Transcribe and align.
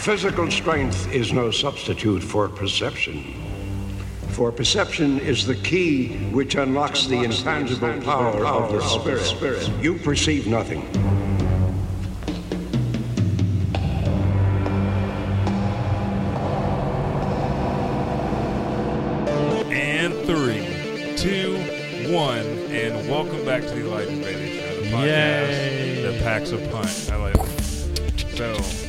Physical 0.00 0.50
strength 0.50 1.12
is 1.12 1.30
no 1.30 1.50
substitute 1.50 2.22
for 2.22 2.48
perception. 2.48 3.34
For 4.30 4.50
perception 4.50 5.20
is 5.20 5.46
the 5.46 5.56
key 5.56 6.16
which 6.30 6.54
unlocks 6.54 7.04
the 7.04 7.22
intangible 7.22 8.00
power 8.00 8.46
of 8.46 8.72
the 8.72 8.80
spirit. 9.20 9.68
You 9.82 9.98
perceive 9.98 10.46
nothing. 10.46 10.80
And 19.70 20.14
three, 20.24 21.14
two, 21.18 21.56
one, 22.10 22.46
and 22.72 23.06
welcome 23.06 23.44
back 23.44 23.64
to 23.64 23.68
the 23.68 23.80
Elijah 23.82 24.16
Bailey 24.16 24.60
Show, 24.60 24.80
the 24.80 24.86
podcast 24.88 25.04
Yay. 25.04 26.02
that 26.06 26.22
packs 26.22 26.52
a 26.52 26.58
punch. 26.68 27.10
I 27.10 27.16
like 27.16 27.36
it. 27.36 28.36
So 28.38 28.46
I 28.46 28.52
don't 28.54 28.79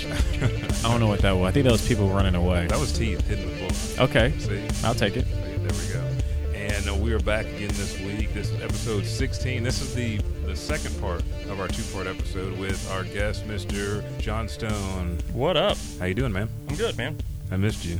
know 1.02 1.08
what 1.08 1.22
that 1.22 1.34
was. 1.34 1.50
I 1.50 1.52
think 1.52 1.66
that 1.66 1.72
was 1.72 1.86
people 1.88 2.08
running 2.10 2.36
away. 2.36 2.68
that 2.68 2.80
was 2.80 2.92
teeth 2.98 3.26
hitting 3.28 3.50
the 3.50 3.56
floor. 3.74 4.08
Okay, 4.08 4.32
See, 4.40 4.66
I'll 4.86 4.96
take 4.96 5.18
it. 5.18 5.26
See, 5.26 5.34
there 5.58 5.58
we 5.60 5.94
go. 5.94 6.58
And 6.58 6.88
uh, 6.90 6.96
we 6.96 7.12
are 7.14 7.20
back 7.20 7.46
again 7.48 7.70
this 7.70 8.00
week. 8.00 8.34
This 8.34 8.50
is 8.52 8.62
episode 8.62 9.06
16. 9.06 9.64
This 9.64 9.82
is 9.82 9.94
the 9.94 10.18
the 10.46 10.56
second 10.56 11.00
part 11.00 11.22
of 11.50 11.60
our 11.60 11.68
two-part 11.68 12.08
episode 12.08 12.58
with 12.60 12.90
our 12.92 13.04
guest, 13.04 13.48
Mr. 13.48 14.04
John 14.20 14.48
Stone. 14.50 15.20
What 15.34 15.56
up? 15.58 15.78
How 16.00 16.06
you 16.06 16.14
doing, 16.14 16.32
man? 16.34 16.50
I'm 16.70 16.76
good, 16.76 16.98
man. 16.98 17.18
I 17.52 17.58
missed 17.58 17.86
you. 17.86 18.00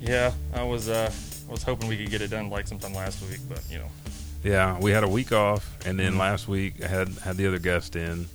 Yeah, 0.00 0.32
I 0.54 0.62
was 0.62 0.88
uh 0.88 1.10
was 1.48 1.62
hoping 1.62 1.88
we 1.88 1.96
could 1.96 2.10
get 2.10 2.20
it 2.22 2.28
done 2.30 2.50
like 2.50 2.66
sometime 2.68 2.94
last 2.94 3.22
week, 3.28 3.40
but 3.48 3.62
you 3.70 3.78
know. 3.78 3.88
Yeah, 4.44 4.78
we 4.78 4.90
had 4.92 5.02
a 5.02 5.08
week 5.08 5.32
off, 5.32 5.76
and 5.86 5.98
then 5.98 6.14
Mhm. 6.14 6.18
last 6.18 6.46
week 6.46 6.74
I 6.84 6.86
had 6.88 7.08
had 7.24 7.36
the 7.36 7.46
other 7.48 7.58
guest 7.58 7.96
in, 7.96 8.26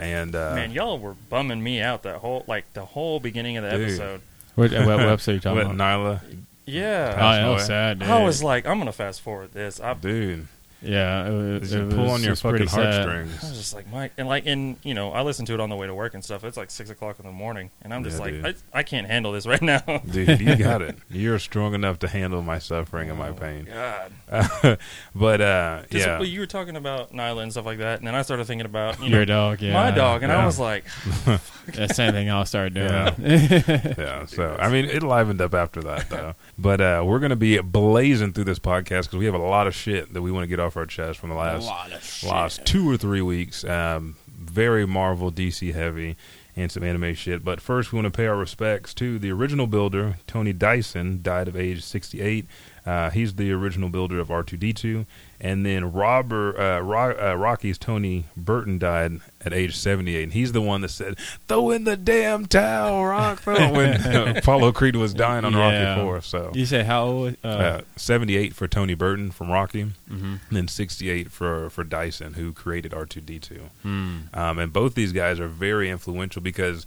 and 0.00 0.34
uh, 0.34 0.54
Man, 0.54 0.72
y'all 0.72 0.98
were 0.98 1.14
bumming 1.28 1.62
me 1.62 1.80
out 1.80 2.02
that 2.04 2.16
whole 2.16 2.44
like 2.48 2.72
the 2.72 2.84
whole 2.84 3.20
beginning 3.20 3.56
of 3.58 3.64
the 3.64 3.70
Dude. 3.70 3.80
episode. 3.82 4.20
What, 4.56 4.72
what, 4.72 4.86
what 4.86 5.00
episode 5.00 5.30
are 5.30 5.34
you 5.34 5.40
talking 5.40 5.60
about? 5.62 5.76
Nyla, 5.76 6.20
Oh, 6.24 6.36
Yeah. 6.66 7.14
that 7.14 7.48
was 7.48 7.66
sad. 7.66 7.98
Dude. 8.00 8.08
I 8.08 8.22
was 8.24 8.42
like, 8.42 8.66
I'm 8.66 8.78
gonna 8.78 8.92
fast 8.92 9.20
forward 9.20 9.52
this. 9.52 9.80
I, 9.80 9.94
dude, 9.94 10.48
yeah, 10.82 11.26
it 11.28 11.60
was, 11.60 11.70
just 11.70 11.74
it 11.74 11.90
pull 11.90 12.04
was 12.04 12.12
on 12.12 12.20
your 12.22 12.32
just 12.32 12.42
pretty 12.42 12.66
fucking 12.66 12.84
sad. 12.84 13.08
I 13.08 13.22
was 13.22 13.56
just 13.58 13.74
like, 13.74 13.90
Mike, 13.92 14.12
and 14.16 14.26
like, 14.28 14.46
and 14.46 14.76
you 14.82 14.94
know, 14.94 15.12
I 15.12 15.22
listened 15.22 15.46
to 15.48 15.54
it 15.54 15.60
on 15.60 15.68
the 15.68 15.76
way 15.76 15.86
to 15.86 15.94
work 15.94 16.14
and 16.14 16.24
stuff. 16.24 16.42
It's 16.44 16.56
like 16.56 16.70
six 16.70 16.90
o'clock 16.90 17.18
in 17.20 17.26
the 17.26 17.32
morning, 17.32 17.70
and 17.82 17.92
I'm 17.92 18.04
just 18.04 18.18
Yeah, 18.18 18.24
like. 18.42 18.56
I, 18.72 18.78
I 18.80 18.82
can't 18.82 19.06
handle 19.06 19.32
this 19.32 19.46
right 19.46 19.60
now. 19.62 19.80
Dude, 20.10 20.40
you 20.40 20.56
got 20.56 20.82
it. 20.82 20.96
You're 21.10 21.38
strong 21.38 21.74
enough 21.74 21.98
to 22.00 22.08
handle 22.08 22.42
my 22.42 22.58
suffering 22.58 23.10
and 23.10 23.18
my 23.18 23.28
Oh, 23.30 23.34
pain. 23.34 23.66
God. 23.66 24.12
but 25.14 25.40
uh, 25.40 25.82
Just- 25.90 26.06
yeah, 26.06 26.18
well, 26.18 26.24
you 26.28 26.40
were 26.40 26.46
talking 26.46 26.76
about 26.76 27.12
Nyla 27.12 27.42
and 27.42 27.52
stuff 27.52 27.66
like 27.66 27.78
that, 27.78 27.98
and 27.98 28.06
then 28.06 28.14
I 28.14 28.22
started 28.22 28.46
thinking 28.46 28.66
about 28.66 29.00
you 29.02 29.08
Your 29.10 29.20
know, 29.20 29.50
dog, 29.50 29.60
yeah. 29.62 29.72
my 29.72 29.90
dog, 29.90 30.22
and 30.22 30.30
Yeah. 30.30 30.42
I 30.42 30.46
was 30.46 30.58
like, 30.58 30.84
That's 31.26 31.88
the 31.88 31.94
same 31.94 32.12
thing 32.12 32.30
I'll 32.30 32.46
start 32.46 32.74
doing. 32.74 32.88
Yeah. 32.88 33.14
yeah. 33.18 34.26
So 34.26 34.56
I 34.58 34.68
mean, 34.70 34.86
it 34.86 35.02
livened 35.02 35.40
up 35.40 35.54
after 35.54 35.80
that 35.82 36.08
though. 36.10 36.34
but 36.58 36.80
uh, 36.80 37.02
we're 37.04 37.18
gonna 37.20 37.36
be 37.36 37.58
blazing 37.60 38.32
through 38.32 38.44
this 38.44 38.58
podcast 38.58 39.02
because 39.04 39.16
we 39.18 39.24
have 39.26 39.34
a 39.34 39.38
lot 39.38 39.66
of 39.66 39.74
shit 39.74 40.12
that 40.14 40.22
we 40.22 40.30
want 40.32 40.44
to 40.44 40.48
get 40.48 40.58
off 40.60 40.69
our 40.76 40.86
chest 40.86 41.18
from 41.18 41.30
the 41.30 41.36
last 41.36 42.24
last 42.24 42.64
two 42.64 42.88
or 42.88 42.96
three 42.96 43.22
weeks. 43.22 43.64
Um, 43.64 44.16
very 44.28 44.86
Marvel, 44.86 45.30
DC 45.30 45.74
heavy, 45.74 46.16
and 46.56 46.72
some 46.72 46.82
anime 46.82 47.14
shit. 47.14 47.44
But 47.44 47.60
first, 47.60 47.92
we 47.92 47.96
want 47.96 48.12
to 48.12 48.16
pay 48.16 48.26
our 48.26 48.36
respects 48.36 48.94
to 48.94 49.18
the 49.18 49.30
original 49.30 49.66
builder, 49.66 50.16
Tony 50.26 50.52
Dyson, 50.52 51.20
died 51.22 51.48
of 51.48 51.56
age 51.56 51.82
68. 51.82 52.46
Uh, 52.86 53.10
he's 53.10 53.34
the 53.34 53.52
original 53.52 53.88
builder 53.88 54.18
of 54.18 54.28
R2D2. 54.28 55.06
And 55.42 55.64
then 55.64 55.92
Robert, 55.92 56.58
uh, 56.58 56.80
uh, 56.80 57.34
Rocky's 57.34 57.78
Tony 57.78 58.26
Burton 58.36 58.78
died 58.78 59.20
at 59.42 59.54
age 59.54 59.74
78. 59.74 60.22
And 60.24 60.32
he's 60.32 60.52
the 60.52 60.60
one 60.60 60.82
that 60.82 60.90
said, 60.90 61.18
throw 61.48 61.70
in 61.70 61.84
the 61.84 61.96
damn 61.96 62.44
towel, 62.44 63.06
Rock, 63.06 63.40
throw," 63.40 63.54
when 63.72 64.00
uh, 64.02 64.34
Apollo 64.36 64.72
Creed 64.72 64.96
was 64.96 65.14
dying 65.14 65.46
on 65.46 65.54
Yeah. 65.54 65.94
Rocky 65.94 66.02
4. 66.02 66.20
So 66.20 66.50
You 66.54 66.66
say 66.66 66.82
how 66.82 67.04
old? 67.04 67.36
Uh, 67.42 67.48
uh, 67.48 67.80
78 67.96 68.54
for 68.54 68.68
Tony 68.68 68.94
Burton 68.94 69.30
from 69.30 69.50
Rocky 69.50 69.84
mhm. 70.10 70.22
and 70.22 70.40
then 70.50 70.68
68 70.68 71.30
for 71.30 71.70
for 71.70 71.84
Dyson, 71.84 72.34
who 72.34 72.52
created 72.52 72.92
R2D2. 72.92 73.60
Hmm. 73.82 74.18
Um, 74.34 74.58
and 74.58 74.72
both 74.72 74.94
these 74.94 75.12
guys 75.12 75.40
are 75.40 75.48
very 75.48 75.88
influential 75.88 76.42
because 76.42 76.84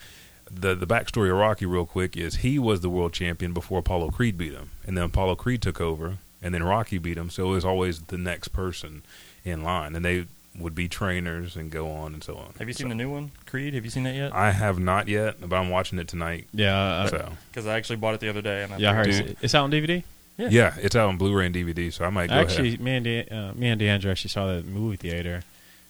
the 0.53 0.75
the 0.75 0.87
backstory 0.87 1.31
of 1.31 1.37
Rocky, 1.37 1.65
real 1.65 1.85
quick, 1.85 2.15
is 2.17 2.37
he 2.37 2.59
was 2.59 2.81
the 2.81 2.89
world 2.89 3.13
champion 3.13 3.53
before 3.53 3.79
Apollo 3.79 4.09
Creed 4.11 4.37
beat 4.37 4.53
him, 4.53 4.71
and 4.85 4.97
then 4.97 5.05
Apollo 5.05 5.35
Creed 5.35 5.61
took 5.61 5.79
over, 5.81 6.17
and 6.41 6.53
then 6.53 6.63
Rocky 6.63 6.97
beat 6.97 7.17
him. 7.17 7.29
So 7.29 7.47
it 7.47 7.51
was 7.55 7.65
always 7.65 8.01
the 8.03 8.17
next 8.17 8.49
person 8.49 9.03
in 9.43 9.63
line, 9.63 9.95
and 9.95 10.03
they 10.05 10.25
would 10.57 10.75
be 10.75 10.87
trainers 10.87 11.55
and 11.55 11.71
go 11.71 11.89
on 11.91 12.13
and 12.13 12.23
so 12.23 12.35
on. 12.35 12.53
Have 12.59 12.67
you 12.67 12.73
seen 12.75 12.85
So- 12.85 12.89
the 12.89 12.95
new 12.95 13.09
one, 13.09 13.31
Creed? 13.47 13.73
Have 13.73 13.83
you 13.85 13.89
seen 13.89 14.03
that 14.03 14.13
yet? 14.15 14.33
I 14.35 14.51
have 14.51 14.77
not 14.77 15.07
yet, 15.07 15.37
but 15.41 15.55
I'm 15.55 15.69
watching 15.69 15.97
it 15.97 16.07
tonight. 16.07 16.47
Yeah, 16.53 16.75
uh, 16.77 17.07
so 17.07 17.31
Because 17.49 17.65
I 17.65 17.75
actually 17.75 17.95
bought 17.95 18.13
it 18.13 18.19
the 18.19 18.29
other 18.29 18.41
day, 18.43 18.61
and 18.63 18.71
I 18.73 18.77
yeah, 18.77 18.91
I 18.91 18.93
heard 18.93 19.05
figured- 19.07 19.29
it's, 19.31 19.43
it's 19.45 19.55
out 19.55 19.63
on 19.63 19.71
DVD. 19.71 20.03
Yeah. 20.37 20.49
yeah, 20.51 20.73
it's 20.79 20.95
out 20.95 21.09
on 21.09 21.17
Blu-ray 21.17 21.47
and 21.47 21.55
DVD. 21.55 21.91
So 21.91 22.05
I 22.05 22.09
might 22.11 22.29
go 22.29 22.35
actually, 22.35 22.69
ahead. 22.69 22.81
me 22.81 22.95
and 22.95 23.03
De- 23.03 23.27
uh, 23.29 23.53
me 23.53 23.67
and 23.69 23.79
DeAndre 23.81 24.11
actually 24.11 24.29
saw 24.29 24.47
that 24.47 24.65
movie 24.65 24.97
theater, 24.97 25.41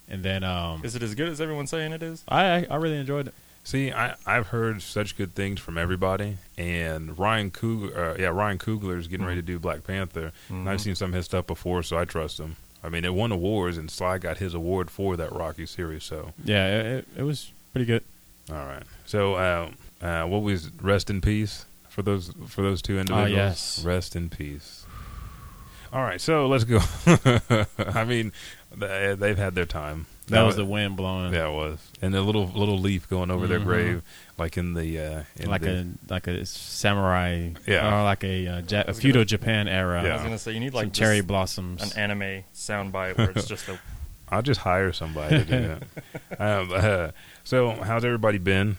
and 0.09 0.21
then 0.23 0.43
um, 0.45 0.81
Is 0.83 0.95
it 0.95 1.03
as 1.03 1.13
good 1.15 1.29
as 1.29 1.39
everyone's 1.41 1.69
saying 1.69 1.91
it 1.93 2.01
is? 2.03 2.23
I 2.27 2.45
I 2.45 2.67
I 2.71 2.75
really 2.77 2.97
enjoyed 2.97 3.27
it. 3.27 3.33
See, 3.65 3.91
I 3.93 4.15
I've 4.25 4.47
heard 4.47 4.81
such 4.81 5.15
good 5.17 5.35
things 5.35 5.59
from 5.59 5.77
everybody, 5.77 6.37
and 6.57 7.17
Ryan 7.17 7.49
Coogler, 7.49 7.95
uh, 7.97 8.15
yeah, 8.19 8.27
Ryan 8.27 8.57
Coogler 8.59 8.97
is 8.99 9.07
getting 9.07 9.25
ready 9.25 9.39
to 9.41 9.45
do 9.45 9.57
Black 9.57 9.85
Panther. 9.85 10.31
And 10.49 10.69
I've 10.69 10.79
Mhm. 10.79 10.83
seen 10.83 10.95
some 10.95 11.11
of 11.11 11.15
his 11.15 11.25
stuff 11.25 11.47
before, 11.47 11.81
so 11.83 11.97
I 11.97 12.03
trust 12.05 12.39
him. 12.39 12.57
I 12.83 12.89
mean, 12.89 13.05
it 13.05 13.13
won 13.13 13.31
awards, 13.31 13.77
and 13.77 13.89
Sly 13.89 14.17
got 14.17 14.39
his 14.39 14.53
award 14.53 14.91
for 14.91 15.15
that 15.15 15.31
Rocky 15.31 15.65
series. 15.65 16.03
So, 16.03 16.33
Yeah, 16.43 16.67
it, 16.81 17.07
it, 17.15 17.23
was 17.23 17.51
pretty 17.71 17.85
good. 17.85 18.03
all 18.51 18.57
right. 18.65 18.83
So, 19.05 19.35
uh, 19.35 19.69
uh, 20.01 20.25
what 20.25 20.41
was 20.41 20.69
rest 20.81 21.09
in 21.09 21.21
peace 21.21 21.65
for 21.87 22.01
those 22.01 22.33
for 22.49 22.61
those 22.63 22.81
two 22.81 22.99
individuals? 22.99 23.31
yes. 23.31 23.83
rest 23.85 24.15
in 24.17 24.29
peace. 24.29 24.85
All 25.93 26.01
right, 26.01 26.19
so 26.19 26.47
let's 26.47 26.65
go. 26.65 26.79
I 27.77 28.03
mean, 28.03 28.33
they, 28.75 29.15
they've 29.17 29.37
had 29.37 29.55
their 29.55 29.65
time. 29.67 30.07
That 30.27 30.43
was 30.43 30.55
the 30.55 30.65
wind 30.65 30.95
blowing. 30.95 31.33
yeah, 31.33 31.49
it 31.49 31.53
was, 31.53 31.79
and 32.01 32.15
a 32.15 32.21
little 32.21 32.47
little 32.47 32.77
leaf 32.77 33.09
going 33.09 33.29
over 33.31 33.45
their 33.47 33.59
Mhm. 33.59 33.65
grave, 33.65 34.01
like 34.37 34.57
in 34.57 34.73
the 34.73 34.99
uh, 34.99 35.23
in 35.35 35.49
like 35.49 35.61
the, 35.61 35.81
a 36.09 36.11
like 36.13 36.27
a 36.27 36.45
samurai, 36.45 37.49
Yeah. 37.67 37.99
or 37.99 38.03
like 38.03 38.23
a, 38.23 38.47
uh, 38.47 38.61
ja- 38.67 38.83
a 38.87 38.93
feudal 38.93 39.19
gonna- 39.21 39.25
Japan 39.25 39.67
era. 39.67 40.01
I 40.03 40.13
was 40.13 40.21
gonna 40.21 40.37
say 40.37 40.51
you 40.53 40.59
need 40.59 40.71
Some 40.73 40.81
like 40.83 40.93
cherry 40.93 41.17
this- 41.17 41.25
blossoms. 41.25 41.81
an 41.83 41.99
anime 41.99 42.43
soundbite 42.55 43.17
where 43.17 43.31
it's 43.31 43.47
just 43.47 43.67
a 43.69 43.79
I'll 44.29 44.41
just 44.41 44.61
hire 44.61 44.91
somebody 44.93 45.43
to 45.43 45.45
do 45.45 45.67
that. 45.67 45.83
Um, 46.39 46.71
uh, 46.73 47.09
so, 47.43 47.71
how's 47.71 48.03
everybody 48.03 48.37
been? 48.39 48.77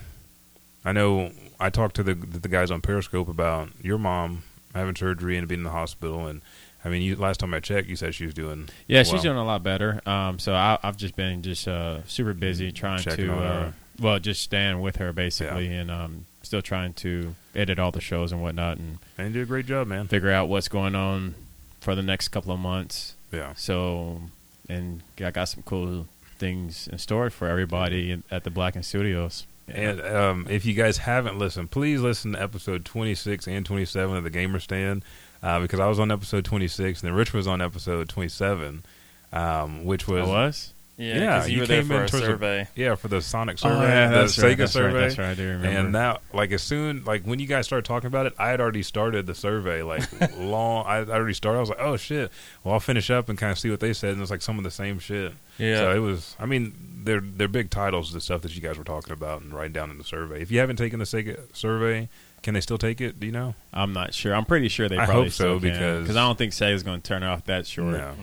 I 0.83 0.91
know 0.91 1.31
I 1.59 1.69
talked 1.69 1.95
to 1.97 2.03
the 2.03 2.13
the 2.15 2.49
guys 2.49 2.71
on 2.71 2.81
Periscope 2.81 3.29
about 3.29 3.69
your 3.81 3.97
mom 3.97 4.43
having 4.73 4.95
surgery 4.95 5.37
and 5.37 5.47
being 5.47 5.59
in 5.61 5.63
the 5.63 5.69
hospital, 5.71 6.27
and 6.27 6.41
I 6.85 6.89
mean, 6.89 7.01
you 7.01 7.15
last 7.15 7.39
time 7.39 7.51
I 7.53 7.59
checked, 7.59 7.87
you 7.87 7.95
said 7.95 8.13
she 8.13 8.25
was 8.25 8.35
doing 8.35 8.69
Yeah, 8.87 9.01
she's 9.01 9.23
doing 9.23 9.37
a 9.37 9.43
lot 9.43 9.63
better. 9.63 10.01
Um, 10.05 10.37
so 10.37 10.53
I, 10.53 10.77
I've 10.83 10.97
just 10.97 11.15
been 11.15 11.41
just 11.41 11.67
uh, 11.67 12.03
super 12.05 12.33
busy 12.35 12.71
trying 12.71 13.01
Checking 13.01 13.25
to, 13.25 13.33
uh, 13.33 13.71
well, 13.99 14.19
just 14.19 14.43
staying 14.43 14.79
with 14.81 14.97
her 14.97 15.11
basically, 15.11 15.73
and 15.73 15.89
um, 15.89 16.25
still 16.43 16.61
trying 16.61 16.93
to 16.93 17.33
edit 17.55 17.79
all 17.79 17.91
the 17.91 18.01
shows 18.01 18.31
and 18.31 18.41
whatnot, 18.41 18.77
and 18.77 18.99
and 19.17 19.29
you 19.29 19.33
did 19.33 19.43
a 19.43 19.45
great 19.47 19.65
job, 19.65 19.87
man. 19.87 20.07
figure 20.07 20.31
out 20.31 20.47
what's 20.47 20.67
going 20.67 20.93
on 20.93 21.33
for 21.81 21.95
the 21.95 22.03
next 22.03 22.27
couple 22.27 22.53
of 22.53 22.59
months. 22.59 23.15
Yeah, 23.31 23.53
So, 23.55 24.21
and 24.69 25.01
I 25.19 25.31
got 25.31 25.45
some 25.45 25.63
cool 25.63 26.07
things 26.37 26.87
in 26.87 26.99
store 26.99 27.29
for 27.31 27.47
everybody 27.47 28.21
at 28.29 28.43
the 28.43 28.49
Blacken 28.51 28.83
Studios. 28.83 29.47
and 29.67 29.99
um, 30.01 30.45
if 30.49 30.65
you 30.65 30.73
guys 30.75 30.99
haven't 30.99 31.39
listened, 31.39 31.71
please 31.71 31.99
listen 31.99 32.33
to 32.33 32.41
episode 32.41 32.85
twenty 32.85 33.15
six 33.15 33.47
and 33.47 33.65
twenty 33.65 33.85
seven 33.85 34.15
of 34.15 34.23
the 34.23 34.29
Gamer 34.29 34.59
Stand 34.59 35.03
uh, 35.45 35.59
because 35.61 35.79
I 35.79 35.87
was 35.87 35.99
on 35.99 36.11
episode 36.11 36.43
twenty 36.43 36.67
six 36.67 37.01
and 37.01 37.07
then 37.09 37.15
Rich 37.15 37.31
was 37.33 37.47
on 37.47 37.61
episode 37.61 38.09
twenty 38.09 38.29
seven, 38.29 38.83
um, 39.31 39.85
which 39.85 40.07
I 40.09 40.11
was 40.13 40.27
was. 40.27 40.73
yeah. 40.97 41.15
Yeah, 41.15 41.45
you, 41.45 41.61
you 41.61 41.67
came 41.67 41.87
for 41.87 41.95
in 41.95 42.01
a 42.03 42.07
towards 42.07 42.25
survey. 42.25 42.67
yeah 42.75 42.95
for 42.95 43.09
the 43.09 43.21
Sonic 43.21 43.57
Oh, 43.57 43.69
survey, 43.69 43.87
yeah, 43.87 44.09
the 44.09 44.23
Sega 44.25 44.43
right, 44.43 44.57
that's 44.57 44.71
survey. 44.71 44.93
Right, 44.93 45.01
that's 45.01 45.17
right. 45.17 45.29
I 45.29 45.33
do 45.35 45.47
remember. 45.47 45.67
And 45.79 45.95
that, 45.95 46.21
like, 46.33 46.51
as 46.51 46.63
soon, 46.63 47.03
like, 47.03 47.23
when 47.25 47.39
you 47.39 47.47
guys 47.47 47.65
started 47.65 47.83
talking 47.85 48.07
about 48.07 48.25
it, 48.27 48.33
I 48.39 48.47
had 48.49 48.61
already 48.61 48.81
started 48.83 49.25
the 49.27 49.35
survey, 49.35 49.81
like, 49.83 50.03
long. 50.39 50.85
I 50.87 50.97
I 50.99 51.03
already 51.09 51.33
started. 51.33 51.57
I 51.57 51.61
was 51.61 51.69
like, 51.69 51.81
oh 51.81 51.97
shit. 51.97 52.31
Well, 52.63 52.73
I'll 52.73 52.79
finish 52.79 53.09
up 53.09 53.27
and 53.29 53.37
kind 53.37 53.51
of 53.51 53.59
see 53.59 53.69
what 53.69 53.81
they 53.81 53.93
said, 53.93 54.13
and 54.13 54.21
it's 54.21 54.31
like 54.31 54.41
some 54.41 54.57
of 54.57 54.63
the 54.63 54.71
same 54.71 54.99
shit. 54.99 55.33
Yeah. 55.57 55.77
So 55.79 55.91
it 55.95 55.99
was. 55.99 56.35
I 56.39 56.45
mean, 56.45 56.73
they're 57.03 57.21
they're 57.21 57.47
big 57.49 57.69
titles, 57.69 58.13
the 58.13 58.21
stuff 58.21 58.41
that 58.43 58.55
you 58.55 58.61
guys 58.61 58.77
were 58.77 58.83
talking 58.85 59.11
about 59.13 59.41
and 59.41 59.53
writing 59.53 59.73
down 59.73 59.91
in 59.91 59.97
the 59.97 60.03
survey. 60.05 60.41
If 60.41 60.49
you 60.49 60.59
haven't 60.59 60.77
taken 60.77 60.99
the 60.99 61.05
Sega 61.05 61.37
survey, 61.53 62.07
can 62.45 62.53
they 62.53 62.61
still 62.61 62.77
take 62.77 63.01
it? 63.01 63.19
Do 63.19 63.25
you 63.25 63.33
know? 63.33 63.55
I'm 63.73 63.91
not 63.91 64.13
sure. 64.13 64.33
I'm 64.33 64.45
pretty 64.45 64.69
sure 64.69 64.87
they 64.87 64.97
I 64.97 65.05
probably 65.05 65.23
hope 65.25 65.31
so, 65.33 65.57
still 65.57 65.59
can, 65.59 66.01
because- 66.03 66.15
I 66.15 66.21
don't 66.21 66.37
think 66.37 66.53
Sega's 66.53 66.83
going 66.83 67.01
to 67.01 67.07
turn 67.07 67.23
off 67.23 67.43
that 67.45 67.67
short. 67.67 67.93
No. 67.97 68.13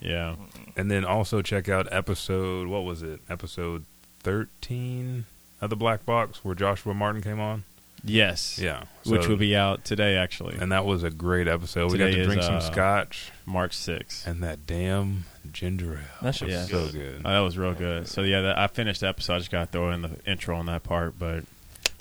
Yeah. 0.00 0.36
And 0.76 0.90
then 0.90 1.04
also 1.04 1.42
check 1.42 1.68
out 1.68 1.86
episode. 1.92 2.66
What 2.68 2.84
was 2.84 3.02
it? 3.02 3.20
Episode 3.28 3.84
thirteen 4.22 5.24
of 5.60 5.70
the 5.70 5.76
Black 5.76 6.04
Box, 6.04 6.44
where 6.44 6.54
Joshua 6.54 6.94
Martin 6.94 7.22
came 7.22 7.40
on. 7.40 7.64
Yes. 8.06 8.58
Yeah, 8.58 8.84
Which 9.06 9.22
So- 9.22 9.30
will 9.30 9.36
be 9.38 9.56
out 9.56 9.84
today, 9.84 10.16
actually. 10.16 10.56
And 10.60 10.70
that 10.72 10.84
was 10.84 11.02
a 11.04 11.10
great 11.10 11.48
episode. 11.48 11.90
we 11.90 11.96
got 11.98 12.06
Today 12.06 12.16
to 12.16 12.20
is, 12.22 12.26
drink 12.26 12.42
some 12.42 12.56
uh, 12.56 12.60
scotch 12.60 13.32
March 13.46 13.74
6th. 13.74 14.26
and 14.26 14.42
that 14.42 14.66
damn 14.66 15.24
ginger 15.52 15.94
ale. 15.94 16.00
That 16.20 16.34
shit 16.34 16.50
Yeah. 16.50 16.64
so 16.64 16.84
good. 16.86 16.92
good. 16.92 17.22
Oh, 17.24 17.30
that 17.30 17.38
was 17.40 17.56
real 17.56 17.72
good. 17.72 18.06
So, 18.06 18.20
yeah, 18.22 18.42
that, 18.42 18.58
I 18.58 18.66
finished 18.66 19.00
the 19.00 19.08
episode. 19.08 19.36
I 19.36 19.38
just 19.38 19.50
got 19.50 19.66
to 19.66 19.72
throw 19.72 19.90
in 19.90 20.02
the 20.02 20.10
intro 20.26 20.54
on 20.58 20.66
that 20.66 20.82
part. 20.82 21.18
But 21.18 21.44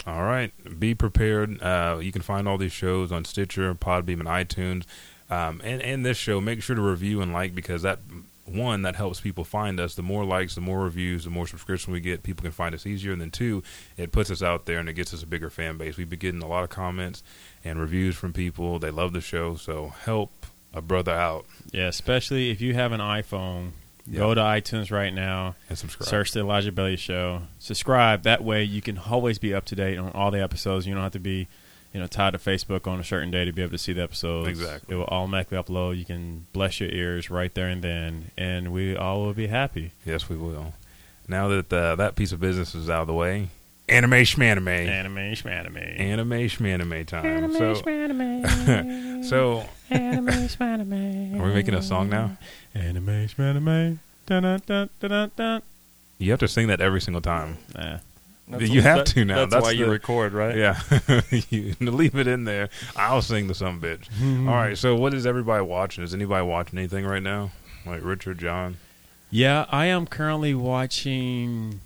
All 0.05 0.23
right, 0.23 0.51
be 0.79 0.93
prepared. 0.95 1.61
Uh, 1.61 1.99
you 2.01 2.11
can 2.11 2.21
find 2.21 2.47
all 2.47 2.57
these 2.57 2.73
shows 2.73 3.11
on 3.11 3.23
Stitcher, 3.23 3.73
Podbean, 3.75 4.19
and 4.19 4.27
iTunes. 4.27 4.83
Um, 5.29 5.61
and 5.63 5.81
and 5.81 6.05
this 6.05 6.17
show, 6.17 6.41
make 6.41 6.61
sure 6.61 6.75
to 6.75 6.81
review 6.81 7.21
and 7.21 7.31
like 7.31 7.55
because 7.55 7.83
that 7.83 7.99
one 8.45 8.81
that 8.81 8.95
helps 8.95 9.21
people 9.21 9.43
find 9.43 9.79
us. 9.79 9.95
The 9.95 10.03
more 10.03 10.25
likes, 10.25 10.55
the 10.55 10.61
more 10.61 10.83
reviews, 10.83 11.23
the 11.23 11.29
more 11.29 11.47
subscription 11.47 11.93
we 11.93 12.01
get, 12.01 12.23
people 12.23 12.43
can 12.43 12.51
find 12.51 12.75
us 12.75 12.85
easier. 12.85 13.13
And 13.13 13.21
then 13.21 13.31
two, 13.31 13.63
it 13.97 14.11
puts 14.11 14.29
us 14.29 14.43
out 14.43 14.65
there 14.65 14.79
and 14.79 14.89
it 14.89 14.93
gets 14.93 15.13
us 15.13 15.23
a 15.23 15.27
bigger 15.27 15.49
fan 15.49 15.77
base. 15.77 15.97
We've 15.97 16.09
been 16.09 16.19
getting 16.19 16.43
a 16.43 16.47
lot 16.47 16.63
of 16.63 16.69
comments 16.69 17.23
and 17.63 17.79
reviews 17.79 18.15
from 18.15 18.33
people. 18.33 18.79
They 18.79 18.91
love 18.91 19.13
the 19.13 19.21
show, 19.21 19.55
so 19.55 19.93
help 20.03 20.45
a 20.73 20.81
brother 20.81 21.11
out 21.11 21.45
Yeah, 21.71 21.87
especially 21.87 22.49
if 22.49 22.59
you 22.59 22.73
have 22.73 22.91
an 22.91 22.99
iPhone, 22.99 23.71
Yeah. 24.05 24.19
go 24.19 24.33
to 24.33 24.41
iTunes 24.41 24.91
right 24.91 25.13
now, 25.13 25.55
and 25.69 25.77
subscribe. 25.77 26.07
search 26.09 26.31
the 26.31 26.41
Elijah 26.41 26.71
Bailey 26.71 26.97
Show, 26.97 27.43
subscribe. 27.59 28.23
That 28.23 28.43
way, 28.43 28.63
you 28.63 28.81
can 28.81 28.97
always 28.97 29.39
be 29.39 29.53
up 29.53 29.65
to 29.65 29.75
date 29.75 29.97
on 29.97 30.11
all 30.11 30.29
the 30.31 30.41
episodes. 30.41 30.85
You 30.85 30.93
don't 30.93 31.03
have 31.03 31.13
to 31.13 31.19
be, 31.19 31.47
you 31.93 31.99
know, 31.99 32.07
tied 32.07 32.31
to 32.31 32.37
Facebook 32.39 32.85
on 32.85 32.99
a 32.99 33.03
certain 33.03 33.31
day 33.31 33.45
to 33.45 33.53
be 33.53 33.61
able 33.61 33.71
to 33.71 33.77
see 33.77 33.93
the 33.93 34.03
episodes. 34.03 34.49
Exactly. 34.49 34.93
it 34.93 34.97
will 34.97 35.05
automatically 35.05 35.57
upload. 35.57 35.97
You 35.97 36.05
can 36.05 36.47
bless 36.51 36.79
your 36.81 36.89
ears 36.89 37.29
right 37.29 37.53
there 37.53 37.67
and 37.69 37.81
then, 37.81 38.31
and 38.37 38.73
we 38.73 38.95
all 38.95 39.21
will 39.23 39.33
be 39.33 39.47
happy. 39.47 39.91
Yes, 40.05 40.27
we 40.27 40.35
will. 40.35 40.73
Now 41.27 41.47
that 41.47 41.71
uh, 41.71 41.95
that 41.95 42.15
piece 42.15 42.33
of 42.33 42.41
business 42.41 42.75
is 42.75 42.89
out 42.89 43.01
of 43.01 43.07
the 43.07 43.13
way, 43.13 43.47
anime 43.89 44.23
schmanime. 44.23 44.87
Anime, 44.87 45.35
schmanime. 45.35 45.99
Anime 45.99 46.49
schmanime 46.49 47.05
time. 47.05 47.53
so, 47.53 47.75
schmanime. 47.75 49.25
so 49.25 49.65
Anime, 49.89 50.47
schmanime. 50.47 51.39
are 51.39 51.45
we 51.45 51.53
making 51.53 51.73
a 51.73 51.81
song 51.81 52.09
now? 52.09 52.37
Anime, 52.73 53.27
schmanime. 53.27 53.97
Dun, 54.25 54.43
dun, 54.43 54.61
dun, 54.65 54.89
dun, 54.99 55.09
dun, 55.09 55.31
dun. 55.35 55.61
You 56.17 56.31
have 56.31 56.39
to 56.39 56.47
sing 56.47 56.67
that 56.67 56.79
every 56.79 57.01
single 57.01 57.21
time. 57.21 57.57
Nah. 57.75 57.99
You 58.59 58.81
have 58.81 58.97
that- 58.99 59.07
to 59.07 59.25
now. 59.25 59.35
That's, 59.35 59.51
That's 59.53 59.63
why 59.63 59.71
you 59.71 59.85
record, 59.89 60.33
right? 60.33 60.55
Yeah, 60.55 60.79
you 61.49 61.75
leave 61.79 62.15
it 62.15 62.27
in 62.27 62.43
there. 62.43 62.69
I'll 62.95 63.21
sing 63.21 63.47
the 63.47 63.55
some 63.55 63.79
bitch. 63.81 64.09
Mm-hmm. 64.09 64.49
All 64.49 64.55
right. 64.55 64.77
So, 64.77 64.95
what 64.95 65.13
is 65.13 65.25
everybody 65.25 65.63
watching? 65.63 66.03
Is 66.03 66.13
anybody 66.13 66.45
watching 66.45 66.77
anything 66.77 67.05
right 67.05 67.23
now? 67.23 67.51
Like 67.85 68.03
Richard, 68.03 68.39
John? 68.39 68.77
Yeah, 69.31 69.65
I 69.69 69.85
am 69.85 70.05
currently 70.05 70.53
watching. 70.53 71.79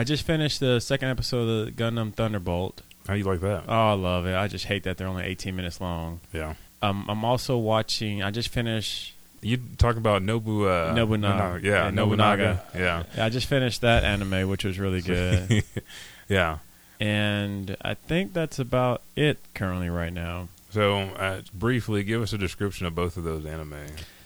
I 0.00 0.04
just 0.04 0.22
finished 0.24 0.60
the 0.60 0.80
second 0.80 1.10
episode 1.10 1.46
of 1.46 1.66
the 1.66 1.72
Gundam 1.72 2.14
Thunderbolt. 2.14 2.80
How 3.06 3.12
you 3.12 3.24
like 3.24 3.40
that? 3.40 3.64
Oh, 3.68 3.90
I 3.90 3.92
love 3.92 4.24
it. 4.24 4.34
I 4.34 4.48
just 4.48 4.64
hate 4.64 4.84
that 4.84 4.96
they're 4.96 5.06
only 5.06 5.24
18 5.24 5.54
minutes 5.54 5.78
long. 5.78 6.20
yeah. 6.32 6.54
Um, 6.80 7.04
I'm 7.10 7.22
also 7.22 7.58
watching. 7.58 8.22
I 8.22 8.30
just 8.30 8.48
finished. 8.48 9.12
You 9.42 9.58
talking 9.76 9.98
about 9.98 10.22
Nobu? 10.22 10.64
Uh, 10.66 10.94
Nobunaga. 10.94 11.60
Yeah, 11.62 11.84
Yeah, 11.84 11.90
Nobunaga. 11.90 12.62
Yeah. 12.74 13.02
I 13.18 13.28
just 13.28 13.46
finished 13.46 13.82
that 13.82 14.02
anime, 14.02 14.48
which 14.48 14.64
was 14.64 14.78
really 14.78 15.02
good. 15.02 15.64
yeah. 16.30 16.58
and 16.98 17.76
I 17.82 17.92
think 17.92 18.32
that's 18.32 18.58
about 18.58 19.02
it 19.16 19.38
currently 19.54 19.90
right 19.90 20.12
now. 20.14 20.48
So, 20.70 21.00
uh, 21.00 21.42
briefly, 21.52 22.04
give 22.04 22.22
us 22.22 22.32
a 22.32 22.38
description 22.38 22.86
of 22.86 22.94
both 22.94 23.18
of 23.18 23.24
those 23.24 23.44
anime. 23.44 23.76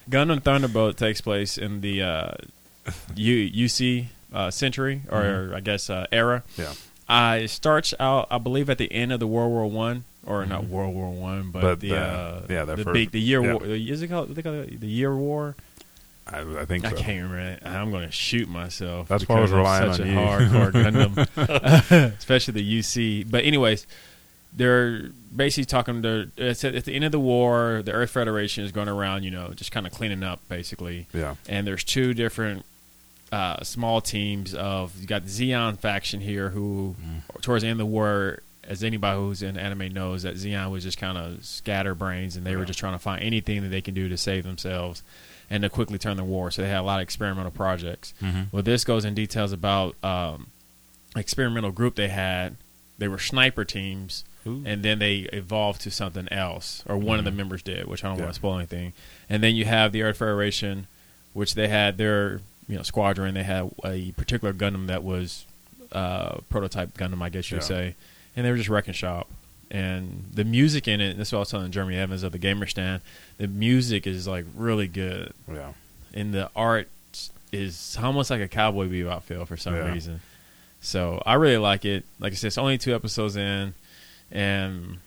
Gundam 0.08 0.40
Thunderbolt 0.40 0.96
takes 0.96 1.20
place 1.20 1.58
in 1.58 1.80
the 1.80 2.02
uh, 2.02 2.34
U- 3.16 3.66
UC 3.66 4.06
uh, 4.34 4.50
century, 4.50 5.02
or 5.10 5.22
Mhm. 5.22 5.54
I 5.54 5.60
guess 5.60 5.88
uh, 5.88 6.06
era. 6.12 6.42
Yeah. 6.58 6.72
Uh, 7.08 7.38
it 7.42 7.48
starts 7.48 7.94
out, 8.00 8.26
I 8.30 8.38
believe, 8.38 8.68
at 8.68 8.78
the 8.78 8.90
end 8.92 9.12
of 9.12 9.20
the 9.20 9.26
World 9.26 9.50
War 9.52 9.66
One, 9.66 10.04
or 10.26 10.44
not 10.46 10.62
Mhm. 10.64 10.68
World 10.68 10.94
War 10.94 11.10
One, 11.12 11.50
but, 11.50 11.60
But 11.62 11.80
the 11.80 11.90
the- 11.90 11.96
uh, 11.98 12.40
yeah, 12.50 12.64
the 12.64 12.76
first- 12.78 12.92
big 12.94 13.10
the 13.12 13.20
year 13.20 13.42
yeah. 13.44 13.52
war. 13.52 13.64
Is 13.66 14.02
it 14.02 14.08
called? 14.08 14.36
It? 14.36 14.80
The 14.80 14.86
year 14.86 15.14
war. 15.16 15.54
I, 16.26 16.40
I 16.60 16.64
think 16.64 16.86
I 16.86 16.92
can't 16.92 17.30
remember. 17.30 17.38
It. 17.38 17.62
I'm 17.66 17.90
going 17.90 18.06
to 18.06 18.10
shoot 18.10 18.48
myself. 18.48 19.08
That's 19.08 19.28
why 19.28 19.36
I 19.36 19.40
was 19.40 19.52
relying 19.52 19.92
such 19.92 20.00
on 20.00 20.06
a 20.06 20.10
you. 20.10 20.16
hardcore 20.16 20.72
Gundam, 21.36 22.14
especially 22.18 22.52
the 22.54 22.78
UC. 22.78 23.30
But 23.30 23.44
anyways, 23.44 23.86
they're 24.56 25.10
basically 25.36 25.66
talking. 25.66 25.98
At, 26.38 26.64
at 26.64 26.84
the 26.86 26.94
end 26.94 27.04
of 27.04 27.12
the 27.12 27.20
war. 27.20 27.82
The 27.84 27.92
Earth 27.92 28.10
Federation 28.10 28.64
is 28.64 28.72
going 28.72 28.88
around, 28.88 29.24
you 29.24 29.30
know, 29.30 29.52
just 29.54 29.70
kind 29.70 29.86
of 29.86 29.92
cleaning 29.92 30.22
up, 30.22 30.40
basically. 30.48 31.08
Yeah. 31.12 31.34
And 31.46 31.66
there's 31.66 31.84
two 31.84 32.14
different 32.14 32.64
uh, 33.34 33.62
small 33.64 34.00
teams 34.00 34.54
of 34.54 34.98
you 35.00 35.06
got 35.06 35.24
the 35.24 35.28
Zeon 35.30 35.78
faction 35.78 36.20
here, 36.20 36.50
who 36.50 36.94
towards 37.42 37.62
the 37.62 37.68
end 37.68 37.80
of 37.80 37.86
the 37.86 37.92
war. 37.92 38.40
As 38.66 38.82
anybody 38.82 39.18
who's 39.18 39.42
in 39.42 39.58
anime 39.58 39.92
knows, 39.92 40.22
that 40.22 40.36
Zeon 40.36 40.70
was 40.70 40.84
just 40.84 40.96
kind 40.96 41.18
of 41.18 41.44
scatterbrains, 41.44 42.34
and 42.34 42.46
they 42.46 42.56
were 42.56 42.64
just 42.64 42.78
trying 42.78 42.94
to 42.94 42.98
find 42.98 43.22
anything 43.22 43.60
that 43.62 43.68
they 43.68 43.82
can 43.82 43.92
do 43.92 44.08
to 44.08 44.16
save 44.16 44.44
themselves 44.44 45.02
and 45.50 45.62
to 45.62 45.68
quickly 45.68 45.98
turn 45.98 46.16
the 46.16 46.24
war. 46.24 46.50
So 46.50 46.62
they 46.62 46.68
had 46.70 46.78
a 46.78 46.82
lot 46.82 47.00
of 47.00 47.02
experimental 47.02 47.50
projects. 47.50 48.14
Mhm. 48.22 48.46
Well, 48.52 48.62
this 48.62 48.82
goes 48.84 49.04
in 49.04 49.14
details 49.14 49.52
about 49.52 49.96
um, 50.02 50.46
experimental 51.14 51.72
group 51.72 51.94
they 51.96 52.08
had. 52.08 52.56
They 52.98 53.06
were 53.08 53.18
sniper 53.18 53.66
teams, 53.66 54.24
Ooh. 54.46 54.62
and 54.64 54.82
then 54.82 54.98
they 54.98 55.28
evolved 55.32 55.82
to 55.82 55.90
something 55.90 56.26
else, 56.32 56.82
or 56.86 56.96
one 56.96 57.18
of 57.18 57.26
the 57.26 57.32
Mhm. 57.32 57.36
members 57.36 57.62
did, 57.62 57.86
which 57.86 58.02
I 58.02 58.08
don't 58.08 58.16
Yeah. 58.16 58.22
want 58.24 58.34
to 58.34 58.38
spoil 58.40 58.56
anything. 58.56 58.94
And 59.28 59.42
then 59.42 59.54
you 59.56 59.66
have 59.66 59.92
the 59.92 60.02
Earth 60.02 60.16
Federation, 60.18 60.86
which 61.34 61.54
they 61.54 61.68
had 61.68 61.98
their 61.98 62.40
you 62.68 62.76
know 62.76 62.82
squadron. 62.82 63.34
They 63.34 63.42
had 63.42 63.70
a 63.84 64.12
particular 64.12 64.52
Gundam 64.54 64.86
that 64.88 65.02
was 65.04 65.44
uh, 65.92 66.38
prototype 66.48 66.94
Gundam, 66.96 67.22
I 67.22 67.28
guess 67.28 67.50
you 67.50 67.56
would 67.56 67.62
Yeah. 67.64 67.68
say, 67.68 67.94
and 68.36 68.44
they 68.46 68.50
were 68.50 68.56
just 68.56 68.68
wrecking 68.68 68.94
shop. 68.94 69.28
And 69.70 70.26
the 70.32 70.44
music 70.44 70.86
in 70.88 71.00
it, 71.00 71.10
and 71.12 71.18
this 71.20 71.28
is 71.28 71.32
what 71.32 71.38
I 71.38 71.40
was 71.40 71.50
telling 71.50 71.70
Jeremy 71.72 71.96
Evans 71.96 72.22
of 72.22 72.32
the 72.32 72.38
Gamer 72.38 72.66
Stand. 72.66 73.00
The 73.38 73.48
music 73.48 74.06
is 74.06 74.26
like 74.28 74.44
really 74.54 74.86
good 74.88 75.32
Yeah. 75.50 75.72
and 76.12 76.32
the 76.34 76.50
art 76.54 76.88
is 77.52 77.96
almost 78.02 78.30
like 78.30 78.40
a 78.40 78.48
cowboy 78.48 78.88
bebop 78.88 79.22
feel 79.22 79.44
for 79.46 79.56
some 79.56 79.74
Yeah. 79.74 79.92
reason. 79.92 80.20
So 80.80 81.22
I 81.24 81.34
really 81.34 81.56
like 81.56 81.84
it. 81.84 82.04
Like 82.20 82.32
I 82.32 82.36
said, 82.36 82.48
it's 82.48 82.58
only 82.58 82.76
two 82.78 82.94
episodes 82.94 83.36
in, 83.36 83.74
and 84.30 84.98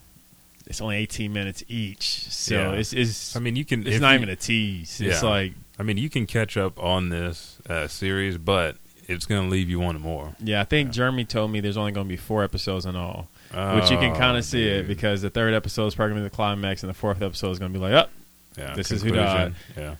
it's 0.65 0.81
only 0.81 0.98
18 0.98 1.31
minutes 1.33 1.63
each. 1.68 2.25
So 2.31 2.56
Yeah. 2.56 2.71
it's, 2.80 2.94
it's 2.94 3.36
I 3.36 3.39
mean, 3.39 3.56
you 3.56 3.63
can. 3.65 3.86
it's 3.88 4.00
not 4.01 4.12
you- 4.12 4.15
even 4.18 4.30
a 4.30 4.36
tease. 4.36 5.00
It's 5.01 5.24
like 5.24 5.54
I 5.80 5.84
mean, 5.84 5.98
you 5.98 6.10
can 6.10 6.26
catch 6.26 6.58
up 6.58 6.82
on 6.82 7.10
this 7.10 7.58
uh, 7.70 7.88
series, 7.88 8.38
but 8.38 8.78
it's 9.08 9.26
going 9.26 9.44
to 9.46 9.50
leave 9.50 9.70
you 9.70 9.80
wanting 9.80 10.02
more. 10.02 10.36
yeah, 10.44 10.60
I 10.62 10.64
think 10.64 10.88
Yeah. 10.88 10.94
Jeremy 10.94 11.26
told 11.26 11.52
me 11.52 11.60
there's 11.60 11.78
only 11.78 11.92
going 11.92 12.08
to 12.08 12.10
be 12.10 12.18
four 12.18 12.44
episodes 12.44 12.86
in 12.86 12.96
all, 12.96 13.30
which 13.52 13.90
you 13.90 13.98
can 13.98 14.12
Oh, 14.12 14.18
kind 14.18 14.38
of 14.38 14.44
see 14.44 14.64
it 14.68 14.88
because 14.88 15.22
the 15.22 15.30
third 15.30 15.54
episode 15.54 15.88
is 15.88 15.96
probably 15.96 16.14
going 16.16 16.24
to 16.24 16.30
be 16.30 16.30
the 16.32 16.36
climax, 16.36 16.84
and 16.84 16.90
the 16.90 16.94
fourth 16.96 17.22
episode 17.22 17.52
is 17.52 17.60
going 17.60 17.72
to 17.72 17.80
be 17.80 17.84
like, 17.84 17.94
oh, 17.94 18.10
yeah, 18.58 18.74
this 18.74 18.92
is 18.92 19.02
who 19.04 19.12
conclusion. 19.12 19.56
Yeah. 19.78 19.96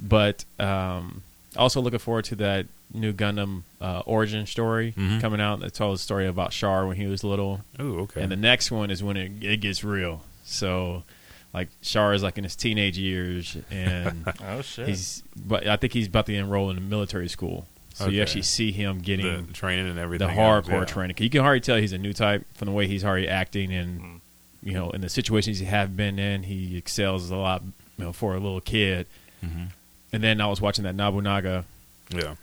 But 0.00 0.44
um, 0.58 1.22
also 1.56 1.80
looking 1.80 1.98
forward 1.98 2.24
to 2.26 2.36
that 2.36 2.66
new 2.92 3.12
Gundam 3.12 3.62
uh, 3.80 4.00
origin 4.06 4.46
story 4.46 4.92
Mhm. 4.96 5.20
coming 5.20 5.40
out 5.40 5.60
that 5.60 5.74
tells 5.74 6.00
the 6.00 6.02
story 6.02 6.26
about 6.26 6.50
Char 6.52 6.86
when 6.86 6.96
he 6.96 7.06
was 7.06 7.22
little, 7.24 7.60
Oh, 7.78 8.00
okay. 8.00 8.22
and 8.22 8.30
the 8.32 8.36
next 8.36 8.70
one 8.70 8.90
is 8.90 9.02
when 9.02 9.16
it, 9.16 9.32
it 9.42 9.56
gets 9.58 9.82
real. 9.84 10.22
So, 10.44 11.04
like 11.52 11.68
Char 11.82 12.14
is 12.14 12.22
like 12.22 12.38
in 12.38 12.44
his 12.44 12.54
teenage 12.56 12.96
years, 12.98 13.56
and 13.70 14.24
Oh 14.44 14.62
shit. 14.62 14.88
he's 14.88 15.22
but 15.36 15.66
I 15.66 15.76
think 15.76 15.92
he's 15.92 16.06
about 16.06 16.26
to 16.26 16.34
enroll 16.34 16.70
in 16.70 16.78
a 16.78 16.80
military 16.80 17.28
school. 17.28 17.66
So 17.94 18.08
you 18.08 18.22
actually 18.22 18.42
see 18.42 18.72
him 18.72 18.98
the 18.98 19.04
getting 19.04 19.46
training 19.52 19.86
and 19.88 19.98
everything, 19.98 20.26
the, 20.28 20.32
hardcore 20.34 20.70
yeah. 20.80 20.84
training. 20.86 21.16
You 21.18 21.28
can 21.28 21.40
already 21.42 21.60
tell 21.60 21.76
he's 21.76 21.92
a 21.92 21.98
new 21.98 22.12
type 22.14 22.46
from 22.54 22.66
the 22.66 22.72
way 22.72 22.86
he's 22.86 23.04
already 23.04 23.28
acting 23.28 23.72
and 23.72 24.00
Mm. 24.00 24.20
you 24.62 24.72
know 24.74 24.90
in 24.90 25.00
the 25.02 25.08
situations 25.08 25.58
he 25.58 25.66
have 25.66 25.96
been 25.96 26.18
in, 26.18 26.44
he 26.44 26.76
excels 26.78 27.30
a 27.30 27.36
lot. 27.36 27.62
You 27.98 28.06
know, 28.06 28.12
for 28.14 28.34
a 28.34 28.38
little 28.40 28.62
kid. 28.62 29.06
Mhm. 29.44 29.68
And 30.12 30.22
then 30.22 30.40
I 30.40 30.46
was 30.46 30.60
watching 30.62 30.84
that 30.84 30.94
Nobunaga 30.94 31.66
Yeah. 32.10 32.36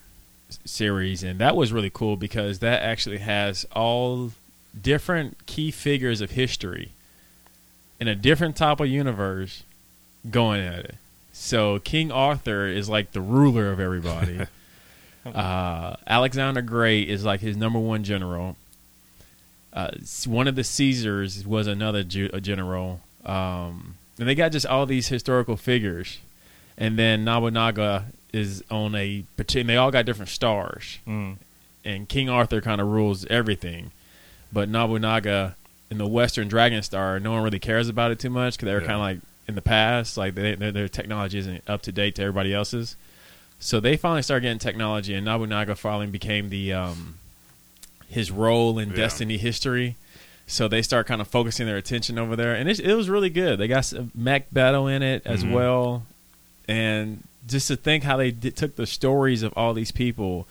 series, 0.66 1.24
and 1.24 1.40
that 1.40 1.56
was 1.56 1.72
really 1.74 1.90
cool 1.92 2.16
because 2.16 2.60
that 2.60 2.82
actually 2.84 3.18
has 3.18 3.66
all 3.72 4.32
different 4.80 5.46
key 5.48 5.72
figures 5.72 6.22
of 6.22 6.32
history 6.32 6.92
in 8.00 8.08
a 8.08 8.16
different 8.16 8.56
type 8.56 8.80
of 8.80 8.88
universe 8.88 9.64
going 10.30 10.62
at 10.62 10.80
it. 10.80 10.96
So 11.34 11.80
King 11.80 12.12
Arthur 12.12 12.68
is 12.68 12.90
like 12.90 13.12
the 13.12 13.22
ruler 13.22 13.72
of 13.72 13.80
everybody. 13.80 14.40
uh, 15.26 15.96
Alexander 16.08 16.62
Gray 16.62 17.02
is 17.02 17.24
like 17.26 17.40
his 17.42 17.56
number 17.58 17.80
one 17.80 18.04
general. 18.04 18.56
Uh, 19.74 19.92
one 20.26 20.48
of 20.48 20.56
the 20.56 20.64
Caesars 20.64 21.46
was 21.46 21.68
another 21.68 22.04
ju- 22.04 22.30
general, 22.40 23.02
um, 23.26 23.96
and 24.18 24.28
they 24.28 24.34
got 24.34 24.52
just 24.52 24.66
all 24.66 24.86
these 24.86 25.08
historical 25.10 25.56
figures. 25.58 26.20
And 26.78 26.98
then 26.98 27.24
Nobunaga 27.24 28.06
is 28.34 28.64
on 28.72 28.96
a, 28.96 29.24
and 29.56 29.70
they 29.70 29.78
all 29.78 29.92
got 29.92 30.06
different 30.06 30.30
stars 30.30 31.00
Mm. 31.08 31.38
and 31.86 32.10
King 32.10 32.30
Arthur 32.30 32.62
kind 32.62 32.82
of 32.82 32.88
rules 32.88 33.26
everything, 33.26 33.92
but 34.52 34.70
Nobunaga 34.70 35.56
in 35.90 35.98
the 35.98 36.08
Western 36.08 36.48
Dragon 36.48 36.82
Star, 36.84 37.20
no 37.20 37.32
one 37.32 37.44
really 37.44 37.60
cares 37.60 37.88
about 37.90 38.12
it 38.12 38.20
too 38.20 38.30
much 38.30 38.56
because 38.56 38.66
they 38.68 38.74
were 38.74 38.82
Yeah. 38.82 38.88
kind 38.88 38.96
of 38.96 39.02
like 39.02 39.20
in 39.48 39.56
the 39.56 39.62
past, 39.62 40.18
like 40.18 40.36
they, 40.36 40.56
their, 40.56 40.72
their 40.72 40.88
technology 40.90 41.38
isn't 41.40 41.64
up 41.68 41.82
to 41.84 41.92
date 41.92 42.16
to 42.16 42.22
everybody 42.24 42.54
else's. 42.54 42.96
So 43.60 43.80
they 43.80 43.96
finally 43.98 44.22
started 44.22 44.42
getting 44.44 44.60
technology, 44.60 45.14
and 45.14 45.26
Nobunaga 45.26 45.76
finally 45.76 46.08
became 46.08 46.50
the 46.50 46.74
um, 46.74 47.16
his 48.10 48.30
role 48.32 48.78
in 48.80 48.90
Yeah. 48.90 48.96
Destiny 48.98 49.38
history. 49.38 49.96
So 50.46 50.68
they 50.68 50.82
start 50.82 51.08
kind 51.08 51.20
of 51.22 51.28
focusing 51.28 51.66
their 51.66 51.78
attention 51.78 52.18
over 52.20 52.36
there, 52.36 52.54
and 52.56 52.70
it, 52.70 52.80
it 52.80 52.94
was 52.96 53.10
really 53.10 53.30
good. 53.30 53.58
They 53.60 53.68
got 53.68 53.86
some 53.86 54.12
mech 54.16 54.54
battle 54.54 54.88
in 54.88 55.02
it 55.04 55.22
as 55.26 55.44
Mhm. 55.44 55.52
well, 55.52 56.06
and 56.68 57.24
just 57.48 57.68
to 57.70 57.76
think 57.78 58.04
how 58.04 58.18
they 58.18 58.32
did, 58.32 58.56
took 58.56 58.76
the 58.76 58.86
stories 58.86 59.42
of 59.44 59.54
all 59.58 59.74
these 59.74 59.92
people 59.92 60.48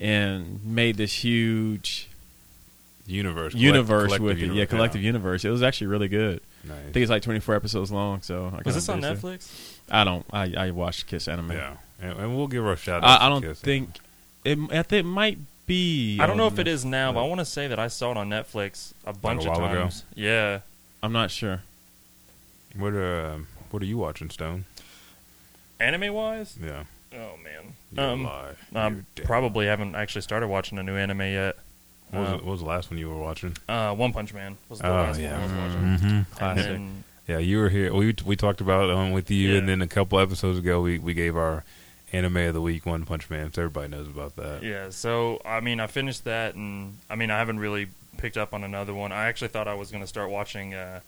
and 0.00 0.64
made 0.64 0.96
this 0.96 1.24
huge 1.24 2.05
universe, 3.06 3.54
universe 3.54 4.06
collective 4.16 4.22
with 4.24 4.36
it. 4.38 4.40
Yeah, 4.40 4.46
universe, 4.52 4.68
collective 4.70 5.02
universe. 5.02 5.44
It 5.44 5.50
was 5.50 5.62
actually 5.62 5.88
really 5.88 6.08
good. 6.08 6.40
Nice. 6.64 6.76
I 6.78 6.82
think 6.92 6.96
it's 6.96 7.10
like 7.10 7.22
24 7.22 7.54
episodes 7.54 7.90
long. 7.92 8.22
So 8.22 8.36
I 8.38 8.42
Was 8.44 8.50
kinda 8.52 8.72
this 8.72 8.88
on 8.88 9.00
binged 9.02 9.12
it. 9.12 9.18
Netflix? 9.20 9.76
I 9.90 10.04
don't. 10.04 10.26
I 10.32 10.54
I 10.66 10.70
watched 10.72 11.06
Kiss 11.06 11.28
Anime. 11.28 11.52
yeah, 11.52 11.76
and, 12.00 12.18
and 12.18 12.36
we'll 12.36 12.48
give 12.48 12.64
her 12.64 12.72
a 12.72 12.76
shout 12.76 13.04
out. 13.04 13.20
I, 13.20 13.26
I 13.26 13.28
don't 13.28 13.42
Kiss. 13.42 13.60
think 13.60 13.90
it. 14.44 14.58
I 14.70 14.82
think 14.82 15.00
it 15.00 15.08
might 15.08 15.38
be. 15.66 16.18
I 16.20 16.26
don't 16.26 16.36
know 16.36 16.46
on 16.46 16.52
if 16.52 16.58
it 16.58 16.66
is 16.68 16.84
now, 16.84 17.12
but 17.12 17.24
I 17.24 17.28
want 17.28 17.40
to 17.40 17.44
say 17.44 17.68
that 17.68 17.78
I 17.78 17.88
saw 17.88 18.10
it 18.12 18.16
on 18.16 18.28
Netflix 18.28 18.92
a 19.04 19.12
bunch 19.12 19.42
of 19.46 19.56
while 19.56 19.70
ago? 19.70 19.80
times. 19.82 20.04
Yeah. 20.14 20.60
I'm 21.02 21.12
not 21.12 21.30
sure. 21.30 21.62
What 22.76 22.92
are 22.94 23.26
uh, 23.26 23.38
What 23.70 23.82
are 23.82 23.86
you 23.86 23.98
watching, 23.98 24.30
Stone? 24.30 24.64
Anime 25.78 26.12
wise? 26.14 26.56
Yeah, 26.62 26.84
Oh 27.14 27.36
man. 27.44 27.74
you 27.92 28.02
Um, 28.02 28.24
lie. 28.24 28.52
I 28.74 28.94
probably 29.24 29.66
haven't 29.66 29.94
actually 29.94 30.22
started 30.22 30.48
watching 30.48 30.78
a 30.78 30.82
new 30.82 30.96
anime 30.96 31.20
yet. 31.20 31.56
What 32.10 32.20
was, 32.20 32.28
uh, 32.28 32.32
what 32.36 32.44
was 32.46 32.60
the 32.60 32.66
last 32.66 32.90
one 32.90 32.98
you 32.98 33.08
were 33.10 33.18
watching? 33.18 33.56
Uh, 33.68 33.94
One 33.94 34.12
Punch 34.12 34.32
Man 34.32 34.56
was 34.68 34.78
the 34.78 34.88
Oh 34.88 34.92
last 34.92 35.18
yeah, 35.20 35.32
one 35.40 35.40
I 35.40 35.66
was 35.66 35.74
watching. 35.74 35.88
mm-hmm. 35.98 36.34
Classic. 36.36 36.64
then- 36.64 37.04
yeah. 37.28 37.38
You 37.38 37.58
were 37.58 37.68
here. 37.68 37.92
We 37.92 38.14
we 38.24 38.36
talked 38.36 38.60
about 38.60 38.88
it 38.88 38.96
um, 38.96 39.10
with 39.12 39.30
you, 39.30 39.50
Yeah. 39.52 39.58
and 39.58 39.68
then 39.68 39.82
a 39.82 39.88
couple 39.88 40.18
episodes 40.20 40.58
ago, 40.58 40.80
we 40.80 40.98
we 41.00 41.12
gave 41.14 41.36
our 41.36 41.64
anime 42.12 42.36
of 42.36 42.54
the 42.54 42.60
week, 42.60 42.86
One 42.86 43.04
Punch 43.04 43.28
Man. 43.28 43.52
So 43.52 43.62
everybody 43.62 43.88
knows 43.88 44.06
about 44.06 44.36
that. 44.36 44.62
yeah, 44.62 44.90
so 44.90 45.42
I 45.44 45.58
mean, 45.60 45.80
I 45.80 45.88
finished 45.88 46.22
that, 46.24 46.54
and 46.54 46.98
I 47.10 47.16
mean, 47.16 47.30
I 47.32 47.38
haven't 47.38 47.58
really 47.58 47.88
picked 48.16 48.36
up 48.36 48.54
on 48.54 48.62
another 48.62 48.94
one. 48.94 49.10
I 49.10 49.26
actually 49.26 49.48
thought 49.48 49.66
I 49.66 49.74
was 49.74 49.90
going 49.90 50.02
to 50.02 50.06
start 50.06 50.30
watching 50.30 50.72
uh, 50.74 51.00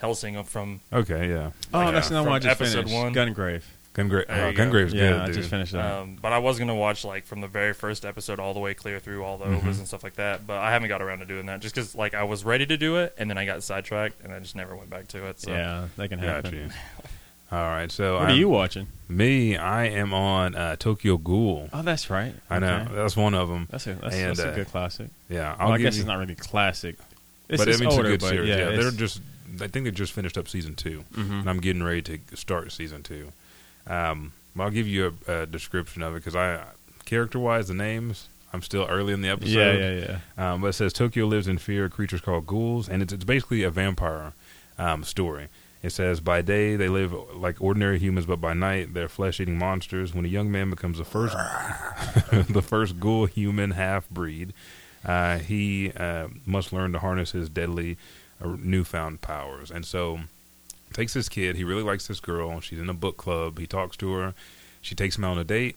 Hellsing 0.00 0.40
from. 0.44 0.80
Okay, 0.92 1.28
yeah. 1.30 1.50
Oh, 1.74 1.90
that's 1.90 2.10
uh, 2.12 2.22
the 2.22 2.22
one 2.22 2.32
I 2.34 2.38
just 2.38 2.60
episode 2.60 2.84
finished. 2.88 2.94
one. 2.94 3.12
Gungrave. 3.12 3.62
Gungrave. 3.96 4.26
There 4.28 4.46
Oh, 4.46 4.52
go. 4.52 4.64
Gungrave's 4.64 4.92
yeah, 4.92 5.10
good, 5.10 5.20
I 5.22 5.32
just 5.32 5.48
finished 5.48 5.72
that. 5.72 5.92
Um, 6.00 6.18
but 6.20 6.32
I 6.32 6.38
was 6.38 6.58
going 6.58 6.68
to 6.68 6.74
watch 6.74 7.04
like 7.04 7.24
from 7.24 7.40
the 7.40 7.48
very 7.48 7.72
first 7.72 8.04
episode 8.04 8.38
all 8.38 8.52
the 8.54 8.60
way 8.60 8.74
clear 8.74 9.00
through 9.00 9.24
all 9.24 9.38
the 9.38 9.46
ovas 9.46 9.60
Mhm. 9.62 9.78
and 9.78 9.86
stuff 9.88 10.04
like 10.04 10.16
that. 10.16 10.46
But 10.46 10.58
I 10.58 10.70
haven't 10.70 10.88
got 10.88 11.00
around 11.02 11.20
to 11.20 11.24
doing 11.24 11.46
that 11.46 11.60
just 11.60 11.74
because 11.74 11.94
like 11.94 12.14
I 12.14 12.24
was 12.24 12.44
ready 12.44 12.66
to 12.66 12.76
do 12.76 12.96
it, 12.96 13.14
and 13.18 13.28
then 13.30 13.38
I 13.38 13.46
got 13.46 13.62
sidetracked, 13.62 14.22
and 14.22 14.32
I 14.32 14.38
just 14.38 14.54
never 14.54 14.76
went 14.76 14.90
back 14.90 15.08
to 15.08 15.26
it. 15.26 15.40
So 15.40 15.50
yeah, 15.50 15.88
that 15.96 16.08
can 16.10 16.20
Got 16.20 16.44
happen. 16.44 16.54
you. 16.54 16.70
All 17.52 17.58
right, 17.60 17.92
so 17.92 18.14
What 18.14 18.22
are 18.22 18.26
I'm- 18.30 18.36
you 18.38 18.48
watching? 18.48 18.88
Me, 19.08 19.56
I 19.56 19.84
am 19.86 20.12
on 20.12 20.56
uh, 20.56 20.74
Tokyo 20.76 21.16
Ghoul. 21.16 21.68
Oh, 21.72 21.82
that's 21.82 22.10
right. 22.10 22.34
I 22.50 22.58
know 22.58 22.78
Okay. 22.86 22.94
that's 22.96 23.16
one 23.16 23.34
of 23.34 23.48
them. 23.48 23.68
That's 23.70 23.86
a 23.86 23.94
that's, 23.94 24.14
And, 24.16 24.30
that's 24.30 24.40
a 24.40 24.50
uh, 24.50 24.54
good 24.56 24.66
classic. 24.66 25.10
Yeah, 25.28 25.54
I'll 25.58 25.68
Well, 25.68 25.76
I 25.76 25.78
guess 25.78 25.94
you, 25.94 26.00
it's 26.02 26.08
not 26.08 26.18
really 26.18 26.34
classic. 26.34 26.96
It's, 27.48 27.62
but 27.62 27.68
it's 27.68 27.78
I 27.80 27.84
mean, 27.84 27.92
older, 27.92 28.02
it's 28.02 28.08
a 28.08 28.10
good 28.14 28.20
but 28.20 28.28
series. 28.30 28.48
yeah, 28.48 28.70
Yeah, 28.70 28.76
they're 28.76 28.90
just. 28.90 29.20
I 29.62 29.68
think 29.68 29.84
they 29.84 29.90
just 29.92 30.12
finished 30.12 30.36
up 30.36 30.48
season 30.48 30.74
2 30.74 31.04
Mhm. 31.14 31.40
and 31.42 31.48
I'm 31.48 31.60
getting 31.60 31.82
ready 31.84 32.02
to 32.02 32.18
start 32.36 32.72
season 32.72 33.02
two. 33.04 33.32
Um, 33.86 34.32
I'll 34.58 34.70
give 34.70 34.88
you 34.88 35.14
a, 35.26 35.42
a 35.42 35.46
description 35.46 36.02
of 36.02 36.14
it 36.14 36.18
because 36.18 36.36
I, 36.36 36.64
character-wise, 37.04 37.68
the 37.68 37.74
names. 37.74 38.28
I'm 38.52 38.62
still 38.62 38.86
early 38.88 39.12
in 39.12 39.20
the 39.20 39.28
episode. 39.28 39.50
yeah, 39.50 39.72
yeah, 39.90 40.18
yeah. 40.38 40.52
Um, 40.52 40.62
but 40.62 40.68
it 40.68 40.72
says 40.74 40.92
Tokyo 40.92 41.26
lives 41.26 41.46
in 41.46 41.58
fear 41.58 41.86
of 41.86 41.92
creatures 41.92 42.20
called 42.20 42.46
ghouls, 42.46 42.88
and 42.88 43.02
it's, 43.02 43.12
it's 43.12 43.24
basically 43.24 43.62
a 43.64 43.70
vampire 43.70 44.32
um, 44.78 45.04
story. 45.04 45.48
It 45.82 45.90
says 45.90 46.20
by 46.20 46.42
day 46.42 46.74
they 46.76 46.88
live 46.88 47.12
like 47.34 47.60
ordinary 47.60 47.98
humans, 47.98 48.26
but 48.26 48.40
by 48.40 48.54
night 48.54 48.94
they're 48.94 49.08
flesh-eating 49.08 49.58
monsters. 49.58 50.14
When 50.14 50.24
a 50.24 50.28
young 50.28 50.50
man 50.50 50.70
becomes 50.70 50.98
the 50.98 51.04
first, 51.04 51.36
the 52.48 52.62
first 52.62 52.98
ghoul 52.98 53.26
human 53.26 53.72
half 53.72 54.08
breed, 54.08 54.52
uh, 55.04 55.38
he 55.38 55.92
uh, 55.92 56.28
must 56.46 56.72
learn 56.72 56.92
to 56.92 56.98
harness 56.98 57.32
his 57.32 57.48
deadly 57.48 57.98
uh, 58.42 58.56
newfound 58.58 59.20
powers. 59.20 59.70
And 59.70 59.84
so, 59.84 60.20
takes 60.96 61.14
this 61.14 61.28
kid. 61.28 61.54
He 61.56 61.62
really 61.64 61.82
likes 61.82 62.06
this 62.08 62.18
girl. 62.20 62.60
She's 62.60 62.78
in 62.80 62.88
a 62.90 62.94
book 62.94 63.16
club. 63.16 63.58
He 63.58 63.66
talks 63.66 63.96
to 63.98 64.12
her. 64.14 64.34
She 64.80 64.94
takes 64.94 65.16
him 65.18 65.24
out 65.24 65.32
on 65.32 65.38
a 65.38 65.44
date 65.44 65.76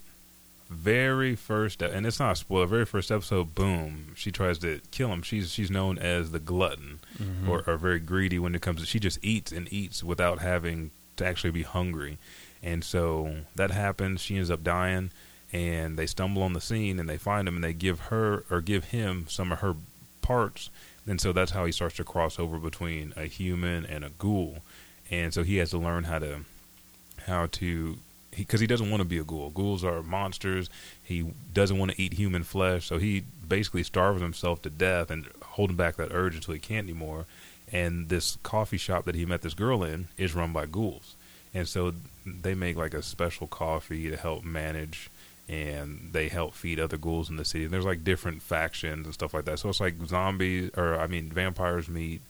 very 0.70 1.36
first 1.36 1.82
and 1.82 2.06
it's 2.06 2.20
not 2.20 2.34
a 2.34 2.36
spoiler 2.36 2.68
very 2.68 2.86
first 2.86 3.10
episode 3.10 3.56
boom 3.56 4.14
she 4.16 4.32
tries 4.32 4.60
to 4.60 4.80
kill 4.92 5.12
him 5.12 5.24
she's 5.24 5.52
she's 5.52 5.72
known 5.72 5.98
as 5.98 6.30
the 6.30 6.38
glutton 6.40 7.00
Mm-hmm. 7.20 7.50
or, 7.50 7.64
or 7.66 7.76
very 7.76 7.98
greedy 8.00 8.38
when 8.38 8.54
it 8.54 8.62
comes 8.62 8.80
to 8.80 8.86
she 8.86 9.00
just 9.00 9.18
eats 9.24 9.52
and 9.52 9.68
eats 9.74 10.04
without 10.04 10.40
having 10.40 10.92
to 11.18 11.26
actually 11.26 11.50
be 11.50 11.64
hungry 11.64 12.20
and 12.62 12.84
so 12.84 13.38
that 13.56 13.72
happens 13.72 14.22
she 14.22 14.36
ends 14.38 14.52
up 14.52 14.64
dying 14.64 15.10
and 15.52 15.98
they 15.98 16.06
stumble 16.06 16.44
on 16.44 16.54
the 16.54 16.62
scene 16.62 17.00
and 17.00 17.10
they 17.10 17.18
find 17.18 17.48
him 17.48 17.56
and 17.56 17.64
they 17.64 17.74
give 17.74 18.00
her 18.12 18.44
or 18.52 18.62
give 18.62 18.86
him 18.86 19.26
some 19.28 19.52
of 19.52 19.60
her 19.62 19.74
parts 20.22 20.70
and 21.08 21.20
so 21.20 21.34
that's 21.34 21.52
how 21.52 21.66
he 21.66 21.72
starts 21.72 21.96
to 21.96 22.04
cross 22.04 22.38
over 22.38 22.60
between 22.60 23.12
a 23.18 23.26
human 23.26 23.88
and 23.88 24.06
a 24.06 24.10
ghoul 24.20 24.60
and 25.10 25.34
so 25.34 25.44
he 25.44 25.58
has 25.58 25.72
to 25.72 25.78
learn 25.78 26.06
how 26.06 26.20
to 26.20 26.40
how 27.26 27.48
to 27.48 27.98
because 28.36 28.62
he, 28.62 28.68
doesn't 28.68 28.90
want 28.90 29.02
to 29.02 29.08
be 29.08 29.18
a 29.18 29.24
ghoul. 29.24 29.50
Ghouls 29.50 29.84
are 29.84 30.02
monsters. 30.02 30.70
He 31.04 31.34
doesn't 31.54 31.78
want 31.78 31.92
to 31.92 32.02
eat 32.02 32.14
human 32.14 32.44
flesh, 32.44 32.86
so 32.86 32.98
he 32.98 33.24
basically 33.46 33.84
starves 33.84 34.22
himself 34.22 34.62
to 34.62 34.70
death 34.70 35.10
and 35.12 35.28
holding 35.42 35.76
back 35.76 35.98
that 35.98 36.12
urge 36.12 36.36
until 36.36 36.54
he 36.54 36.60
can't 36.60 36.86
anymore. 36.86 37.26
And 37.72 38.10
this 38.10 38.38
coffee 38.42 38.78
shop 38.78 39.06
that 39.06 39.16
he 39.16 39.26
met 39.26 39.42
this 39.42 39.54
girl 39.54 39.84
in 39.84 40.08
is 40.18 40.36
run 40.36 40.54
by 40.54 40.68
ghouls, 40.68 41.16
and 41.54 41.68
so 41.68 41.94
they 42.26 42.54
make 42.54 42.78
like 42.78 42.94
a 42.94 43.02
special 43.02 43.48
coffee 43.48 44.10
to 44.10 44.16
help 44.16 44.44
manage, 44.44 45.10
and 45.48 46.10
they 46.14 46.30
help 46.30 46.54
feed 46.54 46.80
other 46.80 46.98
ghouls 46.98 47.30
in 47.30 47.36
the 47.36 47.46
city. 47.46 47.66
And 47.66 47.74
there's 47.74 47.86
like 47.86 48.04
different 48.04 48.42
factions 48.42 49.06
and 49.06 49.14
stuff 49.14 49.34
like 49.34 49.46
that. 49.46 49.60
So 49.60 49.70
it's 49.70 49.80
like 49.80 49.96
zombies, 50.08 50.72
or 50.78 51.00
I 51.00 51.08
mean, 51.08 51.30
vampires 51.30 51.90
meet 51.90 52.22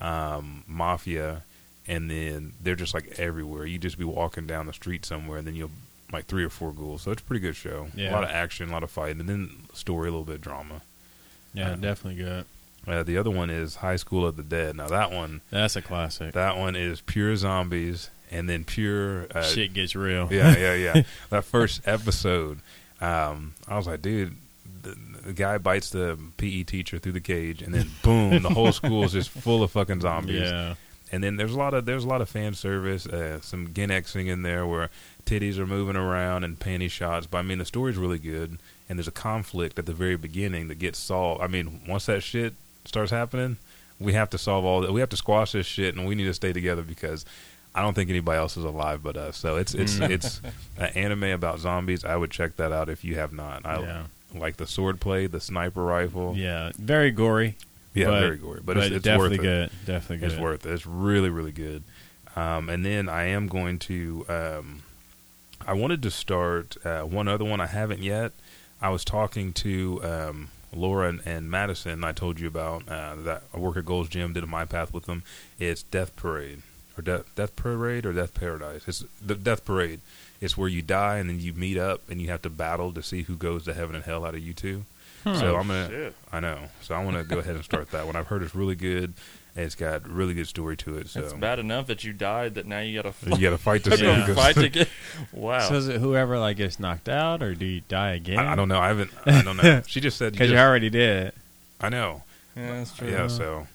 um, 0.00 0.64
mafia 0.66 1.42
and 1.86 2.10
then 2.10 2.52
they're 2.62 2.76
just 2.76 2.94
like 2.94 3.18
everywhere. 3.18 3.66
You 3.66 3.78
just 3.78 3.98
be 3.98 4.04
walking 4.04 4.46
down 4.46 4.66
the 4.66 4.72
street 4.72 5.04
somewhere, 5.04 5.38
and 5.38 5.46
then 5.46 5.54
you'll 5.54 5.70
like 6.12 6.26
three 6.26 6.44
or 6.44 6.50
four 6.50 6.72
ghouls. 6.72 7.02
So 7.02 7.10
it's 7.12 7.22
a 7.22 7.24
pretty 7.24 7.40
good 7.40 7.56
show. 7.56 7.88
Yeah. 7.94 8.10
A 8.10 8.12
lot 8.12 8.24
of 8.24 8.30
action, 8.30 8.68
a 8.68 8.72
lot 8.72 8.82
of 8.82 8.90
fighting, 8.90 9.20
and 9.20 9.28
then 9.28 9.50
story, 9.72 10.08
a 10.08 10.10
little 10.10 10.24
bit 10.24 10.36
of 10.36 10.40
drama. 10.40 10.82
Yeah, 11.54 11.72
Uh, 11.72 11.76
definitely 11.76 12.22
good. 12.22 12.44
Uh, 12.86 13.02
the 13.02 13.16
other 13.18 13.30
one 13.30 13.50
is 13.50 13.76
High 13.76 13.96
School 13.96 14.26
of 14.26 14.36
the 14.36 14.42
Dead. 14.42 14.74
Now 14.76 14.88
that 14.88 15.12
one, 15.12 15.42
That's 15.50 15.76
a 15.76 15.82
classic. 15.82 16.32
that 16.32 16.56
one 16.56 16.74
is 16.76 17.00
pure 17.02 17.36
zombies, 17.36 18.08
and 18.30 18.48
then 18.48 18.64
pure 18.64 19.26
uh, 19.34 19.42
Shit 19.42 19.74
gets 19.74 19.94
real. 19.94 20.28
yeah, 20.32 20.56
yeah, 20.56 20.74
yeah. 20.94 21.02
that 21.28 21.44
first 21.44 21.86
episode, 21.86 22.60
um, 23.00 23.54
I 23.68 23.76
was 23.76 23.86
like, 23.86 24.00
dude, 24.02 24.34
the, 24.82 24.96
the 25.26 25.32
guy 25.34 25.58
bites 25.58 25.90
the 25.90 26.18
PE 26.38 26.62
teacher 26.64 26.98
through 26.98 27.12
the 27.12 27.20
cage, 27.20 27.60
and 27.62 27.74
then 27.74 27.90
boom, 28.02 28.42
the 28.42 28.48
whole 28.50 28.72
school 28.72 29.04
is 29.04 29.12
just 29.12 29.28
full 29.30 29.62
of 29.62 29.70
fucking 29.70 30.00
zombies. 30.00 30.40
Yeah. 30.50 30.74
And 31.12 31.24
then 31.24 31.36
there's 31.36 31.52
a 31.52 31.58
lot 31.58 31.74
of 31.74 31.86
there's 31.86 32.04
a 32.04 32.08
lot 32.08 32.20
of 32.20 32.28
fan 32.28 32.54
service, 32.54 33.06
uh, 33.06 33.40
some 33.40 33.68
Gainaxing 33.68 34.28
in 34.28 34.42
there 34.42 34.66
where 34.66 34.90
titties 35.26 35.58
are 35.58 35.66
moving 35.66 35.96
around 35.96 36.44
and 36.44 36.58
panty 36.58 36.90
shots. 36.90 37.26
But 37.26 37.38
I 37.38 37.42
mean, 37.42 37.58
the 37.58 37.64
story's 37.64 37.96
really 37.96 38.18
good, 38.18 38.58
and 38.88 38.98
there's 38.98 39.08
a 39.08 39.12
conflict 39.12 39.78
at 39.78 39.86
the 39.86 39.92
very 39.92 40.16
beginning 40.16 40.68
that 40.68 40.78
gets 40.78 40.98
solved. 40.98 41.42
I 41.42 41.46
mean, 41.48 41.80
once 41.86 42.06
that 42.06 42.22
shit 42.22 42.54
starts 42.84 43.10
happening, 43.10 43.56
we 43.98 44.12
have 44.12 44.30
to 44.30 44.38
solve 44.38 44.64
all 44.64 44.80
that. 44.82 44.92
We 44.92 45.00
have 45.00 45.08
to 45.10 45.16
squash 45.16 45.52
this 45.52 45.66
shit, 45.66 45.96
and 45.96 46.06
we 46.06 46.14
need 46.14 46.26
to 46.26 46.34
stay 46.34 46.52
together 46.52 46.82
because 46.82 47.24
I 47.74 47.82
don't 47.82 47.94
think 47.94 48.08
anybody 48.10 48.38
else 48.38 48.56
is 48.56 48.64
alive 48.64 49.02
but 49.02 49.16
us. 49.16 49.36
So 49.36 49.56
it's 49.56 49.74
it's 49.74 49.96
Mm. 49.96 50.10
it's 50.10 50.40
an 50.76 50.90
anime 50.94 51.24
about 51.24 51.58
zombies. 51.58 52.04
I 52.04 52.16
would 52.16 52.30
check 52.30 52.56
that 52.56 52.72
out 52.72 52.88
if 52.88 53.04
you 53.04 53.16
have 53.16 53.32
not. 53.32 53.66
I 53.66 53.80
yeah. 53.80 54.02
like 54.34 54.58
the 54.58 54.66
sword 54.66 55.00
play, 55.00 55.26
the 55.26 55.40
sniper 55.40 55.82
rifle. 55.82 56.34
Yeah. 56.36 56.70
Very 56.78 57.10
gory. 57.10 57.56
Yeah, 57.94 58.06
but- 58.06 58.20
very 58.20 58.36
gory, 58.36 58.60
but, 58.64 58.76
it's, 58.76 58.86
it's 58.96 59.04
definitely 59.04 59.38
worth 59.38 59.46
it. 59.46 59.72
good. 59.72 59.86
Definitely 59.86 60.16
good. 60.18 60.32
It's 60.32 60.40
worth 60.40 60.66
it. 60.66 60.72
It's 60.72 60.86
really, 60.86 61.30
really 61.30 61.52
good. 61.52 61.82
Um, 62.36 62.68
and 62.68 62.84
then 62.84 63.08
I 63.08 63.24
am 63.24 63.48
going 63.48 63.78
to. 63.80 64.24
Um, 64.28 64.82
I 65.66 65.74
wanted 65.74 66.02
to 66.04 66.10
start 66.10 66.76
uh, 66.86 67.02
one 67.02 67.28
other 67.28 67.44
one 67.44 67.60
I 67.60 67.66
haven't 67.66 68.02
yet. 68.02 68.32
I 68.80 68.88
was 68.90 69.04
talking 69.04 69.52
to 69.54 70.00
um, 70.02 70.48
Laura 70.72 71.08
and, 71.08 71.20
and 71.26 71.50
Madison. 71.50 72.04
I 72.04 72.12
told 72.12 72.40
you 72.40 72.46
about 72.48 72.88
uh, 72.88 73.16
that. 73.16 73.42
I 73.52 73.58
work 73.58 73.76
at 73.76 73.84
Gold's 73.84 74.08
Gym. 74.08 74.32
Did 74.32 74.44
a 74.44 74.46
my 74.46 74.64
path 74.64 74.94
with 74.94 75.06
them. 75.06 75.22
It's 75.58 75.82
Death 75.82 76.14
Parade 76.16 76.62
or 76.96 77.02
Death 77.02 77.24
Death 77.34 77.56
Parade 77.56 78.06
or 78.06 78.12
Death 78.12 78.34
Paradise. 78.34 78.84
It's 78.86 79.04
the 79.24 79.34
Death 79.34 79.64
Parade. 79.64 80.00
It's 80.40 80.56
where 80.56 80.68
you 80.68 80.80
die 80.82 81.18
and 81.18 81.28
then 81.28 81.40
you 81.40 81.52
meet 81.52 81.76
up 81.76 82.08
and 82.08 82.22
you 82.22 82.28
have 82.28 82.42
to 82.42 82.50
battle 82.50 82.92
to 82.92 83.02
see 83.02 83.22
who 83.22 83.36
goes 83.36 83.64
to 83.64 83.74
heaven 83.74 83.94
and 83.94 84.04
hell 84.04 84.24
out 84.24 84.34
of 84.34 84.40
you 84.40 84.54
two. 84.54 84.84
Hmm. 85.24 85.34
So 85.34 85.54
oh, 85.54 85.58
I'm 85.58 85.66
gonna. 85.66 85.88
Shit. 85.88 86.14
I 86.32 86.40
know. 86.40 86.58
So 86.82 86.94
I 86.94 87.04
want 87.04 87.16
to 87.16 87.24
go 87.24 87.38
ahead 87.38 87.54
and 87.54 87.64
start 87.64 87.90
that 87.90 88.06
one. 88.06 88.16
I've 88.16 88.26
heard 88.28 88.42
it's 88.42 88.54
really 88.54 88.74
good. 88.76 89.12
And 89.56 89.64
it's 89.66 89.74
got 89.74 90.08
really 90.08 90.32
good 90.32 90.46
story 90.46 90.76
to 90.76 90.96
it. 90.98 91.08
So 91.08 91.20
It's 91.20 91.32
bad 91.32 91.58
enough 91.58 91.88
that 91.88 92.04
you 92.04 92.12
died 92.12 92.54
that 92.54 92.66
now 92.66 92.78
you 92.78 93.02
gotta 93.02 93.12
you 93.26 93.38
got 93.38 93.50
to 93.50 93.58
fight 93.62 93.82
to 93.82 93.90
fight, 93.90 93.98
see 93.98 94.04
Yeah. 94.04 94.22
who 94.22 94.34
fight 94.34 94.54
to 94.54 94.68
get. 94.68 94.88
Wow. 95.32 95.68
So 95.68 95.74
is 95.74 95.88
it 95.88 96.00
whoever 96.00 96.38
like 96.38 96.56
gets 96.56 96.78
knocked 96.78 97.08
out, 97.08 97.42
or 97.42 97.54
do 97.56 97.64
you 97.66 97.80
die 97.88 98.12
again? 98.12 98.38
I, 98.38 98.52
I 98.52 98.54
don't 98.54 98.68
know. 98.68 98.78
I 98.78 98.88
haven't. 98.88 99.10
I 99.26 99.42
don't 99.42 99.56
know. 99.56 99.82
She 99.88 100.00
just 100.00 100.16
said. 100.18 100.26
You 100.26 100.30
Because 100.32 100.50
you 100.50 100.54
just, 100.56 100.64
already 100.66 100.88
did. 100.88 101.32
I 101.80 101.88
know. 101.88 102.22
yeah, 102.56 102.78
that's 102.78 102.96
true. 102.96 103.10
Yeah. 103.10 103.26
So. 103.26 103.66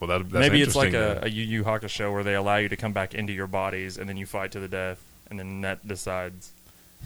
Well, 0.00 0.08
that, 0.08 0.30
that's 0.30 0.40
Maybe 0.40 0.62
it's 0.62 0.74
like 0.74 0.94
interesting, 0.94 1.22
a, 1.22 1.26
a 1.26 1.28
Yu 1.28 1.44
Yu 1.44 1.64
Hakusho 1.64 2.10
where 2.10 2.24
they 2.24 2.34
allow 2.34 2.56
you 2.56 2.70
to 2.70 2.76
come 2.76 2.94
back 2.94 3.14
into 3.14 3.34
your 3.34 3.46
bodies 3.46 3.98
and 3.98 4.08
then 4.08 4.16
you 4.16 4.24
fight 4.24 4.52
to 4.52 4.60
the 4.60 4.68
death, 4.68 5.04
and 5.28 5.38
then 5.38 5.60
that 5.60 5.86
decides. 5.86 6.50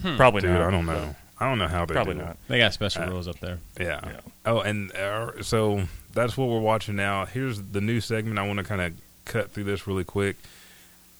Hmm. 0.02 0.16
Probably 0.16 0.42
Dude, 0.42 0.50
not. 0.50 0.62
I 0.62 0.70
don't 0.70 0.86
but 0.86 0.92
know. 0.94 1.16
I 1.44 1.48
don't 1.48 1.58
know 1.58 1.68
how 1.68 1.84
they 1.84 1.94
Probably 1.94 2.14
do 2.14 2.22
not. 2.22 2.36
They 2.48 2.58
got 2.58 2.72
special 2.72 3.02
Uh, 3.02 3.10
rules 3.10 3.28
up 3.28 3.38
there. 3.40 3.58
Yeah. 3.78 4.00
Yeah. 4.02 4.20
Oh, 4.46 4.60
and 4.60 4.90
uh, 4.96 5.42
so 5.42 5.84
that's 6.14 6.36
what 6.38 6.48
we're 6.48 6.58
watching 6.60 6.96
now. 6.96 7.26
Here's 7.26 7.60
the 7.60 7.80
new 7.82 8.00
segment. 8.00 8.38
I 8.38 8.46
want 8.46 8.58
to 8.60 8.64
kind 8.64 8.80
of 8.80 8.92
cut 9.26 9.50
through 9.52 9.64
this 9.64 9.86
really 9.86 10.04
quick. 10.04 10.36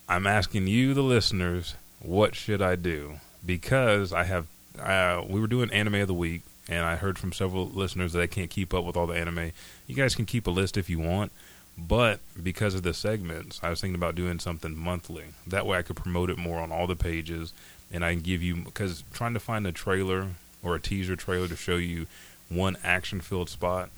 I'm 0.09 0.25
asking 0.27 0.67
you, 0.67 0.93
the 0.93 1.01
listeners, 1.03 1.75
what 1.99 2.33
should 2.35 2.61
I 2.61 2.75
do? 2.75 3.19
Because 3.45 4.13
I 4.13 4.23
have, 4.23 4.47
uh, 4.79 5.23
we 5.27 5.39
were 5.39 5.47
doing 5.47 5.71
anime 5.71 5.95
of 5.95 6.07
the 6.07 6.13
week, 6.13 6.41
and 6.67 6.83
I 6.85 6.95
heard 6.95 7.17
from 7.19 7.31
several 7.31 7.67
listeners 7.67 8.13
that 8.13 8.21
I 8.21 8.27
can't 8.27 8.49
keep 8.49 8.73
up 8.73 8.83
with 8.83 8.97
all 8.97 9.07
the 9.07 9.15
anime. 9.17 9.51
You 9.87 9.95
guys 9.95 10.15
can 10.15 10.25
keep 10.25 10.47
a 10.47 10.51
list 10.51 10.77
if 10.77 10.89
you 10.89 10.99
want, 10.99 11.31
but 11.77 12.19
because 12.41 12.73
of 12.75 12.83
the 12.83 12.93
segments, 12.93 13.59
I 13.61 13.69
was 13.69 13.81
thinking 13.81 13.95
about 13.95 14.15
doing 14.15 14.39
something 14.39 14.75
monthly. 14.75 15.25
That 15.45 15.65
way, 15.65 15.77
I 15.77 15.81
could 15.83 15.95
promote 15.97 16.29
it 16.29 16.37
more 16.37 16.59
on 16.59 16.71
all 16.71 16.87
the 16.87 16.95
pages, 16.95 17.53
and 17.91 18.03
I 18.03 18.13
can 18.13 18.21
give 18.21 18.41
you 18.41 18.55
because 18.55 19.03
trying 19.13 19.33
to 19.33 19.39
find 19.39 19.65
a 19.67 19.71
trailer 19.71 20.29
or 20.63 20.75
a 20.75 20.79
teaser 20.79 21.15
trailer 21.15 21.47
to 21.47 21.55
show 21.55 21.75
you 21.77 22.07
one 22.49 22.77
action-filled 22.83 23.49
spot. 23.49 23.89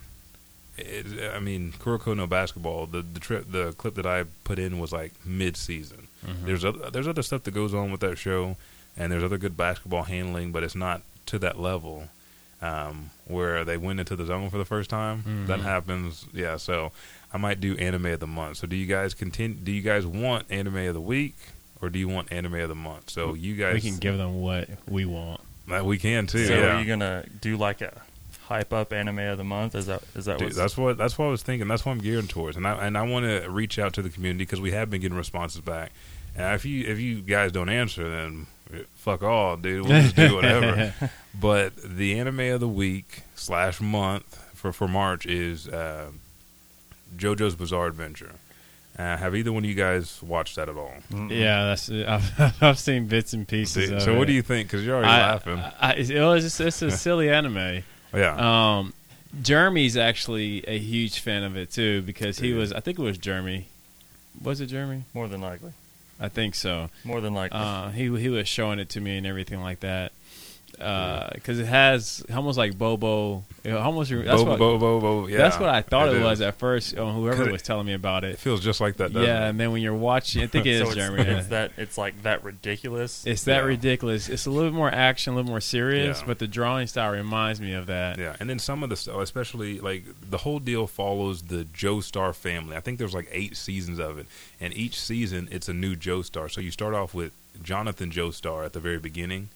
It, 0.77 1.34
I 1.34 1.39
mean, 1.39 1.74
Kuroko 1.79 2.15
no 2.15 2.27
basketball. 2.27 2.86
The 2.86 3.01
the 3.01 3.20
trip, 3.20 3.51
the 3.51 3.74
clip 3.74 3.96
that 3.96 4.06
I 4.06 4.25
put 4.44 4.60
in 4.60 4.79
was 4.79 4.91
like 4.91 5.13
mid-season. 5.25 6.08
There's 6.46 6.65
other, 6.65 6.89
there's 6.89 7.08
other 7.08 7.22
stuff 7.24 7.44
that 7.44 7.53
goes 7.53 7.74
on 7.74 7.89
with 7.91 8.01
that 8.01 8.17
show, 8.17 8.58
and 8.98 9.12
there's 9.12 9.24
other 9.24 9.38
good 9.38 9.56
basketball 9.56 10.03
handling, 10.03 10.51
but 10.51 10.62
it's 10.63 10.75
not 10.75 11.01
to 11.27 11.39
that 11.39 11.58
level 11.60 12.10
um, 12.62 13.12
where 13.25 13.63
they 13.63 13.77
went 13.77 14.00
into 14.00 14.15
the 14.15 14.25
zone 14.25 14.50
for 14.50 14.58
the 14.58 14.65
first 14.65 14.89
time. 14.89 15.24
That 15.48 15.62
happens, 15.62 16.25
yeah. 16.34 16.58
So 16.58 16.91
I 17.34 17.38
might 17.38 17.60
do 17.62 17.75
anime 17.77 18.08
of 18.08 18.20
the 18.20 18.27
month. 18.27 18.58
So 18.58 18.67
do 18.67 18.75
you 18.75 18.86
guys 18.88 19.13
continue? 19.13 19.56
Do 19.58 19.72
you 19.72 19.82
guys 19.82 20.06
want 20.06 20.46
anime 20.50 20.77
of 20.88 20.94
the 20.94 21.01
week, 21.01 21.36
or 21.81 21.89
do 21.89 22.00
you 22.00 22.07
want 22.07 22.31
anime 22.31 22.55
of 22.55 22.69
the 22.69 22.75
month? 22.75 23.10
So 23.10 23.34
you 23.34 23.55
guys, 23.55 23.75
we 23.75 23.81
can 23.81 24.00
give 24.00 24.17
them 24.17 24.41
what 24.41 24.69
we 24.88 25.05
want. 25.05 25.41
that 25.67 25.86
we 25.86 25.98
can 25.98 26.27
too. 26.27 26.46
So 26.46 26.53
yeah. 26.53 26.77
are 26.77 26.81
you 26.81 26.88
gonna 26.88 27.25
do 27.41 27.57
like 27.57 27.81
a 27.81 28.01
hype 28.48 28.72
up 28.72 28.93
anime 28.93 29.19
of 29.19 29.38
the 29.38 29.43
month? 29.43 29.75
Is 29.75 29.88
that 29.88 30.03
is 30.15 30.25
that 30.25 30.39
Dude, 30.39 30.53
that's 30.53 30.77
what 30.77 30.98
that's 30.98 31.17
what 31.17 31.25
I 31.25 31.29
was 31.29 31.43
thinking. 31.43 31.67
That's 31.67 31.86
what 31.86 31.91
I'm 31.91 32.00
gearing 32.00 32.27
towards, 32.27 32.57
and 32.57 32.67
I 32.67 32.86
and 32.86 32.98
I 32.98 33.03
want 33.03 33.25
to 33.25 33.50
reach 33.50 33.77
out 33.77 33.93
to 33.93 34.01
the 34.01 34.10
community 34.10 34.46
because 34.46 34.62
we 34.62 34.72
have 34.72 34.89
been 34.89 35.01
getting 35.01 35.17
responses 35.17 35.62
back. 35.62 35.91
And 36.36 36.53
if 36.55 36.65
you 36.65 36.86
if 36.86 37.00
you 37.00 37.22
guys 37.22 37.51
don't 37.51 37.69
answer, 37.69 38.10
then 38.10 38.48
fuck 38.96 39.24
all, 39.24 39.57
dude. 39.57 39.88
We'll 39.88 40.01
just 40.01 40.15
do 40.15 40.36
whatever. 40.36 40.93
but 41.39 41.75
the 41.77 42.19
anime 42.19 42.39
of 42.39 42.60
the 42.60 42.67
week 42.67 43.24
slash 43.36 43.81
month 43.81 44.43
for 44.53 44.72
for 44.72 44.88
March 44.88 45.25
is 45.25 45.67
uh, 45.67 46.12
JoJo's 47.15 47.55
Bizarre 47.55 47.88
Adventure. 47.88 48.36
Uh, 48.98 49.16
have 49.16 49.36
either 49.36 49.51
one 49.54 49.63
of 49.63 49.70
you 49.70 49.75
guys 49.75 50.20
watched 50.24 50.56
that 50.56 50.70
at 50.70 50.75
all? 50.75 50.92
Yeah, 51.30 51.66
that's 51.66 51.89
I've, 51.92 52.63
I've 52.63 52.80
seen 52.80 53.06
bits 53.08 53.34
and 53.34 53.48
pieces. 53.48 53.89
See, 53.89 53.96
of 53.96 54.01
so 54.01 54.18
what 54.18 54.25
do 54.27 54.34
you 54.34 54.42
think? 54.42 54.70
Because 54.70 54.84
you're 54.86 54.96
already 54.96 55.10
I, 55.12 55.32
laughing. 55.34 55.60
I, 55.60 55.74
I, 55.80 55.94
it 55.94 56.20
was 56.25 56.44
just, 56.44 56.60
it's 56.62 56.82
a 56.82 56.89
silly 56.89 57.30
anime. 57.39 57.84
yeah. 58.13 58.77
Um, 58.80 58.94
Jeremy's 59.42 59.98
actually 59.98 60.63
a 60.68 60.80
huge 60.80 61.20
fan 61.20 61.44
of 61.44 61.56
it 61.56 61.70
too 61.72 62.01
because 62.01 62.39
he 62.39 62.50
Yeah. 62.54 62.58
was. 62.58 62.74
I 62.74 62.80
think 62.80 62.98
it 62.98 63.04
was 63.04 63.18
Jeremy. 63.20 63.68
Was 64.42 64.62
it 64.62 64.68
Jeremy? 64.68 65.04
more 65.13 65.27
than 65.27 65.42
likely? 65.42 65.74
I 66.20 66.30
think 66.30 66.56
so. 66.56 66.89
More 67.04 67.22
than 67.22 67.36
likely. 67.36 67.60
Uh, 67.60 67.89
he 67.89 68.04
he 68.18 68.30
was 68.30 68.48
showing 68.48 68.80
it 68.80 68.89
to 68.89 69.01
me 69.01 69.18
and 69.18 69.27
everything 69.27 69.62
like 69.62 69.82
that. 69.82 70.12
Because 70.77 71.60
it 71.60 71.65
has 71.65 72.24
almost 72.34 72.57
like 72.57 72.77
Bobo. 72.77 73.43
Almost 73.67 74.12
that's 74.12 74.41
Bo, 74.43 74.50
what 74.50 74.60
bo, 74.60 74.77
bo, 74.77 75.00
bo, 75.01 75.27
yeah, 75.27 75.38
that's 75.39 75.60
what 75.60 75.67
I 75.67 75.81
thought 75.81 76.07
it 76.15 76.22
was 76.24 76.39
at 76.39 76.55
first. 76.57 76.98
Um, 76.98 77.13
whoever 77.15 77.43
'Cause 77.43 77.51
was 77.51 77.62
telling 77.63 77.86
me 77.86 77.93
about 77.93 78.24
It 78.24 78.34
it. 78.34 78.39
feels 78.39 78.63
just 78.63 78.79
like 78.79 78.96
that. 78.98 79.12
Yeah, 79.12 79.48
it? 79.48 79.50
and 79.50 79.60
then 79.60 79.74
when 79.74 79.81
you're 79.81 79.93
watching, 79.93 80.41
I 80.41 80.48
think 80.48 80.65
it 80.67 80.77
so 80.77 80.84
is 80.84 80.89
it's, 80.89 80.96
Jeremy. 80.96 81.24
yeah. 81.25 81.38
it's 81.39 81.48
that 81.48 81.72
it's 81.75 81.98
like 81.98 82.24
that 82.24 82.46
ridiculous. 82.46 83.25
It's 83.25 83.43
that 83.43 83.57
Yeah. 83.63 83.67
ridiculous. 83.67 84.29
It's 84.29 84.46
a 84.46 84.51
little 84.51 84.72
more 84.72 84.89
action, 84.89 85.34
a 85.34 85.36
little 85.36 85.50
more 85.51 85.60
serious, 85.60 86.19
Yeah. 86.22 86.27
but 86.27 86.39
the 86.39 86.48
drawing 86.48 86.88
style 86.88 87.12
reminds 87.12 87.60
me 87.60 87.74
of 87.74 87.88
that. 87.88 88.17
Yeah, 88.19 88.38
and 88.39 88.50
then 88.50 88.60
some 88.60 88.84
of 88.84 88.89
the 88.89 88.96
stuff, 88.96 89.17
especially 89.19 89.81
like 89.81 90.05
the 90.29 90.38
whole 90.38 90.60
deal 90.60 90.88
follows 90.88 91.41
the 91.41 91.65
Joestar 91.65 92.34
family. 92.34 92.77
I 92.77 92.79
think 92.79 93.00
there's 93.00 93.13
like 93.15 93.27
eight 93.34 93.57
seasons 93.57 94.00
of 94.00 94.17
it, 94.17 94.27
and 94.62 94.74
each 94.77 94.98
season 94.98 95.50
it's 95.51 95.67
a 95.67 95.74
new 95.74 95.96
Joestar. 95.98 96.50
So 96.50 96.62
you 96.62 96.72
start 96.72 96.93
off 96.93 97.13
with 97.13 97.34
Jonathan 97.62 98.12
Joestar 98.12 98.63
at 98.65 98.72
the 98.72 98.79
very 98.79 99.00
beginning, 99.00 99.50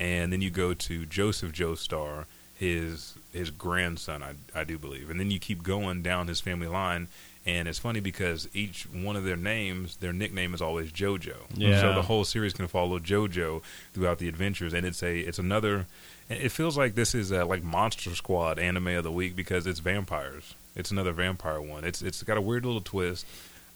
and 0.00 0.32
then 0.32 0.40
you 0.40 0.50
go 0.50 0.72
to 0.74 1.04
Joseph 1.06 1.52
Joestar, 1.52 2.24
his 2.54 3.14
his 3.32 3.50
grandson, 3.50 4.22
I 4.22 4.34
I 4.58 4.64
do 4.64 4.78
believe, 4.78 5.10
and 5.10 5.20
then 5.20 5.30
you 5.30 5.38
keep 5.38 5.62
going 5.62 6.02
down 6.02 6.26
his 6.26 6.40
family 6.40 6.66
line. 6.66 7.06
And 7.46 7.66
it's 7.66 7.78
funny 7.78 8.00
because 8.00 8.50
each 8.52 8.86
one 8.92 9.16
of 9.16 9.24
their 9.24 9.36
names, 9.36 9.96
their 9.96 10.12
nickname 10.12 10.52
is 10.52 10.60
always 10.60 10.92
JoJo. 10.92 11.36
Yeah. 11.54 11.80
So 11.80 11.94
the 11.94 12.02
whole 12.02 12.24
series 12.24 12.52
can 12.52 12.68
follow 12.68 12.98
JoJo 12.98 13.62
throughout 13.94 14.18
the 14.18 14.28
adventures, 14.28 14.74
and 14.74 14.84
it's 14.84 15.02
a 15.02 15.20
it's 15.20 15.38
another. 15.38 15.86
It 16.28 16.50
feels 16.50 16.76
like 16.76 16.94
this 16.94 17.14
is 17.14 17.32
uh 17.32 17.46
like 17.46 17.62
Monster 17.62 18.14
Squad 18.14 18.58
anime 18.58 18.88
of 18.88 19.04
the 19.04 19.12
week 19.12 19.36
because 19.36 19.66
it's 19.66 19.80
vampires. 19.80 20.54
It's 20.76 20.90
another 20.90 21.12
vampire 21.12 21.60
one. 21.60 21.84
It's 21.84 22.02
it's 22.02 22.22
got 22.22 22.36
a 22.36 22.42
weird 22.42 22.64
little 22.66 22.82
twist. 22.82 23.24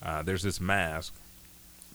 Uh, 0.01 0.21
there's 0.21 0.43
this 0.43 0.61
mask. 0.61 1.13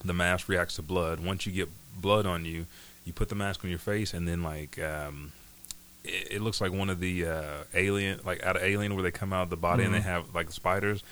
The 0.05 0.13
mask 0.13 0.49
reacts 0.49 0.77
to 0.77 0.83
blood. 0.83 1.21
Once 1.21 1.47
you 1.47 1.53
get 1.53 1.69
blood 2.01 2.27
on 2.27 2.45
you, 2.45 2.67
you 3.05 3.13
put 3.13 3.29
the 3.29 3.35
mask 3.35 3.65
on 3.65 3.71
your 3.71 3.79
face, 3.79 4.13
and 4.15 4.27
then 4.29 4.43
like 4.43 4.79
um, 4.79 5.33
it, 6.05 6.33
it 6.33 6.41
looks 6.43 6.61
like 6.61 6.73
one 6.73 6.91
of 6.91 7.01
the 7.01 7.27
uh, 7.27 7.59
alien, 7.75 8.21
like 8.25 8.43
out 8.43 8.57
of 8.57 8.63
Alien, 8.63 8.95
where 8.95 9.03
they 9.03 9.11
come 9.11 9.33
out 9.33 9.43
of 9.45 9.51
the 9.51 9.57
body 9.57 9.85
and 9.85 9.95
they 9.95 10.01
have 10.01 10.35
like 10.35 10.51
spiders, 10.53 11.03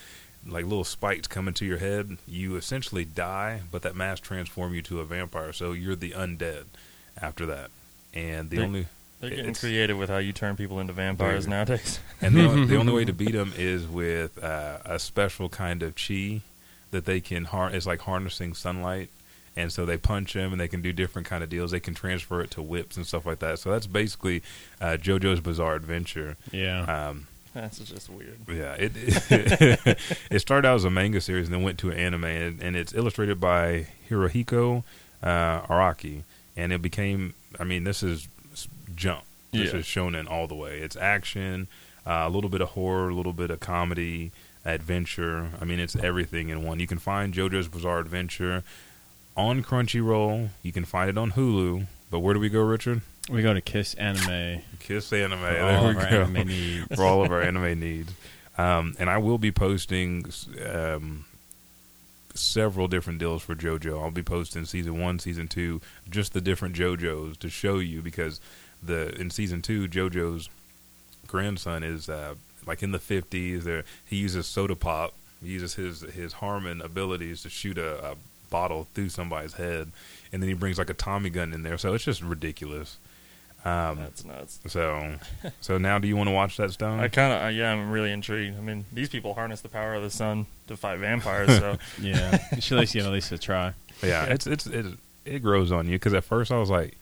like 0.47 0.65
little 0.65 0.85
spikes 0.85 1.27
coming 1.29 1.55
to 1.55 1.65
your 1.65 1.79
head. 1.79 2.19
You 2.27 2.57
essentially 2.57 3.05
die, 3.05 3.63
but 3.71 3.83
that 3.83 3.95
mask 3.97 4.23
transforms 4.23 4.75
you 4.77 4.83
to 4.83 5.01
a 5.01 5.05
vampire, 5.05 5.53
so 5.53 5.73
you're 5.73 5.97
the 5.97 6.13
undead 6.13 6.65
after 7.21 7.47
that. 7.47 7.71
And 8.15 8.51
the 8.51 8.57
They- 8.57 8.63
only 8.63 8.87
They're 9.21 9.31
getting 9.31 9.55
creative 9.55 9.99
with 9.99 10.09
how 10.11 10.19
you 10.19 10.33
turn 10.33 10.57
people 10.57 10.79
into 10.81 10.93
vampires 10.93 11.47
nowadays. 11.49 11.99
and 12.21 12.35
the, 12.37 12.47
only- 12.49 12.67
the 12.67 12.77
only 12.77 12.93
way 12.93 13.05
to 13.05 13.13
beat 13.23 13.33
them 13.33 13.53
is 13.57 13.87
with 13.87 14.43
uh, 14.43 14.79
a 14.85 14.99
special 14.99 15.49
kind 15.49 15.83
of 15.83 15.95
chi 15.97 16.43
that 16.93 17.05
they 17.05 17.21
can 17.21 17.45
har- 17.47 17.71
It's 17.71 17.85
like 17.87 18.01
harnessing 18.03 18.55
sunlight, 18.55 19.11
and 19.59 19.73
so 19.73 19.85
they 19.85 19.97
punch 19.99 20.35
him, 20.35 20.53
and 20.53 20.61
they 20.61 20.69
can 20.69 20.81
do 20.83 20.93
different 20.93 21.27
kind 21.29 21.43
of 21.45 21.51
deals. 21.51 21.71
They 21.73 21.81
can 21.81 21.95
transfer 21.95 22.41
it 22.41 22.51
to 22.53 22.63
whips 22.63 22.97
and 22.97 23.07
stuff 23.07 23.27
like 23.27 23.41
that. 23.41 23.59
So 23.59 23.71
that's 23.71 23.87
basically 23.87 24.43
uh, 24.81 24.97
JoJo's 25.01 25.41
Bizarre 25.41 25.75
Adventure. 25.75 26.37
Yeah. 26.53 26.83
Um, 27.09 27.27
That's 27.55 27.79
just 27.79 28.09
weird. 28.09 28.39
yeah, 28.49 28.75
it 28.75 28.93
it, 28.95 29.99
it 30.31 30.39
started 30.41 30.69
out 30.69 30.77
as 30.77 30.85
a 30.85 30.91
manga 30.91 31.21
series 31.21 31.47
and 31.49 31.55
then 31.55 31.63
went 31.63 31.79
to 31.79 31.91
an 31.91 31.99
anime, 31.99 32.25
and, 32.25 32.63
and 32.63 32.77
it's 32.77 32.95
illustrated 32.95 33.41
by 33.41 33.89
Hirohiko 34.09 34.85
uh, 35.23 35.61
Araki, 35.63 36.23
and 36.57 36.73
it 36.73 36.81
became. 36.83 37.35
I 37.59 37.65
mean, 37.65 37.85
this 37.85 38.03
is 38.03 38.29
jump. 38.95 39.25
This 39.53 39.73
Yeah. 39.73 39.79
is 39.81 39.87
shonen 39.87 40.31
all 40.31 40.47
the 40.47 40.55
way. 40.55 40.79
It's 40.81 40.95
action, 40.97 41.67
uh, 42.07 42.25
a 42.27 42.31
little 42.31 42.51
bit 42.51 42.61
of 42.61 42.69
horror, 42.71 43.09
a 43.09 43.15
little 43.15 43.33
bit 43.33 43.51
of 43.51 43.59
comedy, 43.61 44.31
adventure. 44.65 45.49
I 45.61 45.65
mean, 45.65 45.81
it's 45.81 45.97
everything 45.97 46.51
in 46.51 46.63
one. 46.63 46.79
You 46.81 46.87
can 46.87 46.99
find 46.99 47.33
JoJo's 47.35 47.69
Bizarre 47.69 47.99
Adventure 48.01 48.63
on 49.39 49.63
Crunchyroll. 49.63 50.51
You 50.63 50.73
can 50.73 50.85
find 50.85 51.09
it 51.09 51.17
on 51.17 51.33
Hulu. 51.33 51.87
But 52.11 52.19
where 52.21 52.35
do 52.35 52.41
we 52.41 52.49
go, 52.49 52.61
Richard? 52.63 53.01
we 53.31 53.43
go 53.43 53.53
to 53.53 53.61
Kiss 53.61 53.93
Anime. 53.95 54.63
Kiss 54.81 55.13
Anime. 55.13 55.39
for 55.41 55.45
There 55.53 55.63
all 55.79 55.85
we 55.85 55.91
of 55.91 55.97
our 55.99 56.11
go. 56.11 56.23
anime 56.23 56.33
needs. 56.49 56.87
for 56.97 57.05
all 57.05 57.23
of 57.25 57.31
our 57.31 57.43
anime 57.43 57.79
needs. 57.79 58.13
Um, 58.57 58.97
and 58.99 59.09
I 59.11 59.19
will 59.19 59.37
be 59.39 59.53
posting 59.53 60.25
um, 60.75 61.27
several 62.35 62.89
different 62.89 63.19
deals 63.19 63.43
for 63.43 63.55
JoJo. 63.55 64.03
I'll 64.03 64.11
be 64.11 64.23
posting 64.23 64.65
season 64.65 64.99
one, 65.01 65.19
season 65.19 65.47
two, 65.49 65.81
just 66.09 66.33
the 66.33 66.41
different 66.41 66.75
JoJos 66.75 67.37
to 67.39 67.49
show 67.51 67.79
you 67.79 68.01
because 68.03 68.41
the 68.83 69.15
in 69.21 69.31
season 69.31 69.61
two, 69.63 69.89
JoJo's 69.89 70.49
grandson 71.27 71.83
is 71.83 72.09
uh, 72.09 72.35
like 72.67 72.83
in 72.83 72.93
the 72.93 72.99
fifties. 72.99 73.65
There, 73.65 73.85
he 74.05 74.17
uses 74.17 74.47
soda 74.47 74.75
pop. 74.75 75.13
He 75.45 75.51
uses 75.51 75.75
his 75.75 76.01
his 76.01 76.33
Hamon 76.35 76.81
abilities 76.81 77.43
to 77.43 77.51
shoot 77.51 77.77
a, 77.79 78.13
a 78.13 78.15
bottle 78.51 78.89
through 78.95 79.09
somebody's 79.11 79.55
head, 79.55 79.91
and 80.33 80.43
then 80.43 80.49
he 80.49 80.55
brings 80.55 80.79
like 80.79 80.91
a 80.91 80.95
Tommy 80.95 81.31
gun 81.31 81.53
in 81.53 81.63
there. 81.63 81.79
So 81.79 81.95
it's 81.95 82.05
just 82.05 82.23
ridiculous. 82.23 82.99
Um, 83.65 83.97
That's 83.99 84.25
nuts. 84.25 84.61
so, 84.69 85.15
so 85.61 85.79
now, 85.79 85.99
do 85.99 86.07
you 86.07 86.17
want 86.17 86.29
to 86.29 86.33
watch 86.33 86.57
that 86.59 86.71
Stone? 86.71 87.01
I 87.01 87.09
kind 87.09 87.33
of, 87.33 87.55
yeah, 87.55 87.73
I'm 87.73 87.91
really 87.91 88.13
intrigued. 88.13 88.57
I 88.57 88.61
mean, 88.61 88.85
these 88.93 89.09
people 89.09 89.35
harness 89.35 89.61
the 89.61 89.69
power 89.69 89.95
of 89.95 90.03
the 90.03 90.11
sun 90.11 90.47
to 90.69 90.77
fight 90.77 90.99
vampires. 91.01 91.59
So 91.59 91.77
Yeah. 92.01 92.39
you 92.55 92.61
should 92.61 92.77
at 92.79 92.81
least 92.83 92.93
give 92.95 93.05
it 93.05 93.09
at 93.09 93.13
least 93.13 93.33
a 93.33 93.39
try. 93.39 93.73
yeah, 94.03 94.25
it's 94.27 94.47
it's 94.47 94.67
it, 94.67 94.87
it 95.25 95.41
grows 95.41 95.73
on 95.73 95.87
you 95.87 95.97
because 95.97 96.15
at 96.15 96.23
first 96.25 96.53
I 96.53 96.59
was 96.59 96.71
like, 96.71 96.97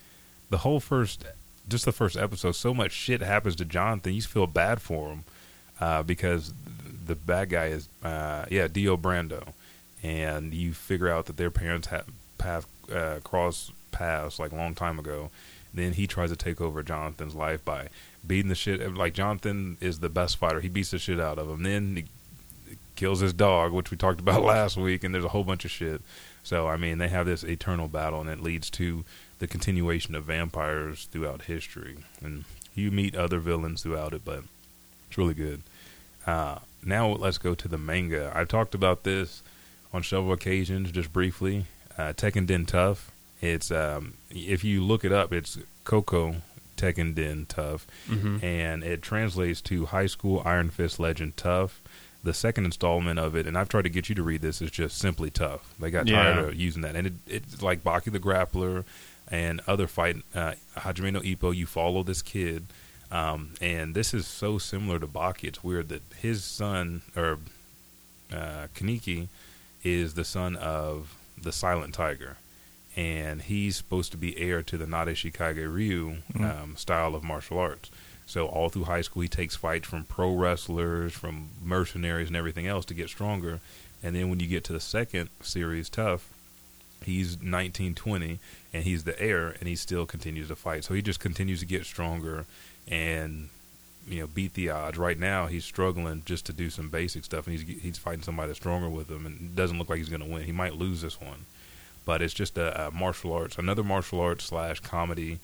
the 0.48 0.58
whole 0.58 0.80
first, 0.80 1.24
just 1.68 1.84
the 1.84 1.92
first 1.92 2.16
episode, 2.16 2.52
so 2.52 2.72
much 2.72 2.92
shit 2.92 3.20
happens 3.20 3.54
to 3.56 3.64
Jonathan. 3.66 4.14
You 4.14 4.22
feel 4.22 4.46
bad 4.46 4.80
for 4.80 5.10
him 5.10 5.24
uh, 5.78 6.02
because 6.04 6.52
the 7.06 7.14
bad 7.14 7.50
guy 7.50 7.66
is 7.66 7.88
uh, 8.02 8.46
yeah 8.50 8.66
Dio 8.66 8.96
Brando, 8.96 9.48
and 10.06 10.54
you 10.54 10.72
figure 10.72 11.08
out 11.08 11.26
that 11.26 11.36
their 11.36 11.50
parents 11.50 11.88
have 11.88 12.06
path 12.38 12.66
uh, 12.94 13.18
cross 13.24 13.72
paths 13.90 14.38
like 14.38 14.52
a 14.52 14.56
long 14.56 14.74
time 14.74 15.00
ago. 15.00 15.30
Then 15.74 15.94
he 15.94 16.06
tries 16.06 16.30
to 16.30 16.36
take 16.36 16.60
over 16.60 16.82
Jonathan's 16.84 17.34
life 17.34 17.64
by 17.64 17.88
beating 18.24 18.48
the 18.48 18.54
shit. 18.54 18.94
Like 18.94 19.14
Jonathan 19.14 19.76
is 19.80 19.98
the 19.98 20.08
best 20.08 20.36
fighter. 20.36 20.60
He 20.60 20.68
beats 20.68 20.92
the 20.92 20.98
shit 20.98 21.18
out 21.18 21.38
of 21.38 21.50
him. 21.50 21.64
Then 21.64 21.96
he 21.96 22.76
kills 22.94 23.18
his 23.20 23.32
dog, 23.32 23.72
which 23.72 23.90
we 23.90 23.96
talked 23.96 24.20
about 24.20 24.42
last 24.54 24.76
week, 24.76 25.02
and 25.02 25.12
there's 25.12 25.24
a 25.24 25.30
whole 25.30 25.44
bunch 25.44 25.64
of 25.64 25.72
shit. 25.72 26.00
So 26.44 26.68
I 26.68 26.76
mean, 26.76 26.98
they 26.98 27.08
have 27.08 27.26
this 27.26 27.42
eternal 27.42 27.88
battle, 27.88 28.20
and 28.20 28.30
it 28.30 28.40
leads 28.40 28.70
to 28.70 29.04
the 29.40 29.48
continuation 29.48 30.14
of 30.14 30.24
vampires 30.24 31.08
throughout 31.10 31.42
history, 31.42 31.96
and 32.22 32.44
you 32.76 32.92
meet 32.92 33.16
other 33.16 33.40
villains 33.40 33.82
throughout 33.82 34.12
it, 34.12 34.24
but 34.24 34.44
it's 35.08 35.18
really 35.18 35.34
good. 35.34 35.62
Uh, 36.26 36.60
now 36.84 37.08
let's 37.08 37.38
go 37.38 37.56
to 37.56 37.66
the 37.66 37.78
manga. 37.78 38.32
I've 38.34 38.48
talked 38.48 38.74
about 38.74 39.02
this 39.02 39.42
on 39.96 40.02
several 40.04 40.32
occasions, 40.32 40.92
just 40.92 41.12
briefly. 41.12 41.64
Uh, 41.98 42.12
Tekken 42.12 42.46
Den 42.46 42.66
Tough. 42.66 43.10
It's 43.40 43.70
um, 43.70 44.14
if 44.30 44.62
you 44.62 44.82
look 44.82 45.04
it 45.04 45.12
up, 45.12 45.32
it's 45.32 45.58
Coco 45.84 46.36
Tekken 46.76 47.14
Den 47.14 47.46
Tough, 47.48 47.86
Mhm. 48.08 48.42
and 48.42 48.84
it 48.84 49.00
translates 49.02 49.60
to 49.62 49.86
High 49.86 50.06
School 50.06 50.42
Iron 50.44 50.70
Fist 50.70 51.00
Legend 51.00 51.36
Tough. 51.36 51.80
The 52.22 52.34
second 52.34 52.64
installment 52.66 53.18
of 53.18 53.34
it, 53.36 53.46
and 53.46 53.56
I've 53.56 53.68
tried 53.68 53.82
to 53.82 53.88
get 53.88 54.08
you 54.08 54.14
to 54.16 54.22
read 54.22 54.42
this, 54.42 54.60
is 54.60 54.70
just 54.70 54.98
simply 54.98 55.30
tough. 55.30 55.74
They 55.78 55.90
got 55.90 56.06
tired 56.08 56.36
Yeah. 56.36 56.42
of 56.48 56.54
using 56.56 56.82
that, 56.82 56.96
and 56.96 57.06
it, 57.06 57.12
it's 57.26 57.62
like 57.62 57.84
Baki 57.84 58.10
the 58.10 58.18
Grappler 58.18 58.84
and 59.30 59.60
other 59.66 59.86
fight. 59.86 60.16
Uh, 60.34 60.54
Hajime 60.76 61.12
no 61.12 61.20
Ippo, 61.20 61.54
you 61.54 61.66
follow 61.66 62.02
this 62.02 62.22
kid, 62.22 62.66
um, 63.12 63.50
and 63.60 63.94
this 63.94 64.12
is 64.12 64.26
so 64.26 64.58
similar 64.58 64.98
to 64.98 65.06
Baki. 65.06 65.44
It's 65.44 65.62
weird 65.62 65.88
that 65.90 66.02
his 66.20 66.42
son 66.44 67.02
or 67.14 67.38
uh, 68.32 68.66
Kaneki 68.74 69.28
is 69.86 70.14
the 70.14 70.24
son 70.24 70.56
of 70.56 71.14
the 71.40 71.52
Silent 71.52 71.94
Tiger, 71.94 72.38
and 72.96 73.42
he's 73.42 73.76
supposed 73.76 74.10
to 74.10 74.18
be 74.18 74.36
heir 74.36 74.60
to 74.62 74.76
the 74.76 74.84
Nadeshi 74.84 75.32
Kage 75.32 75.64
Ryu 75.64 76.16
um, 76.40 76.74
style 76.76 77.14
of 77.14 77.22
martial 77.22 77.58
arts. 77.58 77.88
So 78.26 78.46
all 78.46 78.68
through 78.68 78.84
high 78.84 79.02
school, 79.02 79.22
he 79.22 79.28
takes 79.28 79.54
fights 79.54 79.86
from 79.86 80.02
pro 80.02 80.34
wrestlers, 80.34 81.12
from 81.12 81.50
mercenaries, 81.62 82.26
and 82.26 82.36
everything 82.36 82.66
else 82.66 82.84
to 82.86 82.94
get 82.94 83.08
stronger. 83.08 83.60
And 84.02 84.16
then 84.16 84.28
when 84.28 84.40
you 84.40 84.48
get 84.48 84.64
to 84.64 84.72
the 84.72 84.80
second 84.80 85.30
series, 85.40 85.88
Tough, 85.88 86.28
he's 87.04 87.40
19, 87.40 87.94
20, 87.94 88.40
and 88.72 88.82
he's 88.82 89.04
the 89.04 89.20
heir, 89.22 89.54
and 89.60 89.68
he 89.68 89.76
still 89.76 90.04
continues 90.04 90.48
to 90.48 90.56
fight. 90.56 90.82
So 90.82 90.94
he 90.94 91.02
just 91.02 91.20
continues 91.20 91.60
to 91.60 91.66
get 91.66 91.86
stronger 91.86 92.44
and 92.88 93.50
you 94.08 94.20
know 94.20 94.26
beat 94.26 94.54
the 94.54 94.70
odds. 94.70 94.98
Right 94.98 95.18
now, 95.18 95.46
he's 95.46 95.64
struggling 95.64 96.22
just 96.24 96.46
to 96.46 96.52
do 96.52 96.70
some 96.70 96.88
basic 96.88 97.24
stuff, 97.24 97.46
and 97.46 97.58
he's 97.58 97.80
he's 97.80 97.98
fighting 97.98 98.22
somebody 98.22 98.48
that's 98.48 98.58
stronger 98.58 98.88
with 98.88 99.10
him, 99.10 99.26
and 99.26 99.40
it 99.40 99.56
doesn't 99.56 99.78
look 99.78 99.88
like 99.88 99.98
he's 99.98 100.08
going 100.08 100.22
to 100.22 100.28
win. 100.28 100.44
He 100.44 100.52
might 100.52 100.74
lose 100.74 101.02
this 101.02 101.20
one, 101.20 101.46
but 102.04 102.22
it's 102.22 102.34
just 102.34 102.56
a, 102.58 102.88
a 102.88 102.90
martial 102.90 103.32
arts, 103.32 103.58
another 103.58 103.82
martial 103.82 104.20
arts 104.20 104.44
slash 104.44 104.80
comedy 104.80 105.38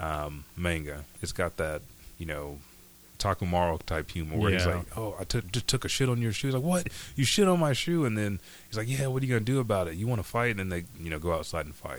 um, 0.00 0.44
manga. 0.56 1.04
It's 1.22 1.32
got 1.32 1.56
that 1.58 1.82
you 2.18 2.26
know. 2.26 2.58
Takumaro 3.18 3.82
type 3.84 4.12
humor 4.12 4.36
where 4.36 4.52
he's 4.52 4.64
like, 4.64 4.96
"Oh, 4.96 5.16
I 5.18 5.24
just 5.24 5.66
took 5.66 5.84
a 5.84 5.88
shit 5.88 6.08
on 6.08 6.22
your 6.22 6.30
shoe." 6.30 6.46
He's 6.46 6.54
like, 6.54 6.62
"What? 6.62 6.86
You 7.16 7.24
shit 7.24 7.48
on 7.48 7.58
my 7.58 7.72
shoe?" 7.72 8.04
And 8.04 8.16
then 8.16 8.38
he's 8.68 8.78
like, 8.78 8.86
"Yeah, 8.88 9.08
what 9.08 9.24
are 9.24 9.26
you 9.26 9.32
gonna 9.34 9.44
do 9.44 9.58
about 9.58 9.88
it? 9.88 9.94
You 9.94 10.06
want 10.06 10.20
to 10.20 10.22
fight?" 10.22 10.52
And 10.52 10.60
then 10.60 10.68
they, 10.68 10.84
you 11.02 11.10
know, 11.10 11.18
go 11.18 11.32
outside 11.32 11.66
and 11.66 11.74
fight. 11.74 11.98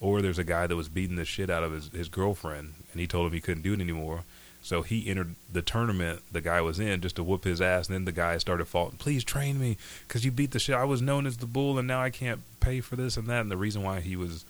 Or 0.00 0.20
there's 0.20 0.38
a 0.38 0.44
guy 0.44 0.66
that 0.66 0.76
was 0.76 0.88
beating 0.88 1.16
the 1.16 1.24
shit 1.24 1.50
out 1.50 1.62
of 1.62 1.72
his 1.72 1.88
his 1.88 2.08
girlfriend, 2.08 2.74
and 2.92 3.00
he 3.00 3.06
told 3.06 3.26
him 3.26 3.32
he 3.32 3.40
couldn't 3.40 3.62
do 3.62 3.72
it 3.72 3.80
anymore. 3.80 4.24
So 4.62 4.82
he 4.82 5.08
entered 5.08 5.36
the 5.52 5.62
tournament 5.62 6.22
the 6.30 6.40
guy 6.40 6.60
was 6.60 6.80
in 6.80 7.00
just 7.00 7.16
to 7.16 7.24
whoop 7.24 7.44
his 7.44 7.60
ass. 7.60 7.86
And 7.86 7.94
then 7.94 8.04
the 8.04 8.12
guy 8.12 8.36
started 8.38 8.66
faulting, 8.66 8.98
"Please 8.98 9.24
train 9.24 9.60
me, 9.60 9.76
because 10.06 10.24
you 10.24 10.30
beat 10.30 10.50
the 10.50 10.58
shit. 10.58 10.74
I 10.74 10.84
was 10.84 11.00
known 11.00 11.26
as 11.26 11.36
the 11.36 11.46
bull, 11.46 11.78
and 11.78 11.86
now 11.86 12.02
I 12.02 12.10
can't 12.10 12.42
pay 12.60 12.80
for 12.80 12.96
this 12.96 13.16
and 13.16 13.28
that." 13.28 13.42
And 13.42 13.50
the 13.50 13.56
reason 13.56 13.82
why 13.82 14.00
he 14.00 14.16
was 14.16 14.44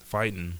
fighting 0.00 0.54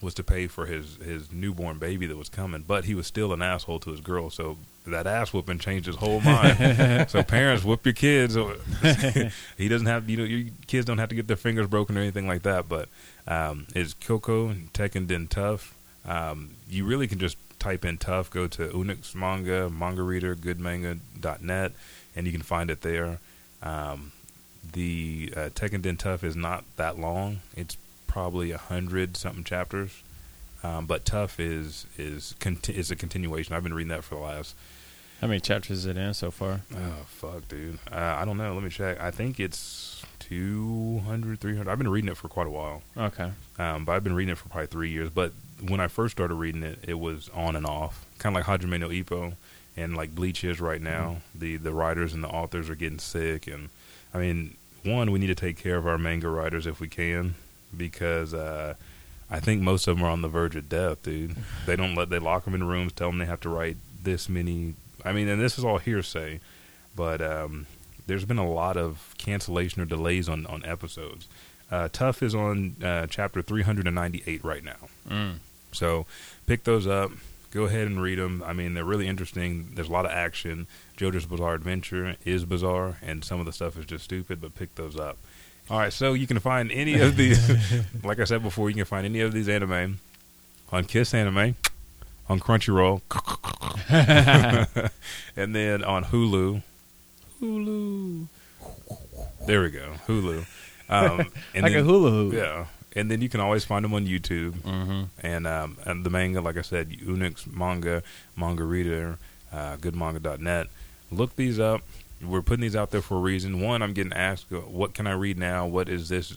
was 0.00 0.14
to 0.14 0.24
pay 0.24 0.48
for 0.48 0.66
his 0.66 0.96
his 0.96 1.30
newborn 1.30 1.78
baby 1.78 2.06
that 2.06 2.16
was 2.16 2.28
coming, 2.28 2.64
but 2.66 2.84
he 2.84 2.94
was 2.94 3.06
still 3.06 3.32
an 3.32 3.40
asshole 3.40 3.78
to 3.80 3.90
his 3.90 4.00
girl. 4.00 4.28
So 4.28 4.58
that 4.86 5.06
ass 5.06 5.32
whooping 5.32 5.58
changed 5.58 5.86
his 5.86 5.96
whole 5.96 6.20
mind. 6.20 7.08
so 7.10 7.22
parents, 7.22 7.64
whoop 7.64 7.84
your 7.86 7.92
kids. 7.92 8.34
he 9.56 9.68
doesn't 9.68 9.86
have 9.86 10.08
you 10.08 10.16
know 10.16 10.24
your 10.24 10.50
kids 10.66 10.86
don't 10.86 10.98
have 10.98 11.08
to 11.08 11.14
get 11.14 11.28
their 11.28 11.36
fingers 11.36 11.66
broken 11.66 11.96
or 11.96 12.00
anything 12.00 12.26
like 12.26 12.42
that. 12.42 12.68
But 12.68 12.88
um, 13.26 13.66
it's 13.74 13.94
Kyoko 13.94 14.70
Tekken 14.70 15.06
Den 15.06 15.26
Tough. 15.28 15.74
Um, 16.06 16.50
you 16.68 16.84
really 16.84 17.06
can 17.06 17.18
just 17.18 17.36
type 17.58 17.84
in 17.84 17.96
tough, 17.96 18.28
go 18.28 18.48
to 18.48 18.68
Unix 18.68 19.14
Manga, 19.14 19.70
Manga 19.70 20.02
Reader, 20.02 20.34
GoodManga.net, 20.34 21.72
and 22.16 22.26
you 22.26 22.32
can 22.32 22.42
find 22.42 22.70
it 22.70 22.80
there. 22.80 23.20
Um, 23.62 24.10
the 24.72 25.32
uh, 25.36 25.40
Tekken 25.50 25.82
Den 25.82 25.96
Tough 25.96 26.24
is 26.24 26.34
not 26.34 26.64
that 26.76 26.98
long. 26.98 27.40
It's 27.56 27.76
probably 28.08 28.50
a 28.50 28.58
hundred 28.58 29.16
something 29.16 29.44
chapters, 29.44 30.02
um, 30.62 30.86
but 30.86 31.04
Tough 31.04 31.38
is 31.40 31.86
is 31.98 32.34
conti- 32.40 32.76
is 32.76 32.90
a 32.90 32.96
continuation. 32.96 33.54
I've 33.54 33.62
been 33.62 33.74
reading 33.74 33.88
that 33.90 34.04
for 34.04 34.14
the 34.16 34.20
last 34.20 34.54
How 35.20 35.26
many 35.26 35.40
chapters 35.40 35.78
is 35.78 35.86
it 35.86 35.96
in 35.96 36.14
so 36.14 36.30
far? 36.30 36.60
oh 36.74 37.04
fuck, 37.06 37.48
dude. 37.48 37.78
Uh, 37.90 37.96
I 38.20 38.24
don't 38.24 38.36
know. 38.38 38.54
Let 38.54 38.62
me 38.62 38.70
check. 38.70 39.00
I 39.00 39.10
think 39.10 39.38
it's 39.40 40.04
200, 40.20 41.40
300. 41.40 41.70
I've 41.70 41.78
been 41.78 41.88
reading 41.88 42.10
it 42.10 42.16
for 42.16 42.28
quite 42.28 42.46
a 42.46 42.50
while, 42.50 42.82
Okay. 42.96 43.30
um, 43.58 43.84
but 43.84 43.92
I've 43.92 44.04
been 44.04 44.14
reading 44.14 44.32
it 44.32 44.38
for 44.38 44.48
probably 44.48 44.66
three 44.68 44.90
years. 44.90 45.10
But 45.10 45.32
when 45.68 45.78
I 45.80 45.88
first 45.88 46.12
started 46.16 46.34
reading 46.34 46.62
it, 46.62 46.78
it 46.86 46.98
was 46.98 47.28
on 47.34 47.54
and 47.56 47.66
off, 47.66 48.04
kind 48.18 48.36
of 48.36 48.46
like 48.46 48.60
Hajime 48.60 48.80
no 48.80 48.88
Ippo 48.88 49.34
and 49.76 49.96
like 49.96 50.14
Bleach 50.14 50.42
is 50.44 50.60
right 50.60 50.80
now. 50.82 51.18
The 51.34 51.56
the 51.56 51.72
writers 51.72 52.12
and 52.14 52.22
the 52.24 52.28
authors 52.28 52.68
are 52.70 52.74
getting 52.74 52.98
sick, 52.98 53.46
and 53.46 53.68
I 54.14 54.18
mean, 54.18 54.56
one, 54.84 55.10
we 55.12 55.18
need 55.18 55.28
to 55.28 55.34
take 55.34 55.56
care 55.56 55.76
of 55.76 55.86
our 55.86 55.98
manga 55.98 56.28
writers 56.28 56.66
if 56.66 56.80
we 56.80 56.88
can, 56.88 57.34
because 57.76 58.34
uh, 58.34 58.74
I 59.32 59.40
think 59.40 59.62
most 59.62 59.88
of 59.88 59.96
them 59.96 60.04
are 60.04 60.10
on 60.10 60.20
the 60.20 60.28
verge 60.28 60.56
of 60.56 60.68
death, 60.68 61.02
dude. 61.02 61.36
They 61.64 61.74
don't 61.74 61.94
let 61.94 62.10
they 62.10 62.18
lock 62.18 62.44
them 62.44 62.54
in 62.54 62.64
rooms, 62.64 62.92
tell 62.92 63.08
them 63.08 63.18
they 63.18 63.24
have 63.24 63.40
to 63.40 63.48
write 63.48 63.78
this 64.02 64.28
many. 64.28 64.74
I 65.04 65.12
mean, 65.12 65.26
and 65.26 65.40
this 65.40 65.58
is 65.58 65.64
all 65.64 65.78
hearsay, 65.78 66.40
but 66.94 67.22
um, 67.22 67.66
there's 68.06 68.26
been 68.26 68.38
a 68.38 68.48
lot 68.48 68.76
of 68.76 69.14
cancellation 69.16 69.80
or 69.80 69.86
delays 69.86 70.28
on 70.28 70.44
on 70.46 70.62
episodes. 70.66 71.28
Uh, 71.70 71.88
Tough 71.90 72.22
is 72.22 72.34
on 72.34 72.76
uh, 72.84 73.06
chapter 73.08 73.40
398 73.40 74.44
right 74.44 74.62
now. 74.62 74.76
Mm. 75.08 75.36
So 75.72 76.04
pick 76.46 76.64
those 76.64 76.86
up. 76.86 77.12
Go 77.50 77.64
ahead 77.64 77.86
and 77.86 78.02
read 78.02 78.18
them. 78.18 78.42
I 78.46 78.52
mean, 78.52 78.74
they're 78.74 78.84
really 78.84 79.08
interesting. 79.08 79.72
There's 79.74 79.88
a 79.88 79.92
lot 79.92 80.04
of 80.04 80.10
action. 80.10 80.66
JoJo's 80.98 81.24
Bizarre 81.24 81.54
Adventure 81.54 82.16
is 82.26 82.44
bizarre, 82.44 82.98
and 83.02 83.24
some 83.24 83.40
of 83.40 83.46
the 83.46 83.52
stuff 83.52 83.78
is 83.78 83.86
just 83.86 84.04
stupid, 84.04 84.40
but 84.42 84.54
pick 84.54 84.74
those 84.74 84.98
up. 84.98 85.16
All 85.72 85.78
right, 85.78 85.90
so 85.90 86.12
you 86.12 86.26
can 86.26 86.38
find 86.38 86.70
any 86.70 87.00
of 87.00 87.16
these, 87.16 87.40
like 88.04 88.20
I 88.20 88.24
said 88.24 88.42
before, 88.42 88.68
you 88.68 88.76
can 88.76 88.84
find 88.84 89.06
any 89.06 89.20
of 89.20 89.32
these 89.32 89.48
anime 89.48 90.00
on 90.70 90.84
Kiss 90.84 91.14
Anime, 91.14 91.56
on 92.28 92.40
Crunchyroll, 92.40 93.00
and 95.34 95.54
then 95.54 95.82
on 95.82 96.04
Hulu. 96.04 96.62
Hulu. 97.40 98.26
There 99.46 99.62
we 99.62 99.70
go, 99.70 99.94
Hulu. 100.06 100.44
Um, 100.90 101.20
and 101.54 101.62
like 101.62 101.72
then, 101.72 101.80
a 101.80 101.82
hula 101.84 102.10
hoop. 102.10 102.34
Yeah, 102.34 102.66
and 102.94 103.10
then 103.10 103.22
you 103.22 103.30
can 103.30 103.40
always 103.40 103.64
find 103.64 103.82
them 103.82 103.94
on 103.94 104.06
YouTube 104.06 104.52
Mm-hmm. 104.52 105.04
and 105.26 105.46
um, 105.46 105.78
and 105.86 106.04
the 106.04 106.10
manga, 106.10 106.42
like 106.42 106.58
I 106.58 106.62
said, 106.62 106.90
Unix 106.90 107.50
manga, 107.50 108.02
manga 108.36 108.64
reader, 108.64 109.16
uh, 109.50 109.76
goodmanga.net. 109.78 110.66
Look 111.10 111.36
these 111.36 111.58
up. 111.58 111.80
We're 112.22 112.42
putting 112.42 112.62
these 112.62 112.76
out 112.76 112.90
there 112.90 113.02
for 113.02 113.16
a 113.16 113.20
reason. 113.20 113.60
One, 113.60 113.82
I'm 113.82 113.92
getting 113.92 114.12
asked, 114.12 114.52
uh, 114.52 114.58
what 114.58 114.94
can 114.94 115.06
I 115.06 115.12
read 115.12 115.38
now? 115.38 115.66
What 115.66 115.88
is 115.88 116.08
this? 116.08 116.36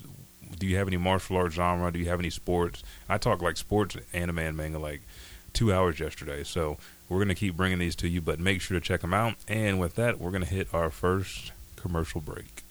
Do 0.57 0.65
you 0.65 0.77
have 0.77 0.87
any 0.87 0.97
martial 0.97 1.37
arts 1.37 1.55
genre? 1.55 1.91
Do 1.91 1.99
you 1.99 2.05
have 2.05 2.19
any 2.19 2.29
sports? 2.29 2.83
I 3.07 3.17
talk 3.17 3.41
like 3.41 3.57
sports, 3.57 3.95
anime, 4.11 4.39
and 4.39 4.57
manga 4.57 4.79
like 4.79 5.01
two 5.53 5.71
hours 5.71 5.99
yesterday. 5.99 6.43
So 6.43 6.77
we're 7.07 7.19
gonna 7.19 7.35
keep 7.35 7.55
bringing 7.55 7.79
these 7.79 7.95
to 7.97 8.07
you, 8.07 8.21
but 8.21 8.39
make 8.39 8.61
sure 8.61 8.79
to 8.79 8.85
check 8.85 9.01
them 9.01 9.13
out. 9.13 9.35
And 9.47 9.79
with 9.79 9.95
that, 9.95 10.19
we're 10.19 10.31
gonna 10.31 10.45
hit 10.45 10.67
our 10.73 10.89
first 10.89 11.51
commercial 11.75 12.21
break. 12.21 12.63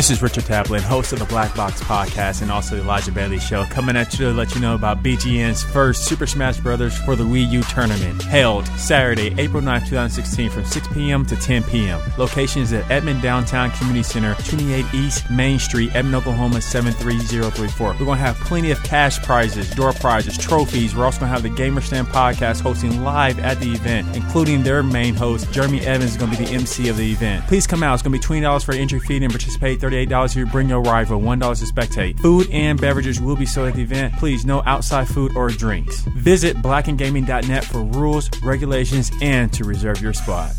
This 0.00 0.08
is 0.08 0.22
Richard 0.22 0.44
Taplin, 0.44 0.80
host 0.80 1.12
of 1.12 1.18
the 1.18 1.26
Black 1.26 1.54
Box 1.54 1.82
Podcast 1.82 2.40
and 2.40 2.50
also 2.50 2.74
the 2.74 2.80
Elijah 2.80 3.12
Bailey 3.12 3.38
Show, 3.38 3.66
coming 3.66 3.96
at 3.96 4.14
you 4.14 4.30
to 4.30 4.32
let 4.32 4.54
you 4.54 4.60
know 4.62 4.74
about 4.74 5.02
BGN's 5.02 5.62
first 5.62 6.06
Super 6.06 6.26
Smash 6.26 6.58
Bros. 6.58 6.96
for 7.00 7.16
the 7.16 7.22
Wii 7.22 7.50
U 7.50 7.62
tournament, 7.64 8.22
held 8.22 8.66
Saturday, 8.78 9.34
April 9.36 9.60
9, 9.60 9.80
2016, 9.80 10.48
from 10.48 10.64
6 10.64 10.88
p.m. 10.94 11.26
to 11.26 11.36
10 11.36 11.64
p.m. 11.64 12.00
Locations 12.16 12.72
at 12.72 12.90
Edmond 12.90 13.20
Downtown 13.20 13.70
Community 13.72 14.02
Center, 14.02 14.34
28 14.36 14.86
East 14.94 15.30
Main 15.30 15.58
Street, 15.58 15.94
Edmond, 15.94 16.14
Oklahoma 16.14 16.62
73034. 16.62 17.86
We're 17.86 17.98
going 17.98 18.16
to 18.16 18.24
have 18.24 18.36
plenty 18.36 18.70
of 18.70 18.82
cash 18.82 19.22
prizes, 19.22 19.68
door 19.68 19.92
prizes, 19.92 20.38
trophies. 20.38 20.96
We're 20.96 21.04
also 21.04 21.20
going 21.20 21.28
to 21.28 21.34
have 21.34 21.42
the 21.42 21.50
Gamer 21.50 21.82
Stand 21.82 22.08
Podcast 22.08 22.62
hosting 22.62 23.02
live 23.02 23.38
at 23.38 23.60
the 23.60 23.70
event, 23.70 24.16
including 24.16 24.62
their 24.62 24.82
main 24.82 25.14
host, 25.14 25.52
Jeremy 25.52 25.82
Evans, 25.82 26.12
is 26.12 26.16
going 26.16 26.30
to 26.30 26.38
be 26.38 26.46
the 26.46 26.52
MC 26.52 26.88
of 26.88 26.96
the 26.96 27.12
event. 27.12 27.46
Please 27.48 27.66
come 27.66 27.82
out. 27.82 27.92
It's 27.92 28.02
going 28.02 28.18
to 28.18 28.28
be 28.28 28.40
$20 28.40 28.64
for 28.64 28.72
entry 28.72 28.98
fee 29.00 29.18
and 29.18 29.30
participate. 29.30 29.78
$38 29.90 30.30
if 30.30 30.36
you 30.36 30.46
bring 30.46 30.68
your 30.68 30.82
rival, 30.82 31.20
$1 31.20 31.38
to 31.38 31.72
spectate. 31.72 32.18
Food 32.20 32.48
and 32.50 32.80
beverages 32.80 33.20
will 33.20 33.36
be 33.36 33.46
sold 33.46 33.68
at 33.68 33.74
the 33.74 33.82
event. 33.82 34.14
Please, 34.18 34.44
no 34.44 34.62
outside 34.64 35.08
food 35.08 35.36
or 35.36 35.48
drinks. 35.48 36.00
Visit 36.16 36.56
blackengaming.net 36.58 37.64
for 37.64 37.82
rules, 37.82 38.30
regulations, 38.42 39.10
and 39.20 39.52
to 39.52 39.64
reserve 39.64 40.00
your 40.00 40.12
spot. 40.12 40.52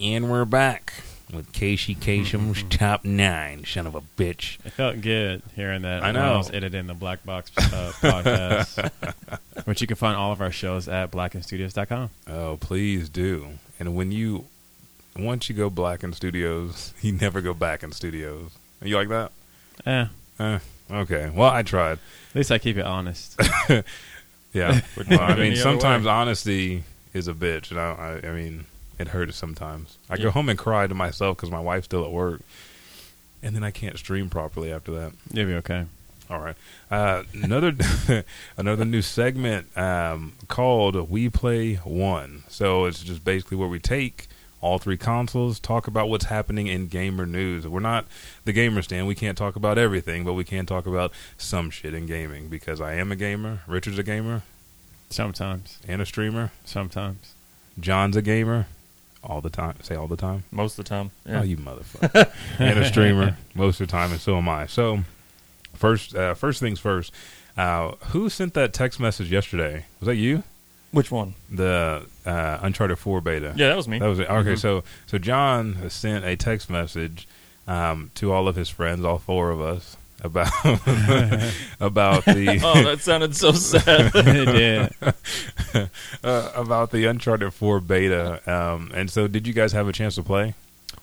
And 0.00 0.30
we're 0.30 0.44
back 0.44 0.93
with 1.34 1.52
Casey 1.52 1.94
Kasem's 1.94 2.62
top 2.64 3.04
nine. 3.04 3.64
Son 3.64 3.86
of 3.86 3.94
a 3.94 4.00
bitch. 4.00 4.58
It 4.64 4.70
felt 4.72 5.00
good 5.00 5.42
hearing 5.54 5.82
that. 5.82 6.02
I 6.02 6.06
when 6.08 6.16
I 6.16 6.28
know. 6.32 6.38
was 6.38 6.50
editing 6.50 6.86
the 6.86 6.94
Black 6.94 7.24
Box 7.24 7.50
uh, 7.56 7.92
podcast, 8.00 8.90
which 9.64 9.80
you 9.80 9.86
can 9.86 9.96
find 9.96 10.16
all 10.16 10.32
of 10.32 10.40
our 10.40 10.50
shows 10.50 10.88
at 10.88 11.10
blackenstudios.com. 11.10 12.10
Oh, 12.28 12.56
please 12.60 13.08
do. 13.08 13.48
And 13.78 13.94
when 13.94 14.10
you 14.12 14.46
once 15.16 15.48
you 15.48 15.54
go 15.54 15.70
black 15.70 16.02
in 16.02 16.12
studios, 16.12 16.92
you 17.00 17.12
never 17.12 17.40
go 17.40 17.54
back 17.54 17.82
in 17.82 17.92
studios. 17.92 18.50
You 18.82 18.96
like 18.96 19.08
that? 19.08 19.32
Yeah. 19.86 20.08
Eh, 20.38 20.58
Okay. 20.90 21.30
Well, 21.34 21.50
I 21.50 21.62
tried. 21.62 21.92
At 22.30 22.34
least 22.36 22.52
I 22.52 22.58
keep 22.58 22.76
it 22.76 22.84
honest. 22.84 23.40
Yeah. 24.52 24.82
Well, 25.10 25.20
I 25.20 25.34
mean, 25.34 25.56
sometimes 25.56 26.06
honesty 26.06 26.84
is 27.12 27.26
a 27.26 27.34
bitch. 27.34 27.72
And 27.72 27.80
I, 27.80 28.20
I, 28.22 28.28
I 28.28 28.32
mean, 28.32 28.66
it 28.98 29.08
hurts 29.08 29.36
sometimes. 29.36 29.98
I 30.08 30.16
Yeah. 30.16 30.24
go 30.24 30.30
home 30.30 30.48
and 30.48 30.58
cry 30.58 30.86
to 30.86 30.94
myself 30.94 31.36
because 31.36 31.50
my 31.50 31.60
wife's 31.60 31.86
still 31.86 32.04
at 32.04 32.10
work, 32.12 32.40
and 33.42 33.54
then 33.54 33.62
I 33.64 33.70
can't 33.70 33.98
stream 33.98 34.30
properly 34.30 34.72
after 34.72 34.92
that. 34.92 35.12
You'll 35.32 35.46
be 35.46 35.54
okay. 35.54 35.86
All 36.30 36.40
right. 36.40 36.56
Uh, 36.90 37.24
another 37.42 37.74
another 38.56 38.84
new 38.84 39.02
segment 39.02 39.76
um, 39.76 40.32
called 40.48 41.10
"We 41.10 41.28
Play 41.28 41.74
One." 41.76 42.44
So 42.48 42.86
it's 42.86 43.02
just 43.02 43.24
basically 43.24 43.58
where 43.58 43.68
we 43.68 43.78
take 43.78 44.28
all 44.62 44.78
three 44.78 44.96
consoles, 44.96 45.60
talk 45.60 45.86
about 45.86 46.08
what's 46.08 46.24
happening 46.24 46.68
in 46.68 46.86
gamer 46.86 47.26
news. 47.26 47.68
We're 47.68 47.80
not 47.80 48.06
the 48.46 48.52
gamer 48.54 48.80
stand. 48.80 49.06
We 49.06 49.14
can't 49.14 49.36
talk 49.36 49.56
about 49.56 49.76
everything, 49.76 50.24
but 50.24 50.32
we 50.32 50.44
can 50.44 50.64
talk 50.64 50.86
about 50.86 51.12
some 51.36 51.68
shit 51.68 51.92
in 51.92 52.06
gaming 52.06 52.48
because 52.48 52.80
I 52.80 52.94
am 52.94 53.12
a 53.12 53.16
gamer. 53.16 53.60
Richard's 53.66 53.98
a 53.98 54.02
gamer 54.02 54.40
Sometimes. 55.10 55.78
and 55.86 56.00
a 56.00 56.06
streamer. 56.06 56.50
Sometimes. 56.64 57.34
John's 57.78 58.16
a 58.16 58.22
gamer 58.22 58.66
all 59.24 59.40
the 59.40 59.50
time. 59.50 59.76
Say 59.82 59.94
all 59.94 60.06
the 60.06 60.16
time. 60.16 60.44
Most 60.50 60.78
of 60.78 60.84
the 60.84 60.88
time. 60.88 61.10
Yeah. 61.26 61.40
Oh, 61.40 61.42
you 61.42 61.56
motherfucker! 61.56 62.30
and 62.58 62.78
a 62.78 62.84
streamer 62.86 63.36
most 63.54 63.80
of 63.80 63.86
the 63.86 63.90
time, 63.90 64.12
and 64.12 64.20
so 64.20 64.36
am 64.36 64.48
I. 64.48 64.66
So, 64.66 65.00
first, 65.74 66.14
uh, 66.14 66.34
first 66.34 66.60
things 66.60 66.78
first. 66.80 67.12
Uh, 67.56 67.92
who 68.10 68.28
sent 68.28 68.54
that 68.54 68.72
text 68.72 68.98
message 68.98 69.30
yesterday? 69.30 69.86
Was 70.00 70.06
that 70.06 70.16
you? 70.16 70.42
Which 70.90 71.10
one? 71.10 71.34
The 71.50 72.06
uh, 72.26 72.58
Uncharted 72.62 72.98
Four 72.98 73.20
beta. 73.20 73.52
Yeah, 73.56 73.68
that 73.68 73.76
was 73.76 73.88
me. 73.88 73.98
that 73.98 74.06
was 74.06 74.18
it. 74.20 74.28
Okay, 74.30 74.54
Mhm. 74.54 74.58
so 74.60 74.84
so 75.06 75.18
John 75.18 75.88
sent 75.90 76.24
a 76.24 76.36
text 76.36 76.68
message 76.70 77.26
um, 77.66 78.10
to 78.16 78.32
all 78.32 78.46
of 78.48 78.56
his 78.56 78.68
friends, 78.68 79.04
all 79.04 79.18
four 79.18 79.50
of 79.50 79.60
us, 79.60 79.96
about 80.24 80.48
about 81.80 82.24
the 82.24 82.60
oh, 82.64 82.82
that 82.84 83.00
sounded 83.00 83.36
so 83.36 83.52
sad. 83.52 84.10
it 84.14 84.92
did. 85.74 85.88
uh, 86.24 86.52
about 86.54 86.90
the 86.90 87.04
Uncharted 87.06 87.52
Four 87.54 87.80
beta. 87.80 88.40
Um, 88.50 88.90
and 88.94 89.10
so, 89.10 89.28
did 89.28 89.46
you 89.46 89.52
guys 89.52 89.72
have 89.72 89.86
a 89.88 89.92
chance 89.92 90.14
to 90.16 90.22
play? 90.22 90.54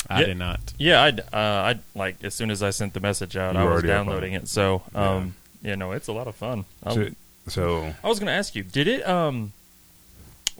I 0.09 0.21
Yeah. 0.21 0.25
did 0.27 0.37
not. 0.37 0.73
yeah, 0.77 1.01
I 1.03 1.09
uh, 1.09 1.73
I 1.75 1.79
like 1.95 2.23
as 2.23 2.33
soon 2.33 2.49
as 2.51 2.63
I 2.63 2.71
sent 2.71 2.93
the 2.93 2.99
message 2.99 3.37
out, 3.37 3.53
You 3.53 3.61
I 3.61 3.63
was 3.63 3.71
already 3.73 3.91
up 3.91 3.99
on 4.01 4.05
downloading 4.07 4.33
it. 4.33 4.43
it. 4.43 4.47
So, 4.49 4.81
um, 4.95 5.35
yeah. 5.61 5.75
no, 5.75 5.91
it's 5.91 6.07
a 6.07 6.13
lot 6.13 6.27
of 6.27 6.35
fun. 6.35 6.65
So, 6.91 7.09
so 7.47 7.93
I 8.03 8.07
was 8.07 8.19
going 8.19 8.27
to 8.27 8.33
ask 8.33 8.55
you, 8.55 8.63
did 8.63 8.87
it 8.87 9.07
um 9.07 9.53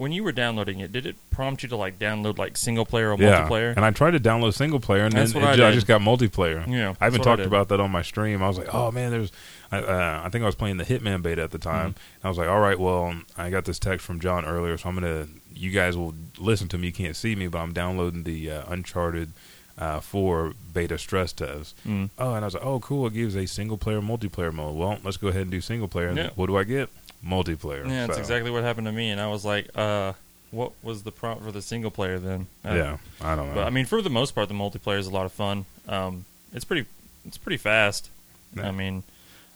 when 0.02 0.12
you 0.12 0.24
were 0.24 0.32
downloading 0.32 0.80
it, 0.80 0.92
did 0.92 1.06
it 1.06 1.16
prompt 1.30 1.62
you 1.62 1.70
to 1.70 1.76
like 1.76 2.00
download 2.00 2.40
like 2.40 2.58
single 2.58 2.86
player 2.88 3.12
or 3.14 3.18
yeah, 3.22 3.48
multiplayer? 3.48 3.76
and 3.76 3.86
I 3.86 3.92
tried 3.92 4.12
to 4.12 4.20
download 4.20 4.56
single 4.56 4.80
player, 4.80 5.04
and 5.04 5.14
That's 5.14 5.34
then 5.34 5.44
it 5.44 5.48
I 5.48 5.56
ju- 5.56 5.66
I 5.66 5.72
just 5.72 5.86
got 5.86 6.02
multiplayer. 6.02 6.68
Yeah, 6.68 6.96
I 7.00 7.08
even 7.08 7.20
what 7.20 7.28
I 7.28 7.36
talked 7.36 7.46
about 7.46 7.68
that 7.70 7.80
on 7.80 7.92
my 7.92 8.02
stream. 8.02 8.42
I 8.42 8.48
was 8.48 8.58
like, 8.58 8.74
"Oh 8.74 8.92
man, 8.92 9.12
there's." 9.12 9.32
I, 9.72 9.78
uh, 9.78 10.22
I 10.26 10.30
think 10.30 10.42
I 10.42 10.48
was 10.48 10.56
playing 10.56 10.78
the 10.78 10.84
Hitman 10.84 11.22
beta 11.22 11.44
at 11.44 11.52
the 11.52 11.60
time. 11.60 11.92
Mm-hmm. 11.94 12.26
I 12.28 12.30
was 12.30 12.38
like, 12.40 12.50
"All 12.50 12.60
right, 12.60 12.80
well, 12.80 13.14
I 13.38 13.52
got 13.52 13.66
this 13.66 13.78
text 13.78 14.04
from 14.06 14.20
John 14.20 14.44
earlier, 14.44 14.76
so 14.76 14.90
I'm 14.90 14.96
gonna. 14.96 15.28
You 15.54 15.70
guys 15.70 15.96
will 15.96 16.16
listen 16.40 16.68
to 16.70 16.80
me. 16.80 16.88
You 16.88 16.94
can't 16.94 17.16
see 17.16 17.36
me, 17.36 17.48
but 17.48 17.60
I'm 17.60 17.72
downloading 17.72 18.24
the 18.24 18.50
uh, 18.50 18.64
Uncharted 18.70 19.34
uh, 19.78 20.00
4 20.00 20.54
beta 20.74 20.98
stress 20.98 21.32
test. 21.34 21.76
Mm. 21.88 22.10
Oh, 22.18 22.34
and 22.34 22.44
I 22.44 22.48
was 22.48 22.54
like, 22.56 22.66
"Oh, 22.66 22.80
cool! 22.80 23.08
It 23.08 23.14
gives 23.14 23.36
a 23.36 23.46
single 23.46 23.78
player 23.78 24.02
multiplayer 24.02 24.52
mode. 24.52 24.76
Well, 24.76 24.98
let's 25.04 25.18
go 25.18 25.28
ahead 25.28 25.44
and 25.44 25.52
do 25.52 25.62
single 25.62 25.88
player. 25.88 26.08
And 26.08 26.18
Yeah. 26.18 26.30
what 26.36 26.48
do 26.48 26.58
I 26.58 26.64
get? 26.64 26.90
Multiplayer. 27.26 27.88
Yeah, 27.88 28.08
that's 28.08 28.16
So, 28.16 28.20
exactly 28.22 28.50
what 28.52 28.64
happened 28.64 28.88
to 28.88 28.92
me, 28.92 29.10
and 29.10 29.22
I 29.22 29.28
was 29.28 29.46
like, 29.46 29.70
uh, 29.76 30.14
what 30.52 30.72
was 30.84 31.04
the 31.04 31.12
prompt 31.12 31.44
for 31.44 31.52
the 31.52 31.62
single 31.62 31.92
player 31.92 32.18
then? 32.20 32.48
Uh, 32.66 32.74
Yeah, 32.74 32.98
I 33.22 33.36
don't 33.36 33.50
know. 33.50 33.56
But 33.56 33.68
I 33.68 33.70
mean, 33.70 33.86
for 33.86 34.02
the 34.02 34.10
most 34.10 34.34
part, 34.36 34.48
the 34.50 34.54
multiplayer 34.56 34.98
is 35.00 35.08
a 35.08 35.12
lot 35.12 35.26
of 35.26 35.32
fun. 35.32 35.66
Um, 35.88 36.26
it's 36.54 36.66
pretty, 36.66 36.88
it's 37.26 37.38
pretty 37.38 37.58
fast. 37.58 38.10
Yeah. 38.56 38.68
I 38.68 38.72
mean, 38.72 39.04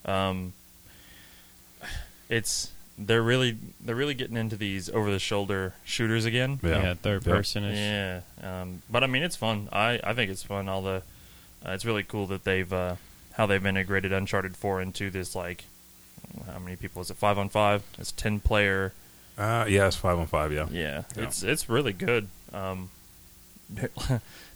um, 0.06 0.54
it's 2.30 2.72
they're 2.98 3.22
really 3.22 3.58
they're 3.84 3.96
really 3.96 4.14
getting 4.14 4.38
into 4.38 4.56
these 4.56 4.90
over 4.90 5.12
the 5.12 5.20
shoulder 5.20 5.74
shooters 5.84 6.26
again. 6.26 6.60
Yeah. 6.64 6.82
Yeah, 6.82 6.94
third 6.94 7.26
Yeah. 7.26 7.34
person 7.34 7.64
is. 7.66 7.78
Yeah, 7.80 8.22
um, 8.62 8.82
but 8.90 9.04
I 9.04 9.08
mean, 9.08 9.24
it's 9.24 9.36
fun. 9.36 9.68
I, 9.72 10.00
I 10.04 10.14
think 10.14 10.32
it's 10.32 10.44
fun. 10.44 10.70
All 10.70 10.82
the 10.82 11.02
uh, 11.66 11.72
it's 11.72 11.84
really 11.86 12.04
cool 12.04 12.26
that 12.28 12.44
they've 12.44 12.72
uh, 12.72 12.96
how 13.34 13.46
they've 13.46 13.66
integrated 13.66 14.14
Uncharted 14.14 14.56
Four 14.56 14.82
into 14.82 15.10
this 15.10 15.36
like 15.36 15.66
how 16.52 16.60
many 16.60 16.76
people 16.76 17.02
is 17.02 17.10
it 17.10 17.18
five 17.18 17.38
on 17.38 17.50
five? 17.50 17.84
It's 17.98 18.12
ten 18.12 18.40
player. 18.40 18.94
uh, 19.38 19.66
yeah, 19.68 19.88
it's 19.88 19.96
five 19.96 20.18
on 20.18 20.28
five. 20.28 20.52
Yeah. 20.54 20.68
Yeah, 20.72 21.04
Yeah. 21.16 21.24
it's 21.24 21.44
it's 21.44 21.70
really 21.70 21.94
good. 21.94 22.28
Um, 22.54 22.90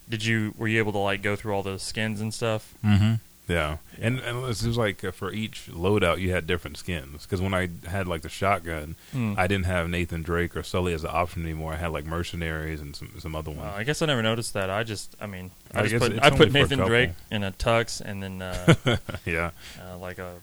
did 0.09 0.25
you 0.25 0.53
were 0.57 0.67
you 0.67 0.77
able 0.79 0.91
to 0.93 0.97
like 0.99 1.21
go 1.21 1.35
through 1.35 1.53
all 1.53 1.63
the 1.63 1.79
skins 1.79 2.21
and 2.21 2.33
stuff? 2.33 2.73
Mm-hmm. 2.85 3.15
Yeah, 3.47 3.77
and 3.99 4.19
and 4.19 4.37
it 4.37 4.41
was 4.43 4.77
like 4.77 5.03
uh, 5.03 5.09
for 5.11 5.31
each 5.33 5.69
loadout 5.71 6.19
you 6.19 6.31
had 6.31 6.45
different 6.45 6.77
skins. 6.77 7.23
Because 7.23 7.41
when 7.41 7.51
I 7.55 7.69
had 7.87 8.07
like 8.07 8.21
the 8.21 8.29
shotgun, 8.29 8.95
Hmm. 9.11 9.33
I 9.37 9.47
didn't 9.47 9.65
have 9.65 9.89
Nathan 9.89 10.21
Drake 10.21 10.55
or 10.55 10.61
Sully 10.61 10.93
as 10.93 11.03
an 11.03 11.09
option 11.11 11.41
anymore. 11.43 11.73
I 11.73 11.77
had 11.77 11.91
like 11.91 12.05
mercenaries 12.05 12.79
and 12.79 12.95
some 12.95 13.09
some 13.19 13.35
other 13.35 13.49
Uh, 13.51 13.55
ones. 13.55 13.73
I 13.75 13.83
guess 13.83 14.03
I 14.03 14.05
never 14.05 14.21
noticed 14.21 14.53
that. 14.53 14.69
I 14.69 14.83
just, 14.83 15.15
I 15.19 15.25
mean, 15.25 15.49
I, 15.73 15.79
I 15.81 15.87
just 15.87 15.99
put 15.99 16.23
I 16.23 16.29
put 16.29 16.51
Nathan. 16.51 16.77
Drake 16.79 17.09
in 17.31 17.43
a 17.43 17.51
tux 17.51 18.01
and 18.01 18.21
then 18.21 18.41
uh, 18.43 18.75
yeah, 19.25 19.49
uh, 19.81 19.97
like 19.97 20.19
a 20.19 20.35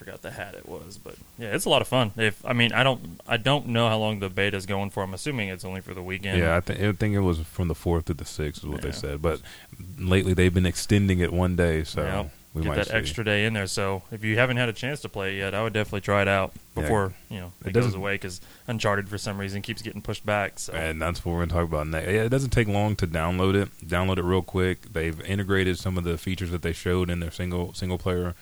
forgot 0.00 0.22
the 0.22 0.30
hat 0.32 0.54
it 0.56 0.68
was, 0.68 0.98
but 0.98 1.14
yeah, 1.38 1.54
it's 1.54 1.64
a 1.66 1.68
lot 1.68 1.82
of 1.82 1.88
fun. 1.88 2.12
If 2.16 2.44
I 2.44 2.52
mean, 2.54 2.72
I 2.72 2.82
don't 2.82 3.20
I 3.28 3.36
don't 3.36 3.68
know 3.68 3.88
how 3.88 3.98
long 3.98 4.18
the 4.20 4.28
beta 4.28 4.40
beta's 4.50 4.66
going 4.66 4.88
for. 4.90 5.02
I'm 5.02 5.12
assuming 5.14 5.48
it's 5.50 5.64
only 5.66 5.80
for 5.82 5.92
the 5.94 6.02
weekend. 6.02 6.38
yeah. 6.38 6.56
I, 6.56 6.60
th- 6.60 6.80
I 6.80 6.92
think 6.92 7.14
it 7.14 7.20
was 7.20 7.38
from 7.40 7.68
the 7.68 7.74
fourth 7.74 8.06
to 8.06 8.14
the 8.14 8.24
sixth 8.24 8.64
is 8.64 8.68
what 8.68 8.80
they 8.82 8.90
said. 8.92 9.20
But 9.22 9.40
lately 9.98 10.32
they've 10.34 10.52
been 10.52 10.66
extending 10.66 11.20
it 11.20 11.32
one 11.32 11.54
day, 11.56 11.84
so 11.84 12.02
Yeah, 12.02 12.24
we 12.54 12.62
get 12.62 12.74
that 12.76 12.86
see. 12.88 12.94
extra 12.94 13.22
day 13.24 13.44
in 13.44 13.52
there. 13.52 13.66
So 13.66 14.02
if 14.10 14.24
you 14.24 14.36
haven't 14.38 14.56
had 14.56 14.68
a 14.70 14.72
chance 14.72 15.00
to 15.02 15.08
play 15.10 15.34
it 15.34 15.38
yet, 15.38 15.54
I 15.54 15.62
would 15.62 15.72
definitely 15.74 16.00
try 16.00 16.22
it 16.22 16.28
out 16.28 16.52
Yeah. 16.74 16.82
before 16.82 17.12
you 17.28 17.38
know 17.40 17.52
It 17.64 17.68
it, 17.68 17.72
goes 17.74 17.94
away 17.94 18.14
because 18.14 18.40
Uncharted 18.66 19.08
for 19.10 19.18
some 19.18 19.38
reason 19.38 19.60
keeps 19.62 19.82
getting 19.82 20.00
pushed 20.02 20.24
back. 20.24 20.58
So 20.58 20.72
And 20.72 21.00
that's 21.02 21.22
what 21.24 21.32
we're 21.32 21.38
going 21.40 21.50
to 21.50 21.54
talk 21.56 21.64
about 21.68 21.86
next. 21.86 22.06
Yeah, 22.06 22.22
it 22.24 22.30
doesn't 22.30 22.50
take 22.50 22.66
long 22.66 22.96
to 22.96 23.06
download 23.06 23.54
it. 23.54 23.68
Download 23.86 24.16
it 24.18 24.24
real 24.24 24.42
quick. 24.42 24.92
They've 24.92 25.20
integrated 25.20 25.78
some 25.78 25.98
of 25.98 26.04
the 26.04 26.16
features 26.16 26.50
that 26.50 26.62
they 26.62 26.72
showed 26.72 27.10
in 27.10 27.20
their 27.20 27.30
single 27.30 27.74
single 27.74 27.98
player 27.98 28.34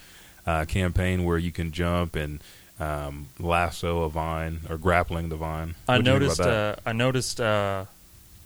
uh, 0.48 0.64
campaign, 0.64 1.24
where 1.24 1.38
you 1.38 1.52
can 1.52 1.72
jump 1.72 2.16
and 2.16 2.40
um, 2.80 3.28
lasso 3.38 4.02
a 4.04 4.08
vine 4.08 4.61
or 4.70 4.78
grappling 4.78 5.28
the 5.28 5.37
vine. 5.37 5.74
I 5.88 5.98
What'd 5.98 6.06
you 6.06 6.12
think 6.12 6.22
noticed 6.22 6.40
uh, 6.40 6.76
I 6.87 6.92
noticed 6.92 7.40
uh, 7.40 7.84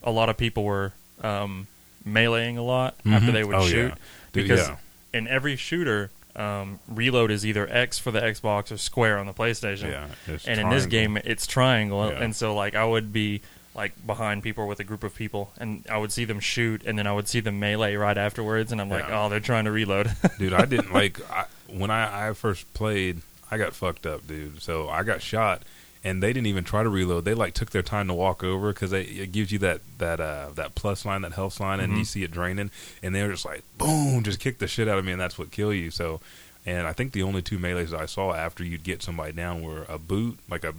a 0.02 0.10
lot 0.10 0.28
of 0.28 0.36
people 0.36 0.64
were 0.64 0.92
um, 1.22 1.66
meleeing 2.06 2.56
a 2.58 2.62
lot 2.62 2.96
after 3.06 3.28
Mhm. 3.30 3.32
they 3.32 3.44
would 3.44 3.56
Oh, 3.56 3.66
shoot 3.66 3.88
yeah. 3.90 3.94
Dude, 4.32 4.44
because 4.48 4.68
yeah. 4.68 4.76
in 5.12 5.28
every 5.28 5.56
shooter, 5.56 6.10
um, 6.34 6.78
reload 6.88 7.30
is 7.30 7.44
either 7.44 7.68
X 7.70 7.98
for 7.98 8.10
the 8.10 8.20
Xbox 8.20 8.72
or 8.72 8.78
square 8.78 9.18
on 9.18 9.26
the 9.26 9.34
PlayStation. 9.34 9.90
Yeah, 9.90 10.36
and 10.46 10.58
in 10.60 10.70
this 10.70 10.86
game, 10.86 11.16
it's 11.18 11.46
triangle. 11.46 12.08
Yeah. 12.08 12.22
And 12.22 12.34
so, 12.34 12.54
like, 12.54 12.74
I 12.74 12.84
would 12.86 13.12
be 13.12 13.42
like 13.74 13.92
behind 14.06 14.42
people 14.42 14.66
with 14.68 14.80
a 14.80 14.85
group 14.85 15.02
of 15.02 15.14
people, 15.14 15.50
and 15.58 15.85
I 15.90 15.96
would 15.98 16.12
see 16.12 16.24
them 16.24 16.40
shoot, 16.40 16.82
and 16.85 16.98
then 16.98 17.06
I 17.06 17.12
would 17.12 17.28
see 17.28 17.40
them 17.40 17.58
melee 17.58 17.94
right 17.94 18.18
afterwards, 18.18 18.70
and 18.72 18.80
I'm 18.80 18.88
like, 18.90 19.06
oh, 19.08 19.28
they're 19.28 19.40
trying 19.40 19.64
to 19.64 19.70
reload. 19.72 20.11
dude. 20.38 20.52
I 20.52 20.66
didn't 20.66 20.92
like 20.92 21.18
I, 21.30 21.46
when 21.68 21.90
I, 21.90 22.28
I 22.28 22.32
first 22.35 22.72
played. 22.74 23.22
I 23.50 23.58
got 23.58 23.74
fucked 23.74 24.06
up, 24.06 24.26
dude. 24.26 24.61
So 24.62 24.88
I 24.88 25.02
got 25.02 25.20
shot, 25.22 25.62
and 26.04 26.22
they 26.22 26.32
didn't 26.32 26.46
even 26.48 26.64
try 26.64 26.82
to 26.82 26.88
reload. 26.88 27.24
They 27.24 27.35
like 27.35 27.54
took 27.54 27.70
their 27.70 27.82
time 27.82 28.08
to 28.08 28.14
walk 28.14 28.42
over 28.44 28.72
because 28.72 28.92
it 28.92 29.30
gives 29.32 29.52
you 29.52 29.58
that 29.61 29.80
that 29.98 30.20
uh, 30.20 30.50
that 30.54 30.74
plus 30.74 31.04
line, 31.06 31.22
that 31.22 31.32
health 31.32 31.58
line, 31.61 31.80
and 31.80 31.92
Mhm. 31.94 31.98
you 31.98 32.04
see 32.04 32.22
it 32.24 32.30
draining, 32.30 32.70
and 33.02 33.14
they 33.14 33.22
were 33.22 33.30
just 33.32 33.44
like 33.46 33.62
boom, 33.78 34.22
just 34.22 34.38
kick 34.40 34.58
the 34.58 34.66
shit 34.66 34.88
out 34.88 34.98
of 34.98 35.04
me, 35.04 35.12
and 35.12 35.20
that's 35.20 35.38
what 35.38 35.50
kill 35.50 35.72
you. 35.72 35.90
So, 35.90 36.20
and 36.66 36.87
I 36.87 36.92
think 36.92 37.12
the 37.12 37.22
only 37.22 37.40
two 37.42 37.58
melees 37.58 37.92
I 37.94 38.06
saw 38.06 38.32
after 38.35 38.64
you'd 38.64 38.85
get 38.85 39.02
somebody 39.02 39.32
down 39.32 39.62
were 39.62 39.85
a 39.88 39.98
boot, 39.98 40.38
like 40.48 40.64
a 40.64 40.74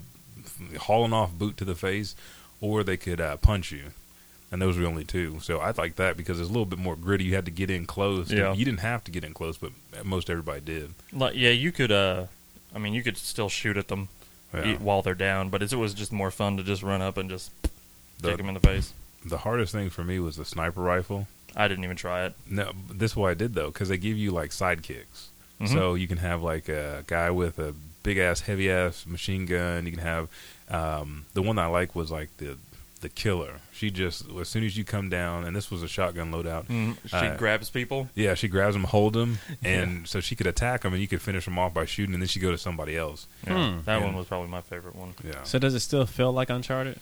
hauling 0.79 1.13
off 1.13 1.31
boot 1.31 1.57
to 1.57 1.65
the 1.65 1.75
face, 1.75 2.15
or 2.63 2.83
they 2.83 2.95
could 2.97 3.19
uh, 3.19 3.35
punch 3.37 3.71
you. 3.73 3.87
And 4.51 4.61
those 4.61 4.77
were 4.77 4.83
the 4.83 4.87
only 4.89 5.03
two. 5.03 5.39
So 5.41 5.57
I 5.59 5.71
like 5.77 5.95
that 5.95 6.15
because 6.15 6.39
it's 6.39 6.47
a 6.49 6.51
little 6.51 6.65
bit 6.67 6.79
more 6.79 6.95
gritty. 6.95 7.23
You 7.25 7.33
had 7.35 7.45
to 7.45 7.51
get 7.51 7.69
in 7.71 7.85
close. 7.85 8.31
Yeah. 8.31 8.53
You 8.53 8.63
didn't 8.63 8.79
have 8.81 9.03
to 9.05 9.11
get 9.11 9.23
in 9.23 9.33
close, 9.33 9.57
but 9.57 9.71
most 10.05 10.29
everybody 10.29 10.61
did. 10.61 10.93
like, 11.11 11.35
yeah, 11.35 11.49
you 11.49 11.71
could. 11.71 11.91
uh 11.91 12.25
I 12.75 12.79
mean, 12.79 12.93
you 12.93 13.03
could 13.03 13.17
still 13.17 13.49
shoot 13.49 13.77
at 13.77 13.87
them 13.89 14.09
Yeah. 14.53 14.77
while 14.77 15.01
they're 15.03 15.13
down, 15.15 15.49
but 15.49 15.61
it 15.61 15.73
was 15.75 15.93
just 15.93 16.11
more 16.11 16.31
fun 16.31 16.57
to 16.57 16.63
just 16.63 16.81
run 16.83 17.01
up 17.01 17.17
and 17.17 17.29
just 17.29 17.51
The- 18.21 18.29
kick 18.29 18.37
them 18.37 18.47
in 18.47 18.53
the 18.55 18.59
face. 18.59 18.93
The 19.25 19.39
hardest 19.39 19.71
thing 19.73 19.89
for 19.89 20.03
me 20.03 20.19
was 20.19 20.35
the 20.37 20.45
sniper 20.45 20.81
rifle. 20.81 21.27
I 21.55 21.67
didn't 21.67 21.83
even 21.83 21.97
try 21.97 22.25
it. 22.25 22.33
No, 22.49 22.71
this 22.91 23.11
is 23.11 23.15
what 23.17 23.29
I 23.31 23.33
did 23.35 23.53
though, 23.55 23.67
because 23.71 23.89
they 23.89 23.97
give 23.97 24.17
you 24.17 24.31
like 24.31 24.51
sidekicks. 24.51 25.27
Mhm. 25.61 25.69
So 25.71 25.93
you 25.95 26.07
can 26.07 26.17
have 26.17 26.41
like 26.43 26.67
a 26.69 27.03
guy 27.07 27.29
with 27.31 27.57
a 27.59 27.73
big 28.03 28.17
ass, 28.17 28.41
heavy 28.41 28.69
ass 28.69 29.05
machine 29.07 29.45
gun. 29.45 29.85
You 29.85 29.91
can 29.93 30.01
have 30.01 30.29
um, 30.69 31.25
the 31.33 31.41
one 31.41 31.57
I 31.59 31.67
like 31.67 31.95
was 31.95 32.11
like 32.11 32.35
the 32.37 32.57
the 33.01 33.09
killer. 33.09 33.55
She 33.73 33.89
just 33.91 34.23
as 34.39 34.47
soon 34.47 34.63
as 34.63 34.77
you 34.77 34.85
come 34.85 35.09
down, 35.09 35.43
and 35.43 35.53
this 35.55 35.69
was 35.69 35.83
a 35.83 35.89
shotgun 35.89 36.31
loadout. 36.31 36.67
Mm, 36.67 36.95
she 37.05 37.15
Uh, 37.15 37.35
grabs 37.35 37.69
people. 37.69 38.09
Yeah, 38.15 38.33
she 38.33 38.47
grabs 38.47 38.75
them, 38.75 38.85
hold 38.85 39.11
them, 39.13 39.39
and 39.63 40.07
so 40.07 40.21
she 40.21 40.35
could 40.37 40.47
attack 40.47 40.81
them, 40.83 40.93
and 40.93 41.01
you 41.01 41.07
could 41.09 41.21
finish 41.21 41.43
them 41.45 41.59
off 41.59 41.73
by 41.73 41.83
shooting, 41.85 42.13
and 42.13 42.23
then 42.23 42.27
she 42.29 42.39
go 42.39 42.51
to 42.51 42.57
somebody 42.57 42.95
else. 42.95 43.27
Yeah, 43.45 43.71
Hmm. 43.73 43.79
that 43.83 43.95
And- 43.97 44.05
one 44.05 44.15
was 44.15 44.27
probably 44.27 44.47
my 44.49 44.61
favorite 44.61 44.95
one. 44.95 45.15
Yeah. 45.23 45.43
So 45.43 45.59
does 45.59 45.73
it 45.75 45.81
still 45.81 46.05
feel 46.05 46.31
like 46.31 46.49
Uncharted? 46.49 46.97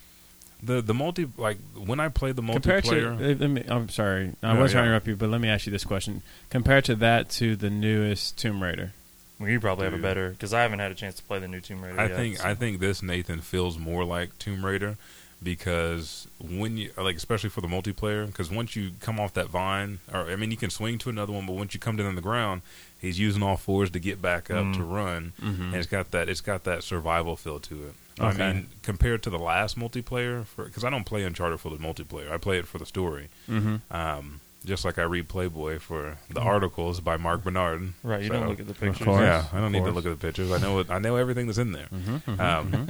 The 0.63 0.79
the 0.81 0.93
multi 0.93 1.27
like 1.37 1.57
when 1.75 1.99
I 1.99 2.09
played 2.09 2.35
the 2.35 2.41
Compared 2.43 2.83
multiplayer. 2.83 3.17
to, 3.17 3.35
let 3.43 3.49
me, 3.49 3.63
I'm 3.67 3.89
sorry, 3.89 4.33
I 4.43 4.53
No, 4.53 4.61
was 4.61 4.71
trying 4.71 4.83
to 4.83 4.87
interrupt 4.89 5.07
you, 5.07 5.15
but 5.15 5.29
let 5.29 5.41
me 5.41 5.49
ask 5.49 5.65
you 5.67 5.71
this 5.71 5.83
question: 5.83 6.21
compared 6.49 6.85
to 6.85 6.95
that 6.95 7.29
to 7.31 7.55
the 7.55 7.69
newest 7.71 8.37
Tomb 8.37 8.61
Raider, 8.61 8.93
Well, 9.41 9.49
you 9.49 9.59
probably 9.59 9.85
have 9.85 9.93
a 9.93 9.97
better 9.97 10.29
because 10.29 10.53
I 10.53 10.61
haven't 10.61 10.79
had 10.79 10.91
a 10.91 10.95
chance 10.95 11.15
to 11.15 11.23
play 11.23 11.39
the 11.39 11.47
new 11.47 11.59
Tomb 11.59 11.81
Raider. 11.83 11.99
I 11.99 12.07
yet, 12.07 12.15
think 12.15 12.37
so- 12.37 12.47
I 12.47 12.53
think 12.55 12.79
this 12.79 13.01
Nathan 13.01 13.41
feels 13.41 13.77
more 13.77 14.05
like 14.05 14.37
Tomb 14.39 14.63
Raider 14.65 14.97
because 15.43 16.27
when 16.39 16.77
you 16.77 16.91
like 16.97 17.15
especially 17.15 17.49
for 17.49 17.61
the 17.61 17.67
multiplayer 17.67 18.27
because 18.27 18.51
once 18.51 18.75
you 18.75 18.91
come 18.99 19.19
off 19.19 19.33
that 19.33 19.47
vine 19.49 19.97
or 20.13 20.29
I 20.29 20.35
mean 20.35 20.51
you 20.51 20.57
can 20.57 20.69
swing 20.69 20.99
to 20.99 21.09
another 21.09 21.33
one 21.33 21.47
but 21.47 21.53
once 21.53 21.73
you 21.73 21.79
come 21.79 21.95
down 21.95 22.05
on 22.05 22.13
the 22.15 22.21
ground 22.21 22.61
he's 22.99 23.17
using 23.17 23.41
all 23.41 23.57
fours 23.57 23.89
to 23.91 23.99
get 23.99 24.21
back 24.21 24.51
up 24.51 24.65
Mm. 24.65 24.73
to 24.75 24.83
run 24.83 25.33
Mhm. 25.41 25.59
and 25.67 25.75
it's 25.75 25.87
got 25.87 26.11
that 26.11 26.29
it's 26.29 26.41
got 26.41 26.63
that 26.65 26.83
survival 26.83 27.35
feel 27.35 27.59
to 27.59 27.87
it. 27.87 27.93
Okay. 28.19 28.43
I 28.43 28.53
mean 28.53 28.67
compared 28.83 29.23
to 29.23 29.31
the 29.31 29.39
last 29.39 29.79
multiplayer 29.79 30.45
because 30.55 30.83
I 30.83 30.91
don't 30.91 31.05
play 31.05 31.23
Uncharted 31.23 31.59
for 31.59 31.69
the 31.71 31.77
multiplayer 31.77 32.31
I 32.31 32.37
play 32.37 32.59
it 32.59 32.67
for 32.67 32.77
the 32.77 32.85
story. 32.85 33.29
Mm-hmm. 33.49 33.77
Um, 33.95 34.41
just 34.65 34.85
like 34.85 34.97
I 34.99 35.03
read 35.03 35.27
Playboy 35.27 35.79
for 35.79 36.17
the 36.29 36.39
articles 36.41 36.99
by 36.99 37.17
Mark 37.17 37.43
Bernard. 37.43 37.93
right. 38.03 38.21
You 38.21 38.27
So- 38.27 38.33
don't 38.33 38.47
look 38.49 38.59
at 38.59 38.67
the 38.67 38.73
pictures. 38.73 39.05
course. 39.05 39.21
yeah, 39.21 39.45
I 39.53 39.59
don't 39.59 39.71
need 39.71 39.83
to 39.85 39.91
look 39.91 40.05
at 40.05 40.09
the 40.19 40.27
pictures. 40.27 40.51
I 40.51 40.57
know 40.59 40.79
it, 40.79 40.89
I 40.89 40.99
know 40.99 41.15
everything 41.15 41.47
that's 41.47 41.57
in 41.57 41.71
there. 41.71 41.87
Mm-hmm. 41.93 42.39
Um, 42.39 42.89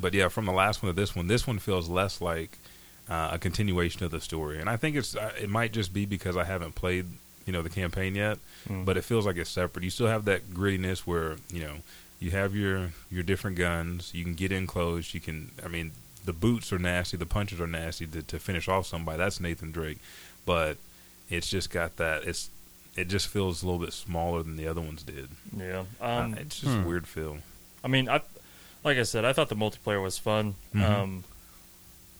but 0.00 0.12
yeah, 0.14 0.28
from 0.28 0.44
the 0.44 0.52
last 0.52 0.82
one 0.82 0.92
to 0.94 1.00
this 1.00 1.16
one, 1.16 1.26
this 1.26 1.46
one 1.46 1.58
feels 1.58 1.88
less 1.88 2.20
like 2.20 2.58
uh, 3.08 3.30
a 3.32 3.38
continuation 3.38 4.04
of 4.04 4.10
the 4.10 4.20
story, 4.20 4.60
and 4.60 4.68
I 4.68 4.76
think 4.76 4.96
it's 4.96 5.16
uh, 5.16 5.32
it 5.40 5.48
might 5.48 5.72
just 5.72 5.92
be 5.94 6.04
because 6.04 6.36
I 6.36 6.44
haven't 6.44 6.74
played 6.74 7.06
you 7.46 7.52
know 7.54 7.62
the 7.62 7.70
campaign 7.70 8.14
yet, 8.14 8.38
Mm. 8.68 8.84
but 8.84 8.98
it 8.98 9.04
feels 9.04 9.24
like 9.24 9.36
it's 9.38 9.48
separate. 9.48 9.82
You 9.84 9.90
still 9.90 10.08
have 10.08 10.26
that 10.26 10.50
grittiness 10.50 11.00
where 11.00 11.36
you 11.50 11.60
know 11.62 11.76
you 12.20 12.32
have 12.32 12.54
your 12.54 12.90
your 13.10 13.22
different 13.22 13.56
guns. 13.56 14.10
You 14.12 14.24
can 14.24 14.34
get 14.34 14.52
in 14.52 14.66
close. 14.66 15.14
You 15.14 15.20
can. 15.20 15.52
I 15.64 15.68
mean, 15.68 15.92
the 16.26 16.34
boots 16.34 16.70
are 16.70 16.78
nasty. 16.78 17.16
The 17.16 17.24
punches 17.24 17.60
are 17.62 17.66
nasty 17.66 18.06
to, 18.08 18.20
to 18.22 18.38
finish 18.38 18.68
off 18.68 18.86
somebody. 18.86 19.16
That's 19.16 19.40
Nathan 19.40 19.70
Drake, 19.72 19.98
but 20.44 20.76
it's 21.28 21.48
just 21.48 21.70
got 21.70 21.96
that. 21.96 22.24
It's 22.24 22.50
it 22.96 23.08
just 23.08 23.28
feels 23.28 23.62
a 23.62 23.66
little 23.66 23.80
bit 23.80 23.92
smaller 23.92 24.42
than 24.42 24.56
the 24.56 24.66
other 24.66 24.80
ones 24.80 25.02
did. 25.02 25.28
yeah. 25.56 25.84
Uh, 26.00 26.04
Um, 26.04 26.34
it's 26.34 26.60
just 26.60 26.74
hmm. 26.74 26.82
a 26.82 26.86
weird 26.88 27.06
feel. 27.06 27.38
I 27.84 27.88
mean, 27.88 28.08
I 28.08 28.20
like 28.84 28.98
I 28.98 29.02
said, 29.04 29.24
I 29.24 29.32
thought 29.32 29.48
the 29.48 29.56
multiplayer 29.56 30.02
was 30.02 30.18
fun. 30.18 30.54
Mhm. 30.74 30.84
Um, 30.88 31.24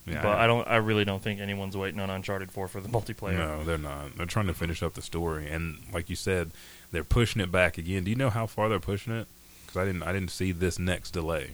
Yeah, 0.05 0.23
but 0.23 0.37
I 0.39 0.47
don't. 0.47 0.67
I 0.67 0.77
really 0.77 1.05
don't 1.05 1.21
think 1.21 1.39
anyone's 1.39 1.77
waiting 1.77 1.99
on 1.99 2.09
Uncharted 2.09 2.51
Four 2.51 2.67
for 2.67 2.81
the 2.81 2.89
multiplayer. 2.89 3.37
No, 3.37 3.63
they're 3.63 3.77
not. 3.77 4.17
They're 4.17 4.25
trying 4.25 4.47
to 4.47 4.53
finish 4.53 4.81
up 4.81 4.93
the 4.95 5.01
story, 5.01 5.49
and 5.49 5.79
like 5.93 6.09
you 6.09 6.15
said, 6.15 6.51
they're 6.91 7.03
pushing 7.03 7.41
it 7.41 7.51
back 7.51 7.77
again. 7.77 8.05
Do 8.05 8.09
you 8.09 8.15
know 8.15 8.29
how 8.31 8.47
far 8.47 8.69
they're 8.69 8.79
pushing 8.79 9.13
it? 9.13 9.27
Because 9.65 9.81
I 9.81 9.85
didn't. 9.85 10.03
I 10.03 10.13
didn't 10.13 10.31
see 10.31 10.51
this 10.51 10.79
next 10.79 11.11
delay. 11.11 11.51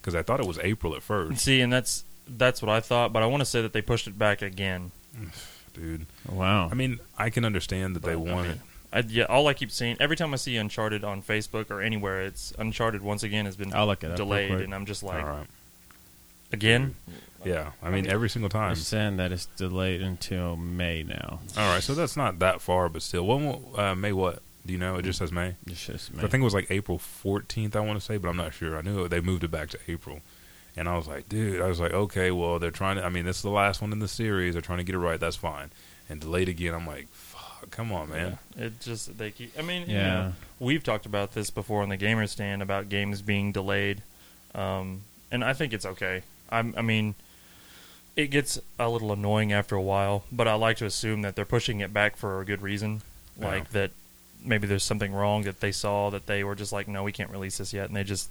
Because 0.00 0.16
I 0.16 0.22
thought 0.22 0.40
it 0.40 0.46
was 0.46 0.58
April 0.58 0.96
at 0.96 1.02
first, 1.02 1.44
See, 1.44 1.60
and 1.60 1.72
that's 1.72 2.04
that's 2.26 2.60
what 2.60 2.70
I 2.70 2.80
thought. 2.80 3.12
But 3.12 3.22
I 3.22 3.26
want 3.26 3.40
to 3.42 3.44
say 3.44 3.62
that 3.62 3.72
they 3.72 3.82
pushed 3.82 4.08
it 4.08 4.18
back 4.18 4.42
again. 4.42 4.90
Dude. 5.74 6.06
Wow. 6.30 6.68
I 6.70 6.74
mean, 6.74 6.98
I 7.18 7.30
can 7.30 7.44
understand 7.44 7.96
that 7.96 8.02
they 8.02 8.14
But, 8.14 8.28
I 8.28 8.32
want 8.34 8.48
mean, 8.48 8.56
it. 8.56 8.60
I, 8.94 8.98
yeah, 9.08 9.24
all 9.24 9.46
I 9.48 9.54
keep 9.54 9.70
seeing 9.70 9.96
every 10.00 10.16
time 10.16 10.34
I 10.34 10.36
see 10.36 10.56
Uncharted 10.56 11.02
on 11.02 11.22
Facebook 11.22 11.70
or 11.70 11.80
anywhere, 11.80 12.22
it's 12.22 12.52
Uncharted 12.58 13.00
once 13.02 13.22
again 13.22 13.46
has 13.46 13.56
been 13.56 13.72
I'll 13.72 13.86
look 13.86 14.04
it 14.04 14.16
delayed, 14.16 14.50
quick. 14.50 14.64
and 14.64 14.74
I'm 14.74 14.84
just 14.84 15.02
like, 15.02 15.22
All 15.24 15.30
right. 15.30 15.46
again, 16.52 16.94
Yeah, 17.44 17.70
I 17.82 17.90
mean 17.90 18.06
every 18.06 18.28
single 18.28 18.48
time. 18.50 18.68
They're 18.74 18.76
saying 18.76 19.16
that 19.16 19.32
it's 19.32 19.46
delayed 19.56 20.02
until 20.02 20.56
May 20.56 21.02
now. 21.02 21.40
All 21.56 21.72
right, 21.74 21.82
so 21.82 21.94
that's 21.94 22.16
not 22.16 22.38
that 22.40 22.60
far, 22.60 22.88
but 22.88 23.02
still. 23.02 23.26
When 23.26 23.64
uh, 23.76 23.94
May 23.94 24.12
what? 24.12 24.40
Do 24.64 24.72
you 24.72 24.78
know? 24.78 24.96
It 24.96 25.02
just 25.02 25.18
says 25.18 25.32
May. 25.32 25.56
It's 25.66 25.86
just 25.86 26.10
I 26.18 26.28
think 26.28 26.34
it 26.42 26.44
was 26.44 26.54
like 26.54 26.70
April 26.70 26.98
14th, 26.98 27.74
I 27.74 27.80
want 27.80 27.98
to 27.98 28.04
say, 28.04 28.16
but 28.16 28.28
I'm 28.28 28.36
not 28.36 28.54
sure. 28.54 28.76
I 28.78 28.82
knew 28.82 29.08
they 29.08 29.20
moved 29.20 29.42
it 29.42 29.50
back 29.50 29.70
to 29.70 29.78
April. 29.88 30.20
And 30.76 30.88
I 30.88 30.96
was 30.96 31.06
like, 31.06 31.28
dude, 31.28 31.60
I 31.60 31.66
was 31.68 31.80
like, 31.80 31.92
okay, 31.92 32.30
well, 32.30 32.58
they're 32.58 32.70
trying 32.70 32.96
to, 32.96 33.04
I 33.04 33.10
mean, 33.10 33.24
this 33.26 33.36
is 33.36 33.42
the 33.42 33.50
last 33.50 33.82
one 33.82 33.92
in 33.92 33.98
the 33.98 34.08
series. 34.08 34.54
They're 34.54 34.62
trying 34.62 34.78
to 34.78 34.84
get 34.84 34.94
it 34.94 34.98
right. 34.98 35.20
That's 35.20 35.36
fine. 35.36 35.70
And 36.08 36.20
delayed 36.20 36.48
again. 36.48 36.74
I'm 36.74 36.86
like, 36.86 37.08
fuck, 37.08 37.70
come 37.70 37.92
on, 37.92 38.08
man. 38.08 38.38
yeah, 38.56 38.64
it 38.64 38.80
just 38.80 39.18
they 39.18 39.30
keep. 39.30 39.52
I 39.58 39.62
mean, 39.62 39.88
you 39.88 39.96
Yeah. 39.96 40.08
know, 40.08 40.32
we've 40.60 40.82
talked 40.82 41.04
about 41.06 41.32
this 41.34 41.50
before 41.50 41.82
on 41.82 41.88
the 41.90 41.96
gamer 41.98 42.26
stand 42.26 42.62
about 42.62 42.88
games 42.88 43.20
being 43.22 43.52
delayed, 43.52 44.02
um, 44.54 45.02
and 45.30 45.44
I 45.44 45.52
think 45.52 45.72
it's 45.74 45.84
okay. 45.86 46.22
I'm, 46.50 46.74
I 46.76 46.82
mean, 46.82 47.14
it 48.16 48.26
gets 48.28 48.58
a 48.78 48.88
little 48.88 49.12
annoying 49.12 49.52
after 49.52 49.74
a 49.76 49.80
while, 49.82 50.24
but 50.32 50.46
I 50.48 50.54
like 50.54 50.78
to 50.78 50.86
assume 50.86 51.22
that 51.22 51.34
they're 51.36 51.44
pushing 51.46 51.80
it 51.80 51.92
back 51.92 52.16
for 52.16 52.40
a 52.40 52.44
good 52.44 52.60
reason, 52.62 53.02
Yeah. 53.38 53.46
like 53.46 53.70
that 53.70 53.90
maybe 54.44 54.66
there's 54.66 54.82
something 54.84 55.12
wrong 55.12 55.42
that 55.44 55.60
they 55.60 55.72
saw 55.72 56.10
that 56.10 56.26
they 56.26 56.42
were 56.44 56.54
just 56.54 56.72
like, 56.72 56.88
no, 56.88 57.02
we 57.04 57.12
can't 57.12 57.30
release 57.30 57.58
this 57.58 57.72
yet, 57.74 57.88
and 57.88 57.96
they 57.96 58.04
just. 58.04 58.28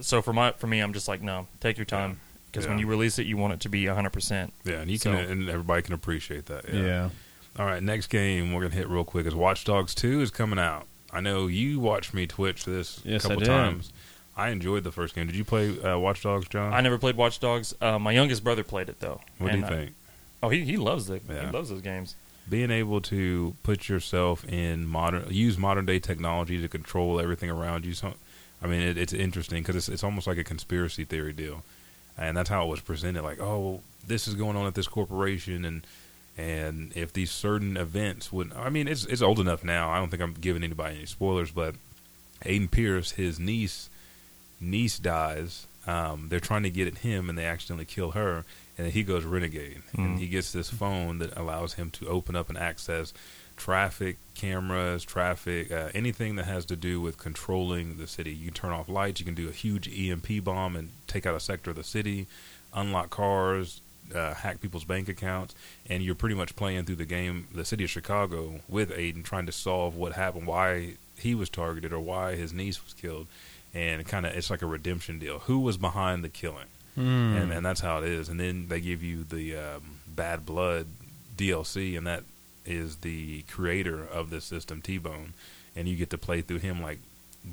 So 0.00 0.22
for 0.22 0.32
my 0.32 0.52
for 0.52 0.66
me, 0.66 0.80
I'm 0.80 0.92
just 0.92 1.08
like, 1.08 1.22
no, 1.22 1.46
take 1.60 1.76
your 1.76 1.84
time 1.86 2.20
because 2.50 2.66
when 2.66 2.78
Yeah. 2.78 2.82
you 2.84 2.90
release 2.90 3.18
it, 3.18 3.26
you 3.26 3.36
want 3.36 3.52
it 3.54 3.60
to 3.60 3.68
be 3.68 3.86
100. 3.86 4.10
percent 4.10 4.52
Yeah, 4.64 4.80
and 4.80 4.90
you 4.90 4.98
So- 4.98 5.12
can, 5.12 5.20
and 5.30 5.48
everybody 5.48 5.82
can 5.82 5.94
appreciate 5.94 6.46
that. 6.46 6.64
Yeah. 6.72 6.80
yeah. 6.80 7.10
All 7.58 7.66
right, 7.66 7.82
next 7.82 8.06
game 8.08 8.52
we're 8.52 8.62
gonna 8.62 8.74
hit 8.74 8.88
real 8.88 9.04
quick 9.04 9.26
is 9.26 9.34
Watch 9.34 9.64
Dogs 9.64 9.94
Two 9.94 10.20
is 10.22 10.30
coming 10.30 10.58
out. 10.58 10.86
I 11.12 11.20
know 11.20 11.46
you 11.46 11.78
watched 11.80 12.14
me 12.14 12.26
Twitch 12.26 12.64
this 12.64 13.02
a 13.04 13.08
Yes, 13.10 13.24
I 13.24 13.28
couple 13.28 13.40
did. 13.40 13.46
times. 13.48 13.92
I 14.34 14.48
enjoyed 14.48 14.82
the 14.84 14.92
first 14.92 15.14
game. 15.14 15.26
Did 15.26 15.36
you 15.36 15.44
play 15.44 15.78
uh, 15.82 15.98
Watch 15.98 16.22
Dogs, 16.22 16.48
John? 16.48 16.72
I 16.72 16.80
never 16.80 16.96
played 16.96 17.16
Watch 17.16 17.38
Dogs. 17.38 17.74
Uh, 17.82 17.98
my 17.98 18.12
youngest 18.12 18.42
brother 18.42 18.62
played 18.64 18.88
it 18.88 19.00
though. 19.00 19.20
What 19.36 19.48
do 19.48 19.52
and 19.52 19.60
you 19.60 19.66
I- 19.66 19.68
think? 19.68 19.94
Oh, 20.42 20.48
he 20.48 20.64
he 20.64 20.76
loves 20.78 21.10
it. 21.10 21.22
Yeah. 21.28 21.46
He 21.46 21.52
loves 21.52 21.68
those 21.68 21.82
games. 21.82 22.14
being 22.50 22.72
able 22.72 23.00
to 23.00 23.54
put 23.62 23.88
yourself 23.88 24.44
in 24.48 24.84
modern 24.84 25.24
use 25.30 25.56
modern 25.56 25.86
day 25.86 26.00
technology 26.00 26.60
to 26.60 26.66
control 26.66 27.20
everything 27.20 27.48
around 27.50 27.84
you 27.86 27.94
so 27.94 28.14
i 28.62 28.66
mean 28.66 28.80
it, 28.80 28.96
it's 28.98 29.12
interesting 29.12 29.62
because 29.62 29.76
it's, 29.76 29.88
it's 29.88 30.04
almost 30.04 30.26
like 30.26 30.38
a 30.38 30.44
conspiracy 30.44 31.04
theory 31.04 31.32
deal. 31.32 31.62
And 32.18 32.36
that's 32.36 32.50
how 32.50 32.64
it 32.64 32.68
was 32.68 32.80
presented 32.80 33.22
like 33.22 33.40
oh 33.40 33.80
this 34.06 34.28
is 34.28 34.34
going 34.34 34.56
on 34.56 34.66
at 34.66 34.74
this 34.74 34.86
corporation 34.88 35.64
and 35.64 35.86
and 36.36 36.92
if 36.94 37.12
these 37.12 37.30
certain 37.30 37.76
events 37.76 38.30
would 38.32 38.52
i 38.54 38.68
mean 38.68 38.86
it's 38.88 39.04
it's 39.06 39.22
old 39.22 39.38
enough 39.40 39.64
now. 39.64 39.90
I 39.90 39.98
don't 39.98 40.10
think 40.10 40.22
i'm 40.22 40.34
giving 40.34 40.62
anybody 40.62 40.96
any 40.96 41.06
spoilers 41.06 41.50
but 41.50 41.74
aiden 42.44 42.70
pearce 42.70 43.12
his 43.12 43.38
niece 43.40 43.88
niece 44.60 44.98
dies. 44.98 45.66
Um, 45.86 46.26
they're 46.28 46.38
trying 46.38 46.62
to 46.62 46.70
get 46.70 46.86
at 46.86 46.98
him 46.98 47.28
and 47.28 47.36
they 47.36 47.44
accidentally 47.46 47.86
kill 47.86 48.12
her 48.12 48.44
and 48.78 48.86
then 48.86 48.92
he 48.92 49.02
goes 49.02 49.24
renegade. 49.24 49.82
And 49.96 50.16
Mm. 50.16 50.20
he 50.20 50.26
gets 50.28 50.52
this 50.52 50.70
phone 50.70 51.18
that 51.18 51.36
allows 51.36 51.74
him 51.74 51.90
to 51.92 52.08
open 52.08 52.36
up 52.36 52.48
and 52.48 52.56
access 52.56 53.12
traffic 53.62 54.16
cameras 54.34 55.04
traffic 55.04 55.70
uh, 55.70 55.88
anything 55.94 56.34
that 56.34 56.46
has 56.46 56.64
to 56.64 56.74
do 56.74 57.00
with 57.00 57.16
controlling 57.16 57.96
the 57.96 58.08
city 58.08 58.32
you 58.32 58.46
can 58.46 58.54
turn 58.54 58.72
off 58.72 58.88
lights 58.88 59.20
you 59.20 59.24
can 59.24 59.36
do 59.36 59.48
a 59.48 59.52
huge 59.52 59.88
emp 59.88 60.26
bomb 60.42 60.74
and 60.74 60.88
take 61.06 61.26
out 61.26 61.36
a 61.36 61.38
sector 61.38 61.70
of 61.70 61.76
the 61.76 61.84
city 61.84 62.26
unlock 62.74 63.08
cars 63.10 63.80
uh, 64.12 64.34
hack 64.34 64.60
people's 64.60 64.82
bank 64.82 65.08
accounts 65.08 65.54
and 65.88 66.02
you're 66.02 66.16
pretty 66.16 66.34
much 66.34 66.56
playing 66.56 66.84
through 66.84 66.96
the 66.96 67.04
game 67.04 67.46
the 67.54 67.64
city 67.64 67.84
of 67.84 67.90
chicago 67.90 68.60
with 68.68 68.90
aiden 68.90 69.22
trying 69.22 69.46
to 69.46 69.52
solve 69.52 69.94
what 69.94 70.14
happened 70.14 70.44
why 70.44 70.94
he 71.16 71.32
was 71.32 71.48
targeted 71.48 71.92
or 71.92 72.00
why 72.00 72.34
his 72.34 72.52
niece 72.52 72.82
was 72.82 72.94
killed 72.94 73.28
and 73.72 74.04
kind 74.08 74.26
of 74.26 74.34
it's 74.34 74.50
like 74.50 74.62
a 74.62 74.66
redemption 74.66 75.20
deal 75.20 75.38
who 75.40 75.60
was 75.60 75.76
behind 75.76 76.24
the 76.24 76.28
killing 76.28 76.66
Hmm. 76.94 77.36
and, 77.36 77.52
and 77.52 77.64
that's 77.64 77.80
how 77.80 77.98
it 77.98 78.04
is. 78.04 78.28
And 78.28 78.38
then 78.38 78.68
they 78.68 78.78
give 78.78 79.02
you 79.02 79.24
the 79.24 79.56
um, 79.56 79.82
Bad 80.06 80.44
Blood 80.44 80.86
DLC, 81.38 81.96
and 81.96 82.06
that 82.06 82.22
is 82.66 82.96
the 82.98 83.42
creator 83.42 84.04
of 84.04 84.30
the 84.30 84.40
system, 84.40 84.80
T 84.82 84.98
Bone, 84.98 85.34
and 85.76 85.88
you 85.88 85.96
get 85.96 86.10
to 86.10 86.18
play 86.18 86.40
through 86.42 86.58
him 86.58 86.80
like 86.82 86.98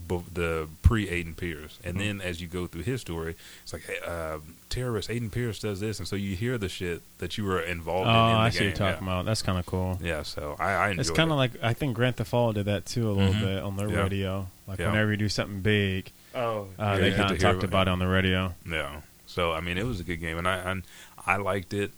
b- 0.08 0.22
the 0.32 0.68
pre 0.84 1.08
Aiden 1.08 1.36
Pearce. 1.36 1.80
And 1.84 2.00
then 2.00 2.22
as 2.22 2.42
you 2.42 2.48
go 2.48 2.68
through 2.68 2.84
his 2.84 3.02
story, 3.02 3.36
it's 3.64 3.74
like 3.74 3.84
hey, 3.84 3.98
uh, 4.06 4.38
terrorist 4.70 5.10
Aiden 5.10 5.32
Pearce 5.32 5.60
does 5.60 5.80
this, 5.80 6.00
and 6.00 6.08
so 6.08 6.16
you 6.16 6.36
hear 6.36 6.58
the 6.58 6.70
shit 6.70 7.02
that 7.18 7.38
you 7.38 7.44
were 7.46 7.62
Oh, 7.62 7.66
involved 7.72 8.08
in. 8.10 8.16
in 8.16 8.22
the 8.22 8.22
I 8.38 8.50
see 8.50 8.60
game. 8.60 8.68
you're 8.70 8.76
talking 8.78 9.06
yeah. 9.08 9.14
about. 9.14 9.26
That's 9.26 9.42
kind 9.42 9.58
of 9.58 9.66
cool. 9.66 9.98
Yeah, 10.02 10.24
so 10.24 10.56
I, 10.60 10.72
I 10.74 10.90
enjoy 10.90 11.02
It's 11.02 11.10
kind 11.12 11.32
of 11.32 11.38
like 11.38 11.52
I 11.64 11.74
think 11.74 11.96
Grand 11.96 12.18
Theft 12.18 12.34
Auto 12.34 12.54
did 12.54 12.66
that 12.66 12.86
too 12.86 13.10
a 13.10 13.14
little 13.14 13.34
Mhm. 13.34 13.42
bit 13.42 13.64
on 13.64 13.78
their 13.78 13.90
Yeah. 13.90 14.02
radio. 14.04 14.48
Like 14.68 14.80
Yeah. 14.80 14.88
whenever 14.92 15.12
you 15.12 15.18
do 15.18 15.30
something 15.30 15.62
big, 15.62 16.12
Oh, 16.36 16.68
uh, 16.78 16.98
they 16.98 17.10
you 17.10 17.16
kind 17.16 17.32
of 17.32 17.40
talked 17.40 17.64
about 17.64 17.70
about 17.70 17.88
it 17.88 17.92
on 17.92 18.00
the 18.00 18.08
radio. 18.08 18.54
Yeah. 18.70 19.02
So 19.26 19.54
I 19.54 19.62
mean, 19.62 19.78
it 19.80 19.86
was 19.88 20.00
a 20.00 20.04
good 20.04 20.18
game, 20.18 20.38
and 20.38 20.48
I 20.48 20.58
and 20.58 20.84
I 21.26 21.38
liked 21.38 21.74
it 21.74 21.92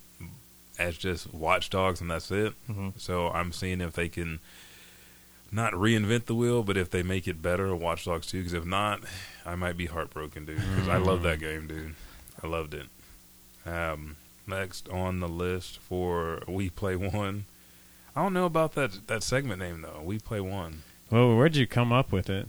as 0.82 0.98
just 0.98 1.34
watchdogs, 1.34 2.02
and 2.02 2.10
that's 2.12 2.32
it. 2.32 2.54
hmm 2.68 2.90
So 2.98 3.30
I'm 3.30 3.52
seeing 3.52 3.82
if 3.82 3.94
they 3.94 4.10
can 4.10 4.40
not 5.52 5.74
reinvent 5.74 6.26
the 6.26 6.36
wheel, 6.36 6.64
but 6.64 6.78
if 6.78 6.90
they 6.90 7.04
make 7.04 7.28
it 7.28 7.42
better, 7.42 7.76
Watch 7.76 8.06
Dogs 8.06 8.28
2. 8.28 8.38
Because 8.40 8.54
if 8.54 8.66
not, 8.66 9.02
I 9.46 9.56
might 9.56 9.76
be 9.78 9.86
heartbroken, 9.88 10.46
dude. 10.46 10.58
Because 10.58 10.88
I 10.88 10.98
love 10.98 11.24
that 11.24 11.40
game, 11.40 11.68
dude. 11.68 11.96
I 12.42 12.48
loved 12.48 12.74
it. 12.74 12.88
Um, 13.66 14.16
next 14.48 14.88
on 14.90 15.20
the 15.20 15.28
list 15.28 15.78
for 15.80 16.42
We 16.48 16.70
Play 16.70 16.96
One. 16.96 17.46
I 18.16 18.24
don't 18.24 18.34
know 18.34 18.46
about 18.46 18.74
that 18.76 19.08
that 19.08 19.24
segment 19.24 19.60
name 19.60 19.82
though. 19.82 20.02
We 20.04 20.20
Play 20.20 20.42
One. 20.42 20.84
Well, 21.10 21.36
where'd 21.36 21.56
you 21.56 21.68
come 21.68 21.92
up 21.94 22.12
with 22.12 22.30
it? 22.30 22.48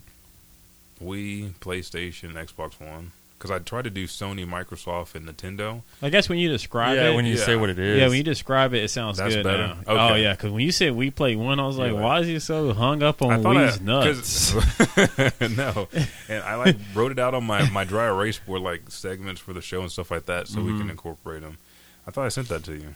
We 1.00 1.50
PlayStation, 1.60 2.32
Xbox 2.34 2.80
One. 2.80 3.12
Because 3.42 3.50
I 3.50 3.58
tried 3.58 3.82
to 3.82 3.90
do 3.90 4.06
Sony, 4.06 4.46
Microsoft, 4.46 5.16
and 5.16 5.26
Nintendo. 5.26 5.82
I 6.00 6.10
guess 6.10 6.28
when 6.28 6.38
you 6.38 6.48
describe 6.48 6.94
yeah, 6.94 7.08
it, 7.10 7.14
when 7.16 7.26
you 7.26 7.34
yeah. 7.34 7.44
say 7.44 7.56
what 7.56 7.70
it 7.70 7.78
is. 7.80 7.98
yeah, 7.98 8.06
when 8.06 8.16
you 8.16 8.22
describe 8.22 8.72
it, 8.72 8.84
it 8.84 8.88
sounds 8.88 9.18
That's 9.18 9.34
good. 9.34 9.42
better? 9.42 9.66
now. 9.66 9.72
Okay. 9.84 10.12
Oh 10.12 10.14
yeah, 10.14 10.30
because 10.34 10.52
when 10.52 10.62
you 10.64 10.70
said 10.70 10.94
we 10.94 11.10
play 11.10 11.34
one, 11.34 11.58
I 11.58 11.66
was 11.66 11.76
like, 11.76 11.90
Yeah. 11.92 12.00
why 12.00 12.20
is 12.20 12.28
he 12.28 12.38
so 12.38 12.72
hung 12.72 13.02
up 13.02 13.20
I 13.20 13.34
on 13.34 13.42
thought 13.42 13.56
Wee's 13.56 13.80
I, 13.80 13.84
nuts? 13.84 14.52
'cause- 14.54 15.40
no, 15.56 15.88
and 16.28 16.44
I 16.44 16.54
like 16.54 16.76
wrote 16.94 17.10
it 17.10 17.18
out 17.18 17.34
on 17.34 17.42
my 17.42 17.68
my 17.70 17.82
dry 17.82 18.06
erase 18.06 18.38
board, 18.38 18.62
like 18.62 18.82
segments 18.92 19.40
for 19.40 19.52
the 19.52 19.60
show 19.60 19.80
and 19.80 19.90
stuff 19.90 20.12
like 20.12 20.26
that, 20.26 20.46
so 20.46 20.60
we 20.62 20.70
Mhm. 20.70 20.78
can 20.82 20.90
incorporate 20.90 21.42
them. 21.42 21.58
I 22.06 22.12
thought 22.12 22.26
I 22.26 22.28
sent 22.28 22.48
that 22.48 22.62
to 22.66 22.74
you. 22.74 22.94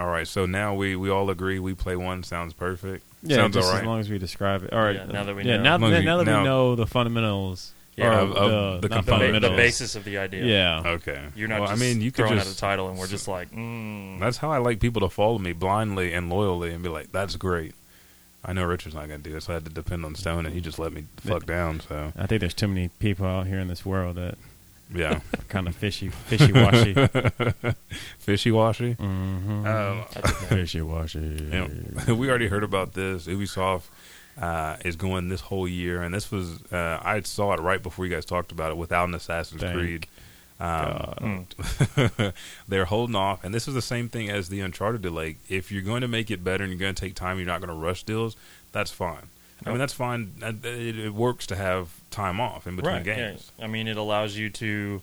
All 0.00 0.08
right, 0.08 0.26
so 0.26 0.46
now 0.46 0.74
we, 0.74 0.96
we 0.96 1.10
all 1.10 1.30
agree 1.30 1.60
we 1.60 1.74
play 1.74 1.94
one 1.94 2.24
sounds 2.24 2.54
perfect. 2.54 3.04
Yeah, 3.22 3.36
sounds 3.36 3.54
just 3.54 3.68
all 3.70 3.76
as 3.78 3.84
long 3.84 4.00
as 4.00 4.10
we 4.10 4.18
describe 4.18 4.64
it. 4.64 4.72
All 4.72 4.82
right. 4.82 4.96
Yeah, 4.96 5.04
now 5.06 5.22
that 5.24 5.34
we 5.36 5.44
yeah, 5.44 5.56
know. 5.58 5.62
now, 5.62 5.74
As 5.76 5.80
long 5.80 6.04
now 6.04 6.16
that 6.18 6.24
now- 6.26 6.38
we 6.40 6.44
know 6.44 6.74
the 6.74 6.86
fundamentals. 6.88 7.72
Yeah, 7.96 8.08
or 8.08 8.20
of- 8.20 8.32
of 8.36 8.82
the 8.82 8.88
not 8.88 9.04
the, 9.06 9.10
ba- 9.10 9.18
fundamentals. 9.18 9.50
the 9.50 9.56
basis 9.56 9.96
of 9.96 10.04
the 10.04 10.18
idea. 10.18 10.44
Yeah. 10.44 10.82
okay. 10.92 11.24
You're 11.34 11.48
not 11.48 11.60
well, 11.60 11.70
just 11.70 11.82
I 11.82 11.84
mean, 11.84 12.02
you 12.02 12.10
could 12.12 12.26
throwing 12.26 12.34
just 12.36 12.48
out 12.48 12.54
a 12.54 12.58
title 12.58 12.88
and 12.90 12.98
we're 12.98 13.06
just 13.06 13.26
like, 13.26 13.50
mm. 13.50 14.20
That's 14.20 14.36
how 14.36 14.50
I 14.50 14.58
like 14.58 14.80
people 14.80 15.00
to 15.00 15.08
follow 15.08 15.38
me 15.38 15.52
blindly 15.52 16.12
and 16.12 16.28
loyally 16.28 16.72
and 16.72 16.82
be 16.82 16.90
like, 16.90 17.10
"That's 17.12 17.36
great." 17.36 17.74
I 18.44 18.52
know 18.52 18.64
Richard's 18.64 18.94
not 18.94 19.08
gonna 19.08 19.18
do 19.18 19.36
it, 19.36 19.42
so 19.42 19.52
I 19.52 19.54
had 19.54 19.64
to 19.64 19.72
depend 19.72 20.04
on 20.04 20.14
Stone, 20.14 20.46
and 20.46 20.54
he 20.54 20.60
just 20.60 20.78
let 20.78 20.92
me 20.92 21.04
fuck 21.16 21.46
down. 21.46 21.80
So 21.80 22.12
I 22.16 22.26
think 22.26 22.40
there's 22.40 22.54
too 22.54 22.68
many 22.68 22.88
people 22.98 23.26
out 23.26 23.46
here 23.46 23.58
in 23.58 23.68
this 23.68 23.84
world 23.84 24.16
that 24.16 24.36
yeah, 24.94 25.20
are 25.34 25.42
kind 25.48 25.66
of 25.66 25.74
fishy, 25.74 26.10
fishy 26.10 26.52
washy. 26.52 26.94
fishy 28.18 28.52
washy. 28.52 28.94
mm-hmm. 28.94 29.66
Um, 29.66 30.04
fishy 30.48 30.80
washy. 30.82 31.50
we 32.08 32.28
already 32.28 32.48
heard 32.48 32.62
about 32.62 32.92
this. 32.92 33.26
Ubisoft 33.26 33.82
uh, 34.40 34.76
is 34.84 34.96
going 34.96 35.28
this 35.28 35.40
whole 35.42 35.66
year, 35.68 36.02
and 36.02 36.14
this 36.14 36.30
was 36.30 36.60
uh, 36.72 37.00
I 37.02 37.20
saw 37.22 37.52
it 37.54 37.60
right 37.60 37.82
before 37.82 38.04
you 38.06 38.14
guys 38.14 38.24
talked 38.24 38.52
about 38.52 38.70
it 38.70 38.76
without 38.76 39.08
an 39.08 39.14
Assassin's 39.14 39.62
Thank 39.62 39.74
Creed. 39.74 40.06
Um, 40.58 41.46
Mm. 41.56 42.32
they're 42.68 42.86
holding 42.86 43.14
off, 43.16 43.44
and 43.44 43.54
this 43.54 43.68
is 43.68 43.74
the 43.74 43.82
same 43.82 44.08
thing 44.08 44.30
as 44.30 44.48
the 44.48 44.60
Uncharted 44.60 45.02
delay. 45.02 45.36
If 45.48 45.70
you're 45.70 45.82
going 45.82 46.00
to 46.00 46.08
make 46.08 46.30
it 46.30 46.42
better 46.42 46.64
and 46.64 46.72
you're 46.72 46.80
going 46.80 46.94
to 46.94 47.00
take 47.00 47.14
time, 47.14 47.36
you're 47.38 47.46
not 47.46 47.60
going 47.60 47.68
to 47.68 47.74
rush 47.86 48.02
deals. 48.04 48.36
That's 48.72 48.90
fine. 48.90 49.28
I 49.64 49.70
mean, 49.70 49.78
that's 49.78 49.92
fine. 49.94 50.32
Uh, 50.42 50.52
It, 50.64 50.98
it 50.98 51.14
works 51.14 51.46
to 51.48 51.56
have 51.56 51.88
time 52.10 52.40
off 52.40 52.66
in 52.66 52.76
between 52.76 52.94
right. 52.94 53.06
Yeah. 53.06 53.16
games. 53.30 53.50
I 53.60 53.66
mean, 53.66 53.88
it 53.88 53.96
allows 53.96 54.36
you 54.36 54.48
to, 54.50 55.00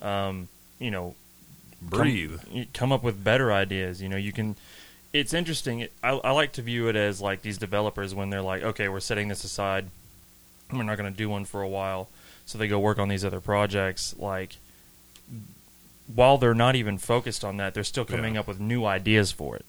um, 0.00 0.48
you 0.78 0.90
know, 0.90 1.14
Breathe. 1.82 2.40
you 2.50 2.66
come 2.72 2.92
up 2.92 3.02
with 3.02 3.22
better 3.22 3.52
ideas. 3.52 4.00
You 4.02 4.08
know, 4.08 4.16
you 4.16 4.32
can. 4.32 4.56
It's 5.20 5.32
interesting. 5.34 5.88
I, 6.02 6.10
I 6.10 6.30
like 6.32 6.52
to 6.52 6.62
view 6.62 6.88
it 6.88 6.96
as 6.96 7.20
like 7.20 7.42
these 7.42 7.58
developers 7.58 8.14
when 8.14 8.30
they're 8.30 8.42
like, 8.42 8.62
okay, 8.62 8.88
we're 8.88 9.00
setting 9.00 9.28
this 9.28 9.44
aside. 9.44 9.86
We're 10.72 10.82
not 10.82 10.96
going 10.98 11.10
to 11.12 11.16
do 11.16 11.28
one 11.28 11.44
for 11.44 11.62
a 11.62 11.68
while, 11.68 12.08
so 12.44 12.58
they 12.58 12.66
go 12.68 12.78
work 12.78 12.98
on 12.98 13.08
these 13.08 13.24
other 13.24 13.40
projects. 13.40 14.14
Like, 14.18 14.56
while 16.14 16.38
they're 16.38 16.54
not 16.54 16.76
even 16.76 16.98
focused 16.98 17.44
on 17.44 17.56
that, 17.58 17.74
they're 17.74 17.84
still 17.84 18.04
coming 18.04 18.34
Yeah. 18.34 18.40
up 18.40 18.46
with 18.46 18.60
new 18.60 18.84
ideas 18.84 19.32
for 19.32 19.56
it. 19.56 19.64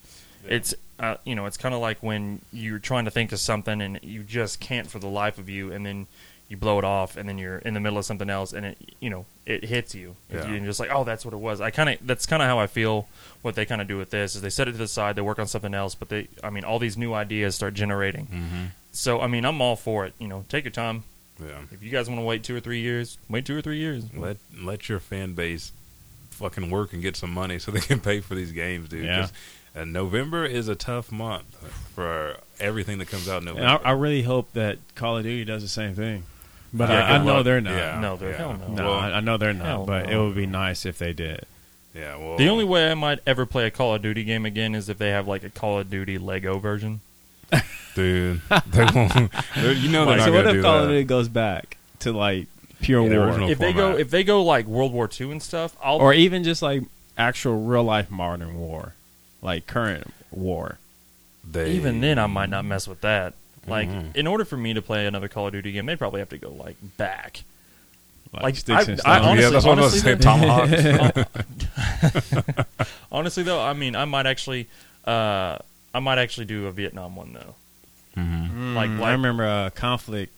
It's 0.48 0.74
uh, 1.00 1.18
you 1.26 1.36
know, 1.36 1.46
it's 1.46 1.58
kind 1.58 1.76
of 1.76 1.82
like 1.82 2.02
when 2.02 2.42
you're 2.52 2.80
trying 2.80 3.06
to 3.06 3.12
think 3.12 3.32
of 3.32 3.40
something 3.40 3.82
and 3.82 4.00
you 4.02 4.24
just 4.24 4.60
can't 4.60 4.88
for 4.90 4.98
the 4.98 5.08
life 5.08 5.38
of 5.38 5.48
you, 5.50 5.72
and 5.72 5.86
then 5.86 6.08
you 6.50 6.56
blow 6.58 6.80
it 6.80 6.86
off, 6.86 7.18
and 7.18 7.28
then 7.28 7.38
you're 7.38 7.58
in 7.60 7.74
the 7.74 7.80
middle 7.80 7.98
of 7.98 8.06
something 8.06 8.30
else, 8.30 8.54
and 8.54 8.66
it 8.66 8.78
you 9.00 9.10
know 9.10 9.26
it 9.46 9.64
hits 9.66 9.94
you, 9.96 10.16
Yeah. 10.34 10.48
you're 10.50 10.60
just 10.66 10.80
like, 10.80 10.90
oh, 10.92 11.04
that's 11.04 11.24
what 11.26 11.34
it 11.34 11.38
was. 11.38 11.62
I 11.62 11.72
kind 11.72 11.90
of 11.90 11.98
that's 12.08 12.26
kind 12.26 12.42
of 12.42 12.48
how 12.48 12.60
I 12.60 12.68
feel. 12.68 13.08
What 13.42 13.56
they 13.56 13.66
kind 13.66 13.82
of 13.82 13.88
do 13.88 13.98
with 13.98 14.10
this 14.10 14.36
is 14.36 14.42
they 14.42 14.50
set 14.50 14.68
it 14.68 14.74
to 14.74 14.78
the 14.78 14.88
side, 14.88 15.16
they 15.16 15.22
work 15.22 15.40
on 15.40 15.48
something 15.48 15.74
else, 15.74 15.96
but 15.96 16.10
they, 16.10 16.28
I 16.44 16.50
mean, 16.50 16.64
all 16.66 16.80
these 16.80 16.98
new 16.98 17.14
ideas 17.14 17.56
start 17.56 17.74
generating. 17.76 18.26
Mm-hmm. 18.28 18.66
So 18.92 19.22
I 19.22 19.28
mean, 19.28 19.46
I'm 19.46 19.62
all 19.62 19.76
for 19.76 20.06
it. 20.06 20.14
You 20.20 20.28
know, 20.28 20.44
take 20.50 20.64
your 20.66 20.72
time. 20.72 21.04
Yeah. 21.40 21.60
If 21.72 21.84
you 21.84 21.92
guys 21.92 22.10
want 22.10 22.20
to 22.20 22.26
wait 22.26 22.44
two 22.44 22.56
or 22.56 22.60
three 22.60 22.80
years, 22.82 23.18
wait 23.30 23.46
two 23.46 23.56
or 23.56 23.62
three 23.62 23.78
years. 23.78 24.06
Let 24.16 24.38
let 24.60 24.90
your 24.90 25.00
fan 25.00 25.34
base 25.34 25.72
fucking 26.32 26.70
work 26.70 26.94
and 26.94 27.02
get 27.02 27.16
some 27.16 27.32
money 27.34 27.60
so 27.60 27.72
they 27.72 27.80
can 27.80 28.00
pay 28.00 28.20
for 28.22 28.36
these 28.36 28.52
games, 28.52 28.90
dude. 28.90 29.06
Yeah. 29.06 29.22
'Cause, 29.22 29.34
uh, 29.76 29.86
November 29.86 30.46
is 30.46 30.68
a 30.68 30.76
tough 30.76 31.12
month 31.12 31.56
for 31.94 32.38
everything 32.60 32.98
that 32.98 33.08
comes 33.08 33.30
out 33.30 33.42
in 33.44 33.48
And 33.50 33.58
November. 33.60 33.86
I, 33.86 33.90
I 33.90 33.94
really 33.94 34.24
hope 34.24 34.52
that 34.54 34.80
Call 34.96 35.18
of 35.18 35.24
Duty 35.24 35.46
does 35.46 35.62
the 35.62 35.68
same 35.70 35.94
thing. 35.96 36.24
But 36.74 36.90
Yeah, 36.90 37.04
I, 37.06 37.16
I 37.16 37.18
know 37.24 37.36
luck. 37.36 37.46
they're 37.46 37.62
not. 37.62 37.74
Yeah. 37.74 38.00
No, 38.00 38.18
they're 38.18 38.32
yeah. 38.32 38.38
hell 38.38 38.58
no. 38.58 38.68
No, 38.68 38.84
Well, 38.86 38.94
I, 38.94 39.12
I 39.14 39.20
know 39.22 39.38
they're 39.38 39.54
not. 39.54 39.66
hell 39.66 39.86
But 39.86 40.10
it 40.10 40.18
would 40.18 40.36
be 40.36 40.46
nice 40.46 40.86
if 40.86 40.98
they 40.98 41.14
did. 41.14 41.46
yeah. 41.96 42.16
Well, 42.18 42.38
The 42.38 42.50
only 42.50 42.66
way 42.66 42.92
I 42.92 42.94
might 42.94 43.20
ever 43.26 43.46
play 43.46 43.66
a 43.68 43.72
Call 43.72 43.96
of 43.96 44.02
Duty 44.02 44.24
game 44.24 44.46
again 44.46 44.76
is 44.76 44.90
if 44.90 44.98
they 44.98 45.10
have 45.10 45.28
like 45.28 45.44
a 45.44 45.50
Call 45.50 45.80
of 45.80 45.90
Duty 45.90 46.18
Lego 46.18 46.60
version. 46.60 47.00
dude, 47.96 48.42
they 48.68 48.86
won't. 48.94 49.32
you 49.56 49.90
know 49.90 50.06
they're 50.06 50.18
not 50.18 50.26
so 50.26 50.32
what 50.34 50.44
gonna 50.44 50.50
if 50.50 50.54
do 50.56 50.62
Call 50.62 50.74
that. 50.80 50.84
of 50.84 50.90
Duty 50.90 51.04
goes 51.06 51.30
back 51.30 51.78
to 52.00 52.12
like 52.12 52.48
pure 52.82 53.02
Yeah, 53.10 53.18
war, 53.18 53.28
original 53.28 53.50
if 53.50 53.58
they 53.58 53.72
go 53.74 53.98
if 53.98 54.10
they 54.12 54.24
go 54.26 54.44
like 54.44 54.66
World 54.66 54.92
War 54.92 55.10
II 55.20 55.32
and 55.32 55.42
stuff, 55.42 55.76
I'll 55.82 55.98
or 56.00 56.14
even 56.14 56.44
just 56.44 56.62
like 56.62 56.84
actual 57.18 57.64
real 57.64 57.84
life 57.86 58.12
modern 58.12 58.60
war, 58.60 58.94
like 59.42 59.66
current 59.66 60.14
war? 60.30 60.78
They, 61.50 61.72
even 61.72 62.02
then 62.02 62.20
I 62.20 62.28
might 62.28 62.50
not 62.50 62.66
mess 62.66 62.86
with 62.90 63.00
that. 63.02 63.34
Like 63.68 63.90
Mhm. 63.90 64.16
in 64.16 64.28
order 64.28 64.46
for 64.46 64.56
me 64.58 64.74
to 64.74 64.82
play 64.82 65.06
another 65.06 65.28
Call 65.28 65.48
of 65.48 65.54
Duty 65.54 65.72
game, 65.74 65.86
they'd 65.86 66.00
probably 66.00 66.20
have 66.22 66.30
to 66.30 66.38
go 66.38 66.50
like 66.52 66.78
back. 66.98 67.44
Like, 68.34 68.44
Like, 68.44 68.56
sticks 68.56 68.88
I- 68.88 68.92
and 68.92 69.02
I 69.06 69.20
stones? 69.20 69.26
honestly- 69.28 69.44
yeah, 69.44 69.50
that's 69.50 69.66
what 69.66 69.78
I 69.78 69.82
was 69.82 70.02
saying. 70.02 70.22
honestly, 70.28 71.26
Tomahawk. 71.26 72.68
Honestly 73.12 73.44
though, 73.44 73.62
I 73.62 73.74
mean 73.74 73.96
I 73.96 74.06
might 74.06 74.26
actually 74.26 74.68
uh 75.06 75.58
I 75.94 76.00
might 76.00 76.18
actually 76.18 76.46
do 76.46 76.68
a 76.68 76.72
Vietnam 76.72 77.16
one 77.16 77.34
though. 77.34 77.56
Mhm. 78.22 78.76
Like- 78.76 78.90
Mm, 78.90 79.00
like- 79.00 79.10
I 79.10 79.12
remember 79.14 79.46
uh, 79.46 79.70
conflict. 79.72 80.34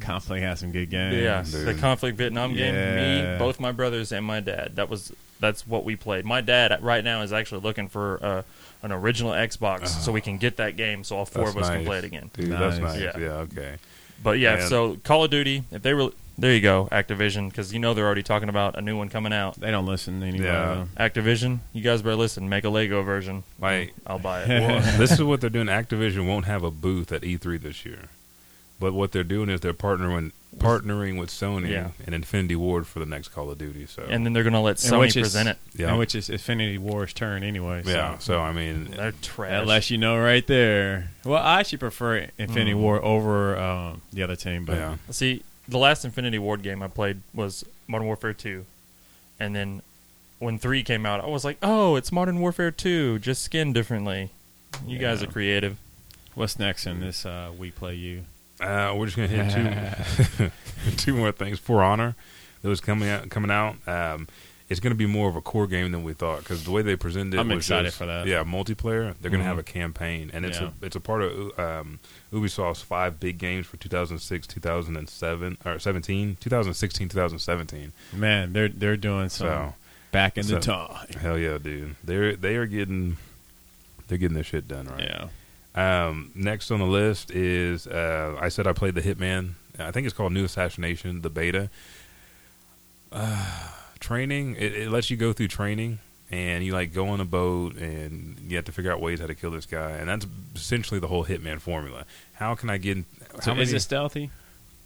Conflict 0.00 0.42
has 0.42 0.58
some 0.60 0.72
good 0.72 0.90
games. 0.90 1.14
yeah, 1.16 1.42
dude. 1.42 1.66
the 1.66 1.74
conflict 1.80 2.18
Vietnam 2.18 2.54
game. 2.54 2.74
Yeah. 2.74 3.32
Me, 3.34 3.38
both 3.38 3.60
my 3.60 3.70
brothers, 3.70 4.10
and 4.10 4.24
my 4.26 4.40
dad. 4.40 4.72
That 4.76 4.88
was 4.88 5.12
that's 5.40 5.66
what 5.66 5.84
we 5.84 5.94
played. 5.94 6.24
My 6.24 6.40
dad 6.40 6.76
right 6.82 7.04
now 7.04 7.22
is 7.22 7.32
actually 7.32 7.60
looking 7.60 7.88
for 7.88 8.18
uh, 8.24 8.42
an 8.84 8.92
original 8.92 9.32
Xbox 9.32 9.88
so 9.88 10.12
we 10.12 10.20
can 10.20 10.38
get 10.38 10.58
that 10.58 10.76
game, 10.76 11.02
so 11.02 11.16
all 11.16 11.24
four 11.26 11.44
That's 11.46 11.56
of 11.56 11.62
us 11.62 11.70
can 11.70 11.84
play 11.84 11.98
it 11.98 12.04
again. 12.04 12.30
Dude, 12.34 12.50
that's 12.52 12.78
Nice. 12.78 12.94
nice. 12.94 13.00
Yeah. 13.00 13.18
Yeah. 13.18 13.28
okay. 13.48 13.76
But 14.22 14.38
yeah, 14.38 14.56
Man. 14.56 14.68
so 14.68 14.96
Call 15.04 15.24
of 15.24 15.30
Duty, 15.30 15.64
if 15.72 15.82
they 15.82 15.92
were 15.94 16.10
there, 16.38 16.52
you 16.52 16.60
go, 16.60 16.88
Activision, 16.90 17.48
because 17.50 17.72
you 17.72 17.78
know 17.78 17.94
they're 17.94 18.06
already 18.06 18.22
talking 18.22 18.48
about 18.48 18.76
a 18.76 18.80
new 18.80 18.96
one 18.96 19.08
coming 19.08 19.32
out. 19.32 19.54
They 19.60 19.70
don't 19.70 19.86
listen 19.86 20.22
anymore. 20.22 20.46
Yeah. 20.46 20.84
though. 20.96 21.04
Activision, 21.04 21.58
you 21.72 21.82
guys 21.82 22.02
better 22.02 22.16
listen. 22.16 22.48
Make 22.48 22.64
a 22.64 22.70
Lego 22.70 23.02
version. 23.02 23.42
Like, 23.60 23.94
I'll 24.06 24.18
buy 24.18 24.42
it. 24.42 24.48
well, 24.48 24.98
this 24.98 25.12
is 25.12 25.22
what 25.24 25.40
they're 25.40 25.50
doing. 25.50 25.66
Activision 25.68 26.26
won't 26.26 26.46
have 26.46 26.62
a 26.62 26.70
booth 26.70 27.12
at 27.12 27.22
E3 27.22 27.60
this 27.60 27.84
year, 27.84 28.08
but 28.84 28.92
what 28.92 29.12
they're 29.12 29.24
doing 29.24 29.48
is 29.48 29.60
they're 29.62 29.72
partnering 29.72 30.30
partnering 30.58 31.18
with 31.18 31.30
Sony 31.30 31.70
Yeah. 31.70 31.88
and 32.06 32.14
Infinity 32.14 32.54
Ward 32.54 32.86
for 32.86 33.00
the 33.00 33.06
next 33.06 33.28
Call 33.28 33.50
of 33.50 33.58
Duty. 33.58 33.86
So 33.86 34.04
and 34.08 34.24
then 34.24 34.32
they're 34.34 34.44
gonna 34.44 34.60
let 34.62 34.82
And 34.84 34.92
Sony 34.94 34.98
which 35.00 35.16
is- 35.16 35.22
present 35.32 35.48
it. 35.48 35.58
yeah, 35.74 35.88
And 35.88 35.98
which 35.98 36.14
is 36.14 36.28
Infinity 36.30 36.78
Ward's 36.78 37.12
turn 37.14 37.42
anyway. 37.42 37.82
So. 37.82 37.90
yeah. 37.90 38.18
So 38.18 38.40
I 38.40 38.52
mean, 38.52 38.90
They're 38.96 39.12
trash. 39.22 39.50
That 39.50 39.66
lets 39.66 39.90
you 39.90 39.98
know 39.98 40.16
right 40.18 40.46
there. 40.46 41.10
Well, 41.24 41.42
I 41.42 41.60
actually 41.60 41.78
prefer 41.78 42.28
Infinity 42.38 42.72
Mm. 42.74 42.78
War 42.78 43.02
over 43.04 43.58
um, 43.58 44.02
the 44.12 44.22
other 44.22 44.36
team, 44.36 44.64
but 44.64 44.76
yeah. 44.76 44.96
See, 45.10 45.42
the 45.66 45.78
last 45.78 46.04
Infinity 46.04 46.38
Ward 46.38 46.62
game 46.62 46.82
I 46.82 46.88
played 46.88 47.22
was 47.32 47.64
Modern 47.88 48.06
Warfare 48.06 48.34
2. 48.34 48.64
And 49.40 49.56
then 49.56 49.82
when 50.38 50.58
3 50.60 50.82
came 50.84 51.04
out, 51.06 51.24
I 51.24 51.26
was 51.26 51.44
like, 51.44 51.56
oh, 51.62 51.96
it's 51.96 52.12
Modern 52.12 52.38
Warfare 52.38 52.70
2, 52.70 53.18
just 53.18 53.42
skinned 53.42 53.74
differently. 53.74 54.30
You 54.86 54.98
guys 54.98 55.20
Yeah. 55.22 55.28
are 55.28 55.32
creative. 55.32 55.78
what's 56.34 56.58
next 56.58 56.84
in 56.86 56.98
this 57.00 57.24
uh, 57.26 57.50
We 57.56 57.70
Play 57.70 57.94
You? 57.94 58.24
Uh, 58.64 58.94
we're 58.96 59.06
just 59.06 59.16
gonna 59.16 59.28
hit 59.28 60.28
two 60.38 60.50
two 60.96 61.14
more 61.14 61.32
things. 61.32 61.58
For 61.58 61.82
Honor, 61.82 62.14
that 62.62 62.68
was 62.68 62.80
coming 62.80 63.08
out. 63.08 63.28
Coming 63.30 63.50
out. 63.50 63.76
Um, 63.86 64.28
it's 64.70 64.80
going 64.80 64.92
to 64.92 64.96
be 64.96 65.04
more 65.04 65.28
of 65.28 65.36
a 65.36 65.42
core 65.42 65.66
game 65.66 65.92
than 65.92 66.02
we 66.04 66.14
thought 66.14 66.38
because 66.38 66.64
the 66.64 66.70
way 66.70 66.80
they 66.80 66.96
presented 66.96 67.34
it 67.36 67.38
I'm 67.40 67.48
was 67.48 67.58
excited 67.58 67.84
just- 67.88 67.98
for 67.98 68.06
that. 68.06 68.26
Yeah, 68.26 68.44
multiplayer. 68.44 69.14
They're 69.20 69.30
going 69.30 69.42
to 69.42 69.46
have 69.46 69.58
a 69.58 69.62
campaign, 69.62 70.30
and 70.32 70.46
it's 70.46 70.58
Yeah. 70.58 70.70
a 70.82 70.86
it's 70.86 70.96
a 70.96 71.00
part 71.00 71.20
of 71.20 71.58
um, 71.58 72.00
Ubisoft's 72.32 72.80
five 72.80 73.20
big 73.20 73.36
games 73.36 73.66
for 73.66 73.76
2006, 73.76 74.46
2007, 74.46 75.58
or 75.66 75.78
17, 75.78 76.38
2016, 76.40 77.08
2017. 77.10 77.92
Man, 78.14 78.54
they're 78.54 78.68
they're 78.70 78.96
doing 78.96 79.28
some 79.28 79.46
So 79.48 79.74
back 80.12 80.38
in 80.38 80.46
the 80.46 80.60
so- 80.62 80.86
time. 80.88 81.08
hell 81.20 81.38
yeah, 81.38 81.58
dude. 81.58 81.96
They're 82.02 82.34
they 82.34 82.56
are 82.56 82.66
getting 82.66 83.18
they're 84.08 84.18
getting 84.18 84.34
their 84.34 84.44
shit 84.44 84.66
done 84.66 84.86
right. 84.86 85.00
Yeah. 85.02 85.28
Um, 85.74 86.30
next 86.34 86.70
on 86.70 86.78
the 86.78 86.86
list 86.86 87.30
is 87.32 87.86
uh, 87.86 88.36
I 88.40 88.48
said 88.48 88.66
I 88.66 88.72
played 88.72 88.94
the 88.94 89.02
Hitman. 89.02 89.52
I 89.78 89.90
think 89.90 90.06
it's 90.06 90.14
called 90.16 90.32
New 90.32 90.44
Assassination, 90.44 91.22
the 91.22 91.30
beta. 91.30 91.68
Uh, 93.12 93.68
training 94.00 94.56
it, 94.56 94.74
it 94.74 94.90
lets 94.90 95.10
you 95.10 95.16
go 95.16 95.32
through 95.32 95.48
training, 95.48 95.98
and 96.30 96.64
you 96.64 96.72
like 96.72 96.92
go 96.92 97.08
on 97.08 97.20
a 97.20 97.24
boat, 97.24 97.76
and 97.76 98.38
you 98.48 98.56
have 98.56 98.64
to 98.66 98.72
figure 98.72 98.92
out 98.92 99.00
ways 99.00 99.20
how 99.20 99.26
to 99.26 99.34
kill 99.34 99.50
this 99.50 99.66
guy, 99.66 99.90
and 99.92 100.08
that's 100.08 100.26
essentially 100.54 101.00
the 101.00 101.08
whole 101.08 101.24
Hitman 101.24 101.60
formula. 101.60 102.04
How 102.34 102.54
can 102.54 102.70
I 102.70 102.78
get? 102.78 102.98
in- 102.98 103.06
So 103.40 103.54
how 103.54 103.60
is 103.60 103.68
many- 103.68 103.76
it 103.76 103.80
stealthy? 103.80 104.30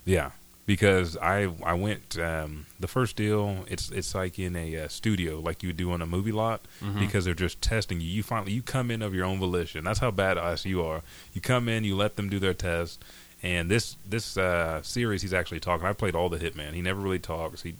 yeah, 0.05 0.31
because 0.73 1.17
I 1.17 1.51
I 1.63 1.73
went 1.73 2.15
um, 2.19 2.67
the 2.79 2.87
first 2.87 3.15
deal. 3.15 3.65
It's 3.67 3.89
it's 3.89 4.13
like 4.13 4.37
in 4.37 4.55
a 4.55 4.67
uh, 4.83 4.87
studio, 4.87 5.39
like 5.39 5.63
you 5.63 5.69
would 5.69 5.77
do 5.77 5.91
on 5.91 6.01
a 6.01 6.05
movie 6.05 6.31
lot, 6.31 6.61
Mm-hmm. 6.83 6.99
because 6.99 7.25
they're 7.25 7.33
just 7.47 7.59
testing 7.59 7.99
you. 8.01 8.07
You 8.07 8.21
finally 8.21 8.51
you 8.51 8.61
come 8.61 8.91
in 8.91 9.01
of 9.01 9.15
your 9.15 9.25
own 9.25 9.39
volition. 9.39 9.83
That's 9.83 9.97
how 9.99 10.11
badass 10.11 10.65
you 10.65 10.83
are. 10.83 11.01
You 11.33 11.41
come 11.41 11.67
in, 11.67 11.83
you 11.83 11.95
let 11.95 12.15
them 12.17 12.29
do 12.29 12.37
their 12.39 12.53
test. 12.53 13.03
And 13.41 13.71
this 13.71 13.95
this 14.07 14.37
uh, 14.37 14.83
series, 14.83 15.23
he's 15.23 15.33
actually 15.33 15.59
talking. 15.59 15.87
I 15.87 15.93
played 15.93 16.13
all 16.15 16.29
the 16.29 16.37
Hitman. 16.37 16.73
He 16.73 16.81
never 16.83 17.01
really 17.01 17.19
talks. 17.19 17.63
He 17.63 17.73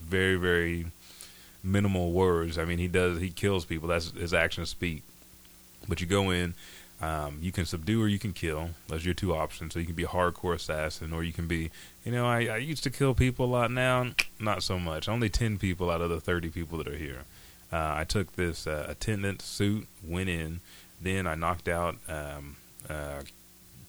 very 0.00 0.36
very 0.36 0.86
minimal 1.64 2.12
words. 2.12 2.58
I 2.58 2.64
mean, 2.64 2.78
he 2.78 2.86
does 2.86 3.20
he 3.20 3.30
kills 3.30 3.64
people. 3.64 3.88
That's 3.88 4.12
his 4.12 4.32
actions 4.32 4.68
speak. 4.70 5.02
But 5.88 6.00
you 6.00 6.06
go 6.06 6.30
in, 6.30 6.54
um, 7.00 7.38
you 7.40 7.52
can 7.52 7.66
subdue 7.66 8.02
or 8.02 8.08
you 8.08 8.18
can 8.18 8.32
kill. 8.32 8.70
Those 8.88 9.02
are 9.02 9.06
your 9.06 9.14
two 9.14 9.34
options. 9.34 9.74
So 9.74 9.80
you 9.80 9.86
can 9.86 9.94
be 9.94 10.04
a 10.04 10.08
hardcore 10.08 10.54
assassin, 10.54 11.12
or 11.12 11.22
you 11.22 11.32
can 11.32 11.46
be, 11.46 11.70
you 12.04 12.12
know, 12.12 12.26
I, 12.26 12.46
I 12.46 12.56
used 12.56 12.82
to 12.84 12.90
kill 12.90 13.14
people 13.14 13.46
a 13.46 13.52
lot. 13.52 13.70
Now, 13.70 14.12
not 14.40 14.62
so 14.62 14.78
much. 14.78 15.08
Only 15.08 15.28
ten 15.28 15.58
people 15.58 15.90
out 15.90 16.00
of 16.00 16.10
the 16.10 16.20
thirty 16.20 16.48
people 16.48 16.78
that 16.78 16.88
are 16.88 16.96
here. 16.96 17.24
Uh, 17.72 17.94
I 17.96 18.04
took 18.04 18.36
this 18.36 18.66
uh, 18.66 18.86
attendant 18.88 19.42
suit, 19.42 19.88
went 20.06 20.28
in, 20.28 20.60
then 21.00 21.26
I 21.26 21.34
knocked 21.34 21.68
out 21.68 21.96
um, 22.08 22.56
uh, 22.88 23.22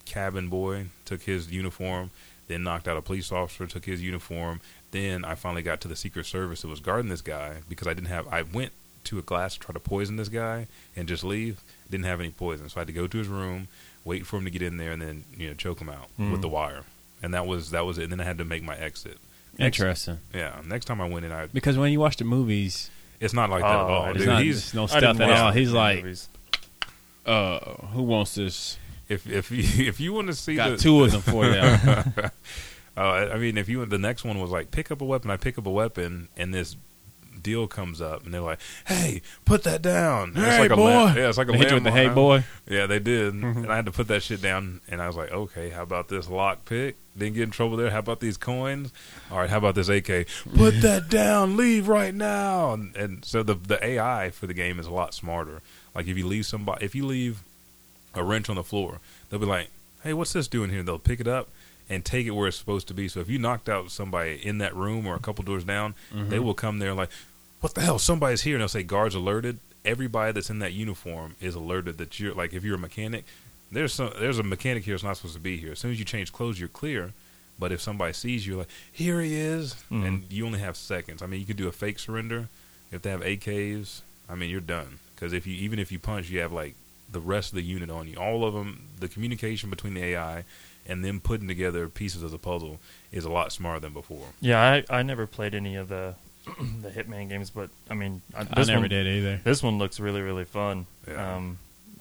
cabin 0.05 0.49
boy, 0.49 0.87
took 1.05 1.21
his 1.21 1.51
uniform, 1.51 2.09
then 2.47 2.63
knocked 2.63 2.87
out 2.87 2.97
a 2.97 3.01
police 3.01 3.31
officer, 3.31 3.67
took 3.67 3.85
his 3.85 4.01
uniform. 4.01 4.61
Then 4.91 5.23
I 5.23 5.35
finally 5.35 5.61
got 5.61 5.79
to 5.81 5.87
the 5.87 5.95
Secret 5.95 6.25
Service 6.25 6.61
that 6.61 6.69
was 6.69 6.79
guarding 6.79 7.09
this 7.09 7.21
guy 7.21 7.57
because 7.69 7.87
I 7.87 7.93
didn't 7.93 8.07
have. 8.07 8.27
I 8.29 8.41
went 8.41 8.71
to 9.05 9.19
a 9.19 9.21
glass 9.21 9.53
to 9.53 9.59
try 9.59 9.73
to 9.73 9.79
poison 9.79 10.15
this 10.15 10.29
guy 10.29 10.67
and 10.95 11.07
just 11.07 11.23
leave. 11.23 11.61
Didn't 11.89 12.05
have 12.05 12.19
any 12.19 12.29
poison, 12.31 12.69
so 12.69 12.77
I 12.77 12.81
had 12.81 12.87
to 12.87 12.93
go 12.93 13.07
to 13.07 13.17
his 13.17 13.27
room, 13.27 13.67
wait 14.05 14.25
for 14.25 14.37
him 14.37 14.45
to 14.45 14.51
get 14.51 14.61
in 14.61 14.77
there, 14.77 14.91
and 14.91 15.01
then 15.01 15.23
you 15.37 15.47
know 15.49 15.53
choke 15.53 15.79
him 15.81 15.89
out 15.89 16.09
with 16.17 16.41
the 16.41 16.49
wire. 16.49 16.83
And 17.23 17.33
that 17.33 17.47
was 17.47 17.71
that 17.71 17.85
was 17.85 17.97
it. 17.97 18.03
And 18.03 18.11
then 18.11 18.21
I 18.21 18.25
had 18.25 18.37
to 18.39 18.45
make 18.45 18.63
my 18.63 18.75
exit. 18.77 19.17
Next- 19.57 19.79
Interesting. 19.79 20.19
Yeah. 20.35 20.61
Next 20.65 20.85
time 20.85 21.01
I 21.01 21.07
went 21.09 21.25
in, 21.25 21.31
I 21.31 21.47
Because 21.47 21.77
when 21.77 21.91
you 21.91 21.99
watch 21.99 22.17
the 22.17 22.25
movies, 22.25 22.89
it's 23.19 23.33
not 23.33 23.49
like 23.49 23.61
that 23.63 23.69
at 23.71 23.75
Oh, 23.75 23.87
all. 23.87 24.05
it's 24.09 24.15
it's 24.17 24.19
dude. 24.25 24.27
not 24.33 24.43
He's 24.43 24.73
no 24.73 24.85
stuff 24.87 25.19
at 25.19 25.31
all. 25.41 25.51
He's 25.51 25.71
like, 25.71 26.03
movies. 26.03 26.29
uh, 27.25 27.59
who 27.93 28.03
wants 28.03 28.35
this? 28.35 28.77
if 29.09 29.25
if 29.27 29.49
you 29.51 29.63
if 29.87 29.99
you 29.99 30.13
want 30.13 30.27
to 30.27 30.33
see 30.33 30.55
Got 30.55 30.71
the, 30.71 30.77
two 30.77 31.03
of 31.03 31.11
them 31.11 31.21
for 31.21 31.45
you. 31.45 31.59
Oh, 31.59 32.29
I 32.97 33.33
I 33.33 33.37
mean, 33.37 33.57
if 33.57 33.69
you 33.69 33.83
the 33.85 33.97
next 33.97 34.23
one 34.23 34.39
was 34.39 34.51
like 34.51 34.69
pick 34.71 34.91
up 34.91 35.01
a 35.01 35.05
weapon, 35.05 35.31
I 35.31 35.37
pick 35.37 35.57
up 35.57 35.65
a 35.65 35.71
weapon, 35.71 36.27
and 36.37 36.53
this 36.53 36.75
deal 37.47 37.65
comes 37.65 38.01
up, 38.01 38.25
and 38.25 38.33
they're 38.33 38.41
like, 38.41 38.59
"Hey, 38.87 39.21
put 39.45 39.63
that 39.63 39.81
down." 39.81 40.33
And 40.35 40.37
Hey, 40.37 40.59
like 40.59 40.71
a 40.71 40.75
boy. 40.75 40.91
la- 40.91 41.13
yeah, 41.13 41.29
it's 41.29 41.37
like 41.37 41.47
a 41.47 41.53
They 41.53 41.59
hit 41.59 41.69
you 41.69 41.75
with 41.75 41.85
the 41.85 41.91
hey 41.91 42.09
boy. 42.09 42.43
Yeah, 42.67 42.87
they 42.87 42.99
did, 42.99 43.33
mm-hmm. 43.33 43.63
and 43.63 43.71
I 43.71 43.77
had 43.77 43.85
to 43.85 43.91
put 43.93 44.09
that 44.09 44.21
shit 44.21 44.41
down, 44.41 44.81
and 44.89 45.01
I 45.01 45.07
was 45.07 45.15
like, 45.15 45.31
"Okay, 45.31 45.69
how 45.69 45.81
about 45.81 46.09
this 46.09 46.29
lock 46.29 46.65
pick? 46.65 46.97
Didn't 47.17 47.35
get 47.35 47.43
in 47.43 47.51
trouble 47.51 47.77
there. 47.77 47.89
How 47.89 47.99
about 47.99 48.19
these 48.19 48.35
coins? 48.35 48.91
All 49.31 49.39
right, 49.39 49.49
how 49.49 49.59
about 49.59 49.75
this 49.75 49.87
AK? 49.87 50.27
Put 50.57 50.81
that 50.81 51.07
down. 51.09 51.55
Leave 51.55 51.87
right 51.87 52.13
now." 52.13 52.73
And, 52.73 52.93
and 52.97 53.23
so 53.23 53.43
the 53.43 53.53
the 53.53 53.81
AI 53.81 54.29
for 54.31 54.45
the 54.45 54.53
game 54.53 54.77
is 54.77 54.85
a 54.85 54.91
lot 54.91 55.13
smarter. 55.13 55.61
Like 55.95 56.07
if 56.07 56.17
you 56.17 56.27
leave 56.27 56.45
somebody, 56.45 56.83
if 56.83 56.95
you 56.95 57.05
leave 57.05 57.43
a 58.13 58.25
wrench 58.25 58.49
on 58.49 58.57
the 58.57 58.63
floor, 58.63 58.99
they'll 59.29 59.39
be 59.39 59.45
like, 59.45 59.69
"Hey, 60.03 60.13
what's 60.13 60.33
this 60.33 60.49
doing 60.49 60.69
here?" 60.69 60.83
They'll 60.83 60.99
pick 60.99 61.21
it 61.21 61.27
up 61.27 61.47
and 61.89 62.03
take 62.03 62.27
it 62.27 62.31
where 62.31 62.47
it's 62.47 62.57
supposed 62.57 62.87
to 62.89 62.93
be. 62.93 63.07
So 63.07 63.19
if 63.19 63.29
you 63.29 63.39
knocked 63.39 63.69
out 63.69 63.91
somebody 63.91 64.39
in 64.45 64.57
that 64.57 64.75
room 64.75 65.07
or 65.07 65.15
a 65.15 65.19
couple 65.19 65.43
doors 65.43 65.63
down, 65.63 65.95
they 66.11 66.17
mm-hmm. 66.19 66.43
will 66.43 66.53
come 66.53 66.79
there 66.79 66.93
like, 66.93 67.09
"What 67.67 67.75
the 67.75 67.81
hell? 67.81 67.99
Somebody's 67.99 68.43
here!" 68.43 68.55
And 68.55 68.61
they'll 68.61 68.69
say, 68.69 68.83
"Guards 68.83 69.13
alerted." 69.13 69.59
Everybody 69.83 70.31
that's 70.31 70.49
in 70.49 70.59
that 70.59 70.71
uniform 70.71 71.35
is 71.41 71.53
alerted 71.53 71.97
that 71.97 72.17
you're 72.17 72.33
like, 72.33 72.53
if 72.53 72.63
you're 72.63 72.75
a 72.75 72.79
mechanic, 72.79 73.25
there's 73.69 73.93
some 73.93 74.13
there's 74.17 74.39
a 74.39 74.43
mechanic 74.43 74.85
here 74.85 74.93
that's 74.93 75.03
not 75.03 75.17
supposed 75.17 75.35
to 75.35 75.41
be 75.41 75.57
here. 75.57 75.73
As 75.73 75.79
soon 75.79 75.91
as 75.91 75.99
you 75.99 76.05
change 76.05 76.31
clothes, 76.31 76.61
you're 76.61 76.69
clear. 76.69 77.11
But 77.59 77.73
if 77.73 77.81
somebody 77.81 78.13
sees 78.13 78.47
you, 78.47 78.59
like, 78.59 78.69
here 78.89 79.19
he 79.19 79.35
is, 79.35 79.73
mm-hmm. 79.91 80.05
and 80.05 80.31
you 80.31 80.45
only 80.45 80.59
have 80.59 80.77
seconds. 80.77 81.21
I 81.21 81.25
mean, 81.25 81.41
you 81.41 81.45
could 81.45 81.57
do 81.57 81.67
a 81.67 81.73
fake 81.73 81.99
surrender. 81.99 82.47
If 82.89 83.01
they 83.01 83.09
have 83.09 83.19
AKs, 83.19 83.99
I 84.29 84.35
mean, 84.35 84.49
you're 84.49 84.61
done. 84.61 84.99
Because 85.13 85.33
if 85.33 85.45
you 85.45 85.55
even 85.55 85.77
if 85.77 85.91
you 85.91 85.99
punch, 85.99 86.29
you 86.29 86.39
have 86.39 86.53
like 86.53 86.75
the 87.11 87.19
rest 87.19 87.51
of 87.51 87.55
the 87.55 87.63
unit 87.63 87.89
on 87.89 88.07
you. 88.07 88.15
All 88.15 88.45
of 88.45 88.53
them, 88.53 88.87
the 88.97 89.09
communication 89.09 89.69
between 89.69 89.93
the 89.93 90.03
AI 90.05 90.45
and 90.87 91.03
them 91.03 91.19
putting 91.19 91.49
together 91.49 91.89
pieces 91.89 92.23
of 92.23 92.31
the 92.31 92.37
puzzle 92.37 92.79
is 93.11 93.25
a 93.25 93.29
lot 93.29 93.51
smarter 93.51 93.81
than 93.81 93.91
before. 93.91 94.27
Yeah, 94.39 94.61
I, 94.89 94.99
I 94.99 95.03
never 95.03 95.27
played 95.27 95.53
any 95.53 95.75
of 95.75 95.89
the 95.89 96.15
the 96.81 96.89
Hitman 96.89 97.29
games, 97.29 97.49
but 97.49 97.69
I 97.89 97.93
mean, 97.93 98.21
I, 98.35 98.41
I 98.53 98.63
never 98.63 98.81
one, 98.81 98.89
did 98.89 99.07
either. 99.07 99.39
This 99.43 99.61
one 99.63 99.77
looks 99.77 99.99
really 99.99 100.21
really 100.21 100.45
fun. 100.45 100.85
Yeah. 101.07 101.35
Um, 101.35 101.57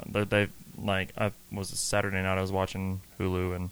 they, 0.07 0.25
they 0.25 0.49
like 0.79 1.11
I 1.19 1.33
was 1.53 1.69
Saturday 1.71 2.23
night 2.23 2.39
I 2.39 2.41
was 2.43 2.53
watching 2.53 3.01
Hulu 3.19 3.57
and 3.57 3.71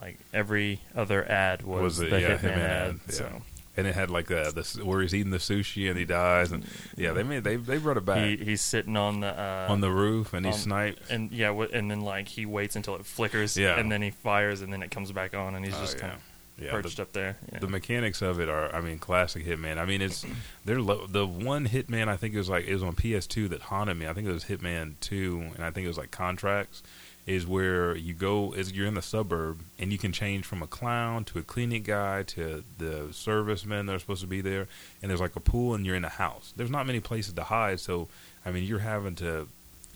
like 0.00 0.18
every 0.32 0.80
other 0.96 1.28
ad 1.30 1.62
was, 1.62 1.82
Was 1.82 2.00
it- 2.00 2.10
the 2.10 2.20
yeah, 2.20 2.36
Hitman, 2.38 2.40
Hitman 2.40 2.56
ad. 2.58 2.88
ad, 2.88 3.00
yeah. 3.08 3.12
So 3.12 3.42
And 3.76 3.86
it 3.86 3.94
had 3.94 4.10
like 4.10 4.26
the, 4.28 4.50
the 4.76 4.84
where 4.84 5.02
he's 5.02 5.14
eating 5.14 5.30
the 5.30 5.38
sushi 5.38 5.88
and 5.90 5.98
he 5.98 6.04
dies, 6.06 6.50
and 6.52 6.64
yeah, 6.96 7.12
they 7.12 7.22
made 7.22 7.44
they 7.44 7.56
they 7.56 7.76
brought 7.78 7.96
it 7.98 8.04
back 8.06 8.24
he 8.24 8.36
he's 8.36 8.60
sitting 8.62 8.96
on 8.96 9.20
the 9.20 9.28
uh, 9.38 9.66
on 9.68 9.80
the 9.82 9.90
roof 9.90 10.32
and 10.32 10.44
he 10.46 10.52
on- 10.52 10.58
sniped. 10.58 11.10
and 11.10 11.30
yeah, 11.30 11.50
and 11.72 11.90
then 11.90 12.00
like 12.00 12.28
he 12.28 12.46
waits 12.46 12.74
until 12.76 12.96
it 12.96 13.04
flickers, 13.06 13.56
Yeah. 13.56 13.78
and 13.78 13.90
then 13.92 14.00
he 14.02 14.10
fires, 14.10 14.60
and 14.62 14.72
then 14.72 14.82
it 14.82 14.90
comes 14.90 15.12
back 15.12 15.34
on, 15.34 15.54
and 15.54 15.64
he's 15.64 15.74
Oh, 15.74 15.80
just 15.82 15.96
yeah. 15.96 16.00
kind 16.00 16.12
of 16.14 16.20
Yeah, 16.60 16.72
perched 16.72 16.96
the, 16.96 17.02
up 17.02 17.12
there. 17.12 17.36
Yeah. 17.52 17.58
the 17.60 17.68
mechanics 17.68 18.22
of 18.22 18.40
it 18.40 18.48
are, 18.48 18.74
I 18.74 18.80
mean, 18.80 18.98
classic 18.98 19.46
Hitman. 19.46 19.78
I 19.78 19.84
mean, 19.84 20.02
it's 20.02 20.24
they're 20.64 20.80
lo- 20.80 21.06
the 21.06 21.26
one 21.26 21.66
Hitman 21.66 22.08
I 22.08 22.16
think 22.16 22.34
it 22.34 22.38
was 22.38 22.48
like 22.48 22.66
it 22.66 22.74
was 22.74 22.82
on 22.82 22.94
PS2 22.94 23.48
that 23.50 23.62
haunted 23.62 23.96
me. 23.96 24.06
I 24.06 24.12
think 24.12 24.28
it 24.28 24.32
was 24.32 24.44
Hitman 24.44 24.94
Two, 25.00 25.50
and 25.54 25.64
I 25.64 25.70
think 25.70 25.84
it 25.84 25.88
was 25.88 25.98
like 25.98 26.10
contracts. 26.10 26.82
Is 27.26 27.46
where 27.46 27.94
you 27.94 28.14
go 28.14 28.52
is 28.54 28.72
you're 28.72 28.86
in 28.86 28.94
the 28.94 29.02
suburb 29.02 29.60
and 29.78 29.92
you 29.92 29.98
can 29.98 30.10
change 30.10 30.46
from 30.46 30.62
a 30.62 30.66
clown 30.66 31.22
to 31.26 31.38
a 31.38 31.42
cleaning 31.42 31.82
guy 31.82 32.24
to 32.24 32.64
the 32.78 33.08
servicemen 33.12 33.86
that 33.86 33.94
are 33.94 33.98
supposed 33.98 34.22
to 34.22 34.26
be 34.26 34.40
there, 34.40 34.66
and 35.00 35.10
there's 35.10 35.20
like 35.20 35.36
a 35.36 35.40
pool 35.40 35.74
and 35.74 35.86
you're 35.86 35.94
in 35.94 36.04
a 36.04 36.08
house. 36.08 36.52
There's 36.56 36.70
not 36.70 36.86
many 36.86 36.98
places 36.98 37.34
to 37.34 37.44
hide, 37.44 37.78
so 37.78 38.08
I 38.44 38.50
mean, 38.50 38.64
you're 38.64 38.80
having 38.80 39.14
to 39.16 39.48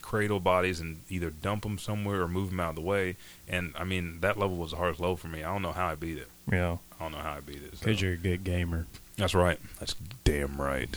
cradle 0.05 0.39
bodies 0.39 0.79
and 0.79 1.01
either 1.09 1.31
dump 1.31 1.63
them 1.63 1.77
somewhere 1.79 2.21
or 2.21 2.27
move 2.27 2.51
them 2.51 2.59
out 2.59 2.69
of 2.69 2.75
the 2.75 2.81
way. 2.81 3.17
And 3.47 3.73
I 3.77 3.83
mean, 3.83 4.19
that 4.21 4.37
level 4.37 4.55
was 4.55 4.69
the 4.71 4.77
hardest 4.77 4.99
level 5.01 5.17
for 5.17 5.27
me. 5.27 5.43
I 5.43 5.51
don't 5.51 5.63
know 5.63 5.71
how 5.71 5.87
I 5.87 5.95
beat 5.95 6.17
it. 6.17 6.29
yeah. 6.51 6.77
I 6.99 7.03
don't 7.03 7.11
know 7.11 7.17
how 7.17 7.33
I 7.33 7.39
beat 7.41 7.57
it. 7.63 7.77
so. 7.77 7.85
Because 7.85 8.01
you're 8.01 8.13
a 8.13 8.17
good 8.17 8.43
gamer. 8.43 8.85
That's 9.17 9.33
right. 9.33 9.59
That's 9.79 9.95
damn 10.23 10.61
right. 10.61 10.89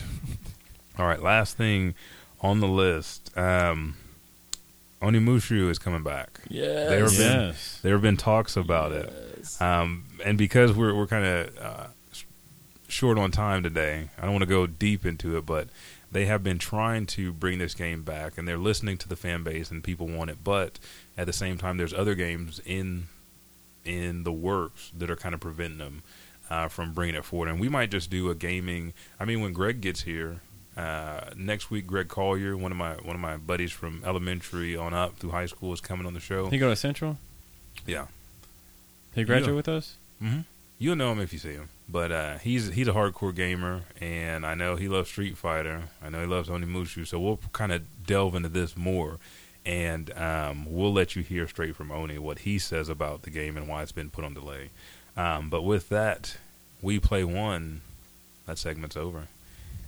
All 0.99 1.05
right, 1.05 1.21
last 1.21 1.57
thing 1.57 1.95
on 2.41 2.59
the 2.59 2.67
list. 2.67 3.35
Um, 3.37 3.95
Onimusha 5.01 5.69
is 5.69 5.79
coming 5.79 6.03
back. 6.03 6.41
Yes. 6.49 6.89
There 6.89 6.99
have 7.03 7.17
been 7.17 7.41
Yes. 7.47 7.79
there 7.81 7.93
have 7.93 8.01
been 8.01 8.17
talks 8.17 8.57
about 8.57 8.91
it, 8.91 9.11
um, 9.61 10.03
and 10.25 10.37
because 10.37 10.73
we're 10.73 10.93
we're 10.93 11.07
kind 11.07 11.25
of 11.25 11.57
uh, 11.57 11.87
short 12.89 13.17
on 13.17 13.31
time 13.31 13.63
today, 13.63 14.09
I 14.17 14.21
don't 14.23 14.31
want 14.31 14.41
to 14.43 14.45
go 14.49 14.67
deep 14.67 15.05
into 15.05 15.37
it, 15.37 15.45
but 15.45 15.69
they 16.11 16.25
have 16.25 16.43
been 16.43 16.57
trying 16.57 17.05
to 17.07 17.31
bring 17.31 17.59
this 17.59 17.73
game 17.75 18.03
back, 18.03 18.37
and 18.37 18.47
they're 18.47 18.57
listening 18.57 18.97
to 18.97 19.07
the 19.07 19.15
fan 19.15 19.43
base, 19.43 19.69
and 19.71 19.83
people 19.83 20.07
want 20.07 20.29
it. 20.29 20.43
But 20.43 20.79
at 21.17 21.25
the 21.27 21.33
same 21.33 21.57
time, 21.57 21.77
there's 21.77 21.93
other 21.93 22.15
games 22.15 22.59
in 22.65 23.07
in 23.85 24.23
the 24.23 24.31
works 24.31 24.91
that 24.97 25.09
are 25.09 25.15
kind 25.15 25.33
of 25.33 25.39
preventing 25.41 25.77
them 25.79 26.03
uh, 26.49 26.67
from 26.67 26.93
bringing 26.93 27.15
it 27.15 27.23
forward. 27.25 27.47
And 27.49 27.59
we 27.59 27.69
might 27.69 27.89
just 27.91 28.09
do 28.09 28.29
a 28.29 28.35
gaming. 28.35 28.93
I 29.19 29.25
mean, 29.25 29.41
when 29.41 29.53
Greg 29.53 29.81
gets 29.81 30.01
here 30.01 30.41
uh, 30.75 31.29
next 31.35 31.71
week, 31.71 31.87
Greg 31.87 32.07
Collier, 32.09 32.55
one 32.57 32.71
of 32.71 32.77
my 32.77 32.93
one 32.95 33.15
of 33.15 33.21
my 33.21 33.37
buddies 33.37 33.71
from 33.71 34.01
elementary 34.05 34.75
on 34.75 34.93
up 34.93 35.17
through 35.17 35.31
high 35.31 35.45
school, 35.45 35.73
is 35.73 35.81
coming 35.81 36.05
on 36.05 36.13
the 36.13 36.19
show. 36.19 36.49
He 36.49 36.57
go 36.57 36.69
to 36.69 36.75
Central? 36.75 37.17
Yeah. 37.87 38.07
He 39.15 39.23
graduate 39.23 39.49
Yeah. 39.51 39.55
with 39.55 39.67
us? 39.69 39.95
hmm 40.19 40.39
You'll 40.79 40.95
know 40.95 41.11
him 41.11 41.19
if 41.19 41.33
you 41.33 41.39
see 41.39 41.51
him. 41.53 41.69
But 41.91 42.11
uh, 42.11 42.37
he's 42.37 42.67
he's 42.69 42.87
a 42.87 42.93
hardcore 42.93 43.35
gamer, 43.35 43.81
and 43.99 44.45
I 44.45 44.53
know 44.55 44.75
he 44.75 44.87
loves 44.87 45.09
Street 45.09 45.37
Fighter. 45.37 45.83
I 46.03 46.09
know 46.09 46.21
he 46.21 46.27
loves 46.27 46.47
Onimusha. 46.47 47.05
So 47.05 47.19
we'll 47.19 47.39
kind 47.51 47.71
of 47.71 47.83
delve 48.05 48.35
into 48.35 48.49
this 48.49 48.77
more, 48.77 49.17
and 49.65 50.15
um, 50.17 50.65
we'll 50.67 50.93
let 50.93 51.15
you 51.15 51.23
hear 51.23 51.47
straight 51.47 51.75
from 51.75 51.91
Oni 51.91 52.17
what 52.19 52.39
he 52.39 52.59
says 52.59 52.89
about 52.89 53.23
the 53.23 53.31
game 53.31 53.57
and 53.57 53.67
why 53.67 53.81
it's 53.81 53.91
been 53.91 54.09
put 54.11 54.23
on 54.23 54.33
delay. 54.35 54.69
Um, 55.17 55.49
but 55.49 55.63
with 55.63 55.89
that, 55.89 56.37
we 56.81 56.99
play 56.99 57.23
one. 57.23 57.81
That 58.45 58.57
segment's 58.59 58.95
over, 58.95 59.27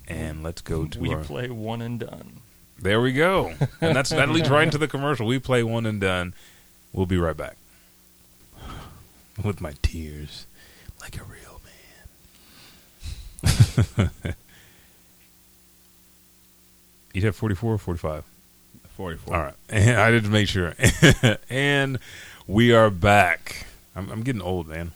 and 0.07 0.43
let's 0.43 0.61
go 0.61 0.85
to 0.85 0.99
we 0.99 1.13
our. 1.13 1.23
play 1.23 1.49
one 1.49 1.81
and 1.81 1.99
done. 1.99 2.41
There 2.79 2.99
we 2.99 3.13
go, 3.13 3.53
and 3.81 3.95
that's 3.95 4.09
that 4.09 4.29
leads 4.29 4.49
right 4.49 4.63
into 4.63 4.79
the 4.79 4.87
commercial. 4.87 5.27
We 5.27 5.37
play 5.37 5.61
one 5.61 5.85
and 5.85 6.01
done. 6.01 6.33
We'll 6.93 7.05
be 7.05 7.17
right 7.17 7.37
back 7.37 7.57
with 9.43 9.61
my 9.61 9.73
tears, 9.83 10.47
like 11.01 11.17
a 11.17 11.23
real 11.23 11.61
man. 14.03 14.11
you 17.13 17.21
have 17.23 17.35
44 17.35 17.73
or 17.73 17.77
45? 17.77 18.23
44. 18.97 19.35
All 19.35 19.41
right. 19.43 19.53
And 19.69 19.99
I 19.99 20.11
did 20.11 20.27
make 20.29 20.47
sure. 20.47 20.73
and 21.49 21.97
we 22.47 22.73
are 22.73 22.89
back. 22.89 23.65
I'm, 23.95 24.09
I'm 24.09 24.21
getting 24.23 24.41
old, 24.41 24.67
man. 24.67 24.91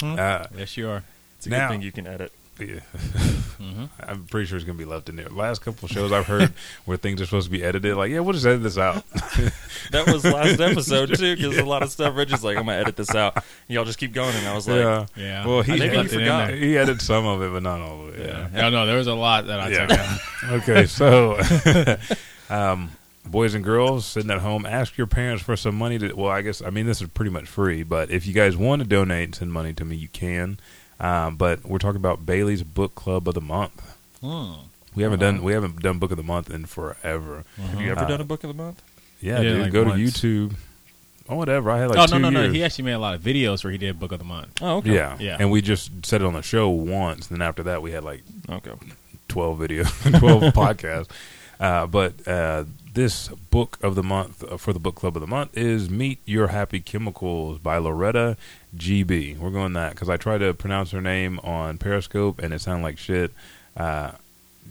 Hmm. 0.00 0.16
Uh, 0.18 0.46
Yes, 0.56 0.76
you 0.76 0.88
are. 0.88 1.02
It's 1.38 1.46
a 1.46 1.50
Now- 1.50 1.68
good 1.68 1.74
thing 1.74 1.82
you 1.82 1.92
can 1.92 2.06
edit. 2.06 2.32
Yeah. 2.58 2.80
Mm-hmm. 2.94 3.84
I'm 4.00 4.24
pretty 4.24 4.46
sure 4.46 4.56
it's 4.56 4.64
going 4.64 4.78
to 4.78 4.84
be 4.84 4.88
left 4.90 5.08
in 5.08 5.16
there. 5.16 5.28
Last 5.28 5.62
couple 5.62 5.88
shows 5.88 6.12
I've 6.12 6.26
heard 6.26 6.52
where 6.84 6.96
things 6.96 7.20
are 7.20 7.24
supposed 7.24 7.46
to 7.46 7.50
be 7.50 7.62
edited, 7.64 7.96
like, 7.96 8.10
yeah, 8.10 8.20
we'll 8.20 8.32
just 8.34 8.46
edit 8.46 8.62
this 8.62 8.78
out. 8.78 9.04
That 9.90 10.06
was 10.06 10.24
last 10.24 10.60
episode 10.60 11.14
too, 11.14 11.36
because 11.36 11.58
a 11.58 11.64
lot 11.64 11.82
of 11.82 11.90
stuff. 11.90 12.16
Rich 12.16 12.32
is 12.32 12.42
like, 12.42 12.56
"I'm 12.56 12.64
gonna 12.64 12.78
edit 12.78 12.96
this 12.96 13.14
out." 13.14 13.44
Y'all 13.68 13.84
just 13.84 13.98
keep 13.98 14.14
going, 14.14 14.34
and 14.34 14.48
I 14.48 14.54
was 14.54 14.66
like, 14.66 14.78
yeah. 14.78 15.06
Yeah. 15.14 15.46
Well, 15.46 15.60
he, 15.60 15.72
I 15.74 15.76
Maybe 15.78 15.96
left 15.98 16.10
he 16.10 16.16
it 16.16 16.20
in 16.20 16.24
forgot. 16.26 16.46
there. 16.48 16.56
he 16.56 16.78
edited 16.78 17.02
some 17.02 17.26
of 17.26 17.42
it, 17.42 17.52
but 17.52 17.62
not 17.62 17.80
all 17.82 18.08
of 18.08 18.14
it. 18.18 18.26
Yeah. 18.26 18.48
Yeah. 18.54 18.60
No, 18.62 18.70
no, 18.70 18.86
there 18.86 18.96
was 18.96 19.08
a 19.08 19.14
lot 19.14 19.46
that 19.48 19.60
I 19.60 19.68
Yeah. 19.68 19.86
took 19.86 19.98
out. 19.98 20.18
okay, 20.52 20.86
so 20.86 21.38
um, 22.48 22.92
boys 23.26 23.52
and 23.54 23.62
girls 23.62 24.06
sitting 24.06 24.30
at 24.30 24.38
home, 24.38 24.64
ask 24.64 24.96
your 24.96 25.06
parents 25.06 25.42
for 25.42 25.54
some 25.54 25.74
money 25.74 25.98
to. 25.98 26.14
Well, 26.14 26.30
I 26.30 26.40
guess 26.40 26.62
I 26.62 26.70
mean 26.70 26.86
this 26.86 27.02
is 27.02 27.08
pretty 27.08 27.30
much 27.30 27.46
free, 27.46 27.82
but 27.82 28.10
if 28.10 28.26
you 28.26 28.32
guys 28.32 28.56
want 28.56 28.80
to 28.82 28.88
donate 28.88 29.24
and 29.24 29.34
send 29.34 29.52
money 29.52 29.74
to 29.74 29.84
me, 29.84 29.96
you 29.96 30.08
can. 30.08 30.58
Um, 31.00 31.36
but 31.36 31.64
we're 31.64 31.78
talking 31.78 31.96
about 31.96 32.24
Bailey's 32.24 32.62
Book 32.62 32.94
Club 32.94 33.28
of 33.28 33.34
the 33.34 33.40
Month. 33.40 33.82
We 34.22 35.02
haven't 35.02 35.18
done 35.18 35.42
we 35.42 35.52
haven't 35.52 35.80
done 35.82 35.98
Book 35.98 36.10
of 36.12 36.16
the 36.16 36.22
Month 36.22 36.50
in 36.50 36.66
forever. 36.66 37.44
"Have 37.60 37.80
you 37.80 37.90
ever 37.90 38.00
Uh, 38.04 38.08
done 38.08 38.20
a 38.20 38.24
book 38.24 38.44
of 38.44 38.48
the 38.48 38.62
month?" 38.62 38.80
Yeah, 39.20 39.36
Yeah, 39.36 39.42
dude, 39.42 39.62
like 39.62 39.72
go 39.72 39.84
once. 39.84 40.20
to 40.20 40.48
YouTube. 40.50 40.56
Oh, 41.28 41.36
whatever. 41.36 41.70
I 41.70 41.78
had 41.78 41.88
like 41.90 41.98
oh, 41.98 42.06
two 42.06 42.18
no, 42.18 42.28
no, 42.30 42.40
years. 42.40 42.48
no. 42.52 42.54
He 42.54 42.64
actually 42.64 42.84
made 42.84 42.92
a 42.92 42.98
lot 42.98 43.14
of 43.14 43.22
videos 43.22 43.64
where 43.64 43.70
he 43.72 43.78
did 43.78 43.98
Book 43.98 44.12
of 44.12 44.18
the 44.18 44.24
Month. 44.26 44.60
Oh, 44.62 44.76
okay. 44.76 44.92
yeah, 44.94 45.16
Yeah. 45.18 45.36
and 45.40 45.50
we 45.50 45.62
just 45.62 45.90
said 46.06 46.20
it 46.20 46.26
on 46.26 46.34
the 46.34 46.42
show 46.42 46.68
once. 46.68 47.28
And 47.30 47.38
Then 47.40 47.46
after 47.48 47.62
that, 47.64 47.80
we 47.82 47.92
had 47.92 48.04
like 48.04 48.22
Okay. 48.48 48.72
twelve 49.28 49.58
videos, 49.58 49.88
twelve 50.20 50.42
podcasts. 50.54 51.08
Uh, 51.60 51.86
but 51.86 52.26
uh, 52.26 52.64
this 52.94 53.28
book 53.28 53.78
of 53.82 53.94
the 53.94 54.02
month 54.02 54.42
uh, 54.44 54.56
for 54.56 54.72
the 54.72 54.78
book 54.78 54.94
club 54.94 55.16
of 55.16 55.20
the 55.20 55.26
month 55.26 55.56
is 55.56 55.88
"Meet 55.90 56.18
Your 56.24 56.48
Happy 56.48 56.80
Chemicals" 56.80 57.58
by 57.58 57.78
Loretta 57.78 58.36
GB. 58.76 59.38
We're 59.38 59.50
going 59.50 59.72
that 59.74 59.90
because 59.92 60.08
I 60.08 60.16
tried 60.16 60.38
to 60.38 60.52
pronounce 60.54 60.90
her 60.92 61.00
name 61.00 61.38
on 61.44 61.78
Periscope 61.78 62.40
and 62.40 62.52
it 62.54 62.60
sounded 62.60 62.82
like 62.82 62.98
shit. 62.98 63.32
Uh, 63.76 64.12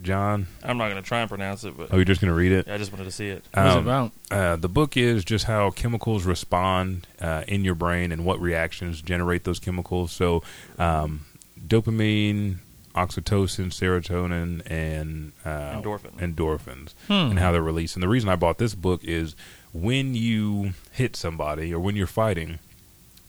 John, 0.02 0.48
I'm 0.64 0.76
not 0.76 0.90
going 0.90 1.00
to 1.00 1.06
try 1.08 1.20
and 1.20 1.28
pronounce 1.30 1.62
it, 1.64 1.76
but 1.76 1.88
oh, 1.92 1.96
you're 1.96 2.04
just 2.04 2.20
gonna 2.20 2.34
read 2.34 2.50
it? 2.50 2.68
I 2.68 2.78
just 2.78 2.90
wanted 2.92 3.04
to 3.04 3.10
see 3.12 3.28
it. 3.28 3.44
What's 3.54 3.74
it 3.74 3.78
Um, 3.78 3.84
about? 3.86 4.12
uh, 4.30 4.56
the 4.56 4.68
book 4.68 4.96
is 4.96 5.24
just 5.24 5.44
how 5.44 5.70
chemicals 5.70 6.24
respond 6.24 7.06
uh, 7.20 7.44
in 7.46 7.64
your 7.64 7.76
brain 7.76 8.10
and 8.10 8.24
what 8.24 8.40
reactions 8.40 9.00
generate 9.00 9.44
those 9.44 9.60
chemicals. 9.60 10.10
So, 10.10 10.42
um, 10.80 11.26
dopamine, 11.64 12.56
oxytocin, 12.94 13.66
serotonin, 13.72 14.62
and 14.70 15.32
uh, 15.44 15.80
Endorphin. 15.80 16.16
endorphins, 16.18 16.92
Hmm. 17.08 17.30
and 17.30 17.38
how 17.38 17.52
they're 17.52 17.62
released. 17.62 17.96
And 17.96 18.02
the 18.02 18.08
reason 18.08 18.28
I 18.28 18.36
bought 18.36 18.58
this 18.58 18.74
book 18.74 19.02
is 19.04 19.34
when 19.72 20.14
you 20.14 20.74
hit 20.92 21.16
somebody 21.16 21.72
or 21.74 21.80
when 21.80 21.96
you're 21.96 22.06
fighting, 22.06 22.58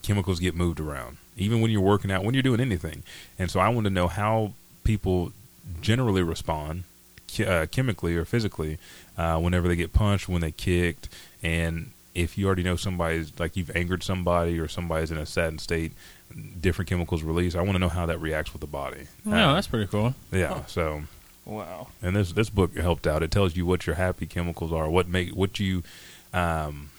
chemicals 0.04 0.40
get 0.40 0.56
moved 0.56 0.80
around. 0.80 1.18
Even 1.38 1.60
when 1.62 1.72
you're 1.72 1.82
working 1.82 2.12
out, 2.12 2.24
when 2.24 2.34
you're 2.34 2.44
doing 2.44 2.62
anything. 2.62 3.04
And 3.40 3.50
so 3.52 3.60
I 3.60 3.70
want 3.70 3.86
to 3.86 3.90
know 3.90 4.08
how 4.08 4.54
people 4.84 5.34
generally 5.82 6.22
respond 6.22 6.84
uh, 7.46 7.66
chemically 7.72 8.16
or 8.16 8.24
physically 8.24 8.78
uh, 9.18 9.38
whenever 9.40 9.68
they 9.68 9.76
get 9.76 9.92
punched, 9.92 10.30
when 10.30 10.42
they 10.42 10.52
kicked, 10.52 11.10
and 11.44 11.92
if 12.14 12.38
you 12.38 12.46
already 12.46 12.64
know 12.64 12.78
somebody's 12.78 13.38
like 13.40 13.58
you've 13.58 13.76
angered 13.76 14.02
somebody 14.02 14.58
or 14.58 14.70
somebody's 14.70 15.12
in 15.12 15.18
a 15.18 15.26
saddened 15.26 15.60
state, 15.60 15.92
different 16.60 16.90
chemicals 16.90 17.24
release. 17.24 17.56
I 17.56 17.62
want 17.62 17.74
to 17.74 17.80
know 17.80 17.90
how 17.90 18.06
that 18.06 18.20
reacts 18.20 18.52
with 18.54 18.62
the 18.62 18.68
body. 18.68 19.08
No, 19.24 19.52
Uh, 19.52 19.54
that's 19.56 19.68
pretty 19.68 19.88
cool. 19.88 20.16
yeah. 20.32 20.66
So 20.66 21.04
Wow. 21.46 21.88
and 22.02 22.16
this 22.16 22.32
this 22.32 22.50
book 22.50 22.76
helped 22.78 23.06
out. 23.08 23.24
It 23.24 23.32
tells 23.32 23.56
you 23.56 23.66
what 23.66 23.86
your 23.88 23.96
happy 23.96 24.26
chemicals 24.26 24.72
are, 24.74 24.90
what 24.90 25.08
make 25.08 25.32
what 25.36 25.60
you, 25.60 25.84
um, 26.34 26.90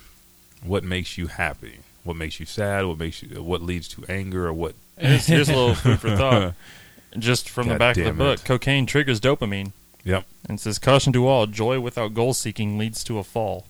what 0.63 0.85
makes 0.85 1.19
you 1.19 1.27
happy, 1.27 1.79
what 2.05 2.17
makes 2.17 2.39
you 2.41 2.47
sad, 2.47 2.87
what 2.87 2.99
makes 2.99 3.23
you 3.23 3.43
what 3.43 3.61
leads 3.63 3.89
to 3.89 4.05
anger, 4.09 4.47
or 4.47 4.53
what. 4.53 4.75
Here's, 4.99 5.27
here's 5.27 5.49
a 5.51 5.53
little 5.55 5.75
food 5.75 6.01
for 6.01 6.17
thought. 6.17 6.55
Just 7.19 7.49
from 7.51 7.69
the 7.69 7.75
back 7.79 7.97
of 7.99 8.05
the 8.05 8.13
book, 8.13 8.41
it. 8.41 8.45
cocaine 8.45 8.87
triggers 8.87 9.21
dopamine. 9.21 9.73
Yep. 10.05 10.25
And 10.49 10.59
it 10.59 10.63
says, 10.63 10.79
caution 10.79 11.13
to 11.15 11.27
all, 11.27 11.47
joy 11.47 11.81
without 11.81 12.15
goal 12.15 12.33
seeking 12.35 12.79
leads 12.79 13.03
to 13.05 13.19
a 13.19 13.25
fall. 13.25 13.67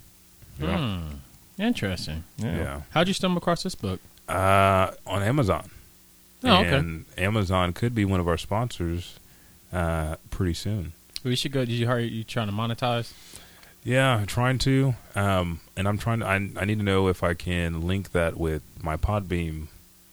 Yeah. 0.60 0.76
Hmm. 1.00 1.14
Interesting. 1.58 2.24
Yeah. 2.38 2.82
How'd 2.90 3.08
you 3.08 3.14
stumble 3.14 3.38
across 3.38 3.62
this 3.62 3.74
book? 3.74 4.00
Uh, 4.28 4.90
on 5.06 5.22
Amazon. 5.22 5.70
Oh, 6.44 6.60
okay. 6.60 6.76
And 6.76 7.04
Amazon 7.16 7.72
could 7.72 7.94
be 7.94 8.04
one 8.04 8.20
of 8.20 8.28
our 8.28 8.36
sponsors 8.36 9.18
uh, 9.72 10.16
pretty 10.30 10.54
soon. 10.54 10.92
We 11.24 11.36
should 11.36 11.52
go. 11.52 11.60
Did 11.64 11.74
you 11.74 11.86
hurry? 11.86 12.06
You 12.08 12.24
trying 12.24 12.46
to 12.48 12.52
monetize? 12.52 13.12
Yeah, 13.82 14.24
trying 14.26 14.58
to. 14.58 14.94
Um, 15.14 15.60
and 15.76 15.88
I'm 15.88 15.98
trying 15.98 16.20
to. 16.20 16.26
I, 16.26 16.34
I 16.34 16.64
need 16.64 16.78
to 16.78 16.84
know 16.84 17.08
if 17.08 17.22
I 17.22 17.34
can 17.34 17.86
link 17.86 18.12
that 18.12 18.36
with 18.36 18.62
my 18.82 18.96
Podbean 18.96 19.68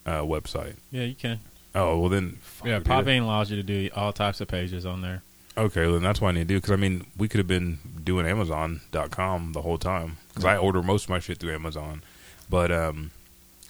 uh, 0.06 0.22
website. 0.22 0.76
Yeah, 0.92 1.04
you 1.04 1.16
can. 1.16 1.40
Oh 1.76 2.00
well, 2.00 2.10
then. 2.10 2.40
Yeah. 2.64 2.80
Podbean 2.80 3.22
allows 3.24 3.52
you 3.52 3.58
to 3.58 3.64
do 3.64 3.90
all 3.96 4.14
types 4.14 4.42
of 4.42 4.48
pages 4.48 4.86
on 4.86 5.02
there. 5.02 5.24
Okay, 5.56 5.82
well, 5.82 5.94
then 5.94 6.04
that's 6.04 6.20
what 6.20 6.30
I 6.30 6.32
need 6.32 6.42
to 6.42 6.46
do 6.46 6.58
because 6.58 6.72
I 6.72 6.78
mean 6.78 7.06
we 7.16 7.28
could 7.28 7.38
have 7.38 7.48
been 7.48 7.78
doing 8.04 8.26
Amazon.com 8.26 9.54
the 9.54 9.62
whole 9.62 9.78
time 9.78 10.18
because 10.30 10.46
I 10.46 10.58
order 10.58 10.82
most 10.82 11.04
of 11.04 11.10
my 11.12 11.20
shit 11.20 11.38
through 11.38 11.54
Amazon, 11.54 12.02
but 12.50 12.72
um, 12.72 13.12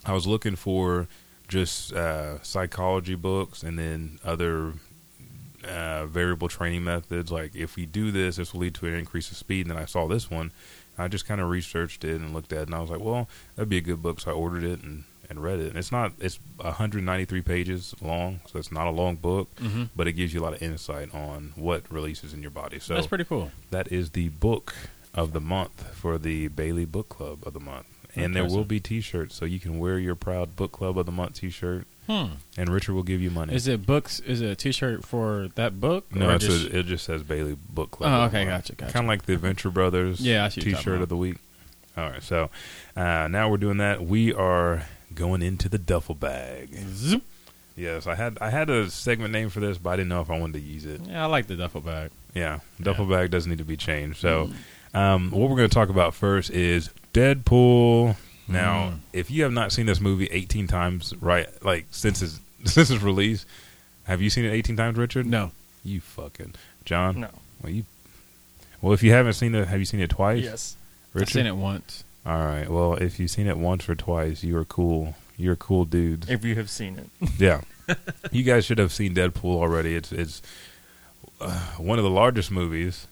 I 0.06 0.14
was 0.14 0.28
looking 0.28 0.56
for 0.56 1.08
just 1.48 1.94
uh, 1.94 2.42
psychology 2.44 3.16
books 3.16 3.64
and 3.64 3.78
then 3.80 4.20
other 4.24 4.74
uh, 5.68 6.06
variable 6.08 6.48
training 6.50 6.84
methods. 6.84 7.32
Like 7.32 7.56
if 7.56 7.76
we 7.76 7.86
do 7.86 8.12
this, 8.12 8.36
this 8.38 8.54
will 8.54 8.62
lead 8.62 8.76
to 8.76 8.88
an 8.88 8.94
increase 8.96 9.32
of 9.32 9.38
speed. 9.38 9.66
And 9.68 9.72
then 9.76 9.82
I 9.82 9.86
saw 9.86 10.08
this 10.08 10.30
one, 10.30 10.52
I 10.98 11.08
just 11.08 11.26
kind 11.26 11.40
of 11.42 11.50
researched 11.50 12.04
it 12.04 12.16
and 12.22 12.34
looked 12.34 12.52
at 12.54 12.60
it, 12.64 12.68
and 12.68 12.76
I 12.76 12.80
was 12.80 12.90
like, 12.90 13.00
well, 13.00 13.28
that'd 13.56 13.70
be 13.70 13.78
a 13.78 13.82
good 13.82 14.02
book. 14.02 14.20
So 14.20 14.32
I 14.32 14.34
ordered 14.34 14.64
it 14.64 14.82
and. 14.84 15.04
And 15.30 15.42
read 15.42 15.62
it. 15.62 15.70
And 15.70 15.78
it's 15.78 15.92
not. 15.92 16.12
It's 16.20 16.38
193 16.58 17.42
pages 17.42 17.96
long, 18.02 18.42
so 18.46 18.60
it's 18.60 18.74
not 18.74 18.88
a 18.88 18.92
long 18.92 19.16
book 19.16 19.48
Mm-hmm. 19.56 19.84
but 19.96 20.06
it 20.08 20.14
gives 20.14 20.34
you 20.34 20.42
a 20.42 20.44
lot 20.44 20.54
of 20.54 20.62
insight 20.62 21.16
on 21.16 21.54
what 21.56 21.90
releases 21.90 22.34
in 22.34 22.42
your 22.42 22.52
body. 22.52 22.78
So 22.80 22.94
That's 22.94 23.08
pretty 23.08 23.24
cool. 23.24 23.50
that 23.72 23.90
is 23.92 24.12
the 24.12 24.30
book 24.30 24.76
of 25.14 25.32
the 25.32 25.40
month 25.40 25.96
for 25.96 26.18
the 26.18 26.50
Bailey 26.50 26.84
Book 26.86 27.08
Club 27.08 27.40
of 27.48 27.54
the 27.54 27.62
month. 27.62 27.88
And 28.16 28.36
there 28.36 28.46
will 28.46 28.64
be 28.64 28.80
T-shirts, 28.80 29.36
so 29.36 29.46
you 29.46 29.60
can 29.60 29.80
wear 29.80 29.98
your 29.98 30.16
proud 30.16 30.56
Book 30.56 30.72
Club 30.72 30.98
of 31.00 31.06
the 31.06 31.12
Month 31.12 31.40
T-shirt, 31.40 31.88
Hmm. 32.08 32.26
and 32.58 32.70
Richard 32.70 32.94
will 32.94 33.04
give 33.04 33.22
you 33.22 33.32
money. 33.32 33.54
Is 33.56 33.68
it 33.68 33.86
books? 33.86 34.20
Is 34.20 34.42
it 34.42 34.50
a 34.52 34.56
T-shirt 34.56 35.06
for 35.06 35.50
that 35.56 35.80
book? 35.80 36.14
no, 36.16 36.30
or 36.30 36.34
it's 36.36 36.46
just- 36.46 36.66
a, 36.68 36.80
it 36.80 36.86
just 36.86 37.06
says 37.06 37.24
Bailey 37.24 37.58
Book 37.70 37.92
Club. 37.92 38.12
Oh, 38.12 38.26
okay, 38.26 38.46
gotcha, 38.46 38.74
gotcha. 38.76 38.92
Kind 38.94 39.06
of 39.06 39.08
like 39.08 39.26
the 39.26 39.34
Adventure 39.34 39.70
Brothers 39.72 40.20
Yeah, 40.22 40.46
I 40.46 40.50
see 40.50 40.60
what 40.62 40.66
you're 40.66 40.74
talking 40.76 40.84
T-shirt 40.92 41.02
of 41.02 41.10
the 41.10 41.18
week. 41.18 41.38
All 41.98 42.10
right, 42.10 42.22
so 42.24 42.50
uh, 42.96 43.28
now 43.30 43.50
we're 43.50 43.58
doing 43.58 43.78
that. 43.78 44.04
We 44.06 44.34
are 44.34 44.86
going 45.16 45.42
into 45.42 45.70
the 45.70 45.78
duffel 45.78 46.16
bag. 46.16 46.70
Zoop. 46.90 47.24
Yes, 47.76 48.06
I 48.06 48.14
had 48.16 48.38
I 48.42 48.50
had 48.52 48.70
a 48.70 48.90
segment 48.92 49.32
name 49.32 49.50
for 49.50 49.60
this, 49.60 49.78
but 49.80 49.92
I 49.92 49.96
didn't 49.96 50.10
know 50.10 50.22
if 50.22 50.30
I 50.30 50.38
wanted 50.38 50.54
to 50.54 50.68
use 50.68 50.86
it. 50.86 51.02
Yeah, 51.08 51.24
I 51.24 51.26
like 51.28 51.48
the 51.48 51.56
duffel 51.56 51.82
bag. 51.82 52.12
Yeah, 52.36 52.60
duffel 52.82 53.06
bag 53.08 53.32
doesn't 53.32 53.50
need 53.50 53.58
to 53.60 53.64
be 53.64 53.78
changed. 53.78 54.20
So, 54.20 54.52
Mm. 54.94 55.00
um, 55.00 55.32
what 55.32 55.50
we're 55.50 55.56
going 55.58 55.70
to 55.70 55.74
talk 55.74 55.90
about 55.90 56.14
first 56.14 56.50
is 56.52 56.90
Deadpool. 57.14 58.16
Now, 58.48 58.90
Mm. 58.92 59.00
if 59.14 59.32
you 59.32 59.44
have 59.44 59.54
not 59.54 59.72
seen 59.72 59.86
this 59.86 60.02
movie 60.02 60.28
18 60.32 60.68
times, 60.68 61.14
right, 61.22 61.48
like 61.64 61.86
since 61.92 62.22
its 62.22 62.40
since 62.66 62.90
its 62.90 63.02
release, 63.02 63.46
have 64.06 64.22
you 64.22 64.30
seen 64.30 64.46
it 64.46 64.52
18 64.52 64.76
times, 64.76 64.98
Richard? 64.98 65.26
No, 65.26 65.52
You 65.84 66.02
fucking 66.02 66.56
John. 66.86 67.22
No. 67.22 67.30
Well, 67.62 67.72
you. 67.72 67.84
Well, 68.82 68.94
if 68.94 69.02
you 69.02 69.12
haven't 69.12 69.34
seen 69.34 69.56
it, 69.56 69.68
have 69.70 69.80
you 69.80 69.86
seen 69.86 70.02
it 70.02 70.10
twice? 70.10 70.44
Yes. 70.44 70.76
I've 71.16 71.22
Richard. 71.22 71.34
seen 71.34 71.46
it 71.46 71.56
once. 71.56 72.04
All 72.26 72.38
right. 72.46 72.70
Well, 72.70 72.96
if 72.96 73.20
you've 73.20 73.32
seen 73.32 73.48
it 73.48 73.58
once 73.58 73.88
or 73.88 73.96
twice, 73.96 74.44
you 74.44 74.58
are 74.58 74.66
cool. 74.66 75.16
You're 75.38 75.56
cool 75.56 75.86
dudes. 75.86 76.30
If 76.30 76.44
you 76.44 76.56
have 76.56 76.70
seen 76.70 76.98
it. 77.00 77.30
Yeah, 77.40 77.62
you 78.32 78.44
guys 78.44 78.66
should 78.66 78.78
have 78.78 78.92
seen 78.94 79.14
Deadpool 79.16 79.56
already. 79.56 79.96
It's 79.96 80.12
it's 80.12 80.42
uh, 81.42 81.60
one 81.78 81.98
of 82.00 82.04
the 82.04 82.10
largest 82.10 82.52
movies 82.52 83.08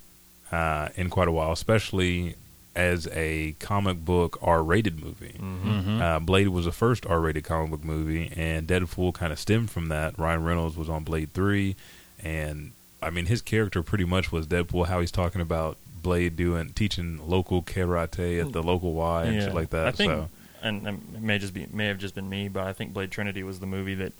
uh, 0.51 0.89
in 0.95 1.09
quite 1.09 1.27
a 1.27 1.31
while, 1.31 1.51
especially 1.51 2.35
as 2.75 3.07
a 3.11 3.55
comic 3.59 4.05
book 4.05 4.37
R-rated 4.41 5.03
movie. 5.03 5.35
Mm-hmm. 5.37 6.01
Uh, 6.01 6.19
Blade 6.19 6.47
was 6.49 6.65
the 6.65 6.71
first 6.71 7.05
R-rated 7.05 7.43
comic 7.43 7.71
book 7.71 7.83
movie, 7.83 8.31
and 8.35 8.67
Deadpool 8.67 9.13
kind 9.13 9.33
of 9.33 9.39
stemmed 9.39 9.69
from 9.69 9.89
that. 9.89 10.17
Ryan 10.17 10.43
Reynolds 10.43 10.77
was 10.77 10.89
on 10.89 11.03
Blade 11.03 11.33
Three, 11.33 11.75
and 12.23 12.71
I 13.01 13.09
mean 13.09 13.25
his 13.25 13.41
character 13.41 13.83
pretty 13.83 14.05
much 14.05 14.31
was 14.31 14.47
Deadpool. 14.47 14.87
How 14.87 14.99
he's 15.01 15.11
talking 15.11 15.41
about 15.41 15.77
Blade 16.01 16.35
doing 16.35 16.69
teaching 16.69 17.19
local 17.27 17.61
karate 17.61 18.41
at 18.41 18.53
the 18.53 18.63
local 18.63 18.93
Y 18.93 19.23
and 19.25 19.41
shit 19.41 19.53
like 19.53 19.69
that. 19.71 19.87
I 19.87 19.91
think, 19.91 20.11
so 20.11 20.29
and, 20.61 20.87
and 20.87 21.01
it 21.15 21.21
may 21.21 21.37
just 21.39 21.53
be 21.53 21.67
may 21.71 21.87
have 21.87 21.97
just 21.97 22.15
been 22.15 22.29
me, 22.29 22.47
but 22.47 22.65
I 22.65 22.73
think 22.73 22.93
Blade 22.93 23.11
Trinity 23.11 23.43
was 23.43 23.59
the 23.59 23.65
movie 23.65 23.95
that 23.95 24.13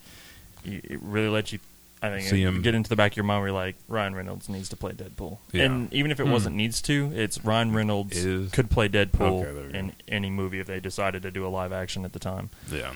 it 0.66 1.00
really 1.02 1.30
let 1.30 1.54
you. 1.54 1.60
I 2.02 2.10
think 2.10 2.28
See 2.28 2.42
it- 2.42 2.48
him. 2.48 2.62
get 2.64 2.74
into 2.74 2.90
the 2.90 2.96
back 2.96 3.12
of 3.14 3.18
your 3.18 3.24
mind 3.26 3.42
where 3.42 3.50
you're 3.50 3.58
like 3.58 3.76
Ryan 3.88 4.16
Reynolds 4.16 4.50
needs 4.50 4.70
to 4.70 4.76
play 4.76 4.92
Deadpool, 4.94 5.38
Yeah. 5.52 5.66
and 5.66 5.94
even 5.94 6.10
if 6.12 6.20
it 6.20 6.26
Hmm. 6.26 6.32
wasn't 6.32 6.56
needs 6.56 6.82
to, 6.84 7.12
it's 7.16 7.44
Ryan 7.46 7.74
Reynolds 7.74 8.18
Is- 8.18 8.52
could 8.52 8.70
play 8.72 8.90
Deadpool 8.90 9.42
Okay, 9.44 9.52
there 9.54 9.64
we 9.68 9.72
go. 9.74 9.78
in 9.80 9.94
any 10.08 10.30
movie 10.32 10.60
if 10.60 10.68
they 10.68 10.80
decided 10.80 11.22
to 11.24 11.32
do 11.32 11.46
a 11.46 11.50
live 11.50 11.72
action 11.72 12.04
at 12.04 12.14
the 12.14 12.20
time. 12.20 12.50
Yeah. 12.72 12.94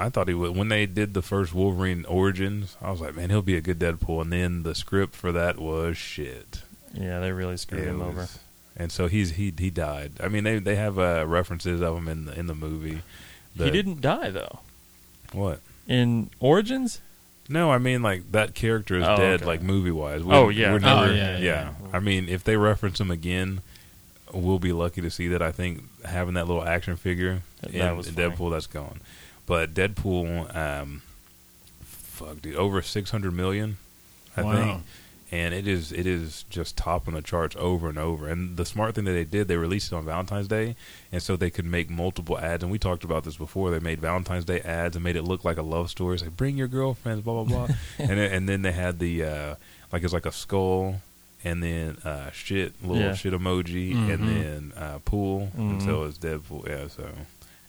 I 0.00 0.08
thought 0.10 0.28
he 0.28 0.34
would. 0.34 0.56
When 0.56 0.68
they 0.68 0.86
did 0.86 1.14
the 1.14 1.22
first 1.22 1.52
Wolverine 1.54 2.04
Origins, 2.06 2.76
I 2.80 2.90
was 2.90 3.00
like, 3.00 3.16
man, 3.16 3.30
he'll 3.30 3.42
be 3.42 3.56
a 3.56 3.60
good 3.60 3.78
Deadpool. 3.80 4.22
And 4.22 4.32
then 4.32 4.62
the 4.62 4.74
script 4.74 5.14
for 5.16 5.32
that 5.32 5.58
was 5.58 5.96
shit. 5.96 6.62
Yeah, 6.94 7.18
they 7.20 7.32
really 7.32 7.56
screwed 7.56 7.82
It 7.82 7.88
him 7.88 7.98
was- 7.98 8.08
over. 8.08 8.28
And 8.76 8.92
so 8.92 9.08
he's 9.08 9.32
he 9.32 9.52
he 9.58 9.70
died. 9.70 10.12
I 10.22 10.28
mean, 10.28 10.44
they 10.44 10.60
they 10.60 10.76
have 10.76 10.98
uh, 11.00 11.24
references 11.26 11.80
of 11.80 11.96
him 11.96 12.06
in 12.08 12.24
the 12.26 12.38
in 12.38 12.46
the 12.46 12.54
movie. 12.54 13.02
he 13.56 13.70
didn't 13.72 14.00
die 14.00 14.30
though. 14.30 14.60
what? 15.32 15.60
In 15.88 16.30
Origins, 16.38 17.00
No, 17.48 17.70
I 17.70 17.78
mean 17.78 18.02
like 18.02 18.30
that 18.32 18.54
character 18.54 18.96
is 18.98 19.04
Oh, 19.04 19.16
dead, 19.16 19.36
okay. 19.40 19.44
like 19.46 19.62
movie 19.62 19.90
wise. 19.90 20.22
Oh, 20.24 20.48
yeah. 20.50 20.70
we're 20.72 20.76
Oh, 20.76 20.78
never, 21.06 21.14
yeah, 21.14 21.38
yeah. 21.38 21.70
I 21.92 21.98
mean, 22.00 22.28
if 22.28 22.44
they 22.44 22.56
reference 22.56 23.00
him 23.00 23.10
again, 23.10 23.62
we'll 24.32 24.58
be 24.58 24.72
lucky 24.72 25.00
to 25.00 25.10
see 25.10 25.28
that. 25.28 25.40
I 25.40 25.50
think 25.52 25.82
having 26.04 26.34
that 26.34 26.46
little 26.46 26.62
action 26.64 26.96
figure 26.96 27.40
That- 27.62 27.70
in 27.72 27.78
that 27.78 27.96
was 27.96 28.10
funny. 28.10 28.28
Deadpool, 28.28 28.50
that's 28.50 28.66
gone. 28.66 29.00
But 29.46 29.72
Deadpool, 29.72 30.54
um, 30.54 31.02
fuck, 31.80 32.42
dude, 32.42 32.56
over 32.56 32.82
six 32.82 33.10
hundred 33.10 33.32
million, 33.32 33.78
I 34.36 34.42
Wow. 34.42 34.52
think. 34.54 34.82
And 35.30 35.52
it 35.52 35.68
is 35.68 35.92
it 35.92 36.06
is 36.06 36.44
just 36.48 36.76
topping 36.78 37.12
the 37.12 37.20
charts 37.20 37.54
over 37.58 37.88
and 37.90 37.98
over. 37.98 38.28
And 38.28 38.56
the 38.56 38.64
smart 38.64 38.94
thing 38.94 39.04
that 39.04 39.12
they 39.12 39.24
did, 39.24 39.46
they 39.46 39.56
released 39.58 39.92
it 39.92 39.96
on 39.96 40.06
Valentine's 40.06 40.48
Day, 40.48 40.74
and 41.12 41.22
so 41.22 41.36
they 41.36 41.50
could 41.50 41.66
make 41.66 41.90
multiple 41.90 42.38
ads. 42.38 42.62
And 42.62 42.72
we 42.72 42.78
talked 42.78 43.04
about 43.04 43.24
this 43.24 43.36
before. 43.36 43.70
They 43.70 43.78
made 43.78 44.00
Valentine's 44.00 44.46
Day 44.46 44.60
ads 44.60 44.96
and 44.96 45.04
made 45.04 45.16
it 45.16 45.24
look 45.24 45.44
like 45.44 45.58
a 45.58 45.62
love 45.62 45.90
story. 45.90 46.14
It's 46.14 46.22
like 46.22 46.34
bring 46.36 46.56
your 46.56 46.66
girlfriends, 46.68 47.20
blah 47.22 47.44
blah 47.44 47.66
blah. 47.66 47.76
and 47.98 48.08
then, 48.18 48.32
and 48.32 48.48
then 48.48 48.62
they 48.62 48.72
had 48.72 48.98
the 49.00 49.22
uh, 49.24 49.54
like 49.92 50.02
it's 50.02 50.14
like 50.14 50.24
a 50.24 50.32
skull, 50.32 51.02
and 51.44 51.62
then 51.62 51.98
uh, 52.06 52.30
shit 52.30 52.72
little 52.82 53.02
Yeah. 53.02 53.14
shit 53.14 53.34
emoji, 53.34 53.92
Mhm. 53.94 54.14
and 54.14 54.28
then 54.28 54.72
uh, 54.82 54.98
pool, 55.04 55.50
and 55.58 55.80
Mhm. 55.80 55.84
so 55.84 56.04
it's 56.04 56.16
Deadpool. 56.16 56.66
Yeah, 56.66 56.88
so 56.88 57.06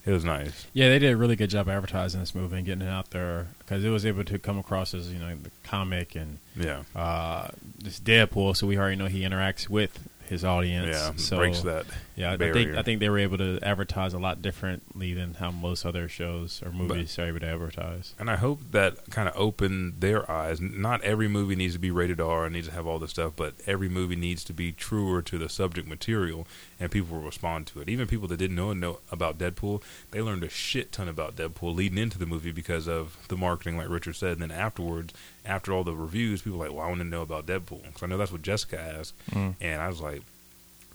It 0.06 0.12
was 0.12 0.24
nice. 0.24 0.66
Yeah, 0.74 0.90
they 0.90 0.98
did 1.00 1.12
a 1.12 1.18
really 1.18 1.36
good 1.36 1.50
job 1.50 1.68
advertising 1.70 2.20
this 2.22 2.34
movie 2.34 2.58
and 2.58 2.66
getting 2.66 2.88
it 2.88 2.90
out 2.90 3.12
there 3.12 3.48
because 3.60 3.84
it 3.84 3.90
was 3.90 4.06
able 4.06 4.24
to 4.24 4.40
come 4.40 4.58
across 4.58 4.94
as 4.94 5.12
you 5.12 5.20
know 5.20 5.36
the 5.36 5.52
comic 5.64 6.16
and 6.16 6.40
Yeah. 6.56 6.84
uh, 6.96 7.50
this 7.78 8.00
Deadpool. 8.00 8.56
So 8.56 8.66
we 8.66 8.78
already 8.78 8.96
know 8.96 9.06
he 9.08 9.22
interacts 9.22 9.70
with 9.70 10.08
his 10.30 10.46
audience. 10.46 10.96
Yeah. 10.96 11.12
so 11.16 11.38
breaks 11.38 11.62
that. 11.62 11.86
Yeah, 12.16 12.34
I 12.34 12.38
think 12.38 12.76
I 12.76 12.84
think 12.84 13.00
they 13.00 13.10
were 13.10 13.18
able 13.18 13.38
to 13.40 13.60
advertise 13.62 14.14
a 14.14 14.20
lot 14.20 14.42
differently 14.42 15.14
than 15.14 15.34
how 15.34 15.52
most 15.52 15.86
other 15.86 16.08
shows 16.08 16.62
or 16.64 16.72
movies 16.72 17.18
are 17.18 17.28
able 17.28 17.40
to 17.40 17.48
advertise. 17.48 18.14
And 18.20 18.30
I 18.30 18.36
hope 18.36 18.60
that 18.72 19.10
kind 19.10 19.28
of 19.28 19.36
opened 19.36 20.02
their 20.02 20.30
eyes. 20.30 20.62
Not 20.62 21.02
every 21.02 21.28
movie 21.28 21.56
needs 21.56 21.74
to 21.74 21.80
be 21.80 21.92
rated 21.92 22.22
R 22.22 22.46
and 22.46 22.54
needs 22.54 22.68
to 22.68 22.74
have 22.74 22.86
all 22.86 23.00
this 23.00 23.12
stuff, 23.12 23.34
but 23.36 23.56
every 23.66 23.90
movie 23.90 24.16
needs 24.16 24.44
to 24.46 24.54
be 24.54 24.72
truer 24.72 25.22
to 25.24 25.38
the 25.38 25.50
subject 25.50 25.88
material, 25.88 26.46
and 26.80 26.92
people 26.92 27.18
will 27.18 27.26
respond 27.26 27.66
to 27.68 27.82
it. 27.82 27.90
Even 27.90 28.06
people 28.06 28.28
that 28.28 28.38
didn't 28.38 28.56
know 28.56 28.74
know 28.74 29.00
about 29.12 29.38
Deadpool, 29.38 29.82
they 30.12 30.22
learned 30.22 30.44
a 30.44 30.50
shit 30.50 30.92
ton 30.92 31.08
about 31.08 31.36
Deadpool 31.36 31.76
leading 31.76 31.98
into 31.98 32.20
the 32.20 32.26
movie 32.26 32.52
because 32.52 32.88
of 32.88 33.18
the 33.30 33.38
marketing, 33.38 33.78
like 33.78 33.90
Richard 33.90 34.16
said. 34.16 34.34
And 34.34 34.42
then 34.42 34.52
afterwards, 34.52 35.14
after 35.50 35.74
all 35.74 35.84
the 35.84 35.94
reviews, 35.96 36.42
people 36.42 36.60
were 36.60 36.66
like, 36.68 36.76
"Well, 36.76 36.86
I 36.86 36.88
want 36.88 37.00
to 37.02 37.08
know 37.08 37.22
about 37.24 37.46
Deadpool," 37.46 37.84
because 37.84 38.04
I 38.04 38.06
know 38.08 38.18
that's 38.18 38.32
what 38.32 38.42
Jessica 38.42 38.80
asked, 38.80 39.14
Mm. 39.32 39.56
and 39.60 39.82
I 39.82 39.88
was 39.88 40.00
like, 40.00 40.22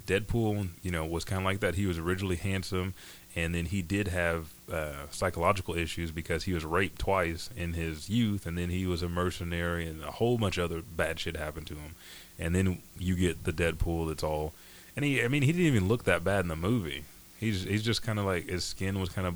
Deadpool, 0.07 0.69
you 0.83 0.91
know, 0.91 1.05
was 1.07 1.25
kind 1.25 1.41
of 1.41 1.45
like 1.45 1.61
that. 1.61 1.75
He 1.77 1.87
was 1.87 1.99
originally 1.99 2.37
handsome, 2.37 2.93
and 3.35 3.55
then 3.55 3.67
he 3.67 3.81
did 3.83 4.09
have 4.09 4.49
uh, 4.71 5.07
psychological 5.11 5.75
issues 5.75 6.11
because 6.11 6.45
he 6.45 6.53
was 6.53 6.65
raped 6.65 6.99
twice 6.99 7.49
in 7.57 7.73
his 7.73 8.09
youth, 8.11 8.47
and 8.47 8.57
then 8.59 8.69
he 8.71 8.87
was 8.87 9.03
a 9.03 9.09
mercenary, 9.09 9.87
and 9.87 10.03
a 10.03 10.11
whole 10.13 10.37
bunch 10.39 10.59
of 10.59 10.71
other 10.71 10.83
bad 10.83 11.19
shit 11.21 11.37
happened 11.37 11.67
to 11.69 11.75
him. 11.75 11.95
And 12.39 12.55
then 12.55 12.79
you 12.99 13.15
get 13.15 13.45
the 13.45 13.53
Deadpool 13.53 14.09
that's 14.09 14.23
all, 14.23 14.53
and 14.97 15.05
he, 15.05 15.23
I 15.23 15.29
mean, 15.29 15.43
he 15.43 15.53
didn't 15.53 15.67
even 15.69 15.89
look 15.89 16.05
that 16.05 16.23
bad 16.23 16.41
in 16.41 16.49
the 16.49 16.57
movie. 16.57 17.05
He's 17.41 17.65
he's 17.65 17.83
just 17.83 18.03
kind 18.03 18.19
of 18.19 18.25
like 18.27 18.49
his 18.49 18.65
skin 18.65 19.01
was 19.01 19.09
kind 19.09 19.27
of, 19.27 19.35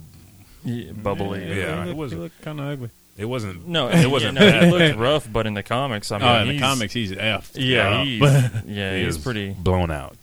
Yeah, 0.65 0.93
bubbly. 0.93 1.41
Yeah, 1.47 1.85
he 1.85 1.91
it 1.91 1.97
looked, 1.97 2.15
was- 2.15 2.31
kind 2.43 2.61
of 2.61 2.67
ugly. 2.67 2.91
It 3.19 3.25
wasn't, 3.27 3.67
No, 3.69 3.89
it 3.89 4.07
wasn't 4.11 4.39
yeah, 4.39 4.45
no, 4.45 4.51
bad. 4.53 4.63
he 4.65 4.71
looked 4.71 4.99
rough, 4.99 5.29
but 5.31 5.47
in 5.47 5.55
the 5.55 5.63
comics, 5.63 6.11
I 6.13 6.19
mean, 6.19 6.27
oh, 6.29 6.41
in 6.43 6.49
the 6.49 6.59
comics, 6.59 6.93
he's 6.95 7.13
f. 7.13 7.51
Yeah, 7.55 8.03
he's, 8.05 8.21
yeah, 8.67 8.97
He 8.97 9.05
he's 9.05 9.19
pretty. 9.19 9.51
blown 9.51 9.91
out. 9.91 10.17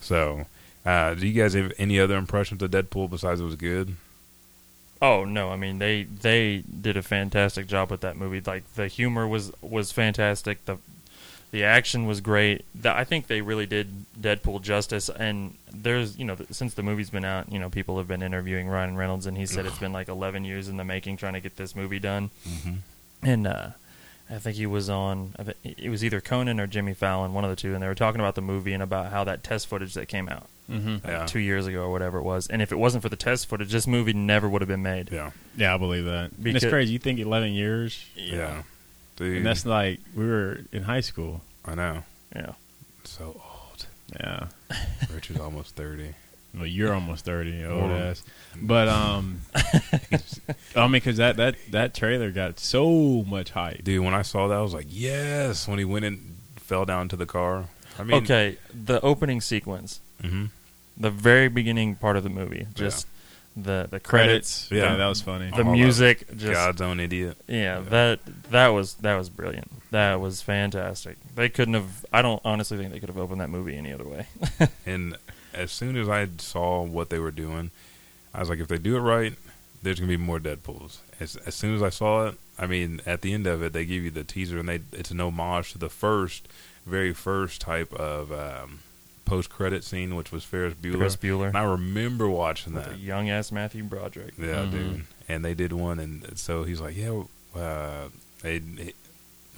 So, 0.00 0.46
uh, 0.84 1.14
do 1.14 1.26
you 1.26 1.32
guys 1.40 1.54
have 1.54 1.72
any 1.78 1.98
other 2.00 2.16
impressions 2.16 2.62
of 2.62 2.70
Deadpool 2.70 3.10
besides 3.10 3.40
it 3.40 3.44
was 3.44 3.56
good? 3.56 3.96
Oh 5.02 5.24
no, 5.26 5.50
I 5.50 5.56
mean 5.56 5.78
they 5.78 6.04
they 6.04 6.62
did 6.80 6.96
a 6.96 7.02
fantastic 7.02 7.66
job 7.66 7.90
with 7.90 8.00
that 8.00 8.16
movie. 8.16 8.40
Like 8.40 8.64
the 8.76 8.86
humor 8.88 9.28
was 9.28 9.52
was 9.60 9.92
fantastic. 9.92 10.64
The 10.64 10.78
the 11.50 11.64
action 11.64 12.06
was 12.06 12.20
great. 12.20 12.64
The, 12.74 12.94
I 12.94 13.04
think 13.04 13.26
they 13.28 13.40
really 13.40 13.66
did 13.66 13.88
Deadpool 14.20 14.62
justice. 14.62 15.08
And 15.08 15.54
there's 15.72 16.18
you 16.18 16.24
know 16.24 16.34
th- 16.36 16.50
since 16.52 16.74
the 16.74 16.82
movie's 16.82 17.10
been 17.10 17.24
out, 17.24 17.50
you 17.52 17.58
know 17.58 17.70
people 17.70 17.98
have 17.98 18.08
been 18.08 18.22
interviewing 18.22 18.68
Ryan 18.68 18.96
Reynolds, 18.96 19.26
and 19.26 19.36
he 19.36 19.46
said 19.46 19.66
it's 19.66 19.78
been 19.78 19.92
like 19.92 20.08
11 20.08 20.44
years 20.44 20.68
in 20.68 20.76
the 20.76 20.84
making 20.84 21.16
trying 21.16 21.34
to 21.34 21.40
get 21.40 21.56
this 21.56 21.74
movie 21.76 21.98
done. 21.98 22.30
Mhm. 22.48 22.76
And 23.22 23.46
uh, 23.46 23.68
I 24.28 24.38
think 24.38 24.56
he 24.56 24.66
was 24.66 24.90
on. 24.90 25.34
It 25.64 25.88
was 25.88 26.04
either 26.04 26.20
Conan 26.20 26.58
or 26.60 26.66
Jimmy 26.66 26.94
Fallon, 26.94 27.32
one 27.32 27.44
of 27.44 27.50
the 27.50 27.56
two, 27.56 27.74
and 27.74 27.82
they 27.82 27.86
were 27.86 27.94
talking 27.94 28.20
about 28.20 28.34
the 28.34 28.42
movie 28.42 28.72
and 28.72 28.82
about 28.82 29.10
how 29.12 29.24
that 29.24 29.42
test 29.44 29.66
footage 29.68 29.94
that 29.94 30.06
came 30.08 30.28
out 30.28 30.48
Mm-hmm. 30.68 30.94
like, 30.94 31.04
Yeah. 31.04 31.26
two 31.26 31.38
years 31.38 31.68
ago 31.68 31.82
or 31.84 31.92
whatever 31.92 32.18
it 32.18 32.24
was, 32.24 32.48
and 32.48 32.60
if 32.60 32.72
it 32.72 32.76
wasn't 32.76 33.00
for 33.04 33.08
the 33.08 33.14
test 33.14 33.46
footage, 33.48 33.70
this 33.70 33.86
movie 33.86 34.12
never 34.12 34.48
would 34.48 34.62
have 34.62 34.68
been 34.68 34.82
made. 34.82 35.12
Yeah, 35.12 35.30
Yeah, 35.56 35.72
I 35.72 35.78
believe 35.78 36.04
that. 36.06 36.32
and 36.44 36.56
it's 36.56 36.66
crazy. 36.66 36.92
You 36.92 36.98
think 36.98 37.20
11 37.20 37.52
years, 37.52 38.04
yeah, 38.16 38.62
Dude, 39.16 39.38
and 39.38 39.46
that's 39.46 39.66
like 39.66 40.00
we 40.14 40.26
were 40.26 40.60
in 40.72 40.82
high 40.82 41.00
school. 41.00 41.42
I 41.64 41.74
know. 41.74 42.04
Yeah. 42.34 42.52
So 43.04 43.24
old. 43.24 43.86
Yeah. 44.18 44.48
Richard's 45.12 45.40
almost 45.40 45.74
thirty. 45.74 46.14
Well, 46.54 46.66
you're 46.66 46.94
almost 46.94 47.26
30, 47.26 47.66
old 47.66 47.90
Well, 47.90 47.92
ass. 47.92 48.24
But 48.58 48.88
um, 48.88 49.42
I 49.54 50.86
mean, 50.86 50.92
because 50.92 51.18
that 51.18 51.36
that 51.36 51.56
that 51.70 51.94
trailer 51.94 52.30
got 52.30 52.58
so 52.58 53.24
much 53.28 53.50
hype. 53.50 53.84
Dude, 53.84 54.02
when 54.02 54.14
I 54.14 54.22
saw 54.22 54.48
that, 54.48 54.56
I 54.56 54.62
was 54.62 54.72
like, 54.72 54.86
yes. 54.88 55.68
When 55.68 55.78
he 55.78 55.84
went 55.84 56.06
and 56.06 56.38
fell 56.56 56.86
down 56.86 57.08
to 57.10 57.16
the 57.16 57.26
car. 57.26 57.66
I 57.98 58.04
mean, 58.04 58.22
okay, 58.22 58.56
the 58.72 59.00
opening 59.02 59.40
sequence, 59.40 60.00
hmm 60.22 60.46
the 60.96 61.10
very 61.10 61.48
beginning 61.48 61.94
part 61.94 62.16
of 62.16 62.22
the 62.22 62.30
movie, 62.30 62.66
just 62.74 63.06
the 63.56 63.88
the 63.90 64.00
credits, 64.00 64.68
Yeah. 64.70 64.82
Yeah, 64.90 64.96
that 64.96 65.06
was 65.06 65.22
funny. 65.22 65.50
the 65.50 65.64
All 65.64 65.72
music, 65.72 66.26
just 66.36 66.52
God's 66.52 66.80
own 66.82 67.00
idiot. 67.00 67.36
yeah, 67.48 67.56
Yeah. 67.56 67.80
that 67.88 68.20
that 68.50 68.68
was 68.68 68.94
that 68.94 69.16
was 69.16 69.30
brilliant. 69.30 69.70
That 69.92 70.20
was 70.20 70.42
fantastic. 70.42 71.16
They 71.34 71.48
couldn't 71.48 71.74
have. 71.74 72.04
I 72.12 72.20
don't 72.22 72.40
honestly 72.44 72.76
think 72.76 72.92
they 72.92 73.00
could 73.00 73.08
have 73.08 73.18
opened 73.18 73.40
that 73.40 73.48
movie 73.50 73.76
any 73.76 73.92
other 73.92 74.04
way. 74.06 74.26
And 74.86 75.16
as 75.54 75.72
soon 75.72 75.96
as 75.96 76.08
I 76.08 76.28
saw 76.38 76.82
what 76.82 77.08
they 77.08 77.18
were 77.18 77.30
doing, 77.30 77.70
I 78.34 78.40
was 78.40 78.50
like, 78.50 78.58
if 78.58 78.68
they 78.68 78.78
do 78.78 78.96
it 78.96 79.00
right, 79.00 79.32
there's 79.82 79.98
gonna 80.00 80.10
be 80.10 80.16
more 80.18 80.38
Deadpool's. 80.38 81.00
As, 81.18 81.36
as 81.46 81.54
soon 81.54 81.74
as 81.74 81.82
I 81.82 81.88
saw 81.88 82.26
it, 82.26 82.34
I 82.58 82.66
mean, 82.66 83.00
at 83.06 83.22
the 83.22 83.32
end 83.32 83.46
of 83.46 83.62
it, 83.62 83.72
they 83.72 83.86
give 83.86 84.02
you 84.04 84.10
the 84.10 84.24
teaser, 84.24 84.58
and 84.58 84.68
they 84.68 84.80
it's 84.92 85.10
an 85.10 85.20
homage 85.20 85.72
to 85.72 85.78
the 85.78 85.88
first, 85.88 86.46
very 86.84 87.14
first 87.14 87.60
type 87.62 87.92
of 87.94 88.30
um, 88.32 88.80
post 89.26 89.50
credit 89.50 89.84
scene, 89.84 90.16
which 90.16 90.32
was 90.32 90.42
Ferris 90.44 90.72
Bueller. 90.74 90.98
Ferris 90.98 91.16
Bueller. 91.16 91.48
And 91.48 91.58
I 91.58 91.64
remember 91.64 92.28
watching 92.30 92.72
With 92.74 92.86
that. 92.86 92.98
young 92.98 93.28
ass 93.28 93.52
Matthew 93.52 93.82
Broderick. 93.84 94.32
Yeah, 94.38 94.64
Mhm. 94.64 94.70
dude. 94.70 95.04
And 95.28 95.44
they 95.44 95.52
did 95.54 95.72
one, 95.74 95.98
and 95.98 96.38
so 96.38 96.64
he's 96.64 96.80
like, 96.80 96.96
yeah, 96.96 97.22
uh, 97.54 98.08
they, 98.42 98.60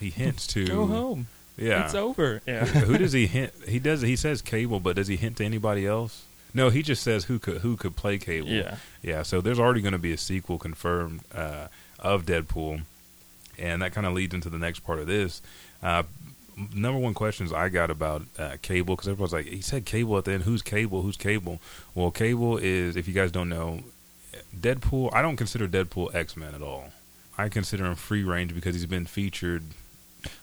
he 0.00 0.10
hints 0.10 0.46
to 0.48 0.66
Go 0.66 0.86
home. 0.86 1.28
Yeah, 1.56 1.84
It's 1.84 1.94
over. 1.94 2.40
Yeah. 2.46 2.64
who 2.64 2.98
does 2.98 3.12
he 3.12 3.26
hint? 3.26 3.52
He 3.68 3.78
does. 3.78 4.00
He 4.00 4.16
says 4.16 4.40
Cable, 4.42 4.80
but 4.80 4.96
does 4.96 5.08
he 5.08 5.16
hint 5.16 5.36
to 5.38 5.44
anybody 5.44 5.86
else? 5.86 6.22
No, 6.54 6.70
he 6.70 6.82
just 6.82 7.02
says 7.02 7.24
who 7.24 7.38
could 7.38 7.58
who 7.58 7.76
could 7.76 7.94
play 7.96 8.16
Cable. 8.18 8.48
yeah. 8.48 8.76
yeah. 9.02 9.22
So 9.22 9.40
there's 9.40 9.58
already 9.58 9.80
going 9.82 9.92
to 9.92 9.98
be 9.98 10.12
a 10.12 10.16
sequel 10.16 10.56
confirmed 10.58 11.20
uh, 11.34 11.66
of 11.98 12.24
Deadpool, 12.24 12.82
and 13.58 13.82
that 13.82 13.92
kind 13.92 14.06
of 14.06 14.14
leads 14.14 14.32
into 14.32 14.48
the 14.48 14.56
next 14.58 14.80
part 14.80 14.98
of 15.00 15.06
this. 15.06 15.42
Uh, 15.82 16.04
number 16.74 16.98
one 16.98 17.14
questions 17.14 17.52
I 17.52 17.68
got 17.68 17.90
about 17.90 18.22
uh, 18.38 18.56
Cable 18.62 18.96
because 18.96 19.08
everyone's 19.08 19.32
like, 19.32 19.46
he 19.46 19.60
said 19.60 19.84
Cable 19.84 20.18
at 20.18 20.24
the 20.24 20.32
end. 20.32 20.42
Who's 20.44 20.62
Cable? 20.62 21.02
Who's 21.02 21.16
Cable? 21.16 21.60
Well, 21.94 22.10
Cable 22.10 22.58
is, 22.58 22.96
if 22.96 23.06
you 23.08 23.14
guys 23.14 23.30
don't 23.30 23.48
know, 23.48 23.80
Deadpool. 24.56 25.12
I 25.12 25.22
don't 25.22 25.36
consider 25.36 25.68
Deadpool 25.68 26.14
X 26.14 26.36
Men 26.36 26.54
at 26.54 26.62
all. 26.62 26.92
I 27.36 27.48
consider 27.48 27.86
him 27.86 27.94
free 27.94 28.24
range 28.24 28.54
because 28.54 28.74
he's 28.74 28.86
been 28.86 29.06
featured. 29.06 29.62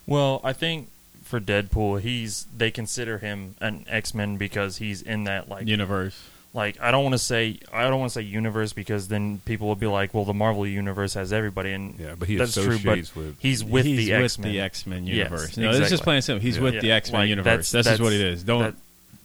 Well, 0.06 0.40
I 0.42 0.52
think 0.52 0.90
for 1.22 1.40
Deadpool, 1.40 2.00
he's 2.00 2.46
they 2.56 2.70
consider 2.70 3.18
him 3.18 3.54
an 3.60 3.84
X 3.88 4.14
Men 4.14 4.36
because 4.36 4.78
he's 4.78 5.02
in 5.02 5.24
that 5.24 5.48
like 5.48 5.66
Universe. 5.66 6.22
Like 6.56 6.80
I 6.80 6.90
don't 6.90 7.04
want 7.04 7.12
to 7.12 7.18
say 7.18 7.60
I 7.72 7.82
don't 7.84 8.00
want 8.00 8.10
to 8.10 8.14
say 8.14 8.22
universe 8.22 8.72
because 8.72 9.06
then 9.08 9.40
people 9.44 9.68
will 9.68 9.76
be 9.76 9.86
like, 9.86 10.12
well, 10.14 10.24
the 10.24 10.34
Marvel 10.34 10.66
universe 10.66 11.14
has 11.14 11.32
everybody, 11.32 11.72
and 11.72 11.96
Yeah, 12.00 12.14
but 12.18 12.26
he 12.26 12.36
that's 12.36 12.54
true. 12.54 12.64
But 12.82 12.98
associates 12.98 13.14
with. 13.14 13.36
he's 13.38 13.62
with 13.62 13.84
he's 13.86 13.98
the 14.06 14.12
X 14.14 14.38
Men. 14.38 14.52
the 14.52 14.60
X 14.60 14.86
Men 14.86 15.06
Yes, 15.06 15.16
universe. 15.16 15.56
no, 15.56 15.72
this 15.72 15.82
is 15.82 15.90
just 15.90 16.02
plain 16.02 16.22
simple. 16.22 16.40
He's 16.42 16.56
Yeah. 16.56 16.62
with 16.64 16.74
Yeah, 16.74 16.80
the 16.80 16.92
X 16.92 17.12
Men 17.12 17.20
like, 17.20 17.28
universe. 17.28 17.70
that's- 17.70 17.72
That's, 17.72 17.88
just 17.98 18.02
what 18.02 18.12
it 18.12 18.20
is. 18.20 18.42
Don't. 18.42 18.62
that- 18.62 18.74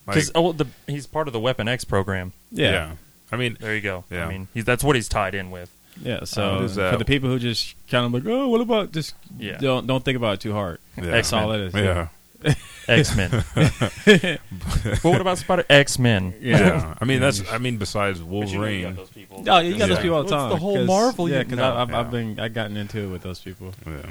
Like, 0.07 0.15
Because 0.15 0.31
oh, 0.35 0.51
the 0.51 0.65
he's 0.87 1.07
part 1.07 1.27
of 1.27 1.33
the 1.33 1.39
Weapon 1.39 1.67
X 1.67 1.85
program. 1.85 2.33
yeah. 2.51 2.71
yeah. 2.71 2.91
I 3.31 3.37
mean, 3.37 3.55
There 3.59 3.73
you 3.75 3.81
go. 3.81 4.03
Yeah. 4.11 4.25
I 4.25 4.29
mean, 4.29 4.47
he's, 4.53 4.65
that's 4.65 4.83
what 4.83 4.95
he's 4.97 5.07
tied 5.07 5.33
in 5.35 5.51
with. 5.51 5.69
Yeah, 6.03 6.15
uh, 6.15 6.25
so 6.25 6.55
What 6.55 6.63
is 6.65 6.75
that? 6.75 6.91
for 6.91 6.97
the 6.97 7.05
people 7.05 7.29
who 7.29 7.37
just 7.39 7.75
kind 7.89 8.05
of 8.05 8.13
like, 8.13 8.23
oh, 8.25 8.47
what 8.49 8.59
about 8.61 8.91
just 8.91 9.13
Yeah. 9.39 9.57
don't 9.57 9.87
don't 9.87 10.03
think 10.03 10.17
about 10.17 10.33
it 10.35 10.39
too 10.41 10.53
hard. 10.53 10.79
yeah. 10.97 11.05
That's 11.11 11.31
all 11.31 11.51
it 11.53 11.61
is. 11.61 11.73
Yeah. 11.73 12.07
X 12.87 13.15
Men. 13.15 13.29
but 13.55 14.39
what 15.03 15.21
about 15.21 15.37
Spider 15.37 15.65
X 15.69 15.99
Men? 15.99 16.33
Yeah. 16.41 16.95
I 17.01 17.05
mean, 17.05 17.19
that's. 17.19 17.41
I 17.51 17.57
mean, 17.57 17.77
besides 17.77 18.21
Wolverine. 18.21 18.97
people. 19.13 19.43
Oh, 19.47 19.59
you 19.59 19.77
got 19.77 19.89
those 19.89 19.99
people 19.99 20.17
all 20.17 20.23
the 20.23 20.31
What's 20.35 20.43
time. 20.43 20.49
the 20.49 20.57
whole 20.57 20.75
'cause- 20.77 20.87
Marvel 20.87 21.29
Yeah, 21.29 21.43
because 21.43 21.59
I've, 21.59 21.89
Yeah. 21.89 21.99
I've 21.99 22.11
been 22.11 22.39
I 22.39 22.47
gotten 22.49 22.77
into 22.77 22.99
it 22.99 23.07
with 23.07 23.21
those 23.23 23.39
people. 23.39 23.73
Yeah. 23.85 24.01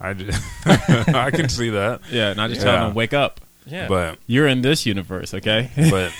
I 0.00 0.14
just, 0.14 0.40
I 0.66 1.30
can 1.30 1.48
see 1.48 1.70
that. 1.70 2.00
Yeah, 2.10 2.30
and 2.30 2.40
I 2.40 2.48
just 2.48 2.60
Yeah. 2.64 2.76
tell 2.76 2.86
them, 2.86 2.94
wake 2.94 3.12
up. 3.12 3.40
Yeah. 3.66 3.88
But 3.88 4.18
You're 4.26 4.46
in 4.46 4.62
this 4.62 4.86
universe, 4.86 5.34
okay? 5.34 5.70
but 5.90 6.12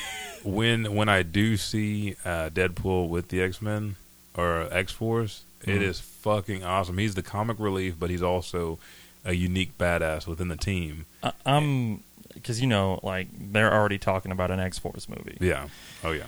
when 0.42 0.94
when 0.94 1.08
I 1.08 1.22
do 1.22 1.56
see 1.56 2.16
uh, 2.24 2.50
Deadpool 2.50 3.08
with 3.08 3.28
the 3.28 3.40
X 3.42 3.62
Men 3.62 3.96
or 4.36 4.66
X 4.70 4.92
Force, 4.92 5.44
it 5.62 5.78
Mhm. 5.78 5.82
is 5.82 6.00
fucking 6.00 6.64
awesome. 6.64 6.98
He's 6.98 7.14
the 7.14 7.22
comic 7.22 7.58
relief, 7.58 7.94
but 7.98 8.10
he's 8.10 8.22
also 8.22 8.78
a 9.24 9.32
unique 9.34 9.76
badass 9.78 10.26
within 10.26 10.48
the 10.48 10.56
team. 10.56 11.06
I, 11.22 11.32
I'm 11.46 12.02
because 12.32 12.60
you 12.60 12.66
know, 12.66 13.00
like 13.02 13.28
they're 13.32 13.72
already 13.72 13.98
talking 13.98 14.32
about 14.32 14.50
an 14.50 14.60
X 14.60 14.78
Force 14.78 15.08
movie. 15.08 15.38
Yeah. 15.40 15.68
Oh 16.02 16.12
yeah. 16.12 16.24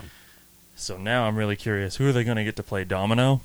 So 0.76 0.96
now 0.96 1.24
I'm 1.24 1.36
really 1.36 1.56
curious. 1.56 1.96
Who 1.96 2.08
are 2.08 2.12
they 2.12 2.22
going 2.24 2.36
to 2.36 2.44
get 2.44 2.56
to 2.56 2.62
play 2.62 2.84
Domino? 2.84 3.40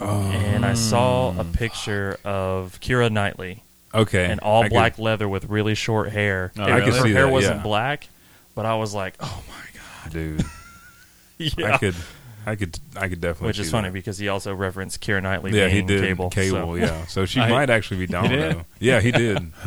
And 0.00 0.66
I 0.66 0.74
saw 0.74 1.28
a 1.34 1.40
um, 1.40 1.52
picture 1.52 2.18
of 2.24 2.78
Keira 2.80 3.10
Knightley 3.10 3.62
Okay. 3.94 4.30
in 4.30 4.40
all 4.40 4.60
I 4.62 4.64
could- 4.64 4.72
black 4.74 4.98
leather 4.98 5.28
with 5.28 5.46
really 5.46 5.74
short 5.74 6.10
hair. 6.10 6.52
Oh, 6.58 6.64
Her- 6.64 6.72
I 6.72 6.80
could 6.84 6.94
her 6.94 7.02
see 7.02 7.12
hair 7.12 7.26
that, 7.26 7.32
wasn't 7.32 7.56
yeah. 7.58 7.62
black, 7.62 8.08
but 8.54 8.66
I 8.66 8.74
was 8.76 8.92
like, 8.94 9.14
oh 9.20 9.42
my 9.48 9.80
god, 10.04 10.12
dude. 10.12 10.44
yeah. 11.38 11.74
I 11.74 11.78
could. 11.78 11.94
I 12.46 12.54
could. 12.54 12.78
I 12.96 13.08
could 13.08 13.20
definitely. 13.20 13.48
Which 13.48 13.58
is 13.58 13.66
see 13.66 13.72
funny 13.72 13.88
that. 13.88 13.92
because 13.94 14.18
he 14.18 14.28
also 14.28 14.54
referenced 14.54 15.00
Keira 15.02 15.20
Knightley 15.22 15.50
Yeah, 15.58 15.68
he 15.68 15.82
did. 15.82 16.00
Cable. 16.02 16.30
so- 16.30 16.74
yeah. 16.76 17.04
So 17.06 17.26
she 17.26 17.40
I- 17.42 17.48
might 17.50 17.68
actually 17.70 17.98
be 17.98 18.06
did? 18.06 18.12
Domino. 18.12 18.66
Yeah, 18.78 19.00
he 19.00 19.10
did. 19.10 19.52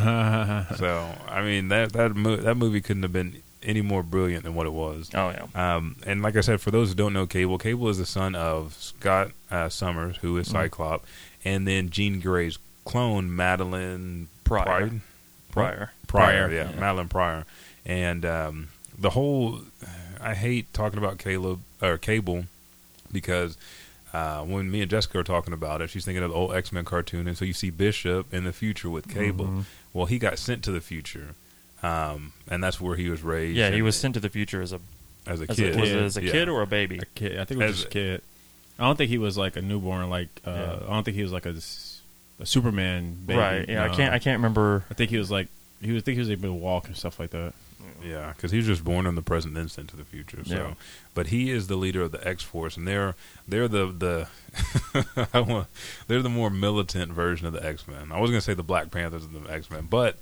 so 0.77 1.09
I 1.27 1.41
mean 1.43 1.67
that 1.69 1.93
that 1.93 2.15
mo- 2.15 2.38
that 2.38 2.55
movie 2.55 2.82
couldn't 2.82 3.03
have 3.03 3.13
been 3.13 3.41
any 3.61 3.82
more 3.82 4.01
brilliant 4.03 4.43
than 4.45 4.55
what 4.55 4.65
it 4.65 4.71
was. 4.73 5.09
Oh 5.13 5.30
yeah. 5.32 5.75
Um, 5.75 5.97
and 6.05 6.21
like 6.21 6.36
I 6.38 6.41
said, 6.41 6.61
for 6.61 6.71
those 6.71 6.89
who 6.89 6.95
don't 6.95 7.13
know 7.13 7.27
Cable, 7.27 7.57
Cable 7.57 7.89
is 7.89 7.97
the 7.97 8.05
son 8.05 8.34
of 8.36 8.73
Scott 8.80 9.32
uh, 9.51 9.67
Summers, 9.69 10.17
who 10.17 10.38
is 10.38 10.47
Mhm. 10.47 10.51
Cyclops, 10.53 11.05
and 11.43 11.67
then 11.67 11.89
Jean 11.89 12.21
Grey's 12.21 12.57
clone, 12.86 13.30
Madelyne 13.30 14.27
Pryor. 14.45 14.63
Pride? 14.65 15.01
Prior. 15.51 15.91
Pryor, 16.07 16.47
Pryor, 16.47 16.51
yeah, 16.53 16.69
yeah. 16.73 16.80
Madelyne 16.80 17.09
Pryor, 17.09 17.45
and 17.86 18.25
um, 18.25 18.67
the 18.97 19.09
whole. 19.11 19.59
I 20.21 20.34
hate 20.36 20.73
talking 20.73 20.97
about 20.97 21.17
Caleb 21.17 21.61
or 21.82 21.97
Cable 21.97 22.45
because 23.12 23.57
uh, 24.14 24.41
when 24.43 24.72
me 24.72 24.82
and 24.82 24.89
Jessica 24.89 25.20
are 25.20 25.24
talking 25.24 25.53
about 25.53 25.82
it, 25.82 25.89
she's 25.89 26.05
thinking 26.05 26.24
of 26.24 26.32
the 26.32 26.36
old 26.36 26.53
X 26.53 26.72
Men 26.72 26.86
cartoon, 26.86 27.28
and 27.28 27.38
so 27.38 27.45
you 27.45 27.53
see 27.53 27.70
Bishop 27.70 28.34
in 28.34 28.43
the 28.43 28.53
future 28.53 28.89
with 28.89 29.07
Cable. 29.07 29.45
Mhm. 29.45 29.64
Well, 29.93 30.05
he 30.07 30.18
got 30.20 30.38
sent 30.39 30.64
to 30.64 30.72
the 30.72 30.82
future, 30.82 31.36
um, 31.84 32.34
and 32.47 32.64
that's 32.64 32.80
where 32.82 32.95
he 32.95 33.10
was 33.10 33.22
raised. 33.24 33.57
Yeah, 33.57 33.70
he 33.72 33.82
was 33.82 33.95
sent 33.95 34.14
to 34.16 34.20
the 34.20 34.30
future 34.30 34.62
as 34.62 34.74
a 34.74 34.80
as 35.28 35.41
a 35.41 35.45
as 35.49 35.55
kid. 35.57 35.76
a, 35.76 35.80
was 35.80 35.91
it 35.91 35.97
as 35.97 36.18
a 36.18 36.24
Yeah. 36.24 36.32
kid 36.32 36.49
or 36.49 36.62
a 36.62 36.68
baby. 36.68 36.97
A 36.99 37.05
kid. 37.16 37.39
I 37.39 37.45
think 37.45 37.62
it 37.62 37.66
was 37.66 37.72
As- 37.72 37.76
just 37.78 37.88
a 37.88 37.91
kid. 37.91 38.22
I 38.80 38.84
don't 38.84 38.95
think 38.95 39.10
he 39.10 39.18
was 39.18 39.38
like 39.38 39.55
a 39.57 39.62
newborn. 39.62 40.10
Like 40.10 40.30
uh, 40.47 40.51
Yeah. 40.51 40.74
I 40.88 40.89
don't 40.93 41.03
think 41.03 41.16
he 41.16 41.24
was 41.24 41.32
like 41.34 41.45
a, 41.45 41.55
a 42.39 42.45
Superman 42.45 43.18
baby. 43.26 43.38
Right. 43.39 43.68
Yeah. 43.70 43.84
I 43.86 43.89
can't. 43.89 44.14
I 44.14 44.20
can't 44.20 44.38
remember. 44.39 44.86
I 44.89 44.93
think 44.93 45.10
he 45.12 45.18
was 45.18 45.30
like 45.30 45.47
he 45.82 45.91
was. 45.91 46.03
I 46.03 46.05
think 46.05 46.16
he 46.16 46.20
was 46.20 46.30
able 46.32 46.49
to 46.49 46.53
walk 46.53 46.88
and 46.88 46.95
stuff 46.97 47.20
like 47.20 47.32
that. 47.32 47.53
Yeah, 48.04 48.34
because 48.36 48.52
he 48.52 48.58
was 48.58 48.66
just 48.68 48.84
born 48.84 49.06
in 49.06 49.16
the 49.16 49.22
present, 49.22 49.58
instant 49.58 49.90
to 49.90 49.96
the 49.96 50.04
future. 50.06 50.44
So, 50.46 50.56
Yeah. 50.56 50.74
but 51.14 51.28
he 51.28 51.52
is 51.52 51.68
the 51.68 51.76
leader 51.76 52.02
of 52.02 52.12
the 52.12 52.26
X 52.28 52.44
Force, 52.44 52.78
and 52.78 52.88
they're 52.88 53.16
they're 53.48 53.68
the 53.68 53.88
the 53.88 55.28
I 55.34 55.40
want 55.42 55.68
they're 56.08 56.22
the 56.22 56.30
more 56.30 56.50
militant 56.50 57.12
version 57.14 57.48
of 57.48 57.54
the 57.54 57.66
X 57.66 57.88
Men. 57.88 58.12
I 58.12 58.20
was 58.20 58.30
gonna 58.32 58.42
say 58.42 58.54
the 58.54 58.64
Black 58.64 58.92
Panthers 58.92 59.24
of 59.26 59.34
the 59.34 59.52
X 59.52 59.70
Men, 59.70 59.88
but 59.90 60.18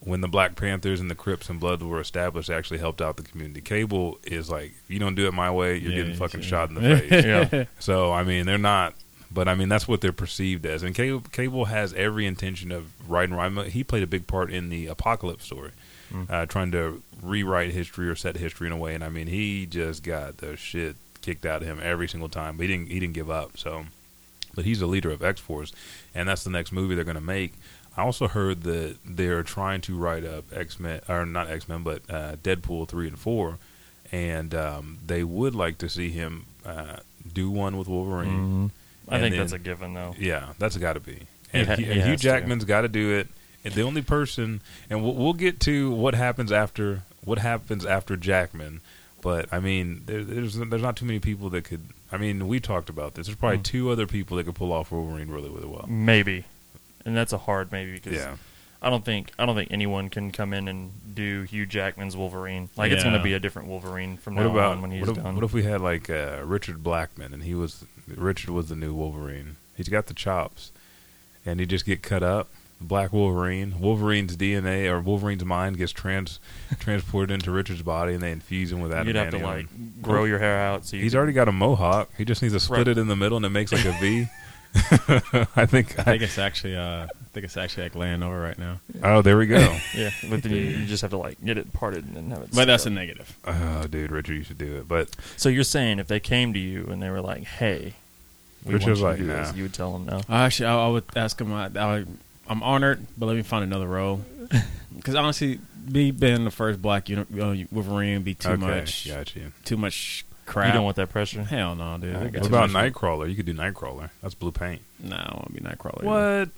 when 0.00 0.20
the 0.20 0.28
Black 0.28 0.56
Panthers 0.56 1.00
and 1.00 1.08
the 1.10 1.14
Crips 1.14 1.48
and 1.48 1.60
Bloods 1.60 1.82
were 1.84 2.00
established, 2.00 2.48
they 2.48 2.54
actually 2.54 2.78
helped 2.78 3.00
out 3.00 3.16
the 3.16 3.22
community. 3.22 3.60
Cable 3.60 4.18
is 4.24 4.50
like, 4.50 4.72
if 4.84 4.84
you 4.90 4.98
don't 4.98 5.14
do 5.14 5.28
it 5.28 5.32
my 5.34 5.48
way, 5.48 5.76
you're 5.78 5.92
Yeah, 5.92 5.98
getting 5.98 6.14
fucking 6.14 6.40
yeah. 6.40 6.46
shot 6.46 6.68
in 6.70 6.74
the 6.74 6.80
face. 6.98 7.24
Yeah. 7.24 7.64
So 7.78 8.12
I 8.12 8.24
mean, 8.24 8.44
they're 8.44 8.58
not, 8.58 8.94
but 9.30 9.46
I 9.46 9.54
mean 9.54 9.68
that's 9.68 9.86
what 9.86 10.00
they're 10.00 10.12
perceived 10.12 10.66
as. 10.66 10.82
And 10.82 10.92
Cable, 10.94 11.20
Cable 11.30 11.66
has 11.66 11.92
every 11.94 12.26
intention 12.26 12.72
of 12.72 12.86
writing. 13.08 13.34
right. 13.36 13.68
He 13.68 13.84
played 13.84 14.02
a 14.02 14.06
big 14.08 14.26
part 14.26 14.50
in 14.52 14.70
the 14.70 14.88
Apocalypse 14.88 15.44
story, 15.44 15.70
Mm. 16.12 16.30
uh, 16.30 16.46
trying 16.46 16.70
to 16.72 17.02
rewrite 17.22 17.70
history 17.72 18.08
or 18.08 18.14
set 18.16 18.36
history 18.36 18.66
in 18.66 18.72
a 18.72 18.76
way. 18.76 18.94
And 18.94 19.02
I 19.02 19.08
mean, 19.08 19.26
he 19.28 19.66
just 19.66 20.02
got 20.02 20.38
the 20.38 20.56
shit 20.56 20.96
kicked 21.22 21.46
out 21.46 21.62
of 21.62 21.68
him 21.68 21.80
every 21.82 22.08
single 22.08 22.28
time. 22.28 22.56
But 22.56 22.66
he 22.66 22.68
didn't. 22.76 22.90
He 22.90 23.00
didn't 23.00 23.14
give 23.14 23.30
up. 23.30 23.56
So, 23.56 23.84
but 24.54 24.64
he's 24.64 24.80
the 24.80 24.86
leader 24.86 25.10
of 25.10 25.22
X 25.22 25.40
Force, 25.40 25.72
and 26.14 26.28
that's 26.28 26.44
the 26.44 26.50
next 26.50 26.72
movie 26.72 26.94
they're 26.94 27.04
going 27.04 27.14
to 27.14 27.20
make. 27.20 27.54
I 27.96 28.02
also 28.02 28.26
heard 28.28 28.62
that 28.62 28.96
they're 29.04 29.42
trying 29.42 29.80
to 29.82 29.96
write 29.96 30.24
up 30.24 30.44
X 30.54 30.80
Men, 30.80 31.00
or 31.08 31.26
not 31.26 31.48
X 31.50 31.68
Men, 31.68 31.82
but 31.82 32.02
uh, 32.08 32.36
Deadpool 32.36 32.88
three 32.88 33.06
and 33.06 33.18
four, 33.18 33.58
and 34.10 34.54
um, 34.54 34.98
they 35.06 35.22
would 35.24 35.54
like 35.54 35.78
to 35.78 35.88
see 35.88 36.10
him 36.10 36.46
uh, 36.64 36.96
do 37.34 37.50
one 37.50 37.76
with 37.78 37.88
Wolverine. 37.88 38.70
Mhm. 39.08 39.12
I 39.14 39.18
think 39.20 39.32
then- 39.32 39.40
that's 39.40 39.52
a 39.52 39.58
given, 39.58 39.94
though. 39.94 40.14
Yeah, 40.18 40.54
that's 40.58 40.76
got 40.76 40.94
to 40.94 41.00
be. 41.00 41.18
And, 41.52 41.66
ha- 41.68 41.74
Hugh- 41.76 41.84
he 41.84 41.92
and 41.92 42.00
Hugh 42.02 42.10
has 42.12 42.20
to. 42.20 42.24
Jackman's 42.26 42.64
got 42.64 42.80
to 42.82 42.88
do 42.88 43.10
it. 43.12 43.28
And 43.64 43.74
the 43.74 43.82
only 43.82 44.02
person, 44.02 44.60
and 44.90 45.02
we'll, 45.02 45.14
we'll 45.14 45.32
get 45.34 45.60
to 45.60 45.90
what 45.92 46.14
happens 46.14 46.50
after 46.50 47.02
what 47.24 47.38
happens 47.38 47.86
after 47.86 48.16
Jackman. 48.16 48.80
But 49.20 49.46
I 49.52 49.60
mean, 49.60 50.02
there, 50.06 50.24
there's 50.24 50.54
there's 50.56 50.82
not 50.82 50.96
too 50.96 51.04
many 51.06 51.20
people 51.20 51.48
that 51.50 51.62
could. 51.64 51.82
I 52.10 52.16
mean, 52.16 52.48
we 52.48 52.58
talked 52.60 52.88
about 52.90 53.14
this. 53.14 53.26
There's 53.28 53.36
probably 53.38 53.58
Mm. 53.58 53.62
two 53.64 53.90
other 53.90 54.06
people 54.06 54.36
that 54.36 54.44
could 54.44 54.56
pull 54.56 54.72
off 54.72 54.90
Wolverine 54.90 55.28
really, 55.30 55.48
really 55.48 55.68
well. 55.68 55.86
Maybe, 55.88 56.44
and 57.04 57.16
that's 57.16 57.32
a 57.32 57.38
hard 57.38 57.70
maybe 57.70 57.92
because 57.92 58.14
Yeah, 58.14 58.36
I 58.82 58.90
don't 58.90 59.04
think 59.04 59.30
I 59.38 59.46
don't 59.46 59.54
think 59.54 59.70
anyone 59.70 60.08
can 60.10 60.32
come 60.32 60.52
in 60.52 60.66
and 60.66 60.90
do 61.14 61.42
Hugh 61.42 61.64
Jackman's 61.66 62.16
Wolverine. 62.16 62.68
Like 62.76 62.90
it's 62.90 63.04
going 63.04 63.16
to 63.16 63.22
be 63.22 63.32
a 63.34 63.38
different 63.38 63.68
Wolverine 63.68 64.16
from 64.16 64.34
what 64.34 64.42
now 64.42 64.50
about 64.50 64.72
on 64.72 64.82
when 64.82 64.90
he's 64.90 65.02
what 65.06 65.16
if, 65.16 65.22
done. 65.22 65.36
what 65.36 65.44
if 65.44 65.52
we 65.52 65.62
had 65.62 65.80
like 65.80 66.10
uh, 66.10 66.40
Richard 66.44 66.82
Blackman 66.82 67.32
and 67.32 67.44
he 67.44 67.54
was 67.54 67.84
Richard 68.08 68.50
was 68.50 68.70
the 68.70 68.76
new 68.76 68.92
Wolverine. 68.92 69.54
He's 69.76 69.88
got 69.88 70.06
the 70.06 70.14
chops, 70.14 70.72
and 71.46 71.60
he 71.60 71.66
just 71.66 71.86
get 71.86 72.02
cut 72.02 72.24
up. 72.24 72.48
Black 72.86 73.12
Wolverine, 73.12 73.80
Wolverine's 73.80 74.36
DNA 74.36 74.90
or 74.90 75.00
Wolverine's 75.00 75.44
mind 75.44 75.76
gets 75.78 75.92
trans 75.92 76.38
transported 76.78 77.30
into 77.30 77.50
Richard's 77.50 77.82
body, 77.82 78.14
and 78.14 78.22
they 78.22 78.32
infuse 78.32 78.70
him 78.72 78.80
with 78.80 78.90
that. 78.90 79.06
You'd 79.06 79.16
have 79.16 79.30
to 79.30 79.38
like 79.38 79.66
grow 80.02 80.24
your 80.24 80.38
hair 80.38 80.58
out. 80.58 80.84
So 80.86 80.96
you 80.96 81.02
He's 81.02 81.12
could- 81.12 81.18
already 81.18 81.32
got 81.32 81.48
a 81.48 81.52
mohawk. 81.52 82.10
He 82.18 82.24
just 82.24 82.42
needs 82.42 82.54
to 82.54 82.60
split 82.60 82.78
Right. 82.80 82.88
it 82.88 82.98
in 82.98 83.08
the 83.08 83.16
middle, 83.16 83.36
and 83.36 83.46
it 83.46 83.50
makes 83.50 83.72
like 83.72 83.84
a 83.84 83.92
V. 84.00 84.26
I 84.74 85.66
think. 85.66 85.98
I 85.98 86.02
think 86.04 86.22
it's 86.22 86.38
actually. 86.38 86.76
Uh, 86.76 87.04
I 87.04 87.34
think 87.34 87.44
it's 87.44 87.56
actually 87.58 87.84
like 87.84 87.94
laying 87.94 88.22
over 88.22 88.40
right 88.40 88.58
now. 88.58 88.80
oh, 89.02 89.20
there 89.22 89.36
we 89.36 89.46
go. 89.46 89.58
yeah, 89.94 90.10
but 90.30 90.42
then 90.42 90.52
you, 90.52 90.58
you 90.60 90.86
just 90.86 91.02
have 91.02 91.10
to 91.10 91.18
like 91.18 91.42
get 91.44 91.58
it 91.58 91.72
parted 91.74 92.04
and 92.06 92.16
then 92.16 92.30
have 92.30 92.42
it. 92.42 92.50
But 92.54 92.66
that's 92.66 92.86
a 92.86 92.90
negative. 92.90 93.36
oh, 93.46 93.86
dude, 93.86 94.10
Richard, 94.10 94.34
you 94.34 94.42
should 94.44 94.56
do 94.58 94.76
it. 94.76 94.88
But 94.88 95.14
So 95.36 95.48
you're 95.50 95.64
saying 95.64 95.98
if 95.98 96.08
they 96.08 96.20
came 96.20 96.52
to 96.54 96.58
you 96.58 96.86
and 96.86 97.02
they 97.02 97.10
were 97.10 97.20
like, 97.20 97.44
"Hey, 97.44 97.94
we 98.64 98.72
Richard's 98.74 99.02
want 99.02 99.18
you 99.18 99.26
like, 99.26 99.36
to 99.36 99.42
do 99.42 99.46
this," 99.48 99.56
you 99.56 99.62
would 99.64 99.74
tell 99.74 99.92
them 99.92 100.06
no. 100.06 100.22
Actually, 100.34 100.66
I, 100.68 100.86
I 100.86 100.88
would 100.88 101.04
ask 101.16 101.38
him. 101.40 101.52
I, 101.52 101.70
I, 101.76 102.04
I'm 102.52 102.62
honored, 102.62 103.04
but 103.18 103.26
let 103.26 103.36
me 103.36 103.42
find 103.42 103.64
another 103.64 103.86
role. 103.88 104.20
Because 104.94 105.16
honestly, 105.16 105.58
me 105.90 106.12
being 106.12 106.44
the 106.44 106.50
first 106.52 106.80
black 106.80 107.08
uni- 107.08 107.22
uh, 107.40 107.56
Wolverine 107.72 108.14
would 108.18 108.24
be 108.24 108.34
too 108.34 108.50
okay, 108.50 108.60
much. 108.60 109.08
got 109.08 109.34
you. 109.34 109.50
Too 109.64 109.76
much 109.76 110.24
crap. 110.46 110.66
You 110.68 110.72
don't 110.74 110.84
want 110.84 110.94
that 110.96 111.08
pressure. 111.08 111.42
Hell 111.42 111.74
no, 111.74 111.98
dude. 111.98 112.14
I 112.14 112.18
What 112.24 112.32
got 112.32 112.42
What 112.42 112.48
too 112.48 112.54
about 112.54 112.70
Nightcrawler? 112.70 113.28
You 113.28 113.34
could 113.34 113.46
do 113.46 113.54
Nightcrawler. 113.54 114.10
That's 114.20 114.34
blue 114.34 114.52
paint. 114.52 114.82
No, 115.02 115.16
I 115.16 115.34
want 115.34 115.46
to 115.48 115.52
be 115.54 115.60
Nightcrawler. 115.60 116.02
What? 116.04 116.50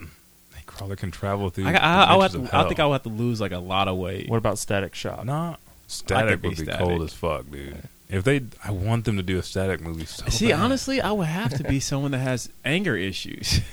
Nightcrawler 0.58 0.96
can 0.98 1.10
travel 1.10 1.48
through. 1.48 1.68
I, 1.68 1.72
got- 1.72 1.82
I, 1.82 1.86
I, 1.86 1.96
have 2.22 2.32
dimensions 2.32 2.50
to, 2.50 2.56
of 2.58 2.64
I 2.66 2.68
think 2.68 2.80
I 2.80 2.82
hell. 2.82 2.90
would 2.90 2.94
have 2.96 3.02
to 3.04 3.08
lose 3.08 3.40
like 3.40 3.52
a 3.52 3.58
lot 3.58 3.88
of 3.88 3.96
weight. 3.96 4.28
What 4.28 4.36
about 4.36 4.58
Static 4.58 4.94
Shock? 4.94 5.24
Nah, 5.24 5.56
Static 5.86 6.42
be 6.42 6.48
would 6.48 6.58
be 6.58 6.64
Static. 6.64 6.86
cold 6.86 7.00
as 7.02 7.14
fuck, 7.14 7.50
dude. 7.50 7.78
If 8.10 8.24
they, 8.24 8.42
I 8.62 8.72
want 8.72 9.06
them 9.06 9.16
to 9.16 9.22
do 9.22 9.38
a 9.38 9.42
Static 9.42 9.80
movie. 9.80 10.04
So 10.04 10.26
See, 10.28 10.48
bad. 10.50 10.60
honestly, 10.60 11.00
I 11.00 11.12
would 11.12 11.28
have 11.28 11.54
to 11.56 11.64
be 11.64 11.80
someone 11.80 12.10
that 12.10 12.18
has 12.18 12.50
anger 12.64 12.96
issues. 12.96 13.60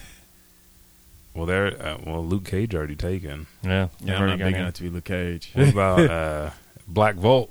well, 1.33 1.45
there. 1.45 1.67
Uh, 1.67 1.97
well, 2.05 2.25
Luke 2.25 2.45
Cage 2.45 2.73
already 2.75 2.95
taken. 2.95 3.47
Yeah, 3.63 3.87
yeah, 4.01 4.17
I'm 4.19 4.27
not 4.27 4.37
big 4.39 4.55
enough 4.55 4.73
to 4.75 4.83
be 4.83 4.89
Luke 4.89 5.05
Cage. 5.05 5.51
What 5.53 5.69
about 5.73 5.99
uh, 6.09 6.49
Black 6.87 7.15
Bolt? 7.15 7.49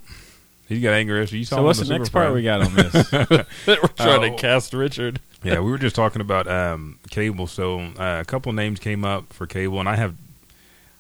He's 0.69 0.83
got 0.83 0.93
anger 0.93 1.21
issues. 1.21 1.33
You 1.39 1.45
saw 1.45 1.57
so 1.57 1.63
what's 1.65 1.81
on 1.81 1.87
the 1.89 1.99
next 1.99 2.09
Super 2.11 2.21
part 2.21 2.35
we 2.35 2.43
got 2.43 2.63
on 2.63 2.75
this? 2.75 3.13
We're 3.67 3.77
trying 3.97 4.21
Oh. 4.21 4.21
to 4.21 4.37
cast 4.37 4.73
Richard. 4.73 5.19
yeah, 5.43 5.59
we 5.61 5.71
were 5.71 5.79
just 5.79 5.97
talking 5.97 6.21
about 6.21 6.47
um, 6.47 6.99
Cable. 7.11 7.47
So 7.49 7.81
uh, 7.81 8.19
a 8.21 8.25
couple 8.25 8.53
names 8.53 8.79
came 8.79 9.05
up 9.05 9.33
for 9.33 9.47
Cable, 9.47 9.81
and 9.81 9.89
I 9.89 9.97
have. 9.97 10.15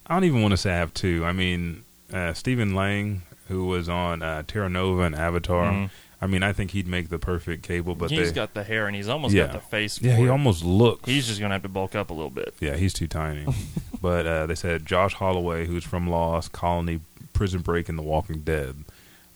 I 0.06 0.14
don't 0.14 0.24
even 0.24 0.42
want 0.42 0.50
to 0.52 0.56
say 0.56 0.72
I 0.72 0.76
have 0.76 0.92
two. 0.92 1.24
I 1.24 1.30
mean, 1.32 1.84
uh, 2.12 2.32
Stephen 2.32 2.74
Lang, 2.74 3.22
who 3.46 3.66
was 3.66 3.88
on 3.88 4.22
uh, 4.22 4.42
Terra 4.46 4.68
Nova 4.68 5.02
and 5.02 5.14
Avatar. 5.14 5.70
Mhm. 5.70 5.90
I 6.22 6.26
mean, 6.26 6.42
I 6.42 6.52
think 6.52 6.72
he'd 6.72 6.86
make 6.86 7.08
the 7.08 7.18
perfect 7.18 7.62
Cable, 7.62 7.94
but 7.94 8.10
he's 8.10 8.28
they, 8.28 8.34
got 8.34 8.52
the 8.52 8.62
hair 8.62 8.86
and 8.86 8.94
he's 8.94 9.08
almost 9.08 9.32
Yeah. 9.34 9.46
got 9.46 9.52
the 9.54 9.60
face. 9.60 9.98
For 9.98 10.06
yeah, 10.06 10.16
he 10.16 10.24
it. 10.24 10.28
almost 10.28 10.64
looks. 10.64 11.08
He's 11.08 11.26
just 11.26 11.40
gonna 11.40 11.54
have 11.54 11.62
to 11.62 11.68
bulk 11.68 11.94
up 11.94 12.10
a 12.10 12.12
little 12.12 12.30
bit. 12.30 12.54
Yeah, 12.60 12.76
he's 12.76 12.92
too 12.92 13.06
tiny. 13.06 13.46
but 14.02 14.26
uh, 14.26 14.46
they 14.46 14.54
said 14.54 14.84
Josh 14.84 15.14
Holloway, 15.14 15.66
who's 15.66 15.84
from 15.84 16.08
Lost, 16.08 16.52
Colony, 16.52 17.00
Prison 17.32 17.60
Break, 17.62 17.88
and 17.88 17.98
The 17.98 18.02
Walking 18.02 18.40
Dead. 18.40 18.84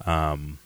Um, 0.04 0.58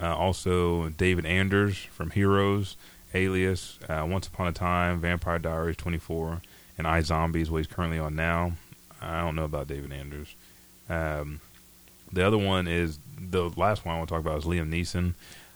uh, 0.00 0.14
also, 0.16 0.90
David 0.90 1.26
Anders 1.26 1.78
from 1.78 2.10
Heroes, 2.10 2.76
Alias, 3.12 3.78
uh, 3.88 4.06
Once 4.08 4.26
Upon 4.28 4.46
a 4.46 4.52
Time, 4.52 5.00
Vampire 5.00 5.38
Diaries 5.38 5.76
24, 5.76 6.40
and 6.78 6.86
I 6.86 7.00
Zombies, 7.00 7.50
what 7.50 7.58
he's 7.58 7.66
currently 7.66 7.98
on 7.98 8.14
now. 8.14 8.52
I 9.00 9.20
don't 9.20 9.36
know 9.36 9.44
about 9.44 9.68
David 9.68 9.92
Anders. 9.92 10.34
Um, 10.88 11.40
the 12.12 12.24
other 12.26 12.38
one 12.38 12.66
is 12.68 12.98
the 13.18 13.50
last 13.56 13.84
one 13.84 13.94
I 13.94 13.98
want 13.98 14.08
to 14.08 14.14
talk 14.14 14.20
about 14.24 14.38
is 14.38 14.44
Liam 14.44 14.70
Neeson. 14.70 15.14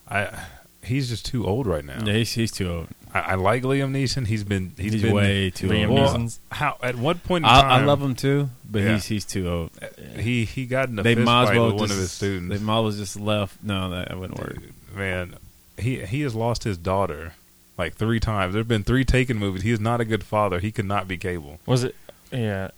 I 0.09 0.45
he's 0.83 1.09
just 1.09 1.27
too 1.27 1.47
old 1.47 1.67
right 1.67 1.85
now. 1.85 2.03
yeah, 2.05 2.15
he's, 2.15 2.33
he's 2.33 2.51
too 2.53 2.71
old. 2.71 2.89
I, 3.13 3.21
I 3.21 3.35
like 3.37 3.63
Liam 3.63 3.91
Neeson. 3.93 4.27
He's 4.27 4.45
been 4.45 4.73
He's, 4.77 4.93
he's 4.95 5.03
been 5.03 5.15
way 5.15 5.51
too 5.51 5.69
Liam 5.69 5.89
old. 5.89 5.99
well, 5.99 6.15
Neeson's- 6.17 6.41
how 6.53 6.77
at 6.83 6.97
what 6.97 7.23
point 7.25 7.45
in 7.45 7.51
I, 7.51 7.61
time 7.63 7.83
I 7.83 7.85
love 7.85 8.03
him 8.03 8.15
too, 8.15 8.49
but 8.71 8.83
Yeah. 8.83 8.95
he's 8.95 9.05
he's 9.07 9.25
too 9.25 9.49
old. 9.49 9.71
Uh, 9.83 10.19
he 10.21 10.45
he 10.45 10.67
got 10.67 10.89
in 10.89 10.99
a 10.99 11.03
They 11.03 11.15
fist 11.15 11.25
might 11.25 11.43
as 11.45 11.49
fight 11.51 11.57
well 11.59 11.67
with 11.73 11.75
one 11.81 11.91
of 11.91 11.97
his 11.97 12.11
students. 12.13 12.59
They 12.59 12.65
might 12.65 12.79
as 12.79 12.83
well 12.83 12.93
just 12.93 13.19
left. 13.21 13.63
No, 13.63 13.91
that 13.91 14.19
wouldn't 14.19 14.39
work. 14.39 14.59
Man, 14.95 15.35
he 15.79 16.05
he 16.05 16.23
has 16.23 16.35
lost 16.35 16.65
his 16.65 16.77
daughter 16.79 17.35
like 17.77 17.95
three 17.95 18.21
times. 18.21 18.55
There've 18.55 18.67
been 18.69 18.85
three 18.85 19.05
Taken 19.05 19.37
movies. 19.39 19.63
He 19.63 19.71
is 19.71 19.81
not 19.81 20.01
a 20.01 20.05
good 20.05 20.25
father. 20.25 20.59
He 20.59 20.71
could 20.73 20.87
not 20.87 21.07
be 21.09 21.17
Cable. 21.17 21.61
Was 21.67 21.85
it? 21.85 21.95
Yeah. 22.33 22.71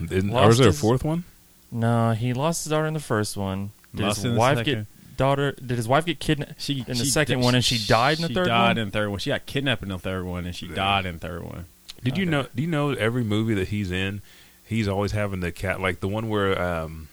Isn't- 0.00 0.30
or 0.30 0.34
Lost 0.34 0.50
is 0.52 0.58
there 0.58 0.68
a 0.68 0.70
his- 0.70 0.80
fourth 0.80 1.04
one? 1.04 1.24
No, 1.72 2.12
he 2.12 2.32
lost 2.32 2.64
his 2.64 2.70
daughter 2.70 2.86
in 2.86 2.94
the 2.94 3.00
first 3.00 3.36
one. 3.36 3.70
Did 3.94 4.04
Lost 4.06 4.18
his 4.18 4.24
in 4.26 4.32
the 4.34 4.38
wife 4.38 4.58
second. 4.58 4.74
get 4.74 4.86
daughter? 5.16 5.52
Did 5.52 5.76
his 5.76 5.88
wife 5.88 6.06
get 6.06 6.18
kidnapped? 6.20 6.60
She 6.60 6.80
in 6.80 6.96
the 6.98 7.04
she 7.04 7.10
second 7.10 7.38
di- 7.40 7.44
one, 7.44 7.54
and 7.54 7.64
she 7.64 7.78
died 7.86 8.18
in 8.18 8.22
the 8.22 8.28
she 8.28 8.34
third 8.34 8.46
died 8.46 8.68
one? 8.76 8.78
in 8.78 8.84
the 8.88 8.92
third 8.92 9.08
one. 9.10 9.18
She 9.18 9.30
got 9.30 9.46
kidnapped 9.46 9.82
in 9.82 9.88
the 9.88 9.98
third 9.98 10.24
one, 10.24 10.44
and 10.46 10.54
she 10.54 10.66
Yeah. 10.66 10.74
died 10.74 11.06
in 11.06 11.14
the 11.14 11.20
third 11.20 11.42
one. 11.44 11.66
Did 12.02 12.16
you 12.18 12.26
know? 12.26 12.46
Do 12.54 12.62
you 12.62 12.68
know 12.68 12.90
every 12.90 13.24
movie 13.24 13.54
that 13.54 13.68
he's 13.68 13.90
in? 13.90 14.20
He's 14.64 14.88
always 14.88 15.12
having 15.12 15.40
the 15.40 15.52
cat 15.52 15.80
like 15.80 16.00
the 16.00 16.08
one 16.08 16.28
where 16.28 16.60
um, 16.60 17.08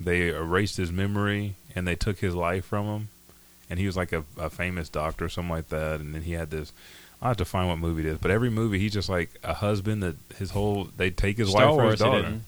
they 0.00 0.28
erased 0.28 0.76
his 0.76 0.90
memory 0.92 1.54
and 1.74 1.86
they 1.86 1.94
took 1.96 2.18
his 2.18 2.34
life 2.34 2.64
from 2.64 2.86
him, 2.86 3.08
and 3.70 3.78
he 3.78 3.86
was 3.86 3.96
like 3.96 4.12
a, 4.12 4.24
a 4.38 4.50
famous 4.50 4.88
doctor 4.88 5.24
or 5.26 5.28
something 5.28 5.50
like 5.50 5.68
that. 5.68 6.00
And 6.00 6.14
then 6.14 6.22
he 6.22 6.32
had 6.32 6.50
this. 6.50 6.72
I 7.22 7.28
have 7.28 7.38
to 7.38 7.44
find 7.46 7.68
what 7.68 7.78
movie 7.78 8.02
it 8.06 8.06
is, 8.12 8.18
but 8.18 8.30
every 8.30 8.50
movie 8.50 8.78
he's 8.78 8.92
just 8.92 9.08
like 9.08 9.30
a 9.42 9.54
husband 9.54 10.02
that 10.02 10.16
his 10.38 10.50
whole 10.50 10.88
they 10.96 11.10
take 11.10 11.38
his 11.38 11.48
Star 11.50 11.66
wife 11.66 11.74
for 11.76 11.82
Wars, 11.82 11.92
his 11.92 12.00
he 12.00 12.04
daughter. 12.06 12.22
didn't. 12.22 12.42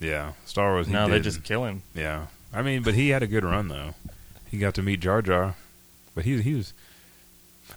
Yeah, 0.00 0.32
Star 0.46 0.72
Wars. 0.74 0.86
He 0.86 0.92
no, 0.92 1.06
they 1.08 1.14
didn't. 1.14 1.24
just 1.24 1.42
kill 1.44 1.64
him. 1.64 1.82
yeah. 1.94 2.26
I 2.54 2.62
mean, 2.62 2.82
but 2.82 2.94
he 2.94 3.08
had 3.10 3.22
a 3.22 3.26
good 3.26 3.44
run 3.44 3.68
though. 3.68 3.94
He 4.50 4.58
got 4.58 4.74
to 4.74 4.82
meet 4.82 5.00
Jar 5.00 5.22
Jar, 5.22 5.54
but 6.14 6.24
he 6.24 6.40
he 6.42 6.54
was. 6.54 6.72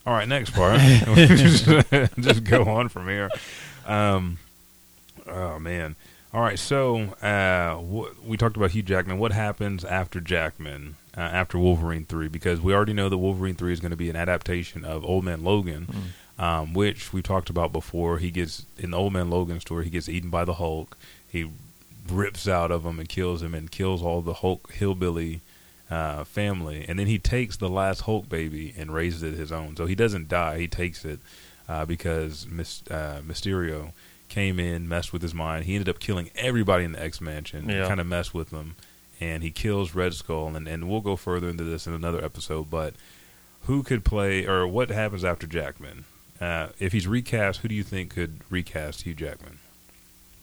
All 0.06 0.14
right, 0.14 0.28
next 0.28 0.52
part. 0.52 0.80
just, 1.16 1.66
just 2.20 2.44
go 2.46 2.64
on 2.64 2.90
from 2.90 3.08
here. 3.08 3.30
Um, 3.86 4.38
oh 5.28 5.60
man. 5.60 5.96
All 6.34 6.42
right, 6.42 6.58
so 6.58 6.98
uh, 7.22 7.76
wh- 7.76 8.26
we 8.26 8.38
talked 8.38 8.56
about 8.56 8.72
Hugh 8.72 8.84
Jackman. 8.84 9.20
What 9.20 9.34
happens 9.34 9.84
after 9.84 10.22
Jackman, 10.22 10.96
uh, 11.18 11.20
after 11.20 11.58
Wolverine 11.60 12.06
three? 12.06 12.30
Because 12.30 12.62
we 12.62 12.74
already 12.74 12.94
know 12.94 13.10
that 13.10 13.18
Wolverine 13.18 13.56
three 13.56 13.74
is 13.74 13.82
going 13.82 13.92
to 13.92 13.98
be 13.98 14.10
an 14.10 14.16
adaptation 14.16 14.86
of 14.86 15.04
Old 15.04 15.26
Man 15.26 15.44
Logan, 15.44 16.14
um, 16.40 16.74
which 16.74 17.12
we 17.12 17.22
talked 17.22 17.50
about 17.50 17.74
before. 17.74 18.18
He 18.18 18.32
gets 18.32 18.66
in 18.78 18.92
the 18.92 18.98
Old 18.98 19.12
Man 19.12 19.30
Logan 19.30 19.60
story. 19.60 19.84
He 19.84 19.90
gets 19.92 20.08
eaten 20.08 20.30
by 20.30 20.46
the 20.46 20.54
Hulk. 20.54 20.98
He 21.28 21.50
rips 22.10 22.48
out 22.48 22.72
of 22.72 22.86
him 22.86 22.98
and 22.98 23.10
kills 23.10 23.44
him 23.44 23.54
and 23.54 23.70
kills 23.70 24.02
all 24.02 24.22
the 24.22 24.36
Hulk 24.36 24.72
hillbilly 24.72 25.42
uh, 25.92 26.24
family, 26.24 26.86
and 26.88 26.98
then 26.98 27.06
he 27.08 27.20
takes 27.20 27.58
the 27.58 27.70
last 27.70 28.02
Hulk 28.02 28.28
baby 28.30 28.74
and 28.78 28.92
raises 28.94 29.22
it 29.22 29.36
his 29.36 29.52
own. 29.52 29.76
So 29.76 29.86
he 29.86 29.94
doesn't 29.96 30.28
die; 30.30 30.58
he 30.60 30.68
takes 30.68 31.04
it 31.06 31.20
uh, 31.70 31.86
because 31.86 32.48
Mis- 32.48 32.82
uh, 32.90 33.22
Mysterio 33.28 33.92
came 34.30 34.60
in, 34.60 34.88
messed 34.88 35.12
with 35.12 35.22
his 35.22 35.34
mind. 35.34 35.66
He 35.66 35.76
ended 35.76 35.90
up 35.90 36.00
killing 36.00 36.32
everybody 36.36 36.86
in 36.86 36.94
the 36.94 37.04
X 37.04 37.20
Mansion, 37.20 37.68
Yeah. 37.70 37.88
kind 37.88 38.00
of 38.00 38.08
messed 38.08 38.34
with 38.34 38.50
them, 38.50 38.76
and 39.20 39.44
he 39.44 39.52
kills 39.52 39.94
Red 39.94 40.14
Skull. 40.14 40.56
And, 40.56 40.68
and 40.68 40.90
we'll 40.90 41.02
go 41.02 41.18
further 41.18 41.50
into 41.50 41.66
this 41.66 41.86
in 41.86 41.94
another 41.94 42.24
episode. 42.24 42.70
But 42.70 42.94
who 43.64 43.84
could 43.84 44.06
play, 44.06 44.46
or 44.48 44.66
what 44.66 44.90
happens 44.90 45.26
after 45.26 45.46
Jackman? 45.46 46.06
Uh, 46.40 46.70
if 46.80 46.94
he's 46.94 47.08
recast, 47.08 47.60
who 47.60 47.68
do 47.68 47.76
you 47.76 47.84
think 47.84 48.12
could 48.16 48.40
recast 48.50 49.02
Hugh 49.04 49.14
Jackman? 49.14 49.60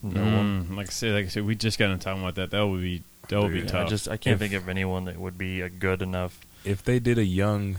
No 0.03 0.23
one. 0.23 0.67
Mm, 0.71 0.77
like 0.77 0.87
I 0.89 0.91
said, 0.91 1.15
like 1.15 1.25
I 1.25 1.29
said, 1.29 1.45
we 1.45 1.57
just 1.57 1.77
got 1.79 1.91
into 1.91 2.05
talking 2.05 2.23
about 2.23 2.37
that. 2.37 2.51
That 2.53 2.65
would 2.69 2.83
be 2.83 3.03
that 3.29 3.41
would 3.41 3.53
be 3.53 3.61
Dude, 3.61 3.69
tough. 3.69 3.87
I 3.87 3.89
just 3.89 4.09
I 4.09 4.17
can't 4.17 4.35
If- 4.35 4.39
think 4.41 4.55
of 4.55 4.69
anyone 4.69 5.05
that 5.07 5.19
would 5.19 5.37
be 5.39 5.61
a 5.61 5.69
good 5.69 6.03
enough. 6.03 6.39
if 6.65 6.83
they 6.83 6.99
did 6.99 7.19
a 7.19 7.25
young 7.25 7.79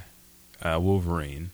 uh, 0.62 0.78
Wolverine, 0.82 1.52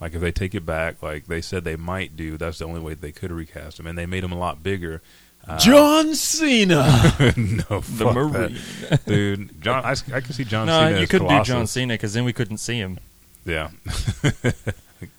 like 0.00 0.14
if 0.14 0.20
they 0.20 0.30
take 0.32 0.54
it 0.54 0.64
back, 0.66 1.02
like 1.02 1.26
they 1.26 1.40
said 1.40 1.64
they 1.64 1.76
might 1.76 2.16
do, 2.16 2.36
that's 2.36 2.58
the 2.58 2.64
only 2.66 2.80
way 2.80 2.94
they 2.94 3.12
could 3.12 3.30
recast 3.32 3.78
him, 3.80 3.86
and 3.86 3.96
they 3.98 4.06
made 4.06 4.24
him 4.24 4.32
a 4.32 4.38
lot 4.38 4.62
bigger. 4.62 5.02
Uh, 5.46 5.56
John 5.58 6.14
Cena. 6.14 6.76
no, 7.36 7.80
The 7.80 7.82
fuck 7.82 8.14
Marine. 8.14 8.58
that. 8.90 9.00
dude. 9.06 9.62
John, 9.62 9.84
I, 9.84 9.92
I 10.12 10.20
can 10.20 10.32
see 10.34 10.44
John 10.44 10.66
no, 10.66 10.78
Cena. 10.80 10.96
you 10.96 11.02
as 11.04 11.08
couldn't 11.08 11.28
do 11.28 11.42
John 11.44 11.66
Cena 11.66 11.94
because 11.94 12.12
then 12.12 12.24
we 12.24 12.32
couldn't 12.34 12.58
see 12.58 12.76
him. 12.78 12.98
Yeah, 13.46 13.70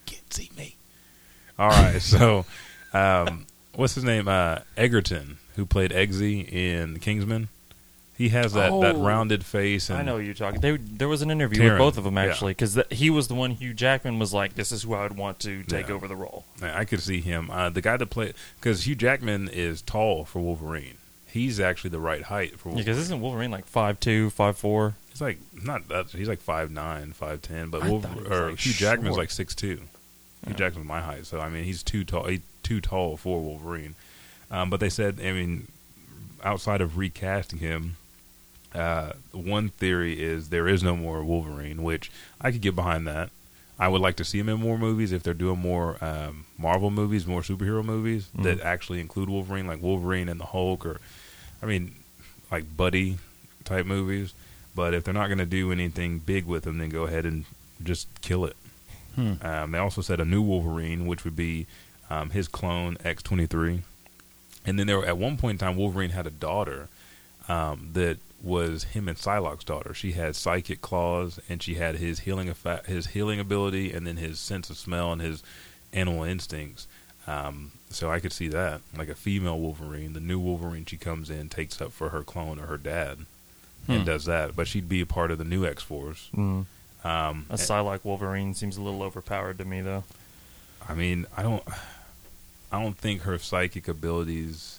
can't 0.06 0.34
see 0.34 0.52
me. 0.58 0.76
All 1.58 1.70
right, 1.70 2.00
so 2.02 2.46
um, 2.94 3.46
what's 3.76 3.96
his 3.96 4.04
name? 4.04 4.28
Uh, 4.28 4.60
Egerton, 4.78 5.38
who 5.56 5.66
played 5.66 5.92
Eggsy 5.92 6.48
in 6.52 7.00
Kingsman. 7.00 7.50
He 8.20 8.30
has 8.30 8.52
that, 8.54 8.70
that 8.82 8.96
Oh. 8.98 9.02
rounded 9.04 9.46
face. 9.46 9.90
And 9.90 9.98
I 9.98 10.02
know 10.04 10.18
you're 10.18 10.34
talking. 10.34 10.60
They, 10.60 10.76
there 10.78 11.08
was 11.08 11.22
an 11.24 11.32
interview 11.32 11.64
with 11.64 11.78
both 11.78 11.98
of 11.98 12.04
them 12.04 12.18
actually 12.18 12.52
because 12.52 12.78
he 12.92 13.10
was 13.10 13.30
the 13.30 13.34
one. 13.34 13.52
Hugh 13.52 13.74
Jackman 13.74 14.20
was 14.20 14.34
like, 14.34 14.56
"This 14.56 14.72
is 14.74 14.84
who 14.84 14.94
I 14.94 15.04
would 15.04 15.16
want 15.18 15.40
to 15.40 15.64
take 15.64 15.88
Yeah. 15.88 15.94
over 15.96 16.06
the 16.08 16.18
role." 16.18 16.44
I 16.62 16.84
could 16.86 17.02
see 17.02 17.22
him. 17.22 17.50
Uh, 17.50 17.70
the 17.70 17.82
guy 17.82 17.96
that 17.98 18.08
played 18.08 18.34
because 18.60 18.86
Hugh 18.86 18.96
Jackman 18.96 19.48
is 19.48 19.82
tall 19.82 20.26
for 20.26 20.40
Wolverine. 20.42 20.98
He's 21.28 21.60
actually 21.62 21.92
the 21.92 22.00
right 22.00 22.24
height 22.24 22.60
for 22.60 22.70
Wolverine. 22.70 22.84
because 22.86 22.98
isn't 22.98 23.22
Wolverine 23.22 23.52
like 23.52 23.66
five 23.66 24.00
two, 24.02 24.30
five 24.32 24.58
four? 24.58 24.96
he's 25.12 25.22
like 25.22 25.40
not 25.64 25.88
that. 25.88 26.08
He's 26.10 26.28
like 26.28 26.42
five 26.42 26.70
nine, 26.72 27.14
five 27.14 27.42
ten. 27.42 27.70
But 27.70 27.86
Wolver- 27.86 28.08
thought 28.10 28.18
he 28.18 28.24
was, 28.24 28.32
or 28.32 28.50
like, 28.52 28.60
Hugh 28.60 28.74
Jackman's 28.74 29.16
like 29.18 29.32
six 29.32 29.56
two. 29.56 29.76
Hugh 29.78 29.82
Yeah. 30.48 30.54
Jackman's 30.56 30.88
my 30.88 31.00
height, 31.02 31.26
so 31.26 31.40
I 31.40 31.48
mean 31.48 31.64
he's 31.64 31.84
too 31.84 32.04
tall. 32.04 32.26
He's 32.26 32.42
too 32.64 32.82
tall 32.82 33.16
for 33.16 33.40
Wolverine. 33.42 33.96
Um, 34.52 34.70
but 34.70 34.82
they 34.82 34.90
said, 34.90 35.20
I 35.24 35.32
mean, 35.32 35.68
outside 36.44 36.82
of 36.82 36.98
recasting 36.98 37.60
him, 37.60 37.96
uh, 38.76 39.14
one 39.32 39.70
theory 39.70 40.22
is 40.22 40.50
there 40.50 40.68
is 40.68 40.84
no 40.84 40.96
more 40.96 41.24
Wolverine, 41.24 41.82
which 41.84 42.12
I 42.42 42.52
could 42.52 42.62
get 42.62 42.76
behind 42.76 43.08
that. 43.08 43.30
I 43.80 43.88
would 43.88 44.02
like 44.02 44.18
to 44.18 44.26
see 44.26 44.40
him 44.40 44.50
in 44.50 44.60
more 44.60 44.78
movies 44.78 45.12
if 45.14 45.24
they're 45.24 45.34
doing 45.34 45.60
more 45.60 45.98
um, 46.04 46.46
Marvel 46.58 46.92
movies, 46.92 47.26
more 47.26 47.42
superhero 47.42 47.84
movies 47.84 48.28
Mhm. 48.38 48.44
that 48.44 48.60
actually 48.62 49.00
include 49.00 49.30
Wolverine, 49.30 49.68
like 49.68 49.82
Wolverine 49.82 50.28
and 50.30 50.40
the 50.40 50.46
Hulk, 50.46 50.86
or 50.86 51.00
I 51.64 51.66
mean, 51.66 51.96
like 52.52 52.76
buddy 52.76 53.18
type 53.64 53.86
movies. 53.86 54.34
But 54.76 54.94
if 54.94 55.04
they're 55.04 55.14
not 55.14 55.28
going 55.28 55.40
to 55.40 55.46
do 55.46 55.72
anything 55.72 56.20
big 56.20 56.46
with 56.46 56.68
him, 56.68 56.78
then 56.78 56.90
go 56.90 57.04
ahead 57.04 57.26
and 57.26 57.46
just 57.84 58.08
kill 58.22 58.46
it. 58.46 58.56
Hmm. 59.16 59.34
Um, 59.42 59.72
they 59.72 59.78
also 59.80 60.02
said 60.02 60.20
a 60.20 60.26
new 60.26 60.42
Wolverine, 60.42 61.08
which 61.08 61.24
would 61.24 61.36
be 61.36 61.66
um, 62.10 62.30
his 62.32 62.48
clone 62.48 62.98
X 63.04 63.24
twenty 63.24 63.46
three, 63.46 63.82
and 64.66 64.78
then 64.78 64.88
there 64.88 64.98
were, 65.00 65.06
at 65.06 65.18
one 65.18 65.38
point 65.38 65.62
in 65.62 65.68
time 65.68 65.78
Wolverine 65.78 66.10
had 66.12 66.28
a 66.28 66.32
daughter 66.32 66.90
um, 67.48 67.90
that 67.94 68.18
was 68.42 68.84
him 68.86 69.08
and 69.10 69.18
Psylocke's 69.18 69.64
daughter. 69.66 69.94
She 69.94 70.14
had 70.14 70.36
psychic 70.36 70.82
claws, 70.82 71.40
and 71.50 71.62
she 71.62 71.76
had 71.76 71.96
his 71.96 72.20
healing 72.22 72.48
effect, 72.50 72.86
his 72.88 73.08
healing 73.08 73.40
ability, 73.40 73.92
and 73.92 74.08
then 74.08 74.18
his 74.18 74.40
sense 74.40 74.70
of 74.70 74.78
smell 74.78 75.12
and 75.12 75.22
his 75.22 75.44
animal 75.94 76.24
instincts. 76.24 76.88
Um, 77.28 77.72
so 77.90 78.10
I 78.10 78.20
could 78.20 78.32
see 78.34 78.48
that, 78.50 78.82
like 78.98 79.10
a 79.10 79.16
female 79.16 79.60
Wolverine, 79.60 80.14
the 80.14 80.20
new 80.20 80.40
Wolverine, 80.40 80.86
she 80.86 80.98
comes 80.98 81.30
in, 81.30 81.50
takes 81.50 81.82
up 81.82 81.92
for 81.92 82.10
her 82.10 82.24
clone 82.24 82.60
or 82.60 82.68
her 82.68 82.78
dad, 82.78 83.20
and 83.88 84.00
Hmm. 84.02 84.06
does 84.06 84.26
that. 84.26 84.56
But 84.56 84.68
she'd 84.68 84.88
be 84.90 85.02
a 85.02 85.06
part 85.06 85.32
of 85.32 85.38
the 85.38 85.44
new 85.44 85.66
X 85.66 85.84
Force. 85.84 86.30
Mm. 86.36 86.66
Um, 87.04 87.46
A 87.50 87.56
Psylocke 87.56 88.04
Wolverine 88.04 88.54
seems 88.54 88.78
a 88.78 88.82
little 88.82 89.04
overpowered 89.04 89.58
to 89.60 89.66
me 89.66 89.82
though. 89.82 90.04
I 90.88 90.94
mean, 90.96 91.26
I 91.38 91.44
don't, 91.44 91.64
I 92.72 92.82
don't 92.82 92.98
think 92.98 93.22
her 93.24 93.38
psychic 93.38 93.88
abilities. 93.88 94.79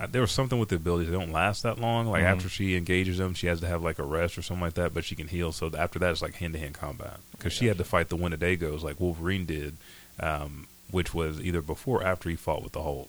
Uh, 0.00 0.06
there 0.10 0.20
was 0.20 0.30
something 0.30 0.58
with 0.60 0.68
the 0.68 0.76
abilities; 0.76 1.08
they 1.10 1.16
don't 1.16 1.32
last 1.32 1.62
that 1.64 1.78
long. 1.80 2.06
Like 2.06 2.22
Mhm. 2.22 2.26
after 2.36 2.48
she 2.48 2.76
engages 2.76 3.18
them, 3.18 3.34
she 3.34 3.48
has 3.48 3.60
to 3.60 3.66
have 3.66 3.82
like 3.82 3.98
a 3.98 4.04
rest 4.04 4.38
or 4.38 4.42
something 4.42 4.62
like 4.64 4.74
that. 4.74 4.94
But 4.94 5.04
she 5.04 5.16
can 5.16 5.26
heal. 5.28 5.50
So 5.52 5.70
after 5.76 5.98
that, 5.98 6.10
it's 6.12 6.22
like 6.22 6.34
hand 6.36 6.52
to 6.54 6.58
hand 6.60 6.74
combat 6.74 7.18
because 7.32 7.52
she 7.52 7.66
had 7.66 7.78
to 7.78 7.84
fight 7.84 8.08
the 8.08 8.16
Wendigos 8.16 8.82
like 8.82 9.00
Wolverine 9.00 9.44
did, 9.44 9.76
um, 10.20 10.68
which 10.90 11.12
was 11.14 11.40
either 11.40 11.60
before 11.62 12.00
or 12.02 12.04
after 12.06 12.30
he 12.30 12.36
fought 12.36 12.62
with 12.62 12.72
the 12.72 12.82
Hulk. 12.82 13.08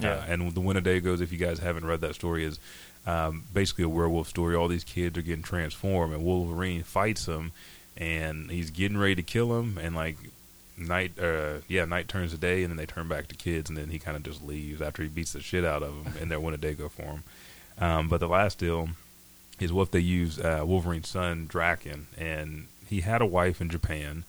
Yeah. 0.00 0.14
Uh, 0.14 0.24
and 0.26 0.54
the 0.54 0.60
Wendigos, 0.60 1.20
if 1.20 1.30
you 1.30 1.38
guys 1.38 1.60
haven't 1.60 1.84
read 1.86 2.00
that 2.00 2.16
story, 2.16 2.44
is 2.44 2.58
um, 3.06 3.44
basically 3.52 3.84
a 3.84 3.88
werewolf 3.88 4.28
story. 4.28 4.56
All 4.56 4.66
these 4.66 4.82
kids 4.82 5.16
are 5.16 5.22
getting 5.22 5.42
transformed, 5.44 6.14
and 6.14 6.24
Wolverine 6.24 6.82
fights 6.82 7.26
them, 7.26 7.52
and 7.96 8.50
he's 8.50 8.70
getting 8.70 8.98
ready 8.98 9.14
to 9.14 9.22
kill 9.22 9.60
him, 9.60 9.78
and 9.78 9.94
like 9.94 10.16
night, 10.76 11.12
uh, 11.18 11.58
yeah, 11.68 11.84
night 11.84 12.08
turns 12.08 12.32
to 12.32 12.38
day, 12.38 12.62
and 12.62 12.70
then 12.70 12.76
they 12.76 12.86
turn 12.86 13.08
back 13.08 13.28
to 13.28 13.34
kids, 13.34 13.68
and 13.68 13.76
then 13.76 13.88
he 13.88 13.98
kind 13.98 14.16
of 14.16 14.22
just 14.22 14.42
leaves 14.42 14.80
after 14.82 15.02
he 15.02 15.08
beats 15.08 15.32
the 15.32 15.40
shit 15.40 15.64
out 15.64 15.82
of 15.82 16.04
them 16.04 16.14
in 16.20 16.28
their 16.28 16.40
Wendigo 16.40 16.88
form. 16.88 17.22
Um, 17.78 18.08
but 18.08 18.20
the 18.20 18.28
last 18.28 18.58
deal 18.58 18.90
is 19.60 19.72
what 19.72 19.92
they 19.92 20.00
use 20.00 20.38
uh, 20.38 20.62
Wolverine's 20.64 21.08
son 21.08 21.46
Draken, 21.46 22.08
and 22.18 22.66
he 22.86 23.00
had 23.00 23.22
a 23.22 23.26
wife 23.26 23.60
in 23.60 23.68
Japan. 23.68 24.24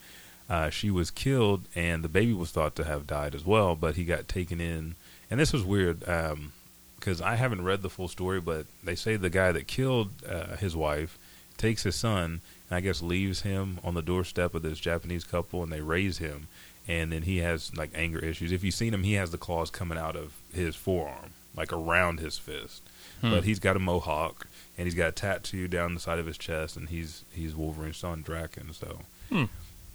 Uh, 0.49 0.69
she 0.69 0.91
was 0.91 1.09
killed, 1.09 1.63
and 1.75 2.03
the 2.03 2.09
baby 2.09 2.33
was 2.33 2.51
thought 2.51 2.75
to 2.75 2.83
have 2.83 3.07
died 3.07 3.33
as 3.33 3.45
well. 3.45 3.75
But 3.75 3.95
he 3.95 4.05
got 4.05 4.27
taken 4.27 4.61
in, 4.61 4.95
and 5.29 5.39
this 5.39 5.53
was 5.53 5.63
weird 5.63 6.01
because 6.01 7.21
I 7.21 7.35
haven't 7.35 7.63
read 7.63 7.81
the 7.81 7.89
full 7.89 8.07
story. 8.07 8.39
But 8.39 8.67
they 8.83 8.95
say 8.95 9.15
the 9.15 9.29
guy 9.29 9.51
that 9.51 9.67
killed 9.67 10.11
uh, 10.27 10.57
his 10.57 10.75
wife 10.75 11.17
takes 11.57 11.83
his 11.83 11.95
son, 11.95 12.41
and 12.69 12.77
I 12.77 12.81
guess 12.81 13.01
leaves 13.01 13.41
him 13.41 13.79
on 13.83 13.93
the 13.93 14.01
doorstep 14.01 14.53
of 14.55 14.61
this 14.61 14.79
Japanese 14.79 15.23
couple, 15.23 15.63
and 15.63 15.71
they 15.71 15.81
raise 15.81 16.17
him. 16.19 16.47
And 16.87 17.11
then 17.11 17.23
he 17.23 17.37
has 17.37 17.75
like 17.75 17.89
anger 17.95 18.19
issues. 18.19 18.51
If 18.51 18.63
you've 18.63 18.75
seen 18.75 18.93
him, 18.93 19.03
he 19.03 19.13
has 19.13 19.31
the 19.31 19.37
claws 19.39 19.71
coming 19.71 19.97
out 19.97 20.15
of 20.15 20.33
his 20.53 20.75
forearm, 20.75 21.31
like 21.55 21.73
around 21.73 22.19
his 22.19 22.37
fist. 22.37 22.83
Hmm. 23.21 23.31
But 23.31 23.43
he's 23.43 23.59
got 23.59 23.75
a 23.75 23.79
mohawk, 23.79 24.47
and 24.77 24.85
he's 24.85 24.93
got 24.95 25.09
a 25.09 25.11
tattoo 25.11 25.67
down 25.67 25.93
the 25.95 25.99
side 25.99 26.19
of 26.19 26.27
his 26.27 26.37
chest, 26.37 26.77
and 26.77 26.89
he's 26.89 27.23
he's 27.33 27.55
Wolverine's 27.55 27.97
son, 27.97 28.21
Draken. 28.21 28.73
So 28.73 28.99
Hmm. 29.29 29.45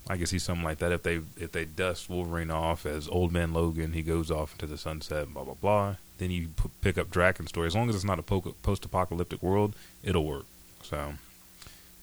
I 0.09 0.17
can 0.17 0.25
see 0.25 0.39
something 0.39 0.65
like 0.65 0.79
that. 0.79 0.91
If 0.91 1.03
they 1.03 1.21
if 1.37 1.51
they 1.53 1.63
dust 1.63 2.09
Wolverine 2.09 2.51
off 2.51 2.85
as 2.85 3.07
Old 3.07 3.31
Man 3.31 3.53
Logan, 3.53 3.93
he 3.93 4.01
goes 4.01 4.29
off 4.29 4.53
into 4.53 4.65
the 4.67 4.77
sunset, 4.77 5.33
blah 5.33 5.43
blah 5.45 5.53
blah. 5.53 5.95
Then 6.17 6.29
you 6.31 6.49
p- 6.61 6.69
pick 6.81 6.97
up 6.97 7.09
Draken's 7.09 7.49
story. 7.49 7.67
As 7.67 7.75
long 7.75 7.87
as 7.89 7.95
it's 7.95 8.03
not 8.03 8.19
a 8.19 8.23
po- 8.23 8.53
post-apocalyptic 8.63 9.41
world, 9.41 9.73
it'll 10.03 10.25
work. 10.25 10.45
So, 10.83 11.13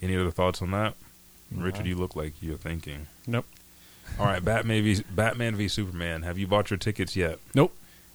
any 0.02 0.16
other 0.16 0.30
thoughts 0.30 0.62
on 0.62 0.70
that? 0.72 0.94
Richard, 1.54 1.86
you 1.86 1.96
look 1.96 2.14
like 2.14 2.34
you're 2.42 2.56
thinking. 2.58 3.06
Nope. 3.26 3.46
All 4.18 4.26
right, 4.26 4.44
Batman 4.44 4.82
v 4.84 5.02
Batman 5.10 5.56
v 5.56 5.68
Superman. 5.68 6.22
Have 6.22 6.38
you 6.38 6.46
bought 6.46 6.70
your 6.70 6.78
tickets 6.78 7.16
yet? 7.16 7.38
Nope. 7.54 7.74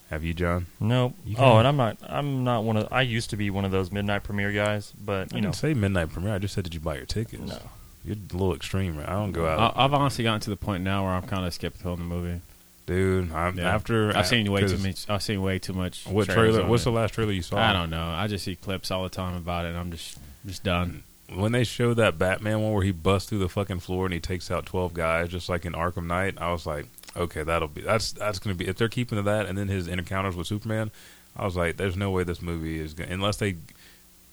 Have 0.09 0.23
you, 0.23 0.34
John? 0.34 0.67
Nope. 0.79 1.13
You 1.25 1.36
Oh, 1.39 1.57
and 1.57 1.67
I'm 1.67 1.77
not. 1.77 1.97
I'm 2.07 2.43
not 2.43 2.63
one 2.63 2.77
of. 2.77 2.88
I 2.91 3.01
used 3.01 3.29
to 3.31 3.38
be 3.38 3.49
one 3.49 3.65
of 3.65 3.71
those 3.71 3.91
midnight 3.91 4.23
premiere 4.23 4.51
guys, 4.51 4.93
but 5.03 5.13
I 5.13 5.21
you 5.21 5.25
didn't 5.27 5.43
know, 5.45 5.51
say 5.51 5.73
midnight 5.73 6.11
premiere. 6.11 6.36
I 6.36 6.38
just 6.39 6.53
said 6.53 6.63
did 6.63 6.73
you 6.73 6.79
buy 6.79 6.97
your 6.97 7.05
tickets? 7.05 7.41
no. 7.41 7.59
You're 8.05 8.17
a 8.17 8.34
little 8.36 8.53
extreme. 8.53 8.97
Right? 8.97 9.07
I 9.07 9.13
don't 9.13 9.31
go 9.31 9.47
out, 9.47 9.77
I, 9.77 9.86
I've 9.86 9.93
honestly 9.93 10.25
gotten 10.25 10.41
to 10.41 10.49
the 10.49 10.57
point 10.57 10.84
now 10.84 11.05
where 11.05 11.13
I'm 11.13 11.23
kind 11.23 11.45
of 11.45 11.53
skeptical 11.53 11.93
in 11.93 11.99
the 11.99 12.05
movie. 12.05 12.41
dude. 12.86 13.31
I'm 13.31 13.57
Yeah. 13.57 13.73
after 13.73 14.15
I've 14.15 14.27
seen 14.27 14.51
way 14.51 14.67
too 14.67 14.77
much. 14.77 15.09
I've 15.09 15.23
seen 15.23 15.41
way 15.41 15.57
too 15.57 15.71
much. 15.73 16.05
What 16.05 16.27
trailer? 16.27 16.65
What's 16.67 16.84
it. 16.84 16.86
the 16.86 16.91
last 16.91 17.13
trailer 17.13 17.31
you 17.31 17.41
saw? 17.41 17.57
I 17.57 17.71
don't 17.71 17.89
know. 17.89 18.05
I 18.05 18.27
just 18.27 18.43
see 18.43 18.55
clips 18.57 18.91
all 18.91 19.03
the 19.03 19.09
time 19.09 19.36
about 19.38 19.65
it, 19.65 19.69
and 19.69 19.77
I'm 19.77 19.89
just 19.91 20.17
just 20.45 20.63
done. 20.63 21.03
When 21.36 21.51
they 21.51 21.63
showed 21.63 21.95
that 21.95 22.17
Batman 22.17 22.61
one 22.61 22.73
where 22.73 22.84
he 22.84 22.91
busts 22.91 23.29
through 23.29 23.39
the 23.39 23.49
fucking 23.49 23.79
floor 23.79 24.05
and 24.05 24.13
he 24.13 24.19
takes 24.19 24.49
out 24.51 24.65
twelve 24.65 24.93
guys 24.93 25.29
just 25.29 25.49
like 25.49 25.65
in 25.65 25.73
Arkham 25.73 26.07
Knight, 26.07 26.36
I 26.38 26.51
was 26.51 26.65
like, 26.65 26.88
okay, 27.15 27.43
that'll 27.43 27.67
be 27.67 27.81
that's 27.81 28.11
that's 28.13 28.39
gonna 28.39 28.55
be 28.55 28.67
if 28.67 28.77
they're 28.77 28.89
keeping 28.89 29.17
to 29.17 29.23
that, 29.23 29.45
and 29.45 29.57
then 29.57 29.67
his 29.67 29.88
encounters 29.88 30.36
with 30.36 30.47
Superman, 30.47 30.91
I 31.36 31.45
was 31.45 31.55
like, 31.55 31.77
there's 31.77 31.97
no 31.97 32.11
way 32.11 32.23
this 32.23 32.41
movie 32.41 32.79
is 32.79 32.93
gonna 32.93 33.11
unless 33.11 33.38
they 33.38 33.55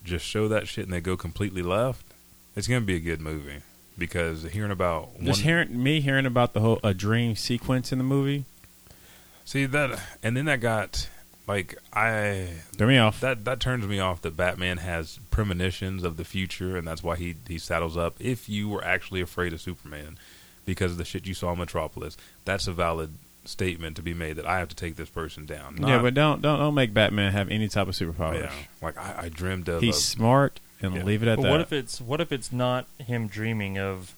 just 0.04 0.24
show 0.24 0.48
that 0.48 0.66
shit 0.66 0.84
and 0.84 0.92
they 0.92 1.00
go 1.00 1.16
completely 1.16 1.62
left, 1.62 2.04
it's 2.56 2.66
gonna 2.66 2.80
be 2.80 2.96
a 2.96 3.00
good 3.00 3.20
movie. 3.20 3.60
Because 3.98 4.44
hearing 4.44 4.70
about 4.70 5.16
one, 5.16 5.26
Just 5.26 5.42
hearing 5.42 5.82
me 5.82 6.00
hearing 6.00 6.24
about 6.24 6.54
the 6.54 6.60
whole 6.60 6.80
a 6.82 6.94
dream 6.94 7.36
sequence 7.36 7.92
in 7.92 7.98
the 7.98 8.04
movie 8.04 8.44
see 9.50 9.66
that, 9.66 10.00
and 10.22 10.36
then 10.36 10.44
that 10.44 10.60
got 10.60 11.08
like 11.50 11.76
I 11.92 12.48
threw 12.72 12.86
me 12.88 12.98
off. 12.98 13.20
that 13.20 13.44
that 13.44 13.60
turns 13.60 13.86
me 13.86 13.98
off 13.98 14.22
that 14.22 14.36
Batman 14.36 14.78
has 14.78 15.18
premonitions 15.30 16.04
of 16.04 16.16
the 16.16 16.24
future, 16.24 16.76
and 16.76 16.86
that's 16.86 17.02
why 17.02 17.16
he 17.16 17.34
he 17.48 17.58
saddles 17.58 17.96
up. 17.96 18.14
If 18.20 18.48
you 18.48 18.68
were 18.68 18.84
actually 18.84 19.20
afraid 19.20 19.52
of 19.52 19.60
Superman 19.60 20.18
because 20.64 20.92
of 20.92 20.98
the 20.98 21.04
shit 21.04 21.26
you 21.26 21.34
saw 21.34 21.52
in 21.52 21.58
Metropolis, 21.58 22.16
that's 22.44 22.66
a 22.66 22.72
valid 22.72 23.10
statement 23.44 23.96
to 23.96 24.02
be 24.02 24.12
made 24.14 24.36
that 24.36 24.46
I 24.46 24.58
have 24.58 24.68
to 24.68 24.76
take 24.76 24.96
this 24.96 25.08
person 25.08 25.46
down. 25.46 25.78
yeah, 25.80 26.00
but 26.00 26.14
don't 26.14 26.40
don't 26.42 26.58
don't 26.58 26.74
make 26.74 26.92
Batman 26.94 27.32
have 27.32 27.48
any 27.50 27.68
type 27.68 27.88
of 27.88 27.94
superpowers. 27.94 28.42
yeah, 28.42 28.52
like 28.82 28.96
I, 28.98 29.24
I 29.24 29.28
dreamed 29.28 29.68
of. 29.68 29.82
He's 29.82 29.96
a- 29.96 30.00
smart, 30.00 30.60
and 30.82 30.94
Yeah. 30.94 31.04
leave 31.04 31.22
it 31.22 31.28
at 31.28 31.36
But 31.36 31.42
that. 31.44 31.50
what 31.50 31.60
if 31.60 31.72
it's 31.72 32.00
what 32.00 32.20
if 32.20 32.30
it's 32.32 32.52
not 32.52 32.86
him 32.98 33.26
dreaming 33.28 33.78
of? 33.78 34.14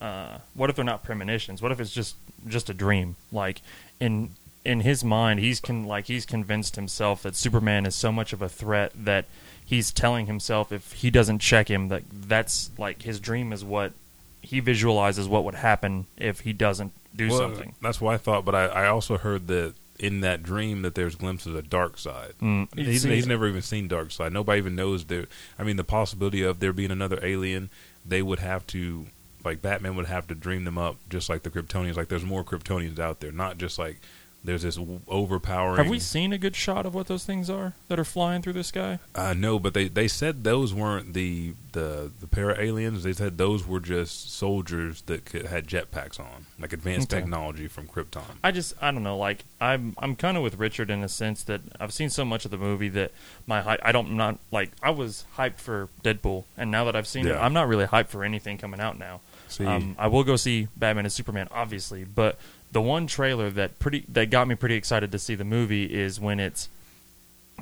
Uh, 0.00 0.38
what 0.54 0.68
if 0.68 0.74
they're 0.76 0.84
not 0.84 1.02
premonitions? 1.04 1.62
What 1.62 1.70
if 1.72 1.80
it's 1.80 1.92
just 1.92 2.16
just 2.46 2.68
a 2.68 2.74
dream? 2.74 3.16
Like 3.30 3.62
in 4.00 4.30
in 4.64 4.80
his 4.80 5.02
mind, 5.04 5.40
he's 5.40 5.60
con- 5.60 5.84
like 5.84 6.06
he's 6.06 6.24
convinced 6.24 6.76
himself 6.76 7.22
that 7.22 7.36
Superman 7.36 7.86
is 7.86 7.94
so 7.94 8.12
much 8.12 8.32
of 8.32 8.42
a 8.42 8.48
threat 8.48 8.92
that 8.94 9.26
he's 9.64 9.90
telling 9.90 10.26
himself 10.26 10.72
if 10.72 10.92
he 10.92 11.10
doesn't 11.10 11.38
check 11.38 11.68
him 11.70 11.88
that 11.88 12.02
that's 12.10 12.70
like 12.78 13.02
his 13.02 13.18
dream 13.20 13.52
is 13.52 13.64
what 13.64 13.92
he 14.40 14.60
visualizes 14.60 15.28
what 15.28 15.44
would 15.44 15.54
happen 15.54 16.06
if 16.16 16.40
he 16.40 16.52
doesn't 16.52 16.92
do 17.14 17.28
well, 17.28 17.38
something. 17.38 17.74
That's 17.80 18.00
what 18.00 18.14
I 18.14 18.18
thought, 18.18 18.44
but 18.44 18.54
I, 18.54 18.66
I 18.66 18.86
also 18.88 19.18
heard 19.18 19.46
that 19.48 19.74
in 19.98 20.20
that 20.20 20.42
dream 20.42 20.82
that 20.82 20.94
there's 20.94 21.14
glimpses 21.14 21.54
of 21.54 21.64
Darkseid. 21.70 22.32
Mm, 22.34 22.74
He's, 22.76 23.04
he's 23.04 23.26
never 23.26 23.46
even 23.46 23.62
seen 23.62 23.88
Darkseid. 23.88 24.32
Nobody 24.32 24.58
even 24.58 24.74
knows 24.74 25.04
there. 25.04 25.26
I 25.58 25.62
mean, 25.62 25.76
the 25.76 25.84
possibility 25.84 26.42
of 26.42 26.58
there 26.58 26.72
being 26.72 26.90
another 26.90 27.24
alien, 27.24 27.70
they 28.04 28.20
would 28.20 28.40
have 28.40 28.66
to, 28.68 29.06
like 29.44 29.62
Batman 29.62 29.94
would 29.94 30.06
have 30.06 30.26
to 30.28 30.34
dream 30.34 30.64
them 30.64 30.76
up, 30.76 30.96
just 31.08 31.28
like 31.28 31.44
the 31.44 31.50
Kryptonians. 31.50 31.96
Like 31.96 32.08
there's 32.08 32.24
more 32.24 32.42
Kryptonians 32.42 32.98
out 32.98 33.20
there, 33.20 33.30
not 33.30 33.58
just 33.58 33.78
like 33.78 34.00
there's 34.44 34.62
this 34.62 34.78
overpowering. 35.08 35.76
Have 35.76 35.88
we 35.88 35.98
seen 35.98 36.32
a 36.32 36.38
good 36.38 36.56
shot 36.56 36.84
of 36.86 36.94
what 36.94 37.06
those 37.06 37.24
things 37.24 37.48
are 37.48 37.74
that 37.88 37.98
are 37.98 38.04
flying 38.04 38.42
through 38.42 38.54
the 38.54 38.64
sky? 38.64 38.98
Uh, 39.14 39.34
no, 39.34 39.58
but 39.58 39.74
they, 39.74 39.88
they 39.88 40.08
said 40.08 40.44
those 40.44 40.74
weren't 40.74 41.14
the 41.14 41.54
the 41.72 42.10
the 42.20 42.26
para 42.26 42.60
aliens. 42.60 43.02
They 43.02 43.12
said 43.12 43.38
those 43.38 43.66
were 43.66 43.80
just 43.80 44.32
soldiers 44.36 45.02
that 45.02 45.24
could, 45.24 45.46
had 45.46 45.66
jetpacks 45.66 46.18
on, 46.20 46.46
like 46.58 46.72
advanced 46.72 47.12
Okay. 47.12 47.20
technology 47.20 47.68
from 47.68 47.86
Krypton. 47.86 48.22
I 48.42 48.50
just 48.50 48.74
I 48.82 48.90
don't 48.90 49.02
know. 49.02 49.16
Like 49.16 49.44
I'm 49.60 49.94
I'm 49.98 50.16
kind 50.16 50.36
of 50.36 50.42
with 50.42 50.58
Richard 50.58 50.90
in 50.90 51.02
a 51.02 51.08
sense 51.08 51.42
that 51.44 51.60
I've 51.80 51.92
seen 51.92 52.10
so 52.10 52.24
much 52.24 52.44
of 52.44 52.50
the 52.50 52.58
movie 52.58 52.88
that 52.90 53.12
my 53.46 53.78
I 53.82 53.92
don't 53.92 54.12
not 54.16 54.38
like 54.50 54.70
I 54.82 54.90
was 54.90 55.24
hyped 55.36 55.58
for 55.58 55.88
Deadpool, 56.02 56.44
and 56.56 56.70
now 56.70 56.84
that 56.84 56.96
I've 56.96 57.06
seen 57.06 57.26
it, 57.26 57.32
I'm 57.34 57.52
not 57.52 57.68
really 57.68 57.86
hyped 57.86 58.08
for 58.08 58.24
anything 58.24 58.58
coming 58.58 58.80
out 58.80 58.98
now. 58.98 59.20
See, 59.48 59.66
Um, 59.66 59.94
I 59.98 60.06
will 60.08 60.24
go 60.24 60.36
see 60.36 60.68
Batman 60.76 61.04
and 61.04 61.12
Superman, 61.12 61.46
obviously, 61.50 62.04
but 62.04 62.38
the 62.72 62.80
one 62.82 63.06
trailer 63.06 63.50
that 63.50 63.78
pretty 63.78 64.04
that 64.08 64.30
got 64.30 64.48
me 64.48 64.54
pretty 64.54 64.74
excited 64.74 65.12
to 65.12 65.18
see 65.18 65.34
the 65.34 65.44
movie 65.44 65.84
is 65.84 66.18
when 66.18 66.40
it's 66.40 66.68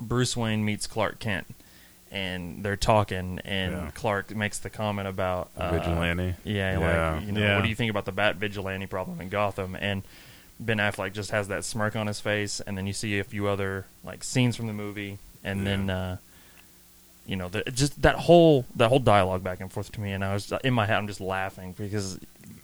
Bruce 0.00 0.36
Wayne 0.36 0.64
meets 0.64 0.86
Clark 0.86 1.18
Kent, 1.18 1.46
and 2.10 2.62
they're 2.64 2.76
talking, 2.76 3.40
and 3.44 3.72
Yeah. 3.72 3.90
Clark 3.94 4.34
makes 4.34 4.58
the 4.58 4.70
comment 4.70 5.08
about 5.08 5.50
uh, 5.56 5.70
vigilante. 5.72 6.34
yeah, 6.44 6.78
Yeah. 6.78 7.10
like 7.16 7.26
you 7.26 7.32
know, 7.32 7.40
Yeah. 7.40 7.56
what 7.56 7.62
do 7.62 7.68
you 7.68 7.74
think 7.74 7.90
about 7.90 8.04
the 8.04 8.12
Bat 8.12 8.36
vigilante 8.36 8.86
problem 8.86 9.20
in 9.20 9.28
Gotham? 9.28 9.76
And 9.78 10.02
Ben 10.58 10.76
Affleck 10.78 11.12
just 11.12 11.30
has 11.30 11.48
that 11.48 11.64
smirk 11.64 11.96
on 11.96 12.06
his 12.06 12.20
face, 12.20 12.60
and 12.60 12.76
then 12.78 12.86
you 12.86 12.92
see 12.92 13.18
a 13.18 13.24
few 13.24 13.46
other 13.48 13.86
like 14.04 14.22
scenes 14.24 14.56
from 14.56 14.66
the 14.68 14.72
movie, 14.72 15.18
and 15.42 15.60
Yeah. 15.60 15.64
then 15.64 15.90
uh, 15.90 16.16
you 17.26 17.36
know, 17.36 17.48
the, 17.48 17.62
just 17.70 18.00
that 18.02 18.16
whole 18.16 18.64
that 18.76 18.88
whole 18.88 18.98
dialogue 18.98 19.42
back 19.44 19.60
and 19.60 19.70
forth 19.72 19.90
to 19.92 20.00
me, 20.00 20.12
and 20.12 20.24
I 20.24 20.34
was 20.34 20.52
in 20.64 20.72
my 20.74 20.86
head, 20.86 20.96
I'm 20.96 21.06
just 21.06 21.20
laughing 21.20 21.74
because 21.78 22.18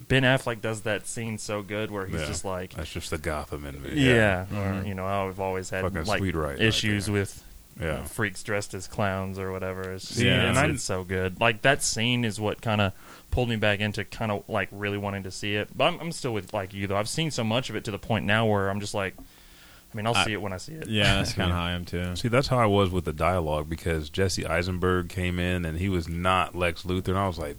Ben 0.09 0.23
Affleck 0.23 0.61
does 0.61 0.83
that 0.83 1.07
scene 1.07 1.37
so 1.39 1.63
good 1.63 1.91
where 1.91 2.07
he's 2.07 2.21
Yeah. 2.21 2.27
just 2.27 2.45
like, 2.45 2.75
That's 2.75 2.93
just 2.93 3.11
the 3.11 3.19
Gotham 3.19 3.65
in 3.67 3.83
me. 3.83 3.91
yeah, 3.95 4.43
or 4.45 4.47
Mhm. 4.83 4.87
you 4.87 4.95
know, 4.95 5.05
I've 5.07 5.41
always 5.41 5.71
had 5.71 5.83
Fucking 5.83 6.05
like 6.05 6.19
sweet 6.19 6.35
right 6.37 6.51
right 6.51 6.61
issues 6.61 7.07
there. 7.07 7.15
with 7.15 7.43
yeah. 7.81 8.05
freaks 8.05 8.43
dressed 8.45 8.73
as 8.75 8.87
clowns 8.87 9.39
or 9.39 9.51
whatever. 9.53 9.93
It's, 9.93 10.07
just, 10.09 10.21
Yeah. 10.21 10.51
it's, 10.51 10.59
and 10.59 10.73
it's 10.73 10.85
so 10.85 11.03
good. 11.05 11.41
Like 11.41 11.63
that 11.63 11.83
scene 11.83 12.25
is 12.25 12.39
what 12.41 12.63
kind 12.63 12.81
of 12.81 12.93
pulled 13.33 13.49
me 13.49 13.57
back 13.57 13.81
into 13.81 14.05
kind 14.05 14.31
of 14.31 14.49
like 14.49 14.69
really 14.71 14.97
wanting 14.97 15.25
to 15.25 15.31
see 15.33 15.57
it. 15.57 15.77
But 15.77 15.85
I'm, 15.87 16.01
I'm 16.01 16.13
still 16.13 16.33
with 16.33 16.55
like 16.55 16.73
you 16.73 16.87
though. 16.87 16.97
I've 16.97 17.09
seen 17.09 17.31
so 17.33 17.43
much 17.45 17.69
of 17.69 17.75
it 17.77 17.85
to 17.85 17.91
the 17.91 17.99
point 17.99 18.25
now 18.27 18.47
where 18.47 18.71
I'm 18.71 18.79
just 18.81 18.95
like, 18.95 19.15
I 19.93 19.97
mean, 19.97 20.07
I'll 20.07 20.17
I- 20.17 20.25
see 20.25 20.33
it 20.33 20.41
when 20.41 20.53
I 20.53 20.59
see 20.59 20.73
it. 20.75 20.89
yeah, 20.89 21.15
that's 21.17 21.33
kind 21.33 21.51
of 21.51 21.57
how 21.57 21.65
I 21.65 21.73
am 21.73 21.85
too. 21.85 22.15
See, 22.17 22.29
that's 22.29 22.47
how 22.49 22.59
I 22.59 22.67
was 22.67 22.91
with 22.91 23.05
the 23.07 23.13
dialogue 23.13 23.69
because 23.69 24.09
Jesse 24.09 24.47
Eisenberg 24.47 25.09
came 25.09 25.39
in 25.41 25.65
and 25.65 25.79
he 25.79 25.89
was 25.89 26.09
not 26.09 26.55
Lex 26.55 26.83
Luthor, 26.85 27.09
and 27.09 27.19
I 27.19 27.27
was 27.27 27.39
like, 27.39 27.57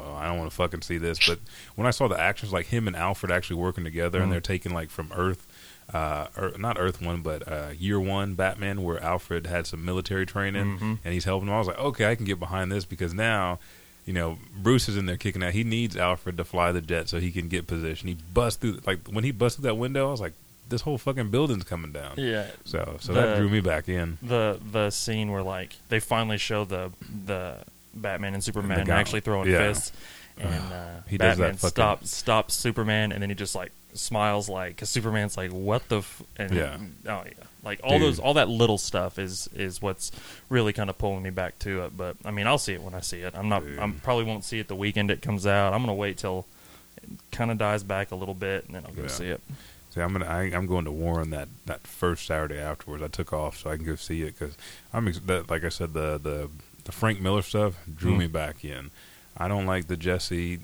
well, 0.00 0.16
I 0.16 0.26
don't 0.26 0.38
want 0.38 0.50
to 0.50 0.56
fucking 0.56 0.82
see 0.82 0.98
this. 0.98 1.18
But 1.26 1.38
when 1.76 1.86
I 1.86 1.90
saw 1.90 2.08
the 2.08 2.18
actions, 2.20 2.52
like 2.52 2.66
him 2.66 2.86
and 2.86 2.96
Alfred 2.96 3.30
actually 3.32 3.56
working 3.56 3.84
together, 3.84 4.18
Mhm. 4.20 4.22
and 4.24 4.32
they're 4.32 4.40
taking 4.40 4.72
like 4.74 4.90
from 4.90 5.12
Earth, 5.14 5.46
uh, 5.92 6.26
or 6.36 6.52
not 6.58 6.76
Earth 6.78 7.00
One, 7.02 7.20
but 7.22 7.46
uh, 7.50 7.68
Year 7.78 7.98
One 8.00 8.34
Batman, 8.34 8.82
where 8.82 9.02
Alfred 9.02 9.46
had 9.46 9.66
some 9.66 9.84
military 9.84 10.26
training 10.26 10.78
Mhm. 10.78 10.98
and 11.04 11.14
he's 11.14 11.24
helping 11.24 11.48
him. 11.48 11.54
I 11.54 11.58
was 11.58 11.66
like, 11.68 11.78
okay, 11.78 12.10
I 12.10 12.14
can 12.14 12.24
get 12.24 12.38
behind 12.38 12.70
this 12.72 12.84
because 12.84 13.12
now. 13.14 13.58
You 14.06 14.14
know, 14.14 14.38
Bruce 14.56 14.88
is 14.88 14.96
in 14.96 15.04
there 15.06 15.18
kicking 15.18 15.42
out. 15.42 15.52
He 15.52 15.62
needs 15.62 15.94
Alfred 15.96 16.38
to 16.38 16.44
fly 16.44 16.72
the 16.72 16.80
jet 16.80 17.08
so 17.08 17.20
he 17.20 17.30
can 17.30 17.48
get 17.48 17.66
position. 17.68 18.08
He 18.08 18.16
busts 18.32 18.58
through, 18.58 18.80
like 18.86 19.06
when 19.06 19.24
he 19.24 19.30
busted 19.30 19.62
that 19.64 19.76
window. 19.76 20.08
I 20.08 20.10
was 20.10 20.22
like, 20.22 20.32
"This 20.68 20.80
whole 20.80 20.96
fucking 20.98 21.30
building's 21.30 21.64
coming 21.64 21.92
down." 21.92 22.14
Yeah. 22.16 22.46
So, 22.64 22.96
so 22.98 23.12
The- 23.12 23.20
that 23.20 23.36
drew 23.36 23.48
me 23.50 23.60
back 23.60 23.88
in. 23.90 24.16
The 24.22 24.58
the 24.72 24.90
scene 24.90 25.30
where 25.30 25.42
like 25.42 25.74
they 25.90 26.00
finally 26.00 26.38
show 26.38 26.64
the 26.64 26.90
the 27.26 27.58
Batman 27.94 28.34
and 28.34 28.42
Superman 28.44 28.84
guy- 28.86 28.98
actually 29.00 29.20
throwing 29.20 29.50
yeah. 29.50 29.58
fists, 29.58 29.92
and 30.38 30.72
uh, 30.72 30.86
He 31.08 31.18
does 31.18 31.38
that 31.38 31.42
Batman 31.42 31.56
fucking- 31.56 31.68
stops 31.70 32.10
stops 32.10 32.54
Superman, 32.54 33.12
and 33.12 33.22
then 33.22 33.28
he 33.30 33.34
just 33.34 33.54
like 33.54 33.72
smiles 33.92 34.48
like 34.48 34.76
because 34.76 34.88
Superman's 34.88 35.36
like 35.36 35.50
what 35.50 35.88
the 35.88 35.98
f-? 35.98 36.22
and 36.36 36.52
Yeah. 36.54 36.76
oh 37.08 37.22
yeah 37.26 37.32
like 37.64 37.80
all 37.82 37.98
Dude. 37.98 38.02
those 38.02 38.18
all 38.20 38.34
that 38.34 38.48
little 38.48 38.78
stuff 38.78 39.18
is 39.18 39.48
is 39.54 39.82
what's 39.82 40.12
really 40.48 40.72
kind 40.72 40.88
of 40.88 40.96
pulling 40.96 41.22
me 41.22 41.30
back 41.30 41.58
to 41.60 41.82
it. 41.84 41.96
But 41.96 42.16
I 42.24 42.30
mean 42.30 42.46
I'll 42.46 42.56
see 42.58 42.72
it 42.72 42.82
when 42.82 42.94
I 42.94 43.00
see 43.00 43.20
it. 43.20 43.34
I'm 43.36 43.48
not 43.48 43.64
I'm 43.78 43.94
probably 44.00 44.24
won't 44.24 44.44
see 44.44 44.60
it 44.60 44.68
the 44.68 44.76
weekend 44.76 45.10
it 45.10 45.20
comes 45.22 45.44
out. 45.46 45.72
I'm 45.74 45.82
gonna 45.82 45.92
wait 45.94 46.16
till 46.18 46.46
it 47.02 47.10
kind 47.32 47.50
of 47.50 47.58
dies 47.58 47.82
back 47.82 48.12
a 48.12 48.14
little 48.14 48.34
bit 48.34 48.64
and 48.66 48.74
then 48.76 48.84
I'll 48.86 48.94
go 48.94 49.02
Yeah. 49.02 49.08
see 49.08 49.26
it. 49.26 49.40
See, 49.92 50.00
I'm 50.00 50.12
gonna 50.12 50.26
I, 50.26 50.42
I'm 50.54 50.66
going 50.66 50.84
to 50.84 50.92
Warren 50.92 51.30
that, 51.30 51.48
that 51.66 51.84
first 51.84 52.24
Saturday 52.26 52.58
afterwards. 52.60 53.02
I 53.02 53.08
took 53.08 53.32
off 53.32 53.58
so 53.58 53.70
I 53.70 53.76
can 53.76 53.84
go 53.84 53.96
see 53.96 54.22
it 54.22 54.38
because 54.38 54.56
I'm 54.92 55.08
ex- 55.08 55.18
that 55.26 55.50
like 55.50 55.64
I 55.64 55.68
said 55.68 55.92
the 55.94 56.16
the 56.22 56.48
the 56.84 56.92
Frank 56.92 57.20
Miller 57.20 57.42
stuff 57.42 57.74
drew 57.94 58.14
Mm. 58.14 58.18
me 58.18 58.26
back 58.26 58.64
in. 58.64 58.90
I 59.36 59.48
don't 59.48 59.66
like 59.66 59.86
the 59.86 59.96
Jesse 59.96 60.58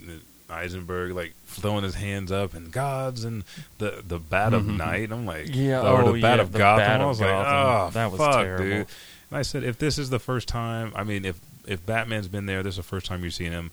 Eisenberg 0.48 1.12
like 1.12 1.34
throwing 1.46 1.82
his 1.82 1.94
hands 1.96 2.30
up 2.30 2.54
and 2.54 2.70
gods 2.70 3.24
and 3.24 3.42
the 3.78 4.02
the 4.06 4.18
bat 4.18 4.54
of 4.54 4.62
Mhm. 4.64 4.76
night. 4.76 5.10
I'm 5.12 5.26
like 5.26 5.54
Yeah, 5.54 5.80
or 5.80 6.02
oh, 6.02 6.12
the 6.12 6.20
bat 6.20 6.36
yeah, 6.38 6.42
of 6.42 6.52
the 6.52 6.58
Gotham. 6.58 6.86
Bat 6.86 7.00
I 7.00 7.02
of 7.02 7.08
was 7.08 7.20
like 7.20 7.30
oh 7.30 7.90
That 7.92 8.10
was 8.12 8.18
fuck, 8.20 8.34
terrible. 8.44 8.64
dude. 8.64 8.86
And 9.30 9.38
I 9.38 9.42
said 9.42 9.64
if 9.64 9.78
this 9.78 9.98
is 9.98 10.10
the 10.10 10.18
first 10.20 10.46
time, 10.48 10.92
I 10.94 11.02
mean 11.04 11.24
if 11.24 11.38
if 11.66 11.84
Batman's 11.84 12.28
been 12.28 12.46
there, 12.46 12.62
this 12.62 12.74
is 12.74 12.76
the 12.76 12.82
first 12.84 13.06
time 13.06 13.24
you've 13.24 13.34
seen 13.34 13.52
him. 13.52 13.70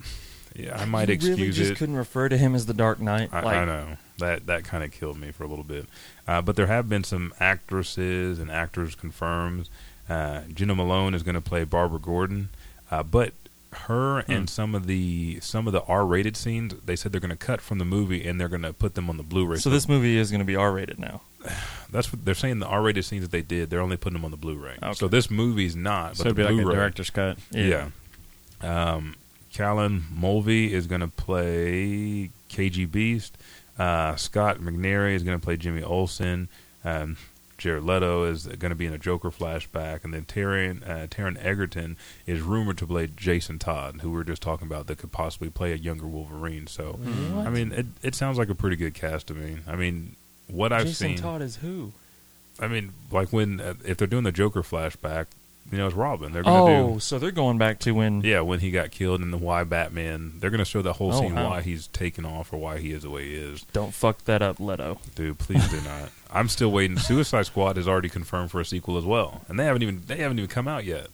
Yeah, 0.54 0.78
I 0.78 0.84
might 0.84 1.08
you 1.08 1.14
excuse 1.14 1.38
really 1.38 1.50
just 1.52 1.70
it. 1.70 1.76
couldn't 1.78 1.96
refer 1.96 2.28
to 2.28 2.36
him 2.36 2.54
as 2.54 2.66
the 2.66 2.74
Dark 2.74 3.00
Knight. 3.00 3.30
I, 3.32 3.40
like, 3.40 3.56
I 3.56 3.64
know 3.64 3.86
that 4.18 4.44
that 4.48 4.64
kind 4.64 4.84
of 4.84 4.92
killed 4.92 5.18
me 5.18 5.30
for 5.32 5.44
a 5.44 5.46
little 5.46 5.64
bit, 5.64 5.86
uh, 6.28 6.42
but 6.42 6.56
there 6.56 6.66
have 6.66 6.90
been 6.90 7.04
some 7.04 7.32
actresses 7.40 8.38
and 8.38 8.50
actors 8.50 8.94
confirmed. 8.94 9.70
Uh, 10.08 10.42
Jena 10.52 10.74
Malone 10.74 11.14
is 11.14 11.22
going 11.22 11.34
to 11.36 11.40
play 11.40 11.64
Barbara 11.64 11.98
Gordon, 12.00 12.48
uh, 12.90 13.02
but 13.02 13.32
her 13.86 14.20
Hmm. 14.22 14.32
and 14.32 14.50
some 14.50 14.74
of 14.74 14.86
the 14.86 15.38
some 15.40 15.66
of 15.66 15.72
the 15.72 15.82
R-rated 15.84 16.36
scenes, 16.36 16.74
they 16.84 16.94
said 16.96 17.10
they're 17.12 17.20
going 17.22 17.30
to 17.30 17.36
cut 17.36 17.62
from 17.62 17.78
the 17.78 17.86
movie 17.86 18.26
and 18.26 18.38
they're 18.38 18.48
going 18.48 18.60
to 18.62 18.72
put 18.74 18.94
them 18.94 19.08
on 19.08 19.16
the 19.16 19.22
Blu-ray. 19.22 19.56
So 19.58 19.70
this 19.70 19.88
movie 19.88 20.18
is 20.18 20.30
going 20.30 20.40
to 20.40 20.44
be 20.44 20.56
R-rated 20.56 20.98
now. 20.98 21.22
that's 21.90 22.12
what 22.12 22.24
they're 22.24 22.34
saying. 22.34 22.58
The 22.58 22.66
R-rated 22.66 23.04
scenes 23.04 23.22
that 23.22 23.30
they 23.30 23.40
did, 23.40 23.70
they're 23.70 23.80
only 23.80 23.96
putting 23.96 24.14
them 24.14 24.24
on 24.26 24.30
the 24.30 24.36
Blu-ray. 24.36 24.76
Okay. 24.82 24.92
So 24.92 25.08
this 25.08 25.30
movie's 25.30 25.74
not. 25.74 26.16
So 26.18 26.24
it'd 26.24 26.36
the 26.36 26.46
be 26.48 26.54
like 26.54 26.66
a 26.66 26.70
director's 26.70 27.08
cut. 27.10 27.38
yeah. 27.50 27.88
Um, 28.60 29.16
Callan 29.52 30.04
Mulvey 30.14 30.72
is 30.72 30.86
going 30.86 31.00
to 31.00 31.08
play 31.08 32.30
KG 32.50 32.90
Beast. 32.90 33.36
Uh, 33.78 34.16
Scott 34.16 34.58
McNairy 34.58 35.14
is 35.14 35.22
going 35.22 35.38
to 35.38 35.42
play 35.44 35.56
Jimmy 35.56 35.82
Olsen. 35.82 36.48
Um, 36.84 37.16
Jared 37.62 37.84
Leto 37.84 38.24
is 38.24 38.46
going 38.46 38.70
to 38.70 38.74
be 38.74 38.86
in 38.86 38.92
a 38.92 38.98
Joker 38.98 39.30
flashback, 39.30 40.02
and 40.02 40.12
then 40.12 40.24
Taron 40.24 40.82
uh, 40.88 41.06
Taron 41.06 41.36
Egerton 41.44 41.96
is 42.26 42.40
rumored 42.40 42.76
to 42.78 42.86
play 42.86 43.06
Jason 43.14 43.58
Todd, 43.60 44.00
who 44.02 44.10
we 44.10 44.16
were 44.16 44.24
just 44.24 44.42
talking 44.42 44.66
about 44.66 44.88
that 44.88 44.98
could 44.98 45.12
possibly 45.12 45.48
play 45.48 45.72
a 45.72 45.76
younger 45.76 46.06
Wolverine. 46.06 46.66
So, 46.66 46.98
I 47.36 47.50
mean, 47.50 47.70
it 47.72 47.86
it 48.02 48.14
sounds 48.16 48.36
like 48.36 48.48
a 48.48 48.54
pretty 48.54 48.74
good 48.76 48.94
cast 48.94 49.28
to 49.28 49.34
me. 49.34 49.58
I 49.68 49.76
mean, 49.76 50.16
what 50.48 50.72
I've 50.72 50.86
Jason 50.86 51.08
seen, 51.10 51.18
Todd 51.18 51.40
is 51.40 51.56
who? 51.56 51.92
I 52.58 52.66
mean, 52.66 52.92
like 53.10 53.32
when 53.32 53.60
uh, 53.60 53.74
if 53.84 53.96
they're 53.96 54.06
doing 54.08 54.24
the 54.24 54.32
Joker 54.32 54.62
flashback, 54.62 55.26
you 55.70 55.78
know, 55.78 55.86
it's 55.86 55.94
Robin. 55.94 56.32
They're 56.32 56.42
going 56.42 56.66
to 56.66 56.72
do 56.88 56.94
Oh, 56.94 56.98
so 56.98 57.18
they're 57.20 57.30
going 57.30 57.56
back 57.58 57.78
to 57.80 57.92
when. 57.92 58.22
yeah, 58.22 58.40
when 58.40 58.58
he 58.58 58.72
got 58.72 58.90
killed 58.90 59.20
and 59.20 59.32
the 59.32 59.38
why 59.38 59.62
Batman, 59.62 60.32
they're 60.40 60.50
going 60.50 60.58
to 60.58 60.64
show 60.64 60.82
that 60.82 60.94
whole 60.94 61.14
Oh, 61.14 61.20
scene 61.20 61.34
wow. 61.36 61.50
why 61.50 61.62
he's 61.62 61.86
taken 61.86 62.24
off 62.26 62.52
or 62.52 62.56
why 62.58 62.78
he 62.78 62.90
is 62.92 63.02
the 63.04 63.10
way 63.10 63.28
he 63.28 63.36
is. 63.36 63.62
Don't 63.72 63.94
fuck 63.94 64.24
that 64.24 64.42
up, 64.42 64.58
Leto. 64.58 64.98
Dude, 65.14 65.38
please 65.38 65.66
do 65.70 65.80
not. 65.82 66.10
I'm 66.32 66.48
still 66.48 66.70
waiting. 66.72 66.98
Suicide 66.98 67.46
Squad 67.46 67.76
is 67.78 67.86
already 67.86 68.08
confirmed 68.08 68.50
for 68.50 68.60
a 68.60 68.64
sequel 68.64 68.96
as 68.96 69.04
well, 69.04 69.42
and 69.48 69.58
they 69.58 69.64
haven't 69.64 69.82
even 69.82 70.02
they 70.06 70.16
haven't 70.16 70.38
even 70.38 70.48
come 70.50 70.66
out 70.68 70.84
yet. 70.84 71.08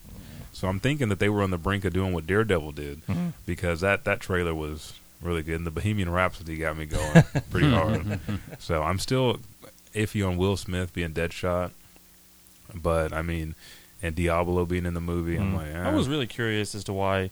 So 0.53 0.69
I'm 0.69 0.81
thinking 0.81 1.09
that 1.09 1.19
they 1.19 1.29
were 1.29 1.43
on 1.43 1.51
the 1.51 1.59
brink 1.59 1.85
of 1.85 1.93
doing 1.93 2.13
what 2.13 2.27
Daredevil 2.27 2.73
did 2.73 3.07
Mhm. 3.07 3.33
because 3.47 3.81
that 3.81 4.05
that 4.05 4.21
trailer 4.21 4.55
was 4.55 4.95
really 5.23 5.43
good. 5.43 5.57
And 5.57 5.67
the 5.67 5.71
Bohemian 5.71 6.11
Rhapsody 6.11 6.57
got 6.57 6.77
me 6.77 6.87
going 6.87 7.23
pretty 7.51 7.71
hard. 7.71 8.21
So 8.59 8.83
I'm 8.83 8.99
still 8.99 9.39
iffy 9.95 10.27
on 10.27 10.37
Will 10.37 10.57
Smith 10.57 10.93
being 10.93 11.13
Deadshot, 11.13 11.71
but 12.75 13.13
I 13.13 13.23
mean, 13.23 13.55
and 14.03 14.15
Diablo 14.15 14.65
being 14.65 14.87
in 14.87 14.95
the 14.95 15.01
movie. 15.01 15.37
I'm 15.37 15.53
Mm. 15.55 15.57
like, 15.57 15.69
eh. 15.75 15.89
I 15.89 15.95
was 15.95 16.09
really 16.09 16.27
curious 16.27 16.75
as 16.75 16.85
to 16.85 16.93
why 16.93 17.31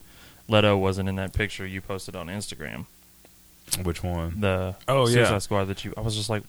Leto 0.49 0.77
wasn't 0.77 1.09
in 1.09 1.17
that 1.17 1.33
picture 1.33 1.67
you 1.67 1.81
posted 1.81 2.15
on 2.17 2.29
Instagram. 2.29 2.87
which 3.83 4.03
one? 4.03 4.41
The 4.41 4.77
Oh, 4.87 5.07
Suicide 5.07 5.33
yeah. 5.33 5.39
Squad 5.39 5.65
that 5.67 5.85
you. 5.85 5.93
I 5.97 6.01
was 6.01 6.15
just 6.17 6.31
like, 6.31 6.45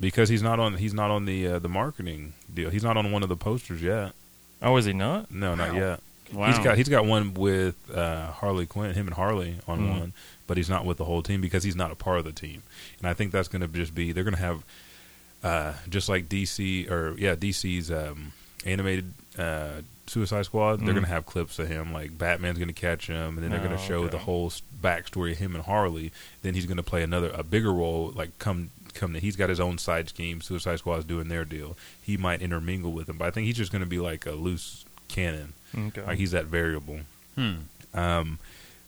Because 0.00 0.28
he's 0.28 0.42
not 0.42 0.60
on 0.60 0.74
he's 0.74 0.92
not 0.94 1.10
on 1.10 1.24
the 1.24 1.46
uh, 1.46 1.58
the 1.58 1.68
marketing 1.68 2.34
deal. 2.52 2.70
He's 2.70 2.84
not 2.84 2.96
on 2.96 3.10
one 3.12 3.22
of 3.22 3.28
the 3.28 3.36
posters 3.36 3.82
yet. 3.82 4.12
oh, 4.62 4.76
is 4.76 4.84
he 4.84 4.92
not? 4.92 5.30
No, 5.30 5.54
not 5.54 5.72
Wow. 5.72 5.78
yet. 5.78 6.00
Wow. 6.32 6.46
He's 6.48 6.58
got 6.64 6.76
he's 6.76 6.88
got 6.88 7.06
one 7.06 7.34
with 7.34 7.76
uh, 7.94 8.26
Harley 8.32 8.66
Quinn, 8.66 8.92
him 8.94 9.06
and 9.06 9.14
Harley 9.14 9.56
on 9.68 9.78
Mm. 9.80 10.00
one, 10.00 10.12
but 10.46 10.56
he's 10.56 10.68
not 10.68 10.84
with 10.84 10.98
the 10.98 11.04
whole 11.04 11.22
team 11.22 11.40
because 11.40 11.62
he's 11.62 11.76
not 11.76 11.90
a 11.92 11.94
part 11.94 12.18
of 12.18 12.24
the 12.24 12.32
team. 12.32 12.62
And 12.98 13.08
I 13.08 13.14
think 13.14 13.32
that's 13.32 13.48
going 13.48 13.62
to 13.62 13.68
just 13.68 13.94
be 13.94 14.12
they're 14.12 14.24
going 14.24 14.34
to 14.34 14.40
have 14.40 14.64
uh, 15.44 15.72
just 15.88 16.08
like 16.08 16.28
DC 16.28 16.90
or 16.90 17.14
yeah 17.18 17.34
DC's 17.36 17.90
um, 17.90 18.32
animated 18.64 19.12
uh, 19.38 19.82
Suicide 20.08 20.44
Squad. 20.46 20.80
They're 20.80 20.88
Mm. 20.88 20.94
going 20.94 21.02
to 21.04 21.08
have 21.10 21.26
clips 21.26 21.58
of 21.58 21.68
him 21.68 21.92
like 21.92 22.16
Batman's 22.18 22.58
going 22.58 22.68
to 22.68 22.74
catch 22.74 23.06
him, 23.06 23.36
and 23.36 23.38
then 23.38 23.50
they're 23.50 23.60
going 23.60 23.72
Oh, 23.72 23.76
to 23.76 23.82
show 23.82 24.00
okay. 24.02 24.10
the 24.10 24.18
whole 24.18 24.50
backstory 24.82 25.32
of 25.32 25.38
him 25.38 25.54
and 25.54 25.64
Harley. 25.64 26.10
Then 26.42 26.54
he's 26.54 26.66
going 26.66 26.76
to 26.76 26.82
play 26.82 27.02
another 27.02 27.30
a 27.30 27.42
bigger 27.42 27.72
role 27.72 28.12
like 28.14 28.38
come. 28.38 28.70
Come, 28.96 29.12
to, 29.14 29.20
he's 29.20 29.36
got 29.36 29.48
his 29.48 29.60
own 29.60 29.78
side 29.78 30.08
scheme. 30.08 30.40
Suicide 30.40 30.80
Squad 30.80 30.96
is 30.96 31.04
doing 31.04 31.28
their 31.28 31.44
deal. 31.44 31.76
He 32.02 32.16
might 32.16 32.42
intermingle 32.42 32.92
with 32.92 33.06
them, 33.06 33.18
but 33.18 33.28
I 33.28 33.30
think 33.30 33.46
he's 33.46 33.56
just 33.56 33.70
going 33.70 33.84
to 33.84 33.88
be 33.88 33.98
like 34.00 34.26
a 34.26 34.32
loose 34.32 34.84
cannon. 35.08 35.52
Okay. 35.76 36.02
Like 36.02 36.18
he's 36.18 36.32
that 36.32 36.46
variable. 36.46 37.00
Hmm. 37.36 37.54
Um, 37.94 38.38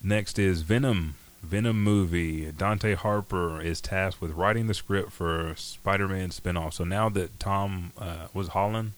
next 0.02 0.39
is 0.39 0.62
Venom. 0.62 1.14
Venom 1.43 1.82
movie. 1.85 2.51
Dante 2.51 2.94
Harper 2.94 3.60
is 3.60 3.80
tasked 3.80 4.20
with 4.20 4.32
writing 4.32 4.66
the 4.66 4.74
script 4.74 5.12
for 5.12 5.55
Spider-Man 5.56 6.30
spinoff. 6.30 6.72
So 6.72 6.82
now 6.85 7.09
that 7.10 7.39
Tom 7.39 7.93
uh, 7.97 8.26
was 8.35 8.48
Holland 8.48 8.93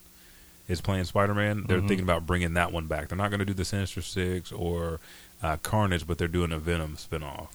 is 0.67 0.81
playing 0.81 1.03
Spider-Man, 1.03 1.65
they're 1.67 1.81
Mhm. 1.81 1.87
thinking 1.87 2.03
about 2.03 2.25
bringing 2.25 2.53
that 2.55 2.71
one 2.71 2.87
back. 2.87 3.09
They're 3.09 3.17
not 3.17 3.29
going 3.29 3.39
to 3.41 3.45
do 3.45 3.53
the 3.53 3.65
Sinister 3.65 4.01
Six 4.01 4.51
or 4.51 4.99
uh, 5.43 5.57
Carnage, 5.57 6.07
but 6.07 6.17
they're 6.17 6.27
doing 6.27 6.51
a 6.51 6.57
Venom 6.59 6.95
spinoff. 6.97 7.47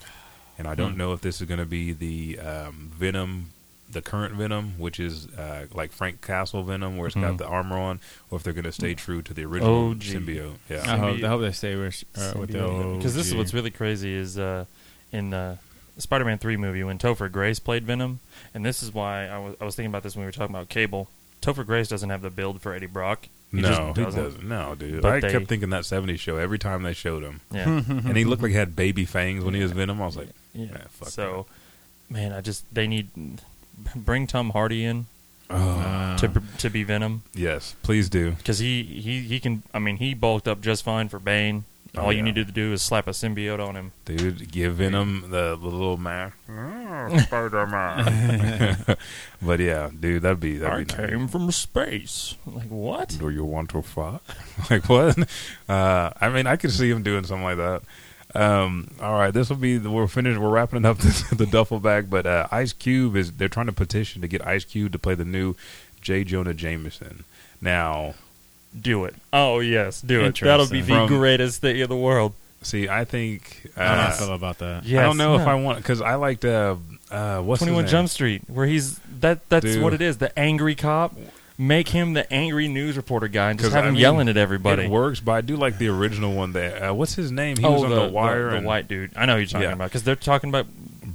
And 0.58 0.66
I 0.66 0.74
don't 0.74 0.92
Hmm. 0.92 0.98
know 0.98 1.12
if 1.12 1.20
this 1.20 1.40
is 1.40 1.46
going 1.46 1.60
to 1.60 1.66
be 1.66 1.92
the 1.92 2.38
um, 2.38 2.90
Venom, 2.96 3.50
the 3.90 4.00
current 4.02 4.34
Venom, 4.34 4.78
which 4.78 4.98
is 4.98 5.28
uh, 5.34 5.66
like 5.72 5.92
Frank 5.92 6.20
Castle 6.22 6.62
Venom, 6.62 6.96
where 6.96 7.06
it's 7.06 7.14
got 7.14 7.34
Mhm. 7.34 7.38
the 7.38 7.46
armor 7.46 7.76
on, 7.78 8.00
or 8.30 8.36
if 8.38 8.42
they're 8.42 8.52
going 8.52 8.64
to 8.64 8.72
stay 8.72 8.94
true 8.94 9.22
to 9.22 9.34
the 9.34 9.44
original 9.44 9.90
OG. 9.90 10.00
symbiote. 10.00 10.56
Yeah. 10.68 10.82
I 10.92 10.96
hope, 10.96 11.22
I 11.22 11.28
hope 11.28 11.40
they 11.42 11.52
stay 11.52 11.76
with, 11.76 12.04
uh, 12.16 12.32
with 12.38 12.50
the 12.52 12.64
old. 12.64 12.98
Because 12.98 13.14
this 13.14 13.26
is 13.28 13.34
what's 13.34 13.52
really 13.54 13.70
crazy 13.70 14.12
is 14.14 14.38
uh, 14.38 14.64
in 15.12 15.30
the 15.30 15.58
Spider-Man 15.98 16.38
Three 16.38 16.56
movie 16.56 16.82
when 16.84 16.98
Topher 16.98 17.30
Grace 17.30 17.58
played 17.58 17.84
Venom, 17.84 18.20
and 18.54 18.64
this 18.66 18.82
is 18.82 18.92
why 18.92 19.26
I 19.28 19.38
was 19.38 19.56
I 19.60 19.64
was 19.64 19.76
thinking 19.76 19.90
about 19.90 20.02
this 20.02 20.14
when 20.16 20.22
we 20.22 20.26
were 20.26 20.32
talking 20.32 20.54
about 20.54 20.68
Cable. 20.68 21.08
Topher 21.42 21.64
Grace 21.64 21.88
doesn't 21.88 22.10
have 22.10 22.22
the 22.22 22.30
build 22.30 22.60
for 22.60 22.74
Eddie 22.74 22.86
Brock. 22.86 23.28
He 23.52 23.60
no, 23.60 23.68
just 23.68 23.98
he 23.98 24.04
doesn't. 24.04 24.22
doesn't. 24.22 24.48
No, 24.48 24.74
dude. 24.74 25.02
But 25.02 25.12
I 25.12 25.20
they- 25.20 25.32
kept 25.32 25.46
thinking 25.46 25.70
that 25.70 25.82
'70s 25.84 26.18
show 26.18 26.36
every 26.36 26.58
time 26.58 26.82
they 26.82 26.92
showed 26.92 27.22
him, 27.22 27.40
Yeah, 27.52 27.64
and 27.88 28.16
he 28.16 28.24
looked 28.24 28.42
like 28.42 28.50
he 28.50 28.56
had 28.56 28.74
baby 28.76 29.04
fangs 29.04 29.44
when 29.44 29.54
he 29.54 29.62
was 29.62 29.72
Venom. 29.72 30.02
I 30.02 30.06
was 30.06 30.16
like, 30.16 30.28
yeah. 30.52 30.66
Yeah, 30.72 30.84
fuck 30.90 31.08
so, 31.08 31.46
man, 32.10 32.32
I 32.32 32.40
just 32.40 32.64
they 32.74 32.86
need 32.86 33.08
bring 33.94 34.26
Tom 34.26 34.50
Hardy 34.50 34.84
in 34.84 35.06
oh, 35.48 36.16
to 36.18 36.42
to 36.58 36.70
be 36.70 36.82
Venom 36.82 37.22
yes, 37.34 37.74
please 37.82 38.08
do. 38.10 38.32
because 38.32 38.58
he, 38.58 38.82
he 38.82 39.20
he 39.20 39.38
can. 39.40 39.62
I 39.72 39.78
mean, 39.78 39.98
he 39.98 40.12
bulked 40.14 40.48
up 40.48 40.60
just 40.60 40.82
fine 40.82 41.08
for 41.08 41.18
Bane. 41.18 41.64
Oh, 41.94 42.02
All 42.02 42.12
yeah. 42.12 42.18
you 42.18 42.22
needed 42.22 42.46
to 42.48 42.52
do 42.52 42.72
is 42.72 42.82
slap 42.82 43.06
a 43.06 43.10
symbiote 43.10 43.66
on 43.66 43.74
him. 43.76 43.92
Dude, 44.04 44.50
give 44.50 44.76
Venom 44.76 45.26
the, 45.30 45.56
the 45.56 45.66
little 45.66 45.96
mask. 45.96 46.36
Spider-Man. 47.26 48.96
but 49.42 49.60
yeah, 49.60 49.90
dude, 49.98 50.22
that'd 50.22 50.40
be 50.40 50.58
that'd 50.58 50.88
be 50.88 50.94
nice. 50.94 51.30
from 51.30 51.50
space. 51.52 52.34
Like 52.44 52.68
what? 52.68 53.16
Do 53.18 53.30
you 53.30 53.44
want 53.44 53.70
to 53.70 53.82
fuck? 53.82 54.22
like 54.70 54.88
what? 54.88 55.16
Uh, 55.68 56.10
I 56.20 56.28
mean, 56.28 56.46
I 56.46 56.56
could 56.56 56.72
see 56.72 56.90
him 56.90 57.02
doing 57.02 57.24
something 57.24 57.44
like 57.44 57.58
that. 57.58 57.82
Um, 58.34 58.90
all 59.00 59.14
right, 59.14 59.32
this 59.32 59.48
will 59.48 59.56
be 59.56 59.78
the, 59.78 59.90
we're 59.90 60.06
finished. 60.08 60.38
We're 60.38 60.50
wrapping 60.50 60.84
up 60.84 60.98
the, 60.98 61.34
the 61.34 61.46
duffel 61.46 61.80
bag, 61.80 62.10
but 62.10 62.26
uh, 62.26 62.48
Ice 62.50 62.72
Cube 62.72 63.16
is 63.16 63.32
they're 63.32 63.48
trying 63.48 63.66
to 63.66 63.72
petition 63.72 64.20
to 64.22 64.28
get 64.28 64.46
Ice 64.46 64.64
Cube 64.64 64.92
to 64.92 64.98
play 64.98 65.14
the 65.14 65.24
new 65.24 65.54
J. 66.02 66.24
Jonah 66.24 66.52
Jameson. 66.54 67.24
Now, 67.60 68.14
Do 68.80 69.04
it. 69.04 69.14
Oh 69.32 69.60
yes, 69.60 70.00
do 70.00 70.24
it. 70.24 70.38
That'll 70.40 70.68
be 70.68 70.80
the 70.80 70.94
From- 70.94 71.08
greatest 71.08 71.60
thing 71.60 71.78
in 71.78 71.88
the 71.88 71.96
world. 71.96 72.32
see, 72.62 72.88
I 72.88 73.04
think 73.04 73.70
I 73.76 73.84
don't 73.84 73.96
know 73.96 74.02
how 74.02 74.08
I 74.08 74.10
uh, 74.10 74.12
feel 74.12 74.32
about 74.34 74.58
that. 74.58 74.84
Yes, 74.84 75.00
I 75.00 75.04
don't 75.04 75.16
know 75.16 75.34
if 75.36 75.42
no. 75.42 75.48
I 75.48 75.54
want 75.54 75.78
because 75.78 76.00
I 76.00 76.16
liked 76.16 76.44
uh, 76.44 76.76
uh, 77.10 77.40
what's 77.40 77.60
his 77.60 77.66
Twenty 77.66 77.74
One 77.76 77.84
name? 77.84 77.90
Jump 77.90 78.08
Street, 78.08 78.42
where 78.48 78.66
he's 78.66 78.98
that. 79.20 79.48
That's 79.48 79.64
Dude. 79.64 79.82
what 79.82 79.94
it 79.94 80.00
is. 80.02 80.18
The 80.18 80.36
angry 80.38 80.74
cop. 80.74 81.14
Make 81.58 81.88
him 81.88 82.12
the 82.12 82.30
angry 82.30 82.68
news 82.68 82.98
reporter 82.98 83.28
guy 83.28 83.48
and 83.48 83.58
just 83.58 83.70
'Cause, 83.70 83.74
have 83.76 83.84
I 83.84 83.88
him 83.88 83.94
mean, 83.94 84.02
yelling 84.02 84.28
at 84.28 84.36
everybody. 84.36 84.84
It 84.84 84.90
works, 84.90 85.20
but 85.20 85.32
I 85.32 85.40
do 85.40 85.56
like 85.56 85.78
the 85.78 85.88
original 85.88 86.34
one. 86.34 86.52
That 86.52 86.90
uh, 86.90 86.92
what's 86.92 87.14
his 87.14 87.32
name? 87.32 87.56
He 87.56 87.64
oh, 87.64 87.72
was 87.72 87.84
on 87.84 87.88
the, 87.90 88.06
the, 88.06 88.12
wire 88.12 88.50
the, 88.50 88.56
and 88.58 88.66
white 88.66 88.88
dude. 88.88 89.12
I 89.16 89.24
know 89.24 89.34
who 89.36 89.38
you're 89.38 89.46
talking 89.46 89.68
Yeah. 89.68 89.72
about 89.72 89.88
because 89.88 90.02
they're 90.02 90.16
talking 90.16 90.50
about. 90.50 90.66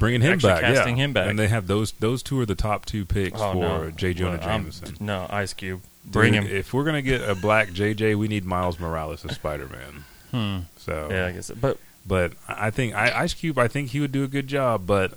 Bringing 0.01 0.21
him 0.21 0.39
back, 0.39 0.61
casting 0.61 0.97
yeah. 0.97 1.05
him 1.05 1.13
back. 1.13 1.29
and 1.29 1.39
they 1.39 1.47
have 1.47 1.67
those. 1.67 1.93
Those 1.93 2.21
two 2.21 2.39
are 2.39 2.45
the 2.45 2.55
top 2.55 2.85
two 2.85 3.05
picks 3.05 3.39
Oh 3.39 3.53
for 3.53 3.59
no, 3.59 3.91
J. 3.91 4.13
Jonah 4.13 4.37
Well, 4.37 4.49
I'm- 4.49 4.63
Jameson. 4.63 4.97
No, 4.99 5.27
Ice 5.29 5.53
Cube. 5.53 5.81
Bring 6.03 6.33
Dude, 6.33 6.43
him. 6.43 6.55
If 6.55 6.73
we're 6.73 6.83
gonna 6.83 7.03
get 7.03 7.21
a 7.21 7.35
black 7.35 7.69
JJ, 7.69 8.15
we 8.17 8.27
need 8.27 8.43
Miles 8.43 8.79
Morales 8.79 9.23
as 9.23 9.35
Spider 9.35 9.67
Man. 9.67 10.05
Hmm. 10.31 10.65
So, 10.77 11.09
yeah, 11.11 11.27
I 11.27 11.31
guess. 11.31 11.51
But 11.51 11.77
but 12.05 12.33
I 12.47 12.71
think 12.71 12.95
I, 12.95 13.21
Ice 13.21 13.33
Cube. 13.33 13.59
I 13.59 13.67
think 13.67 13.89
he 13.89 13.99
would 13.99 14.11
do 14.11 14.23
a 14.23 14.27
good 14.27 14.47
job. 14.47 14.87
But 14.87 15.13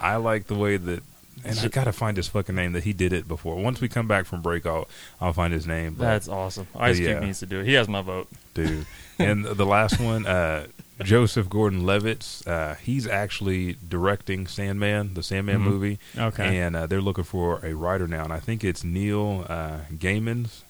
I 0.00 0.16
like 0.16 0.46
the 0.46 0.54
way 0.54 0.76
that. 0.76 1.02
And 1.44 1.58
I 1.58 1.68
gotta 1.68 1.92
find 1.92 2.16
his 2.16 2.28
fucking 2.28 2.54
name 2.54 2.72
that 2.72 2.84
he 2.84 2.92
did 2.92 3.12
it 3.12 3.28
before. 3.28 3.56
Once 3.56 3.80
we 3.80 3.88
come 3.88 4.08
back 4.08 4.26
from 4.26 4.42
break, 4.42 4.66
I'll 4.66 4.88
I'll 5.20 5.32
find 5.32 5.52
his 5.52 5.66
name. 5.66 5.94
But, 5.94 6.04
that's 6.04 6.28
awesome. 6.28 6.66
Ice 6.74 6.98
yeah. 6.98 7.12
Cube 7.12 7.22
needs 7.24 7.40
to 7.40 7.46
do 7.46 7.60
it. 7.60 7.66
He 7.66 7.74
has 7.74 7.88
my 7.88 8.02
vote. 8.02 8.28
dude. 8.54 8.86
and 9.18 9.44
the 9.44 9.64
last 9.66 10.00
one, 10.00 10.26
uh, 10.26 10.66
Joseph 11.02 11.48
Gordon-Levitt. 11.50 12.42
Uh, 12.46 12.74
he's 12.76 13.06
actually 13.06 13.76
directing 13.86 14.46
Sandman, 14.46 15.14
the 15.14 15.22
Sandman 15.22 15.58
Mhm. 15.60 15.64
movie. 15.64 15.98
Okay. 16.16 16.58
and 16.58 16.74
uh, 16.74 16.86
they're 16.86 17.00
looking 17.02 17.24
for 17.24 17.60
a 17.64 17.74
writer 17.74 18.06
now, 18.08 18.24
and 18.24 18.32
I 18.32 18.40
think 18.40 18.64
it's 18.64 18.82
Neil 18.82 19.44
uh, 19.48 19.80
Gaiman's 19.92 20.64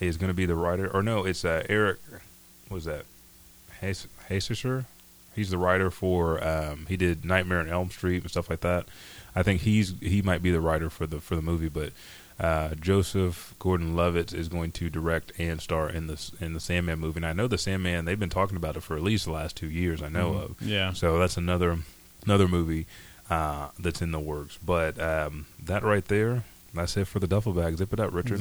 is 0.00 0.16
going 0.16 0.28
to 0.28 0.34
be 0.34 0.46
the 0.46 0.54
writer, 0.54 0.88
or 0.88 1.02
no, 1.02 1.24
it's 1.24 1.44
uh, 1.44 1.64
Eric. 1.68 1.98
What 2.68 2.74
was 2.76 2.84
that? 2.84 3.04
Heisserer? 3.82 4.84
He's 5.34 5.50
the 5.50 5.58
writer 5.58 5.90
for. 5.90 6.42
Um, 6.46 6.86
he 6.88 6.96
did 6.96 7.24
Nightmare 7.24 7.60
on 7.60 7.68
Elm 7.68 7.90
Street 7.90 8.22
and 8.22 8.30
stuff 8.30 8.50
like 8.50 8.60
that. 8.60 8.86
I 9.34 9.42
think 9.42 9.60
he's 9.62 9.94
he 10.00 10.22
might 10.22 10.42
be 10.42 10.50
the 10.50 10.60
writer 10.60 10.90
for 10.90 11.06
the 11.06 11.20
for 11.20 11.36
the 11.36 11.42
movie, 11.42 11.68
but 11.68 11.92
uh, 12.40 12.74
Joseph 12.74 13.54
Gordon-Levitt 13.58 14.32
is 14.32 14.48
going 14.48 14.72
to 14.72 14.88
direct 14.88 15.30
and 15.38 15.60
star 15.60 15.88
in 15.90 16.06
this 16.06 16.32
in 16.40 16.54
the 16.54 16.60
Sandman 16.60 16.98
movie. 16.98 17.18
And 17.18 17.26
I 17.26 17.32
know 17.34 17.46
the 17.46 17.58
Sandman; 17.58 18.06
they've 18.06 18.18
been 18.18 18.30
talking 18.30 18.56
about 18.56 18.76
it 18.76 18.82
for 18.82 18.96
at 18.96 19.02
least 19.02 19.26
the 19.26 19.32
last 19.32 19.56
two 19.56 19.68
years. 19.68 20.02
I 20.02 20.08
know 20.08 20.32
Mhm. 20.32 20.42
of. 20.44 20.62
yeah. 20.62 20.92
So 20.94 21.18
that's 21.18 21.36
another 21.36 21.78
another 22.24 22.48
movie 22.48 22.86
uh, 23.28 23.68
that's 23.78 24.00
in 24.02 24.10
the 24.12 24.18
works. 24.20 24.58
But 24.64 24.98
um, 25.00 25.46
that 25.62 25.82
right 25.84 26.04
there, 26.06 26.44
that's 26.74 26.96
it 26.96 27.06
for 27.06 27.18
the 27.20 27.26
duffel 27.28 27.52
bag. 27.52 27.76
Zip 27.76 27.92
it 27.92 28.00
up, 28.00 28.12
Richard. 28.12 28.40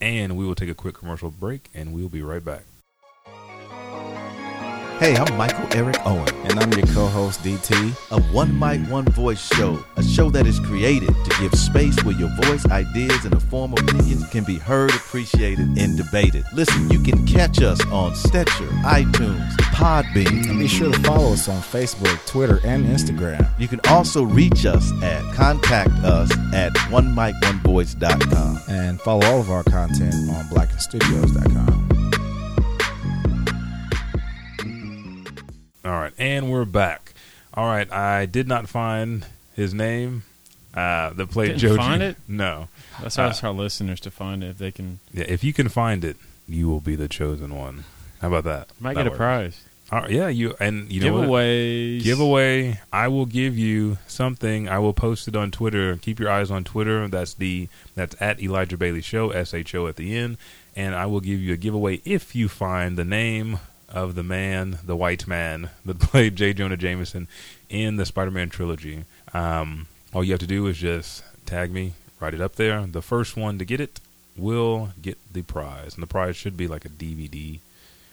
And 0.00 0.36
we 0.36 0.44
will 0.44 0.54
take 0.54 0.68
a 0.68 0.74
quick 0.74 0.94
commercial 0.96 1.30
break, 1.30 1.70
and 1.72 1.94
we'll 1.94 2.08
be 2.10 2.20
right 2.22 2.44
back. 2.44 2.64
Hey, 4.98 5.14
I'm 5.14 5.36
Michael 5.36 5.66
Eric 5.76 5.98
Owen, 6.06 6.34
and 6.44 6.58
I'm 6.58 6.72
your 6.72 6.86
co 6.86 7.06
host, 7.06 7.42
DT, 7.42 7.94
A 8.12 8.22
One 8.32 8.58
Mic, 8.58 8.80
One 8.90 9.04
Voice 9.04 9.46
Show, 9.54 9.84
a 9.96 10.02
show 10.02 10.30
that 10.30 10.46
is 10.46 10.58
created 10.60 11.10
to 11.10 11.36
give 11.38 11.52
space 11.54 12.02
where 12.02 12.14
your 12.14 12.34
voice, 12.40 12.64
ideas, 12.64 13.26
and 13.26 13.34
a 13.34 13.40
form 13.40 13.74
of 13.74 13.80
opinions 13.80 14.26
can 14.30 14.42
be 14.42 14.56
heard, 14.56 14.88
appreciated, 14.94 15.68
and 15.76 15.98
debated. 15.98 16.46
Listen, 16.54 16.88
you 16.88 16.98
can 16.98 17.26
catch 17.26 17.60
us 17.60 17.78
on 17.88 18.14
Stitcher, 18.14 18.68
iTunes, 18.84 19.52
Podbean. 19.74 20.48
And 20.48 20.58
be 20.58 20.66
sure 20.66 20.90
to 20.90 20.98
follow 21.00 21.34
us 21.34 21.46
on 21.46 21.60
Facebook, 21.60 22.26
Twitter, 22.26 22.60
and 22.64 22.86
Instagram. 22.86 23.46
You 23.58 23.68
can 23.68 23.80
also 23.90 24.22
reach 24.22 24.64
us 24.64 24.90
at 25.02 25.22
contact 25.34 25.90
us 26.04 26.32
at 26.54 26.72
onemikonevoice.com. 26.72 28.60
And 28.68 28.98
follow 29.02 29.26
all 29.26 29.40
of 29.40 29.50
our 29.50 29.62
content 29.62 30.14
on 30.30 30.46
blackenstudios.com. 30.46 31.85
All 35.86 35.92
right, 35.92 36.12
and 36.18 36.50
we're 36.50 36.64
back. 36.64 37.12
All 37.54 37.64
right, 37.66 37.90
I 37.92 38.26
did 38.26 38.48
not 38.48 38.68
find 38.68 39.24
his 39.54 39.72
name. 39.72 40.24
Uh, 40.74 41.12
that 41.14 41.30
played 41.30 41.46
Didn't 41.48 41.60
Joji. 41.60 41.76
find 41.76 42.02
it? 42.02 42.16
No. 42.28 42.68
let's 43.02 43.18
ask 43.18 43.42
our 43.44 43.52
listeners 43.52 44.00
to 44.00 44.10
find 44.10 44.42
it 44.42 44.48
if 44.48 44.58
they 44.58 44.72
can. 44.72 44.98
Yeah, 45.12 45.24
if 45.28 45.42
you 45.44 45.52
can 45.52 45.68
find 45.68 46.04
it, 46.04 46.16
you 46.48 46.68
will 46.68 46.80
be 46.80 46.96
the 46.96 47.08
chosen 47.08 47.54
one. 47.56 47.84
How 48.20 48.28
about 48.28 48.44
that? 48.44 48.68
Might 48.80 48.94
That 48.96 49.04
get 49.04 49.12
a 49.12 49.16
prize. 49.16 49.62
All 49.92 50.00
right, 50.00 50.10
yeah, 50.10 50.26
you 50.28 50.54
and 50.58 50.90
you 50.92 51.00
know 51.02 51.12
what? 51.20 51.28
Giveaways. 51.28 52.02
giveaway. 52.02 52.80
I 52.92 53.06
will 53.06 53.24
give 53.26 53.56
you 53.56 53.98
something. 54.08 54.68
I 54.68 54.80
will 54.80 54.92
post 54.92 55.28
it 55.28 55.36
on 55.36 55.52
Twitter. 55.52 55.96
Keep 55.96 56.18
your 56.18 56.28
eyes 56.28 56.50
on 56.50 56.64
Twitter. 56.64 57.06
That's 57.06 57.34
the 57.34 57.68
that's 57.94 58.16
at 58.20 58.42
Elijah 58.42 58.76
Bailey 58.76 59.02
Show. 59.02 59.30
S 59.30 59.54
H 59.54 59.72
O 59.76 59.86
at 59.86 59.94
the 59.94 60.16
end. 60.16 60.36
And 60.74 60.96
I 60.96 61.06
will 61.06 61.20
give 61.20 61.40
you 61.40 61.54
a 61.54 61.56
giveaway 61.56 62.02
if 62.04 62.34
you 62.34 62.48
find 62.48 62.98
the 62.98 63.04
name 63.04 63.60
of 63.88 64.14
the 64.14 64.22
man, 64.22 64.78
the 64.84 64.96
white 64.96 65.26
man 65.26 65.70
that 65.84 65.98
played 66.00 66.36
J. 66.36 66.52
Jonah 66.52 66.76
Jameson 66.76 67.28
in 67.68 67.96
the 67.96 68.06
Spider-Man 68.06 68.50
trilogy. 68.50 69.04
Um, 69.32 69.86
all 70.12 70.24
you 70.24 70.32
have 70.32 70.40
to 70.40 70.46
do 70.46 70.66
is 70.66 70.78
just 70.78 71.22
tag 71.46 71.70
me, 71.72 71.92
write 72.20 72.34
it 72.34 72.40
up 72.40 72.56
there. 72.56 72.86
The 72.86 73.02
first 73.02 73.36
one 73.36 73.58
to 73.58 73.64
get 73.64 73.80
it 73.80 74.00
will 74.36 74.90
get 75.00 75.18
the 75.32 75.42
prize, 75.42 75.94
and 75.94 76.02
the 76.02 76.06
prize 76.06 76.36
should 76.36 76.56
be 76.56 76.68
like 76.68 76.84
a 76.84 76.88
DVD. 76.90 77.60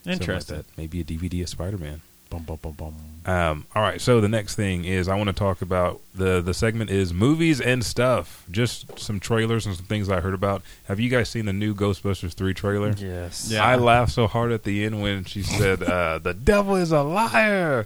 like 0.05 0.13
Interesting. 0.13 0.57
that. 0.57 0.65
Maybe 0.77 1.01
a 1.01 1.03
DVD 1.03 1.43
of 1.43 1.49
Spider-Man. 1.49 2.01
Bum, 2.33 2.41
bum, 2.43 2.57
bum, 2.63 2.71
bum. 2.73 3.31
Um, 3.31 3.67
all 3.75 3.83
right, 3.83 4.01
so 4.01 4.19
the 4.19 4.27
next 4.27 4.55
thing 4.55 4.85
is 4.85 5.07
I 5.07 5.15
want 5.15 5.27
to 5.27 5.33
talk 5.33 5.61
about 5.61 6.01
the 6.15 6.41
the 6.41 6.53
segment 6.53 6.89
is 6.89 7.13
movies 7.13 7.61
and 7.61 7.85
stuff. 7.85 8.43
Just 8.49 8.99
some 8.99 9.19
trailers 9.19 9.67
and 9.67 9.75
some 9.75 9.85
things 9.85 10.09
I 10.09 10.19
heard 10.19 10.33
about. 10.33 10.63
Have 10.85 10.99
you 10.99 11.11
guys 11.11 11.29
seen 11.29 11.45
the 11.45 11.53
new 11.53 11.75
Ghostbusters 11.75 12.33
three 12.33 12.55
trailer? 12.55 12.93
Yes. 12.97 13.49
Yeah. 13.51 13.63
I 13.63 13.75
laughed 13.75 14.13
so 14.13 14.25
hard 14.25 14.51
at 14.51 14.63
the 14.63 14.83
end 14.83 14.99
when 14.99 15.25
she 15.25 15.43
said, 15.43 15.83
uh, 15.83 16.17
"The 16.17 16.33
devil 16.33 16.75
is 16.75 16.91
a 16.91 17.03
liar." 17.03 17.85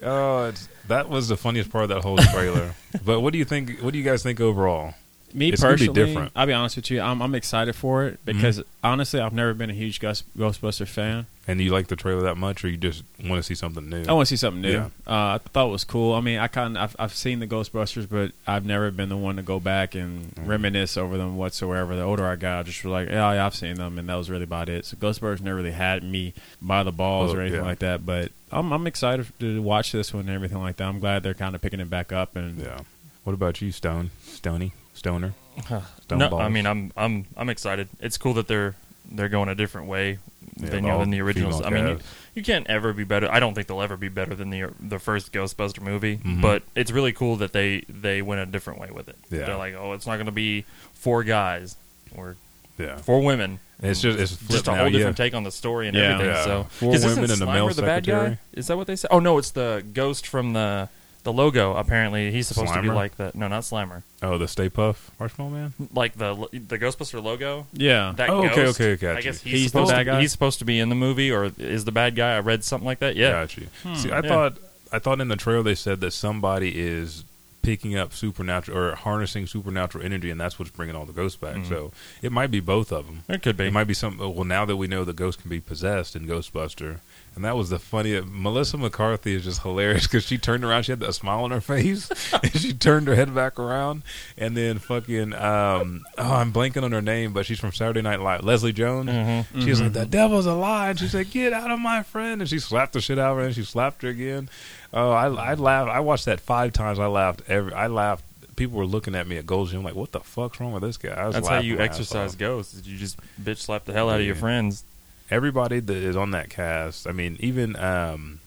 Oh, 0.00 0.44
it's, 0.44 0.68
that 0.86 1.08
was 1.08 1.26
the 1.26 1.36
funniest 1.36 1.70
part 1.70 1.82
of 1.82 1.88
that 1.90 2.02
whole 2.02 2.18
trailer. 2.18 2.72
but 3.04 3.18
what 3.20 3.32
do 3.32 3.38
you 3.40 3.44
think? 3.44 3.80
What 3.80 3.92
do 3.92 3.98
you 3.98 4.04
guys 4.04 4.22
think 4.22 4.40
overall? 4.40 4.94
Me 5.34 5.48
It's 5.48 5.60
gonna 5.60 5.74
be 5.74 5.88
personally, 5.88 6.06
different. 6.06 6.32
I'll 6.36 6.46
be 6.46 6.52
honest 6.52 6.76
with 6.76 6.90
you. 6.90 7.00
I'm, 7.00 7.20
I'm 7.20 7.34
excited 7.34 7.74
for 7.74 8.06
it 8.06 8.24
because 8.24 8.62
honestly, 8.84 9.20
I've 9.20 9.32
never 9.32 9.54
been 9.54 9.70
a 9.70 9.74
huge 9.74 9.98
Ghost, 9.98 10.24
Ghostbuster 10.38 10.86
fan. 10.86 11.26
And 11.48 11.58
you 11.62 11.70
like 11.70 11.86
the 11.86 11.96
trailer 11.96 12.20
that 12.24 12.36
much, 12.36 12.62
or 12.62 12.68
you 12.68 12.76
just 12.76 13.02
want 13.24 13.38
to 13.38 13.42
see 13.42 13.54
something 13.54 13.88
new? 13.88 14.04
I 14.06 14.12
want 14.12 14.28
to 14.28 14.30
see 14.30 14.36
something 14.36 14.60
new. 14.60 14.70
Yeah. 14.72 14.84
Uh, 15.06 15.36
I 15.36 15.38
thought 15.38 15.68
it 15.68 15.72
was 15.72 15.82
cool. 15.82 16.12
I 16.12 16.20
mean, 16.20 16.38
I 16.38 16.46
kind 16.46 16.76
of 16.76 16.82
I've, 16.82 16.96
I've 16.98 17.14
seen 17.14 17.38
the 17.40 17.46
Ghostbusters, 17.46 18.06
but 18.06 18.32
I've 18.46 18.66
never 18.66 18.90
been 18.90 19.08
the 19.08 19.16
one 19.16 19.36
to 19.36 19.42
go 19.42 19.58
back 19.58 19.94
and 19.94 20.34
Mm-hmm. 20.34 20.46
reminisce 20.46 20.96
over 20.98 21.16
them 21.16 21.38
whatsoever. 21.38 21.96
The 21.96 22.02
older 22.02 22.26
I 22.26 22.36
got, 22.36 22.58
I 22.58 22.62
just 22.64 22.84
was 22.84 22.90
like, 22.92 23.08
yeah, 23.08 23.32
yeah, 23.32 23.46
I've 23.46 23.54
seen 23.54 23.76
them, 23.76 23.98
and 23.98 24.08
that 24.10 24.14
was 24.16 24.28
really 24.28 24.42
about 24.44 24.68
it. 24.68 24.84
So 24.84 24.98
Ghostbusters 24.98 25.40
never 25.40 25.56
really 25.56 25.70
had 25.72 26.02
me 26.04 26.34
by 26.60 26.82
the 26.82 26.92
balls 26.92 27.32
Oh, 27.32 27.36
or 27.38 27.40
anything 27.40 27.60
yeah. 27.60 27.66
like 27.66 27.78
that. 27.78 28.04
But 28.04 28.30
I'm 28.52 28.70
I'm 28.70 28.86
excited 28.86 29.26
to 29.40 29.62
watch 29.62 29.90
this 29.92 30.12
one 30.12 30.26
and 30.26 30.30
everything 30.30 30.58
like 30.60 30.76
that. 30.76 30.84
I'm 30.86 31.00
glad 31.00 31.22
they're 31.22 31.32
kind 31.32 31.54
of 31.54 31.62
picking 31.62 31.80
it 31.80 31.88
back 31.88 32.12
up 32.12 32.36
and 32.36 32.58
yeah. 32.60 32.80
What 33.24 33.32
about 33.32 33.62
you, 33.62 33.72
Stone? 33.72 34.10
Stony? 34.22 34.72
Stoner? 34.94 35.32
Stone 35.66 36.18
No, 36.18 36.28
balls? 36.28 36.42
I 36.42 36.48
mean 36.50 36.66
I'm 36.66 36.92
I'm 36.96 37.24
I'm 37.38 37.48
excited. 37.48 37.88
It's 38.00 38.18
cool 38.18 38.34
that 38.34 38.48
they're 38.48 38.74
they're 39.10 39.28
going 39.30 39.48
a 39.48 39.54
different 39.54 39.88
way 39.88 40.18
Yeah, 40.58 40.70
than 40.70 40.84
you 40.84 40.90
know 40.90 40.98
than 41.00 41.10
the 41.10 41.20
originals. 41.20 41.62
I 41.62 41.70
mean, 41.70 41.86
you, 41.86 41.98
you 42.34 42.42
can't 42.42 42.66
ever 42.66 42.92
be 42.92 43.04
better. 43.04 43.30
I 43.30 43.40
don't 43.40 43.54
think 43.54 43.66
they'll 43.66 43.82
ever 43.82 43.96
be 43.96 44.08
better 44.08 44.34
than 44.34 44.50
the 44.50 44.70
the 44.80 44.98
first 44.98 45.32
Ghostbuster 45.32 45.80
movie. 45.80 46.18
Mhm. 46.18 46.42
But 46.42 46.62
it's 46.74 46.90
really 46.90 47.12
cool 47.12 47.36
that 47.36 47.52
they 47.52 47.84
they 47.88 48.22
went 48.22 48.40
a 48.40 48.46
different 48.46 48.80
way 48.80 48.90
with 48.90 49.08
it. 49.08 49.16
Yeah. 49.30 49.46
They're 49.46 49.56
like, 49.56 49.74
oh, 49.74 49.92
it's 49.92 50.06
not 50.06 50.16
going 50.16 50.26
to 50.26 50.32
be 50.32 50.64
four 50.94 51.24
guys 51.24 51.76
or 52.16 52.36
yeah. 52.78 52.96
four 52.96 53.22
women. 53.22 53.60
It's 53.80 54.00
just 54.00 54.18
it's 54.18 54.36
just 54.48 54.66
a 54.66 54.74
whole 54.74 54.86
yeah. 54.86 54.90
different 54.90 55.16
take 55.16 55.34
on 55.34 55.44
the 55.44 55.52
story 55.52 55.86
and 55.86 55.96
Yeah. 55.96 56.14
everything. 56.14 56.34
Yeah. 56.34 56.44
So, 56.44 56.64
Four 56.70 56.90
women 56.90 57.30
and 57.30 57.42
a 57.42 57.46
male 57.46 57.68
Slimer 57.68 57.74
the 57.76 57.82
bad 57.82 58.06
guy? 58.06 58.38
Is 58.52 58.66
that 58.66 58.76
what 58.76 58.86
they 58.88 58.96
said? 58.96 59.08
Oh 59.12 59.20
no, 59.20 59.38
it's 59.38 59.52
the 59.52 59.84
ghost 59.92 60.26
from 60.26 60.52
the 60.52 60.88
the 61.24 61.32
logo. 61.32 61.74
Apparently, 61.74 62.30
he's 62.30 62.46
supposed 62.48 62.72
to 62.72 62.80
be 62.82 62.88
Slimer? 62.88 62.94
like 62.94 63.16
the 63.16 63.30
no, 63.34 63.48
not 63.48 63.62
Slimer, 63.62 64.02
Oh, 64.22 64.38
the 64.38 64.48
Stay 64.48 64.68
Puft 64.70 64.98
Marshmallow 65.20 65.50
Man. 65.50 65.72
like 65.92 66.16
the 66.16 66.34
the 66.52 66.78
Ghostbuster 66.78 67.22
logo. 67.22 67.66
yeah. 67.72 68.12
That 68.16 68.30
Oh, 68.30 68.44
okay, 68.46 68.54
ghost, 68.54 68.80
okay, 68.80 68.96
gotcha. 68.96 69.18
I 69.18 69.22
guess 69.22 69.40
he's, 69.42 69.52
He's 69.52 69.62
the 69.64 69.68
supposed 69.70 69.90
bad 69.92 69.98
to, 69.98 70.04
guy? 70.04 70.20
He's 70.20 70.32
supposed 70.32 70.58
to 70.60 70.64
be 70.64 70.78
in 70.78 70.88
the 70.88 70.94
movie, 70.94 71.30
or 71.30 71.50
is 71.58 71.84
the 71.84 71.92
bad 71.92 72.14
guy? 72.16 72.36
I 72.36 72.40
read 72.40 72.64
something 72.64 72.86
like 72.86 73.00
that. 73.00 73.16
Yeah, 73.16 73.30
Got 73.32 73.56
you. 73.56 73.66
See, 73.96 74.10
I 74.10 74.16
yeah. 74.20 74.22
thought 74.22 74.58
I 74.92 74.98
thought 74.98 75.20
in 75.20 75.28
the 75.28 75.36
trailer 75.36 75.62
they 75.62 75.74
said 75.74 76.00
that 76.00 76.12
somebody 76.12 76.78
is 76.80 77.24
picking 77.60 77.94
up 77.96 78.14
supernatural 78.14 78.78
or 78.78 78.94
harnessing 78.94 79.46
supernatural 79.46 80.02
energy, 80.02 80.30
and 80.30 80.40
that's 80.40 80.58
what's 80.58 80.70
bringing 80.70 80.94
all 80.96 81.04
the 81.04 81.12
ghosts 81.12 81.36
back. 81.36 81.56
Mhm. 81.56 81.68
So 81.68 81.92
it 82.22 82.32
might 82.32 82.50
be 82.50 82.60
both 82.60 82.90
of 82.92 83.04
them. 83.06 83.24
it 83.28 83.42
could 83.42 83.56
be. 83.58 83.66
It 83.66 83.72
might 83.74 83.84
be 83.88 83.92
some. 83.94 84.16
Well, 84.16 84.44
now 84.44 84.64
that 84.64 84.76
we 84.76 84.86
know 84.86 85.04
the 85.04 85.12
ghost 85.12 85.40
can 85.42 85.50
be 85.50 85.60
possessed 85.60 86.16
in 86.16 86.26
Ghostbuster, 86.26 87.00
and 87.38 87.44
that 87.44 87.56
was 87.56 87.70
the 87.70 87.78
funny. 87.78 88.20
Melissa 88.20 88.76
McCarthy 88.76 89.32
is 89.36 89.44
just 89.44 89.62
hilarious 89.62 90.08
because 90.08 90.24
she 90.24 90.38
turned 90.38 90.64
around, 90.64 90.82
she 90.82 90.90
had 90.90 91.00
a 91.04 91.12
smile 91.12 91.44
on 91.44 91.52
her 91.52 91.60
face, 91.76 92.10
and 92.32 92.52
she 92.52 92.72
turned 92.72 93.06
her 93.06 93.14
head 93.14 93.32
back 93.32 93.60
around, 93.60 94.02
and 94.36 94.56
then 94.56 94.80
fucking. 94.80 95.32
Um, 95.34 96.02
oh, 96.18 96.32
I'm 96.34 96.52
blanking 96.52 96.82
on 96.82 96.90
her 96.90 97.00
name, 97.00 97.32
but 97.32 97.46
she's 97.46 97.60
from 97.60 97.70
Saturday 97.72 98.02
Night 98.02 98.18
Live. 98.20 98.42
Leslie 98.42 98.72
Jones. 98.72 99.08
Mhm. 99.08 99.62
She 99.62 99.70
was 99.70 99.80
like, 99.80 99.92
"The 99.92 100.04
devil's 100.04 100.46
a 100.46 100.54
lie," 100.54 100.90
and 100.90 100.98
she 100.98 101.06
said, 101.06 101.30
"Get 101.30 101.52
out 101.52 101.70
of 101.70 101.78
my 101.78 102.02
friend!" 102.02 102.40
And 102.42 102.50
she 102.50 102.58
slapped 102.58 102.94
the 102.94 103.00
shit 103.00 103.20
out 103.20 103.30
of 103.30 103.36
her, 103.38 103.44
and 103.44 103.54
she 103.54 103.62
slapped 103.62 104.02
her 104.02 104.08
again. 104.08 104.48
Oh, 104.92 105.12
I 105.12 105.28
I 105.28 105.54
laughed. 105.54 105.90
I 105.92 106.00
watched 106.00 106.24
that 106.24 106.40
five 106.40 106.72
times. 106.72 106.98
I 106.98 107.06
laughed 107.06 107.42
every. 107.46 107.72
I 107.72 107.86
laughed. 107.86 108.24
People 108.56 108.78
were 108.78 108.86
looking 108.86 109.14
at 109.14 109.28
me 109.28 109.36
at 109.36 109.46
Gold's 109.46 109.70
Gym 109.70 109.84
like, 109.84 109.94
"What 109.94 110.10
the 110.10 110.18
fuck's 110.18 110.58
wrong 110.58 110.72
with 110.72 110.82
this 110.82 110.96
guy?" 110.96 111.10
I 111.10 111.26
was 111.26 111.36
That's 111.36 111.46
how 111.46 111.60
you 111.60 111.78
exercise 111.78 112.34
ghosts. 112.34 112.82
You 112.84 112.96
just 112.98 113.16
bitch 113.40 113.58
slap 113.58 113.84
the 113.84 113.92
hell 113.92 114.10
out 114.10 114.18
of 114.18 114.26
your 114.26 114.34
friends. 114.34 114.82
Everybody 115.30 115.80
that 115.80 115.96
is 115.96 116.16
on 116.16 116.30
that 116.32 116.48
cast. 116.50 117.06
I 117.06 117.12
mean, 117.12 117.36
even 117.40 117.76
um, 117.76 118.40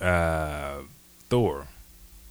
uh, 0.00 0.78
Thor, 1.28 1.68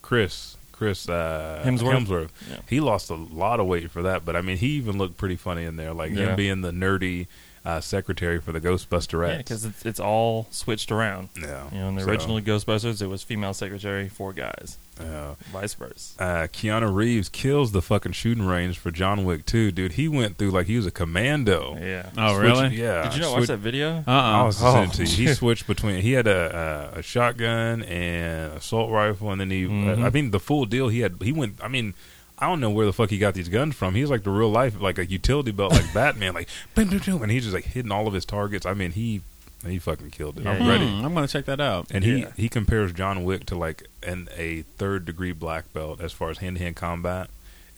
Chris, 0.02 0.56
Chris 0.72 1.10
uh, 1.10 1.62
Hemsworth? 1.66 2.30
Yeah. 2.50 2.58
He 2.70 2.80
lost 2.80 3.10
a 3.10 3.16
lot 3.16 3.60
of 3.60 3.68
weight 3.68 3.92
for 3.92 4.02
that, 4.04 4.24
but 4.26 4.36
I 4.36 4.42
mean, 4.42 4.58
he 4.58 4.68
even 4.78 4.98
looked 4.98 5.18
pretty 5.18 5.36
funny 5.36 5.64
in 5.66 5.76
there, 5.76 5.94
like 5.94 6.12
Yeah. 6.12 6.28
him 6.30 6.36
being 6.36 6.62
the 6.62 6.72
nerdy 6.72 7.28
uh, 7.66 7.82
secretary 7.82 8.40
for 8.40 8.54
the 8.54 8.62
Ghostbuster 8.62 9.28
Yeah, 9.28 9.38
because 9.40 9.66
it's, 9.66 9.86
it's 9.86 10.00
all 10.00 10.48
switched 10.52 10.90
around. 10.92 11.28
yeah, 11.38 11.66
You 11.74 11.80
know, 11.80 11.90
in 11.90 11.96
the 11.96 12.04
So, 12.04 12.10
original 12.10 12.40
Ghostbusters, 12.40 13.02
it 13.02 13.08
was 13.08 13.24
female 13.24 13.54
secretary, 13.54 14.08
four 14.08 14.32
guys, 14.32 14.78
yeah. 15.02 15.36
vice 15.52 15.74
versa. 15.74 16.22
uh, 16.22 16.48
Keanu 16.48 16.94
Reeves 16.94 17.30
kills 17.30 17.72
the 17.72 17.82
fucking 17.82 18.14
shooting 18.14 18.46
range 18.46 18.78
for 18.78 18.92
John 18.92 19.26
Wick 19.26 19.46
too, 19.46 19.72
dude. 19.72 19.94
He 19.94 20.08
went 20.08 20.38
through 20.38 20.52
like 20.52 20.68
he 20.68 20.76
was 20.78 20.86
a 20.86 20.92
commando. 20.92 21.78
Yeah. 21.80 22.10
Oh, 22.18 22.40
Switched- 22.40 22.42
really? 22.42 22.76
Yeah. 22.78 23.04
Did 23.04 23.16
you 23.16 23.22
not 23.22 23.30
watch 23.32 23.38
Switched- 23.40 23.48
that 23.50 23.58
video? 23.60 24.04
Uh 24.08 24.12
I 24.12 24.40
uh 24.42 24.46
was 24.46 24.62
Oh, 24.64 24.72
listening 24.82 24.92
to 24.92 25.04
you. 25.22 25.28
He 25.28 25.34
switched 25.36 25.68
between. 25.68 26.02
He 26.02 26.12
had 26.14 26.28
a, 26.28 26.92
a, 26.96 27.00
a 27.00 27.02
shotgun 27.02 27.84
and 27.84 28.54
assault 28.54 28.92
rifle, 28.92 29.32
and 29.32 29.40
then 29.42 29.52
he. 29.52 29.66
Uh, 29.66 30.06
I 30.06 30.10
mean, 30.10 30.32
the 30.32 30.40
full 30.40 30.66
deal. 30.66 30.90
He 30.90 31.00
had. 31.02 31.16
He 31.22 31.32
went. 31.32 31.64
I 31.64 31.68
mean, 31.68 31.94
I 32.40 32.48
don't 32.48 32.60
know 32.60 32.70
where 32.70 32.86
the 32.86 32.94
fuck 32.94 33.10
he 33.10 33.18
got 33.18 33.34
these 33.34 33.50
guns 33.50 33.76
from. 33.76 33.96
He's 33.96 34.10
like 34.10 34.24
the 34.24 34.30
real 34.30 34.50
life, 34.52 34.80
like 34.80 34.98
a 35.00 35.06
utility 35.06 35.52
belt, 35.52 35.72
like 35.74 35.92
Batman, 35.94 36.34
like 36.34 36.50
boom, 36.76 36.90
boom, 36.90 37.00
boom, 37.00 37.24
and 37.24 37.32
he's 37.32 37.44
just 37.44 37.54
like 37.56 37.66
hitting 37.66 37.92
all 37.92 38.08
of 38.08 38.14
his 38.14 38.26
targets. 38.26 38.66
I 38.66 38.74
mean, 38.74 38.92
he 38.92 39.22
he 39.66 39.80
fucking 39.80 40.12
killed 40.12 40.38
it. 40.40 40.44
Yeah, 40.44 40.52
I'm 40.52 40.62
yeah. 40.64 40.70
ready. 40.72 40.88
Hmm, 40.88 41.06
I'm 41.06 41.14
gonna 41.14 41.28
check 41.28 41.46
that 41.46 41.60
out. 41.60 41.88
And 41.92 42.04
Yeah. 42.04 42.32
he, 42.36 42.44
he 42.44 42.50
compares 42.50 42.94
John 42.94 43.24
Wick 43.24 43.46
to 43.48 43.56
like 43.58 43.88
an 44.04 44.30
a 44.38 44.62
third 44.78 45.06
degree 45.06 45.32
black 45.32 45.72
belt 45.74 46.00
as 46.02 46.14
far 46.14 46.30
as 46.30 46.38
hand 46.40 46.58
to 46.58 46.64
hand 46.64 46.76
combat, 46.76 47.30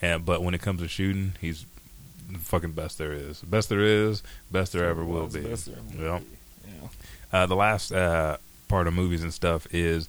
and 0.02 0.26
but 0.26 0.44
when 0.44 0.54
it 0.54 0.62
comes 0.62 0.82
to 0.82 0.88
shooting, 0.88 1.34
he's 1.40 1.66
the 2.32 2.38
fucking 2.40 2.74
best 2.74 2.98
there 2.98 3.12
is, 3.14 3.42
best 3.42 3.70
there 3.70 3.82
is, 3.82 4.22
best 4.52 4.74
there 4.74 4.86
ever 4.86 5.04
will 5.04 5.28
be. 5.28 5.40
best 5.42 5.66
there 5.66 5.76
will 5.98 6.04
Yeah. 6.04 6.20
be. 6.20 6.26
Yeah. 6.82 6.88
Uh, 7.32 7.46
the 7.46 7.56
last 7.56 7.92
uh, 7.92 8.38
part 8.68 8.86
of 8.88 8.94
movies 8.94 9.24
and 9.24 9.34
stuff 9.34 9.66
is 9.74 10.08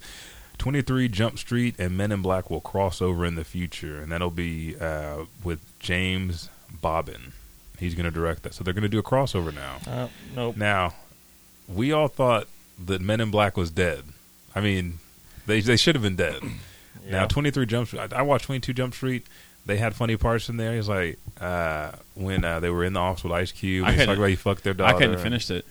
23 0.59 1.07
Jump 1.07 1.39
Street 1.39 1.73
and 1.79 1.97
Men 1.97 2.11
in 2.11 2.21
Black 2.21 2.51
will 2.51 2.61
cross 2.61 3.01
over 3.01 3.25
in 3.25 3.33
the 3.35 3.43
future, 3.43 3.99
and 3.99 4.11
that'll 4.11 4.29
be 4.29 4.75
uh, 4.79 5.25
with 5.43 5.59
James 5.79 6.49
Bobin. 6.71 7.31
He's 7.79 7.95
going 7.95 8.05
to 8.05 8.11
direct 8.11 8.43
that, 8.43 8.53
so 8.53 8.63
they're 8.63 8.75
going 8.75 8.83
to 8.83 8.89
do 8.89 8.99
a 8.99 9.03
crossover 9.03 9.51
now. 9.51 9.77
Uh, 9.91 10.07
nope. 10.35 10.55
Now, 10.57 10.93
we 11.73 11.91
all 11.91 12.07
thought 12.07 12.47
that 12.85 13.01
Men 13.01 13.21
in 13.21 13.31
Black 13.31 13.57
was 13.57 13.71
dead. 13.71 14.03
I 14.55 14.61
mean, 14.61 14.99
they 15.45 15.61
they 15.61 15.77
should 15.77 15.95
have 15.95 16.03
been 16.03 16.15
dead. 16.15 16.41
Now, 17.09 17.25
23 17.25 17.65
Jump 17.65 17.87
Street. 17.87 18.13
I, 18.13 18.19
I 18.19 18.21
watched 18.21 18.45
22 18.45 18.73
Jump 18.73 18.93
Street. 18.93 19.25
They 19.65 19.77
had 19.77 19.95
funny 19.95 20.15
parts 20.17 20.47
in 20.49 20.57
there. 20.57 20.75
He's 20.75 20.87
like 20.87 21.17
uh, 21.41 21.91
when 22.15 22.45
uh, 22.45 22.59
they 22.59 22.69
were 22.69 22.83
in 22.85 22.93
the 22.93 22.99
office 22.99 23.23
with 23.23 23.33
Ice 23.33 23.51
Cube. 23.51 23.85
I 23.85 23.89
He's 23.91 23.93
couldn't- 23.95 24.07
talking 24.07 24.21
about 24.21 24.29
he 24.29 24.35
fucked 24.35 24.63
their 24.63 24.73
daughter. 24.75 24.95
I 24.95 24.97
couldn't 24.99 25.17
finish 25.19 25.49
it. 25.49 25.65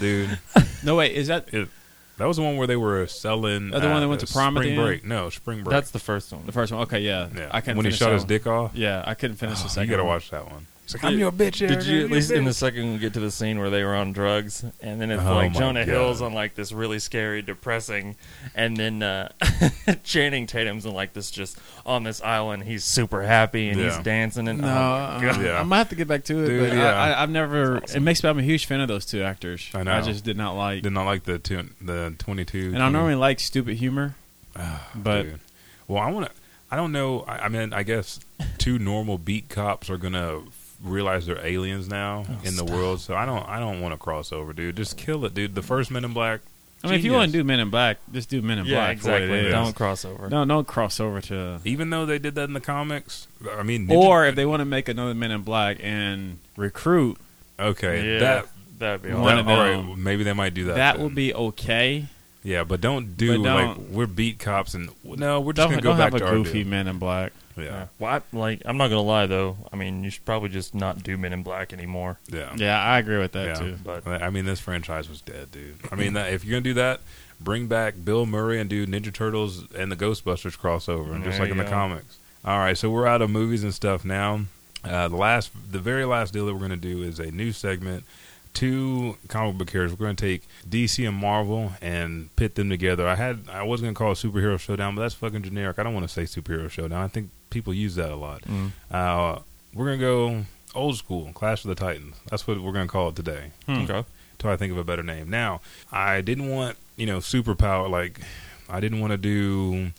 dude. 0.00 0.38
No 0.84 0.96
wait, 0.96 1.12
is 1.14 1.28
that 1.28 1.52
It, 1.52 1.68
that 2.16 2.24
was 2.26 2.38
the 2.38 2.42
one 2.42 2.56
where 2.56 2.66
they 2.66 2.76
were 2.76 3.06
selling. 3.06 3.72
Oh, 3.74 3.78
the 3.78 3.88
one 3.88 4.00
that 4.00 4.08
went 4.08 4.20
to 4.22 4.26
prom 4.26 4.56
at 4.56 4.62
Spring 4.62 4.76
the? 4.76 4.82
Break. 4.82 5.04
No, 5.04 5.28
Spring 5.30 5.62
Break. 5.62 5.70
That's 5.70 5.90
the 5.90 5.98
first 5.98 6.32
one. 6.32 6.46
the 6.46 6.52
first 6.52 6.72
one? 6.72 6.80
Okay, 6.82 7.00
yeah. 7.00 7.28
yeah. 7.36 7.48
I 7.52 7.60
couldn't 7.60 7.76
when 7.76 7.84
he 7.86 7.90
finish 7.90 7.98
shot 7.98 8.12
his 8.12 8.22
one. 8.22 8.28
dick 8.28 8.46
off. 8.46 8.74
Yeah, 8.74 9.04
I 9.06 9.14
couldn't 9.14 9.36
finish 9.36 9.58
Oh, 9.62 9.68
the 9.68 9.80
you 9.82 9.86
gotta 9.90 10.02
one. 10.02 10.14
watch 10.14 10.30
that 10.30 10.50
one. 10.50 10.66
He's 10.92 10.94
like, 10.94 11.02
Did- 11.02 11.12
I'm 11.14 11.18
your 11.20 11.32
bitch. 11.32 11.58
Did 11.58 11.70
Eric, 11.72 11.86
you 11.86 11.92
I'm 11.92 12.04
at 12.04 12.08
your 12.08 12.08
least 12.08 12.30
in 12.30 12.44
the 12.44 12.50
bitch." 12.50 12.54
second 12.54 13.00
get 13.00 13.14
to 13.14 13.20
the 13.20 13.30
scene 13.30 13.58
where 13.58 13.70
they 13.70 13.84
were 13.84 13.94
on 13.94 14.12
drugs, 14.12 14.64
and 14.80 15.00
then 15.00 15.10
it's 15.10 15.22
Oh 15.22 15.34
like 15.34 15.52
my 15.52 15.58
Jonah 15.58 15.86
God. 15.86 15.92
Hill's 15.92 16.22
on 16.22 16.34
like 16.34 16.54
this 16.54 16.72
really 16.72 16.98
scary, 16.98 17.42
depressing, 17.42 18.16
and 18.54 18.76
then 18.76 19.02
uh, 19.02 19.30
Channing 20.04 20.46
Tatum's 20.46 20.86
in 20.86 20.92
like 20.94 21.12
this 21.12 21.30
just 21.30 21.58
on 21.86 22.02
this 22.04 22.22
island. 22.22 22.64
He's 22.64 22.84
super 22.84 23.22
happy 23.22 23.68
and 23.68 23.78
he's 23.78 23.94
Yeah. 23.96 24.02
dancing 24.02 24.48
and 24.48 24.60
No, 24.60 24.66
oh 24.68 24.70
my 24.70 24.76
uh, 24.76 25.20
God. 25.20 25.42
Yeah. 25.44 25.60
I 25.60 25.62
might 25.62 25.78
have 25.78 25.88
to 25.90 25.94
get 25.96 26.08
back 26.08 26.24
to 26.24 26.42
it. 26.44 26.46
Dude, 26.46 26.68
but 26.70 26.76
yeah. 26.76 26.92
I, 26.94 27.10
I, 27.10 27.22
I've 27.22 27.30
never. 27.30 27.78
Awesome. 27.82 27.96
It 27.96 28.00
makes 28.04 28.22
me. 28.22 28.28
I'm 28.30 28.38
a 28.38 28.42
huge 28.42 28.66
fan 28.66 28.80
of 28.80 28.88
those 28.88 29.06
two 29.06 29.22
actors. 29.22 29.68
I 29.74 29.82
know. 29.82 29.92
I 29.92 30.00
just 30.02 30.24
did 30.24 30.36
not 30.36 30.52
like. 30.52 30.82
Did 30.82 30.92
not 30.92 31.04
like 31.04 31.24
the 31.24 31.38
two, 31.38 31.68
the 31.80 32.14
22. 32.18 32.72
and 32.74 32.82
I 32.82 32.88
normally 32.88 33.14
like 33.14 33.40
stupid 33.40 33.76
humor, 33.76 34.14
Ah, 34.56 34.88
but 34.94 35.22
dude. 35.22 35.40
well, 35.88 36.02
I 36.02 36.10
want 36.10 36.26
to. 36.26 36.32
I 36.72 36.76
don't 36.76 36.92
know. 36.92 37.22
I, 37.22 37.46
I 37.46 37.48
mean, 37.48 37.72
I 37.72 37.82
guess 37.82 38.20
two 38.58 38.78
normal 38.78 39.18
beat 39.18 39.48
cops 39.48 39.90
are 39.90 39.96
gonna 39.96 40.42
realize 40.82 41.26
they're 41.26 41.44
aliens 41.44 41.88
now 41.88 42.24
Oh, 42.28 42.38
in 42.46 42.56
the 42.56 42.64
world. 42.64 43.00
So 43.00 43.14
I 43.14 43.26
don't. 43.26 43.46
I 43.48 43.58
don't 43.58 43.80
want 43.80 43.92
to 43.94 43.98
cross 43.98 44.32
over, 44.32 44.52
dude. 44.52 44.76
Just 44.76 44.96
kill 44.96 45.24
it, 45.24 45.34
dude. 45.34 45.54
The 45.54 45.62
first 45.62 45.90
Men 45.90 46.04
in 46.04 46.12
Black. 46.12 46.40
I 46.82 46.86
mean, 46.86 46.98
if 46.98 47.04
you 47.04 47.12
want 47.12 47.30
to 47.30 47.38
do 47.38 47.44
Men 47.44 47.60
in 47.60 47.68
Black, 47.68 47.98
just 48.10 48.30
do 48.30 48.40
Men 48.40 48.58
in 48.58 48.64
yeah, 48.64 48.76
Black. 48.76 48.92
exactly. 48.96 49.50
Don't 49.50 49.76
cross 49.76 50.04
over. 50.06 50.30
No, 50.30 50.46
don't 50.46 50.66
cross 50.66 50.98
over 50.98 51.20
to. 51.20 51.60
Even 51.66 51.90
though 51.90 52.06
they 52.06 52.18
did 52.18 52.34
that 52.36 52.44
in 52.44 52.54
the 52.54 52.60
comics, 52.60 53.26
I 53.54 53.62
mean, 53.62 53.86
Ninja- 53.86 53.96
Or 53.98 54.24
if 54.26 54.34
they 54.34 54.46
want 54.46 54.60
to 54.60 54.64
make 54.64 54.88
another 54.88 55.12
Men 55.14 55.30
in 55.30 55.42
Black 55.42 55.76
and 55.82 56.38
recruit, 56.56 57.18
okay, 57.58 58.14
yeah, 58.14 58.18
that, 58.20 58.46
that'd 58.78 59.02
be 59.02 59.10
One 59.12 59.24
that 59.24 59.32
awesome. 59.34 59.38
of 59.40 59.48
all 59.48 59.56
them. 59.64 59.88
right, 59.90 59.98
maybe 59.98 60.24
they 60.24 60.32
might 60.32 60.54
do 60.54 60.64
that. 60.64 60.76
that 60.76 60.92
then. 60.94 61.02
will 61.02 61.10
be 61.10 61.34
okay. 61.34 62.06
Yeah, 62.42 62.64
but 62.64 62.80
don't 62.80 63.16
do 63.16 63.42
But 63.42 63.54
like 63.54 63.76
don't- 63.76 63.90
we're 63.92 64.06
beat 64.06 64.38
cops 64.38 64.74
and 64.74 64.90
no, 65.04 65.40
we're 65.40 65.52
just 65.52 65.68
gonna 65.70 65.82
go 65.82 65.92
back 65.92 66.12
have 66.12 66.20
to 66.20 66.26
a 66.26 66.28
our 66.28 66.34
goofy 66.36 66.62
deal. 66.62 66.70
Men 66.70 66.88
in 66.88 66.98
Black. 66.98 67.32
Yeah, 67.56 67.64
Yeah. 67.64 67.86
Well, 67.98 68.10
I, 68.32 68.36
like 68.36 68.62
I'm 68.64 68.76
not 68.78 68.88
gonna 68.88 69.02
lie 69.02 69.26
though. 69.26 69.56
I 69.72 69.76
mean, 69.76 70.02
you 70.04 70.10
should 70.10 70.24
probably 70.24 70.48
just 70.48 70.74
not 70.74 71.02
do 71.02 71.16
Men 71.18 71.32
in 71.32 71.42
Black 71.42 71.72
anymore. 71.72 72.18
yeah, 72.28 72.52
Yeah, 72.56 72.80
I 72.82 72.98
agree 72.98 73.18
with 73.18 73.32
that 73.32 73.46
Yeah. 73.46 73.54
too. 73.54 73.76
But 73.84 74.06
I 74.06 74.30
mean, 74.30 74.44
this 74.46 74.60
franchise 74.60 75.08
was 75.08 75.20
dead, 75.20 75.50
dude. 75.52 75.76
I 75.90 75.94
mean, 75.96 76.14
that, 76.14 76.32
if 76.32 76.44
you're 76.44 76.52
gonna 76.52 76.62
do 76.62 76.74
that, 76.74 77.00
bring 77.40 77.66
back 77.66 77.94
Bill 78.04 78.24
Murray 78.26 78.58
and 78.60 78.70
do 78.70 78.86
Ninja 78.86 79.12
Turtles 79.12 79.64
and 79.74 79.90
the 79.92 79.96
Ghostbusters 79.96 80.58
crossover, 80.58 81.14
and 81.14 81.24
just 81.24 81.38
like 81.38 81.50
in 81.50 81.56
you 81.58 81.62
the 81.64 81.68
comics. 81.68 82.16
All 82.44 82.58
right, 82.58 82.76
so 82.78 82.88
we're 82.88 83.06
out 83.06 83.20
of 83.20 83.28
movies 83.30 83.62
and 83.64 83.74
stuff 83.74 84.04
now. 84.04 84.42
Uh, 84.82 85.08
the 85.08 85.16
last, 85.16 85.50
the 85.70 85.78
very 85.78 86.06
last 86.06 86.32
deal 86.32 86.46
that 86.46 86.54
we're 86.54 86.60
gonna 86.60 86.76
do 86.76 87.02
is 87.02 87.18
a 87.18 87.30
new 87.30 87.52
segment. 87.52 88.04
Two 88.52 89.16
comic 89.28 89.56
book 89.58 89.68
characters. 89.68 89.98
We're 89.98 90.06
gonna 90.06 90.16
take 90.16 90.42
DC 90.68 91.06
and 91.08 91.16
Marvel 91.16 91.72
and 91.80 92.34
pit 92.36 92.56
them 92.56 92.68
together. 92.68 93.06
I 93.06 93.14
had, 93.14 93.40
I 93.50 93.62
was 93.62 93.80
gonna 93.80 93.94
call 93.94 94.12
it 94.12 94.16
superhero 94.16 94.58
showdown, 94.58 94.94
but 94.96 95.02
that's 95.02 95.14
fucking 95.14 95.42
generic. 95.42 95.78
I 95.78 95.82
don't 95.82 95.94
want 95.94 96.06
to 96.08 96.12
say 96.12 96.24
superhero 96.24 96.68
showdown. 96.68 97.00
I 97.02 97.08
think 97.08 97.30
people 97.50 97.72
use 97.72 97.94
that 97.94 98.10
a 98.10 98.16
lot. 98.16 98.42
mm, 98.42 98.70
Uh, 98.90 99.38
we're 99.72 99.86
gonna 99.86 99.98
go 99.98 100.44
old 100.74 100.96
school, 100.96 101.30
Clash 101.32 101.64
of 101.64 101.68
the 101.68 101.74
Titans. 101.74 102.16
That's 102.28 102.46
what 102.46 102.60
we're 102.60 102.72
gonna 102.72 102.86
call 102.88 103.08
it 103.10 103.16
today 103.16 103.52
Hmm. 103.66 103.78
okay, 103.88 104.04
till 104.38 104.50
I 104.50 104.56
think 104.56 104.72
of 104.72 104.78
a 104.78 104.84
better 104.84 105.02
name. 105.04 105.30
Now, 105.30 105.60
I 105.92 106.20
didn't 106.20 106.48
want 106.50 106.76
you 106.96 107.06
know 107.06 107.18
superpower 107.18 107.88
like 107.88 108.20
I 108.68 108.80
didn't 108.80 109.00
want 109.00 109.12
to 109.12 109.16
do 109.16 109.92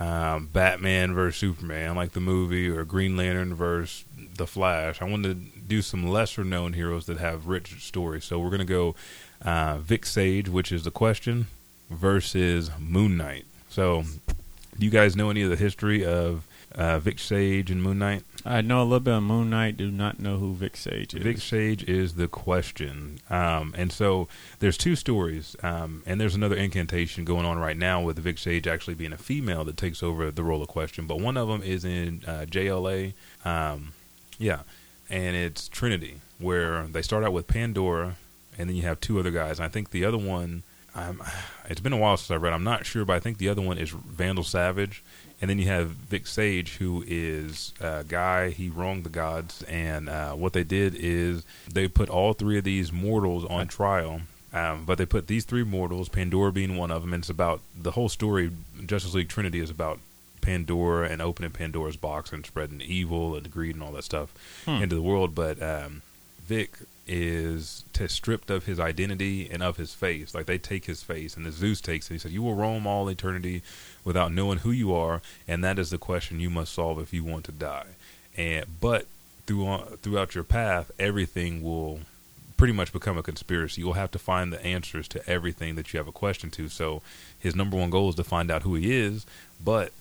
um, 0.00 0.48
Batman 0.52 1.14
versus 1.14 1.38
Superman 1.38 1.94
like 1.94 2.12
the 2.12 2.20
movie 2.20 2.68
or 2.68 2.84
Green 2.84 3.16
Lantern 3.16 3.54
versus 3.54 4.04
the 4.36 4.46
Flash. 4.46 5.00
I 5.00 5.04
wanted 5.04 5.52
to 5.52 5.60
do 5.60 5.82
some 5.82 6.08
lesser 6.08 6.44
known 6.44 6.72
heroes 6.72 7.06
that 7.06 7.18
have 7.18 7.46
rich 7.46 7.84
stories. 7.84 8.24
So 8.24 8.38
we're 8.38 8.50
gonna 8.50 8.64
go 8.64 8.94
uh, 9.42 9.78
Vic 9.78 10.06
Sage, 10.06 10.48
which 10.48 10.72
is 10.72 10.84
the 10.84 10.90
question, 10.90 11.46
versus 11.90 12.70
Moon 12.78 13.16
Knight. 13.16 13.44
So, 13.68 14.04
do 14.78 14.84
you 14.84 14.90
guys 14.90 15.16
know 15.16 15.30
any 15.30 15.42
of 15.42 15.50
the 15.50 15.56
history 15.56 16.04
of 16.04 16.46
uh, 16.74 16.98
Vic 16.98 17.18
Sage 17.18 17.70
and 17.70 17.82
Moon 17.82 17.98
Knight? 17.98 18.22
I 18.46 18.60
know 18.60 18.82
a 18.82 18.84
little 18.84 19.00
bit 19.00 19.14
of 19.14 19.22
Moon 19.22 19.48
Knight. 19.48 19.78
Do 19.78 19.90
not 19.90 20.20
know 20.20 20.36
who 20.36 20.52
Vic 20.54 20.76
Sage 20.76 21.14
is. 21.14 21.22
Vic 21.22 21.38
Sage 21.38 21.82
is 21.84 22.14
the 22.14 22.28
question. 22.28 23.18
Um, 23.30 23.74
and 23.76 23.90
so 23.90 24.28
there's 24.58 24.76
two 24.76 24.96
stories, 24.96 25.56
um, 25.62 26.02
and 26.04 26.20
there's 26.20 26.34
another 26.34 26.56
incantation 26.56 27.24
going 27.24 27.46
on 27.46 27.58
right 27.58 27.76
now 27.76 28.02
with 28.02 28.18
Vic 28.18 28.36
Sage 28.36 28.66
actually 28.66 28.94
being 28.94 29.14
a 29.14 29.18
female 29.18 29.64
that 29.64 29.78
takes 29.78 30.02
over 30.02 30.30
the 30.30 30.44
role 30.44 30.60
of 30.60 30.68
question. 30.68 31.06
But 31.06 31.20
one 31.20 31.38
of 31.38 31.48
them 31.48 31.62
is 31.62 31.84
in 31.86 32.22
uh, 32.26 32.44
JLA. 32.46 33.14
Um, 33.46 33.94
yeah. 34.38 34.60
And 35.08 35.34
it's 35.36 35.68
Trinity, 35.68 36.20
where 36.38 36.86
they 36.86 37.02
start 37.02 37.24
out 37.24 37.32
with 37.32 37.46
Pandora, 37.46 38.16
and 38.58 38.68
then 38.68 38.76
you 38.76 38.82
have 38.82 39.00
two 39.00 39.18
other 39.18 39.30
guys. 39.30 39.58
And 39.58 39.64
I 39.64 39.68
think 39.68 39.90
the 39.90 40.04
other 40.04 40.18
one, 40.18 40.64
um, 40.94 41.22
it's 41.68 41.80
been 41.80 41.94
a 41.94 41.98
while 41.98 42.18
since 42.18 42.30
I 42.30 42.36
read. 42.36 42.52
I'm 42.52 42.64
not 42.64 42.84
sure, 42.84 43.06
but 43.06 43.16
I 43.16 43.20
think 43.20 43.38
the 43.38 43.48
other 43.48 43.62
one 43.62 43.78
is 43.78 43.90
Vandal 43.90 44.44
Savage, 44.44 45.02
and 45.44 45.50
then 45.50 45.58
you 45.58 45.66
have 45.66 45.88
Vic 45.88 46.26
Sage, 46.26 46.76
who 46.76 47.04
is 47.06 47.74
a 47.78 48.02
guy. 48.02 48.48
He 48.48 48.70
wronged 48.70 49.04
the 49.04 49.10
gods, 49.10 49.62
and 49.64 50.08
uh, 50.08 50.32
what 50.32 50.54
they 50.54 50.64
did 50.64 50.94
is 50.94 51.44
they 51.70 51.86
put 51.86 52.08
all 52.08 52.32
three 52.32 52.56
of 52.56 52.64
these 52.64 52.90
mortals 52.90 53.44
on 53.44 53.68
trial. 53.68 54.22
Um, 54.54 54.86
but 54.86 54.96
they 54.96 55.04
put 55.04 55.26
these 55.26 55.44
three 55.44 55.62
mortals, 55.62 56.08
Pandora 56.08 56.50
being 56.50 56.78
one 56.78 56.90
of 56.90 57.02
them, 57.02 57.12
and 57.12 57.20
it's 57.20 57.28
about 57.28 57.60
the 57.78 57.90
whole 57.90 58.08
story. 58.08 58.52
Justice 58.86 59.12
League 59.12 59.28
Trinity 59.28 59.60
is 59.60 59.68
about 59.68 59.98
Pandora 60.40 61.10
and 61.10 61.20
opening 61.20 61.50
Pandora's 61.50 61.98
box 61.98 62.32
and 62.32 62.46
spreading 62.46 62.80
evil 62.80 63.36
and 63.36 63.50
greed 63.50 63.74
and 63.74 63.84
all 63.84 63.92
that 63.92 64.04
stuff 64.04 64.32
into 64.66 64.94
the 64.94 65.02
world. 65.02 65.34
But 65.34 65.62
um, 65.62 66.00
Vic 66.46 66.70
is 67.06 67.84
t- 67.92 68.08
stripped 68.08 68.48
of 68.48 68.64
his 68.64 68.80
identity 68.80 69.46
and 69.50 69.62
of 69.62 69.76
his 69.76 69.92
face. 69.92 70.34
Like 70.34 70.46
they 70.46 70.56
take 70.56 70.86
his 70.86 71.02
face, 71.02 71.36
and 71.36 71.44
the 71.44 71.52
Zeus 71.52 71.82
takes 71.82 72.10
it. 72.10 72.14
He 72.14 72.18
said, 72.18 72.32
"You 72.32 72.42
will 72.42 72.54
roam 72.54 72.86
all 72.86 73.10
eternity 73.10 73.62
without 74.04 74.32
knowing 74.32 74.58
who 74.58 74.70
you 74.70 74.94
are, 74.94 75.22
and 75.48 75.64
that 75.64 75.78
is 75.78 75.90
the 75.90 75.98
question 75.98 76.40
you 76.40 76.50
must 76.50 76.72
solve 76.72 76.98
if 76.98 77.12
you 77.12 77.24
want 77.24 77.44
to 77.46 77.52
die." 77.52 77.96
And 78.36 78.66
but 78.80 79.06
through 79.46 79.66
uh, 79.66 79.84
throughout 80.02 80.34
your 80.34 80.44
path, 80.44 80.90
everything 80.98 81.62
will 81.62 82.00
pretty 82.56 82.72
much 82.72 82.92
become 82.92 83.18
a 83.18 83.22
conspiracy. 83.22 83.80
You'll 83.80 83.94
have 83.94 84.10
to 84.12 84.18
find 84.18 84.52
the 84.52 84.64
answers 84.64 85.08
to 85.08 85.28
everything 85.28 85.74
that 85.74 85.92
you 85.92 85.98
have 85.98 86.08
a 86.08 86.12
question 86.12 86.50
to. 86.52 86.68
So 86.68 87.02
his 87.38 87.54
number 87.54 87.76
one 87.76 87.90
goal 87.90 88.10
is 88.10 88.14
to 88.16 88.24
find 88.24 88.50
out 88.50 88.62
who 88.62 88.74
he 88.74 88.96
is, 88.96 89.26
but 89.62 89.92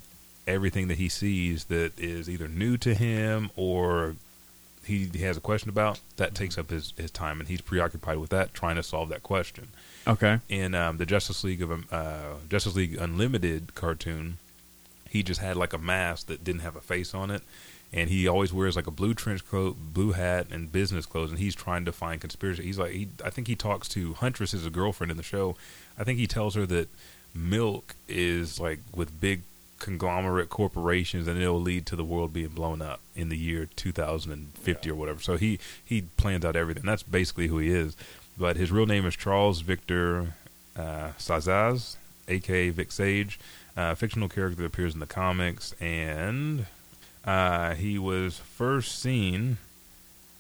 everything 0.46 0.88
that 0.90 0.98
he 0.98 1.10
sees 1.10 1.66
that 1.66 1.98
is 1.98 2.30
either 2.30 2.48
new 2.48 2.78
to 2.78 2.94
him 2.94 3.50
or 3.56 4.16
he, 4.86 5.10
he 5.14 5.20
has 5.24 5.38
a 5.38 5.42
question 5.42 5.70
about 5.70 6.00
that 6.18 6.36
takes 6.36 6.58
up 6.58 6.70
his, 6.70 6.94
his 6.98 7.12
time 7.12 7.40
and 7.40 7.48
he's 7.50 7.62
preoccupied 7.62 8.18
with 8.18 8.30
that 8.32 8.54
trying 8.54 8.76
to 8.76 8.84
solve 8.84 9.10
that 9.10 9.24
question 9.24 9.70
Okay. 10.08 10.40
in 10.50 10.76
um, 10.76 10.98
the 10.98 11.06
Justice 11.06 11.44
League 11.44 11.62
of 11.62 11.72
um, 11.72 11.86
uh, 11.92 12.34
Justice 12.50 12.76
League 12.76 12.96
Unlimited 12.98 13.74
cartoon, 13.76 14.38
he 15.10 15.24
just 15.24 15.40
had 15.40 15.56
like 15.56 15.74
a 15.74 15.78
mask 15.78 16.28
that 16.28 16.44
didn't 16.44 16.62
have 16.62 16.76
a 16.76 16.82
face 16.82 17.14
on 17.14 17.32
it, 17.32 17.42
and 17.94 18.10
he 18.10 18.28
always 18.28 18.52
wears 18.52 18.76
like 18.76 18.88
a 18.88 18.92
blue 18.92 19.14
trench 19.14 19.48
coat, 19.48 19.78
blue 19.94 20.12
hat, 20.14 20.48
and 20.52 20.72
business 20.72 21.06
clothes, 21.06 21.30
and 21.30 21.40
he's 21.40 21.56
trying 21.56 21.86
to 21.86 21.92
find 21.92 22.20
conspiracy. 22.20 22.64
He's 22.64 22.80
like, 22.80 22.92
he, 22.92 23.08
I 23.24 23.30
think 23.30 23.48
he 23.48 23.56
talks 23.56 23.88
to 23.90 24.14
Huntress, 24.16 24.54
as 24.54 24.66
a 24.66 24.70
girlfriend 24.72 25.12
in 25.12 25.18
the 25.18 25.24
show. 25.24 25.56
I 25.98 26.04
think 26.04 26.18
he 26.20 26.26
tells 26.28 26.56
her 26.56 26.66
that 26.66 26.90
milk 27.34 27.96
is 28.08 28.60
like 28.60 28.80
with 28.96 29.20
big 29.22 29.44
conglomerate 29.84 30.48
corporations 30.48 31.28
and 31.28 31.40
it'll 31.40 31.60
lead 31.60 31.86
to 31.86 31.98
the 31.98 32.06
world 32.06 32.32
being 32.32 32.48
blown 32.48 32.82
up 32.82 33.02
in 33.16 33.28
the 33.28 33.38
year 33.38 33.68
2050 33.76 34.90
or 34.90 34.96
whatever. 34.96 35.22
So 35.22 35.36
he 35.36 35.60
he 35.84 36.04
plans 36.16 36.46
out 36.46 36.56
everything. 36.56 36.86
That's 36.86 37.04
basically 37.04 37.48
who 37.48 37.58
he 37.60 37.70
is. 37.70 37.98
But 38.38 38.56
his 38.56 38.72
real 38.72 38.86
name 38.86 39.06
is 39.06 39.16
Charles 39.16 39.60
Victor 39.60 40.36
uh, 40.78 41.10
Sazaz, 41.20 41.98
aka 42.30 42.70
Vic 42.70 42.94
Sage, 42.94 43.38
uh, 43.76 43.94
fictional 43.94 44.30
character 44.30 44.56
that 44.62 44.66
appears 44.66 44.94
in 44.94 45.02
the 45.02 45.06
comics, 45.06 45.74
and 45.82 46.66
uh, 47.26 47.76
he 47.76 48.00
was 48.00 48.38
first 48.38 48.98
seen. 48.98 49.58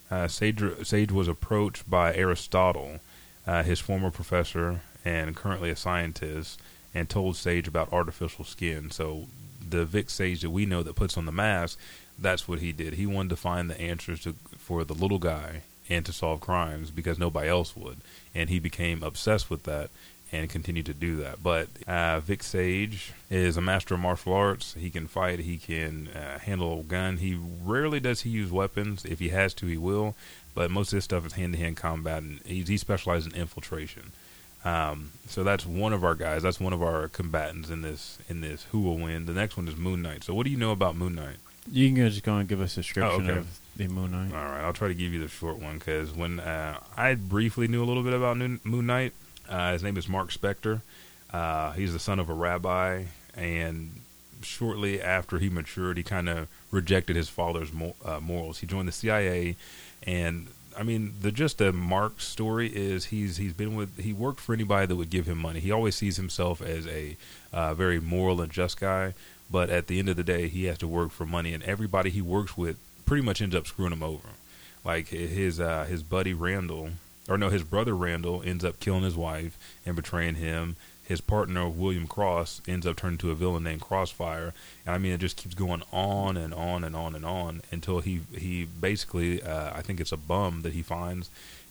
Uh, 0.09 0.27
Sage, 0.29 0.63
Sage 0.83 1.11
was 1.11 1.27
approached 1.27 1.89
by 1.89 2.15
Aristotle, 2.15 2.99
uh, 3.45 3.63
his 3.63 3.79
former 3.79 4.09
professor 4.09 4.81
and 5.03 5.35
currently 5.35 5.69
a 5.69 5.75
scientist, 5.75 6.61
and 6.93 7.09
told 7.09 7.35
Sage 7.35 7.67
about 7.67 7.91
artificial 7.93 8.45
skin. 8.45 8.91
So 8.91 9.27
the 9.67 9.85
Vic 9.85 10.09
Sage 10.09 10.41
that 10.41 10.49
we 10.49 10.65
know 10.65 10.83
that 10.83 10.95
puts 10.95 11.17
on 11.17 11.25
the 11.25 11.31
mask, 11.31 11.79
that's 12.19 12.47
what 12.47 12.59
he 12.59 12.71
did. 12.71 12.93
He 12.93 13.05
wanted 13.05 13.29
to 13.29 13.35
find 13.35 13.69
the 13.69 13.79
answers 13.79 14.21
to, 14.21 14.35
for 14.57 14.83
the 14.83 14.93
little 14.93 15.19
guy 15.19 15.61
and 15.89 16.05
to 16.05 16.13
solve 16.13 16.39
crimes 16.39 16.91
because 16.91 17.19
nobody 17.19 17.49
else 17.49 17.75
would. 17.75 17.97
And 18.35 18.49
he 18.49 18.59
became 18.59 19.03
obsessed 19.03 19.49
with 19.49 19.63
that 19.63 19.89
and 20.31 20.49
continued 20.49 20.87
to 20.87 20.93
do 20.93 21.17
that. 21.17 21.43
But 21.43 21.67
uh, 21.87 22.19
Vic 22.19 22.41
Sage 22.41 23.13
is 23.29 23.55
a 23.55 23.61
master 23.61 23.93
of 23.93 23.99
martial 23.99 24.33
arts. 24.33 24.73
He 24.73 24.89
can 24.89 25.07
fight. 25.07 25.39
He 25.39 25.57
can 25.57 26.07
uh, 26.07 26.39
handle 26.39 26.79
a 26.79 26.83
gun. 26.83 27.17
He 27.17 27.37
rarely 27.63 27.99
does 27.99 28.21
he 28.21 28.29
use 28.29 28.51
weapons. 28.51 29.05
If 29.05 29.19
he 29.19 29.29
has 29.29 29.53
to, 29.55 29.67
he 29.67 29.77
will. 29.77 30.15
But 30.55 30.71
most 30.71 30.91
of 30.91 30.97
his 30.97 31.03
stuff 31.03 31.25
is 31.25 31.33
hand-to-hand 31.33 31.77
combat, 31.77 32.21
and 32.23 32.39
he, 32.45 32.61
he 32.61 32.77
specializes 32.77 33.31
in 33.31 33.39
infiltration. 33.39 34.11
Um, 34.65 35.11
so 35.27 35.43
that's 35.43 35.65
one 35.65 35.93
of 35.93 36.03
our 36.03 36.15
guys. 36.15 36.43
That's 36.43 36.59
one 36.59 36.73
of 36.73 36.81
our 36.81 37.07
combatants 37.09 37.69
in 37.69 37.81
this 37.81 38.17
in 38.29 38.41
this 38.41 38.63
who 38.71 38.81
will 38.81 38.97
win. 38.97 39.25
The 39.25 39.33
next 39.33 39.57
one 39.57 39.67
is 39.67 39.75
Moon 39.75 40.01
Knight. 40.01 40.23
So 40.23 40.33
what 40.33 40.45
do 40.45 40.51
you 40.51 40.57
know 40.57 40.71
about 40.71 40.95
Moon 40.95 41.15
Knight? 41.15 41.37
You 41.71 41.87
can 41.93 42.09
just 42.09 42.23
go 42.23 42.37
and 42.37 42.47
give 42.47 42.61
us 42.61 42.73
a 42.73 42.81
description 42.81 43.29
okay. 43.29 43.39
of 43.39 43.59
the 43.75 43.87
Moon 43.87 44.11
Knight. 44.11 44.35
All 44.35 44.51
right, 44.51 44.61
I'll 44.61 44.73
try 44.73 44.89
to 44.89 44.93
give 44.93 45.13
you 45.13 45.19
the 45.19 45.27
short 45.27 45.59
one 45.59 45.79
because 45.79 46.11
when 46.11 46.39
uh, 46.39 46.79
I 46.95 47.15
briefly 47.15 47.67
knew 47.67 47.83
a 47.83 47.85
little 47.85 48.03
bit 48.03 48.13
about 48.13 48.37
Moon 48.37 48.59
Moon 48.63 48.85
Knight, 48.85 49.13
uh, 49.49 49.73
his 49.73 49.83
name 49.83 49.97
is 49.97 50.07
Mark 50.07 50.31
Spector. 50.31 50.81
Uh, 51.31 51.71
he's 51.71 51.93
the 51.93 51.99
son 51.99 52.19
of 52.19 52.29
a 52.29 52.33
rabbi, 52.33 53.05
and 53.35 54.01
shortly 54.43 55.01
after 55.01 55.39
he 55.39 55.49
matured, 55.49 55.97
he 55.97 56.03
kind 56.03 56.29
of 56.29 56.47
rejected 56.69 57.15
his 57.15 57.29
father's 57.29 57.73
mo- 57.73 57.95
uh, 58.05 58.19
morals. 58.19 58.59
He 58.59 58.67
joined 58.67 58.87
the 58.87 58.93
CIA, 58.93 59.55
and 60.03 60.47
I 60.77 60.83
mean, 60.83 61.15
the 61.21 61.31
just 61.31 61.57
the 61.57 61.71
Mark 61.71 62.19
story 62.21 62.67
is 62.67 63.05
he's 63.05 63.37
he's 63.37 63.53
been 63.53 63.75
with 63.75 63.99
he 63.99 64.13
worked 64.13 64.39
for 64.39 64.53
anybody 64.53 64.85
that 64.87 64.95
would 64.95 65.09
give 65.09 65.27
him 65.27 65.37
money. 65.37 65.59
He 65.59 65.71
always 65.71 65.95
sees 65.95 66.17
himself 66.17 66.61
as 66.61 66.87
a 66.87 67.17
uh, 67.51 67.73
very 67.73 67.99
moral 67.99 68.41
and 68.41 68.51
just 68.51 68.79
guy, 68.79 69.13
but 69.49 69.69
at 69.69 69.87
the 69.87 69.99
end 69.99 70.09
of 70.09 70.15
the 70.15 70.23
day, 70.23 70.47
he 70.47 70.65
has 70.65 70.77
to 70.79 70.87
work 70.87 71.11
for 71.11 71.25
money, 71.25 71.53
and 71.53 71.63
everybody 71.63 72.09
he 72.09 72.21
works 72.21 72.57
with 72.57 72.77
pretty 73.05 73.23
much 73.23 73.41
ends 73.41 73.55
up 73.55 73.67
screwing 73.67 73.91
him 73.91 74.03
over. 74.03 74.29
Like 74.83 75.09
his 75.09 75.59
uh, 75.59 75.85
his 75.85 76.03
buddy 76.03 76.33
Randall, 76.33 76.89
or 77.29 77.37
no, 77.37 77.49
his 77.49 77.63
brother 77.63 77.95
Randall 77.95 78.41
ends 78.43 78.65
up 78.65 78.79
killing 78.79 79.03
his 79.03 79.15
wife 79.15 79.57
and 79.85 79.95
betraying 79.95 80.35
him. 80.35 80.75
His 81.05 81.21
partner 81.21 81.67
William 81.67 82.07
Cross 82.07 82.61
ends 82.67 82.87
up 82.87 82.95
turning 82.95 83.17
to 83.19 83.31
a 83.31 83.35
villain 83.35 83.63
named 83.63 83.81
Crossfire, 83.81 84.53
and 84.85 84.95
I 84.95 84.97
mean 84.97 85.11
it 85.11 85.19
just 85.19 85.37
keeps 85.37 85.55
going 85.55 85.83
on 85.91 86.37
and 86.37 86.53
on 86.53 86.83
and 86.83 86.95
on 86.95 87.15
and 87.15 87.25
on 87.25 87.61
until 87.71 87.99
he 87.99 88.21
he 88.31 88.65
basically 88.65 89.41
uh, 89.41 89.71
I 89.75 89.81
think 89.81 89.99
it's 89.99 90.11
a 90.11 90.17
bum 90.17 90.61
that 90.61 90.73
he 90.73 90.81
finds 90.81 91.29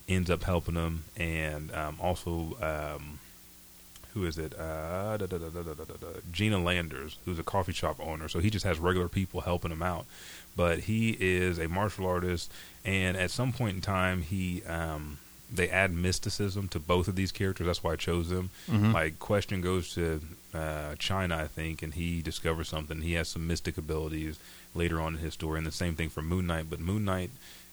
ends 0.08 0.30
up 0.30 0.42
helping 0.42 0.74
him 0.74 1.04
and 1.16 1.72
um, 1.74 1.96
also 2.00 2.56
um, 2.60 3.18
who 4.14 4.26
is 4.26 4.38
it? 4.38 4.58
Uh, 4.58 5.16
da, 5.16 5.26
da, 5.26 5.38
da, 5.38 5.62
Gena 6.30 6.58
Landers, 6.58 7.16
who's 7.24 7.38
a 7.38 7.42
coffee 7.42 7.72
shop 7.72 7.96
owner. 7.98 8.28
So 8.28 8.40
he 8.40 8.50
just 8.50 8.64
has 8.64 8.78
regular 8.78 9.08
people 9.08 9.40
helping 9.40 9.70
him 9.70 9.82
out. 9.82 10.04
But 10.54 10.80
he 10.80 11.16
is 11.18 11.58
a 11.58 11.68
martial 11.68 12.06
artist, 12.06 12.52
and 12.84 13.16
at 13.16 13.30
some 13.30 13.52
point 13.52 13.76
in 13.76 13.80
time, 13.80 14.22
he 14.22 14.62
um, 14.64 15.18
they 15.54 15.68
add 15.68 15.92
mysticism 15.92 16.68
to 16.68 16.78
both 16.78 17.08
of 17.08 17.14
these 17.16 17.30
characters. 17.32 17.66
That's 17.66 17.84
why 17.84 17.92
I 17.92 17.96
chose 17.96 18.28
them. 18.30 18.50
Mhm. 18.70 18.92
Like 18.94 19.18
Question 19.18 19.60
goes 19.60 19.92
to 19.94 20.20
uh, 20.54 20.94
China, 20.98 21.36
I 21.36 21.46
think, 21.46 21.82
and 21.82 21.94
he 21.94 22.22
discovers 22.22 22.68
something. 22.68 23.02
He 23.02 23.14
has 23.14 23.28
some 23.28 23.46
mystic 23.46 23.76
abilities 23.78 24.38
later 24.74 25.00
on 25.00 25.14
in 25.14 25.20
his 25.20 25.34
story, 25.34 25.58
and 25.58 25.66
the 25.66 25.72
same 25.72 25.94
thing 25.94 26.08
for 26.10 26.22
Moon 26.22 26.46
Knight. 26.46 26.66
But 26.70 26.80
Moon 26.80 27.04
Knight 27.04 27.30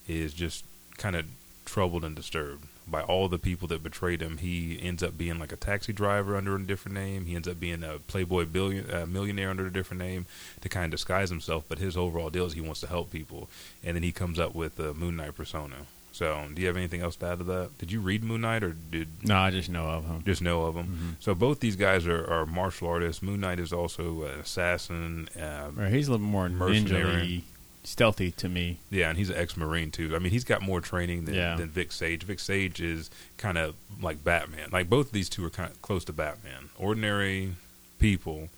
is 0.07 0.33
just 0.33 0.63
kind 0.97 1.15
of 1.15 1.25
troubled 1.65 2.03
and 2.03 2.15
disturbed 2.15 2.65
by 2.87 3.01
all 3.03 3.27
the 3.29 3.37
people 3.37 3.67
that 3.67 3.83
betrayed 3.83 4.21
him. 4.21 4.37
He 4.37 4.79
ends 4.81 5.03
up 5.03 5.17
being 5.17 5.37
like 5.37 5.51
a 5.51 5.55
taxi 5.57 5.93
driver 5.93 6.35
under 6.35 6.55
a 6.55 6.61
different 6.63 6.95
name. 6.95 7.25
He 7.25 7.35
ends 7.35 7.47
up 7.47 7.59
being 7.59 7.83
a 7.83 7.99
playboy 7.99 8.45
billion 8.45 8.89
uh, 8.91 9.05
millionaire 9.05 9.51
under 9.51 9.67
a 9.67 9.71
different 9.71 10.01
name 10.01 10.25
to 10.61 10.69
kind 10.69 10.85
of 10.85 10.91
disguise 10.91 11.29
himself. 11.29 11.65
But 11.69 11.77
his 11.79 11.95
overall 11.95 12.29
deal 12.31 12.45
is 12.47 12.53
he 12.53 12.61
wants 12.61 12.79
to 12.81 12.87
help 12.87 13.11
people, 13.11 13.47
and 13.83 13.95
then 13.95 14.03
he 14.03 14.11
comes 14.11 14.39
up 14.39 14.55
with 14.55 14.75
the 14.77 14.93
Moon 14.93 15.17
Knight 15.17 15.35
persona. 15.35 15.85
So, 16.11 16.47
do 16.53 16.61
you 16.61 16.67
have 16.67 16.75
anything 16.75 17.01
else 17.01 17.15
to 17.17 17.27
add 17.27 17.37
to 17.37 17.43
that? 17.45 17.77
Did 17.77 17.91
you 17.91 18.01
read 18.01 18.23
Moon 18.23 18.41
Knight, 18.41 18.63
or 18.63 18.73
did 18.73 19.07
No, 19.23 19.37
I 19.37 19.51
just 19.51 19.69
know 19.69 19.87
of 19.87 20.05
him. 20.05 20.23
just 20.25 20.41
know 20.41 20.63
of 20.63 20.75
them? 20.75 20.85
Mm-hmm. 20.87 21.09
So 21.19 21.33
both 21.35 21.59
these 21.61 21.75
guys 21.77 22.05
are, 22.07 22.25
are 22.25 22.45
martial 22.45 22.89
artists. 22.89 23.21
Moon 23.23 23.39
Knight 23.39 23.59
is 23.59 23.71
also 23.71 24.23
an 24.23 24.39
assassin. 24.39 25.29
Uh, 25.39 25.69
Right, 25.75 25.91
he's 25.93 26.07
a 26.07 26.11
little 26.11 26.25
more 26.25 26.49
Mercenary. 26.49 27.43
stealthy 27.83 28.31
to 28.31 28.49
me. 28.49 28.79
Yeah, 28.89 29.09
and 29.09 29.17
he's 29.17 29.29
an 29.29 29.37
ex-marine 29.37 29.91
too. 29.91 30.13
I 30.15 30.19
mean, 30.19 30.31
he's 30.31 30.43
got 30.43 30.61
more 30.61 30.81
training 30.81 31.25
than, 31.25 31.35
Yeah. 31.35 31.55
than 31.55 31.69
Vic 31.69 31.91
Sage. 31.91 32.23
Vic 32.23 32.39
Sage 32.39 32.81
is 32.81 33.09
kind 33.37 33.57
of 33.57 33.75
like 34.01 34.23
Batman. 34.23 34.69
Like 34.71 34.89
both 34.89 35.07
of 35.07 35.11
these 35.13 35.29
two 35.29 35.45
are 35.45 35.49
kind 35.49 35.71
of 35.71 35.81
close 35.81 36.03
to 36.05 36.13
Batman. 36.13 36.69
Ordinary 36.77 37.53
people 37.99 38.49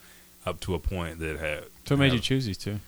up 0.46 0.60
to 0.62 0.74
a 0.74 0.80
point 0.80 1.20
that 1.20 1.38
have 1.40 1.66
So 1.86 1.96
made 1.96 2.14
you 2.14 2.20
choose 2.20 2.46
these 2.46 2.58
two? 2.58 2.80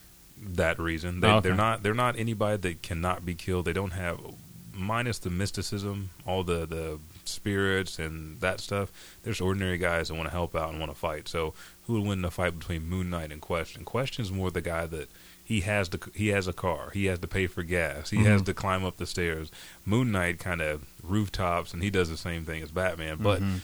that 0.41 0.79
reason. 0.79 1.19
They, 1.21 1.27
Oh, 1.27 1.35
okay. 1.37 1.49
They're 1.49 1.55
not. 1.57 1.83
They're 1.83 1.93
not 1.93 2.17
anybody 2.17 2.57
that 2.57 2.81
cannot 2.81 3.25
be 3.25 3.35
killed. 3.35 3.65
They 3.65 3.71
don't 3.73 3.91
have, 3.91 4.19
minus 4.73 5.19
the 5.19 5.29
mysticism, 5.29 6.09
all 6.25 6.43
the 6.43 6.65
the 6.65 6.99
spirits 7.25 7.99
and 7.99 8.39
that 8.41 8.59
stuff. 8.59 8.91
There's 9.23 9.39
ordinary 9.41 9.77
guys 9.77 10.07
that 10.09 10.15
want 10.15 10.27
to 10.27 10.31
help 10.33 10.55
out 10.55 10.69
and 10.71 10.79
want 10.79 10.91
to 10.91 10.97
fight. 10.97 11.27
So 11.27 11.53
who 11.87 11.93
would 11.93 12.07
win 12.07 12.21
the 12.21 12.31
fight 12.31 12.57
between 12.57 12.87
Moon 12.89 13.09
Knight 13.09 13.31
and 13.31 13.41
Question? 13.41 13.83
Question's 13.85 14.31
more 14.31 14.51
the 14.51 14.61
guy 14.61 14.85
that 14.87 15.09
he 15.43 15.61
has 15.61 15.89
the 15.89 15.99
he 16.13 16.29
has 16.29 16.47
a 16.47 16.53
car. 16.53 16.89
He 16.93 17.05
has 17.05 17.19
to 17.19 17.27
pay 17.27 17.47
for 17.47 17.63
gas. 17.63 18.09
He 18.09 18.23
has 18.23 18.41
Mhm. 18.41 18.45
to 18.45 18.53
climb 18.53 18.83
up 18.85 18.97
the 18.97 19.05
stairs. 19.05 19.51
Moon 19.85 20.11
Knight 20.11 20.39
kind 20.39 20.61
of 20.61 20.83
rooftops, 21.03 21.73
and 21.73 21.83
he 21.83 21.89
does 21.89 22.09
the 22.09 22.17
same 22.17 22.45
thing 22.45 22.63
as 22.63 22.71
Batman. 22.71 23.17
But 23.21 23.41
Mhm. 23.41 23.59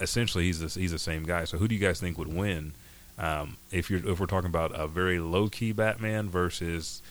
essentially, 0.00 0.44
he's 0.44 0.60
the, 0.60 0.80
he's 0.80 0.90
the 0.92 0.98
same 0.98 1.24
guy. 1.24 1.44
So 1.44 1.58
who 1.58 1.68
do 1.68 1.74
you 1.74 1.80
guys 1.80 2.00
think 2.00 2.16
would 2.18 2.32
win? 2.32 2.72
Um, 3.18 3.56
if 3.70 3.90
you're 3.90 4.06
if 4.08 4.18
we're 4.20 4.26
talking 4.26 4.48
about 4.48 4.72
a 4.78 4.86
very 4.88 5.18
low 5.18 5.48
key 5.48 5.72
Batman 5.72 6.30
versus 6.30 7.02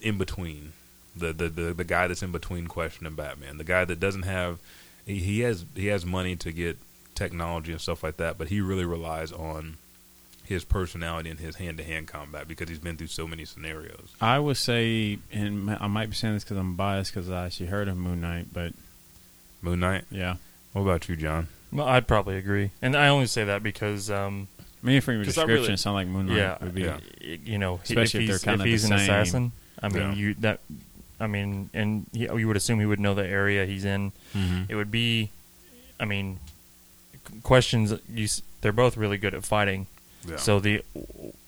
in 0.00 0.18
between 0.18 0.72
the, 1.16 1.32
the 1.32 1.48
the 1.48 1.74
the 1.74 1.84
guy 1.84 2.06
that's 2.08 2.22
in 2.22 2.32
between 2.32 2.66
Question 2.66 3.06
and 3.06 3.16
Batman, 3.16 3.58
the 3.58 3.64
guy 3.64 3.84
that 3.84 3.98
doesn't 4.00 4.22
have 4.22 4.58
he, 5.06 5.18
he 5.18 5.40
has 5.40 5.64
he 5.74 5.86
has 5.86 6.04
money 6.04 6.36
to 6.36 6.52
get 6.52 6.78
technology 7.14 7.72
and 7.72 7.80
stuff 7.80 8.02
like 8.02 8.16
that, 8.18 8.36
but 8.38 8.48
he 8.48 8.60
really 8.60 8.84
relies 8.84 9.32
on 9.32 9.76
his 10.44 10.64
personality 10.64 11.28
and 11.30 11.40
his 11.40 11.56
hand 11.56 11.76
to 11.78 11.82
hand 11.84 12.06
combat 12.06 12.46
because 12.46 12.68
he's 12.68 12.78
been 12.78 12.96
through 12.96 13.06
so 13.08 13.26
many 13.26 13.44
scenarios. 13.44 14.14
I 14.20 14.38
would 14.38 14.56
say, 14.56 15.18
and 15.32 15.70
I 15.70 15.86
might 15.88 16.08
be 16.10 16.14
saying 16.14 16.34
this 16.34 16.44
because 16.44 16.56
I'm 16.58 16.76
biased 16.76 17.12
because 17.12 17.28
I 17.30 17.46
actually 17.46 17.66
heard 17.66 17.88
of 17.88 17.96
Moon 17.96 18.20
Knight, 18.20 18.46
but 18.52 18.72
Moon 19.62 19.80
Knight. 19.80 20.04
yeah. 20.10 20.36
What 20.72 20.82
about 20.82 21.08
you, 21.08 21.16
John? 21.16 21.48
Well, 21.72 21.86
I'd 21.88 22.06
probably 22.06 22.36
agree, 22.36 22.70
and 22.80 22.94
I 22.96 23.08
only 23.08 23.26
say 23.26 23.44
that 23.44 23.62
because, 23.62 24.08
um, 24.10 24.46
I 24.82 24.86
mean, 24.86 25.00
from 25.00 25.14
your 25.14 25.24
'Cause 25.24 25.36
I 25.38 25.42
description, 25.42 25.62
really- 25.62 25.74
it 25.74 25.78
sounded 25.78 25.96
like 25.96 26.06
Moon 26.08 26.26
Knight 26.26 26.36
yeah, 26.36 26.58
would 26.60 26.74
be. 26.74 26.82
yeah. 26.82 26.98
you 27.44 27.58
know, 27.58 27.80
Especially 27.82 28.02
if 28.02 28.14
if 28.14 28.20
he's, 28.20 28.28
they're 28.42 28.52
kinda 28.52 28.64
if 28.64 28.70
he's 28.70 28.88
the 28.88 28.94
an 28.94 28.98
same. 29.00 29.10
assassin, 29.10 29.52
I 29.82 29.88
mean, 29.88 30.02
Yeah. 30.02 30.12
you 30.14 30.34
that, 30.34 30.60
I 31.18 31.26
mean, 31.26 31.70
and 31.72 32.06
he, 32.12 32.24
you 32.24 32.46
would 32.46 32.56
assume 32.56 32.78
he 32.80 32.86
would 32.86 33.00
know 33.00 33.14
the 33.14 33.26
area 33.26 33.64
he's 33.64 33.84
in. 33.84 34.12
Mm-hmm. 34.34 34.64
It 34.68 34.74
would 34.74 34.90
be, 34.90 35.30
I 35.98 36.04
mean, 36.04 36.38
questions. 37.42 37.92
You, 38.12 38.28
they're 38.60 38.72
both 38.72 38.96
really 38.96 39.16
good 39.18 39.34
at 39.34 39.44
fighting. 39.44 39.86
Yeah. 40.28 40.36
So 40.36 40.60
the 40.60 40.82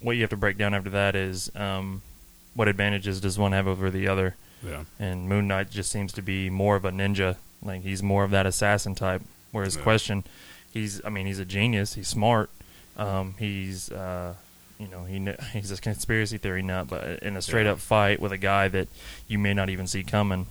what 0.01 0.16
you 0.16 0.23
have 0.23 0.31
to 0.31 0.36
break 0.36 0.57
down 0.57 0.73
after 0.74 0.90
that 0.90 1.15
is 1.16 1.51
um, 1.57 2.03
what 2.55 2.69
advantages 2.69 3.20
does 3.20 3.39
one 3.39 3.53
have 3.53 3.66
over 3.66 3.90
the 3.90 4.09
other? 4.09 4.36
yeah. 4.65 4.85
And 4.99 5.28
Moon 5.28 5.47
Knight 5.49 5.70
just 5.70 5.90
seems 5.90 6.12
to 6.15 6.23
be 6.23 6.51
more 6.51 6.77
of 6.77 6.85
a 6.85 6.90
ninja. 6.90 7.36
Like 7.62 7.82
he's 7.82 8.03
more 8.03 8.24
of 8.24 8.31
that 8.31 8.47
assassin 8.47 8.95
type. 8.95 9.23
Whereas 9.53 9.77
Yeah. 9.77 9.82
Question, 9.82 10.24
he's 10.73 11.05
I 11.05 11.09
mean 11.11 11.27
he's 11.27 11.39
a 11.40 11.45
genius. 11.45 11.95
He's 11.95 12.09
smart. 12.09 12.51
Um, 12.97 13.35
he's 13.39 13.90
uh, 13.93 14.35
you 14.78 14.86
know 14.88 15.05
he 15.05 15.18
kn- 15.18 15.36
he's 15.52 15.70
a 15.70 15.76
conspiracy 15.80 16.38
theory 16.38 16.62
nut, 16.62 16.86
but 16.88 17.20
in 17.22 17.36
a 17.36 17.42
straight 17.42 17.66
Yeah. 17.66 17.72
up 17.72 17.78
fight 17.80 18.20
with 18.20 18.32
a 18.32 18.38
guy 18.38 18.68
that 18.68 18.88
you 19.26 19.38
may 19.38 19.55
not 19.55 19.70
even 19.70 19.86
see 19.86 20.02
coming. 20.05 20.46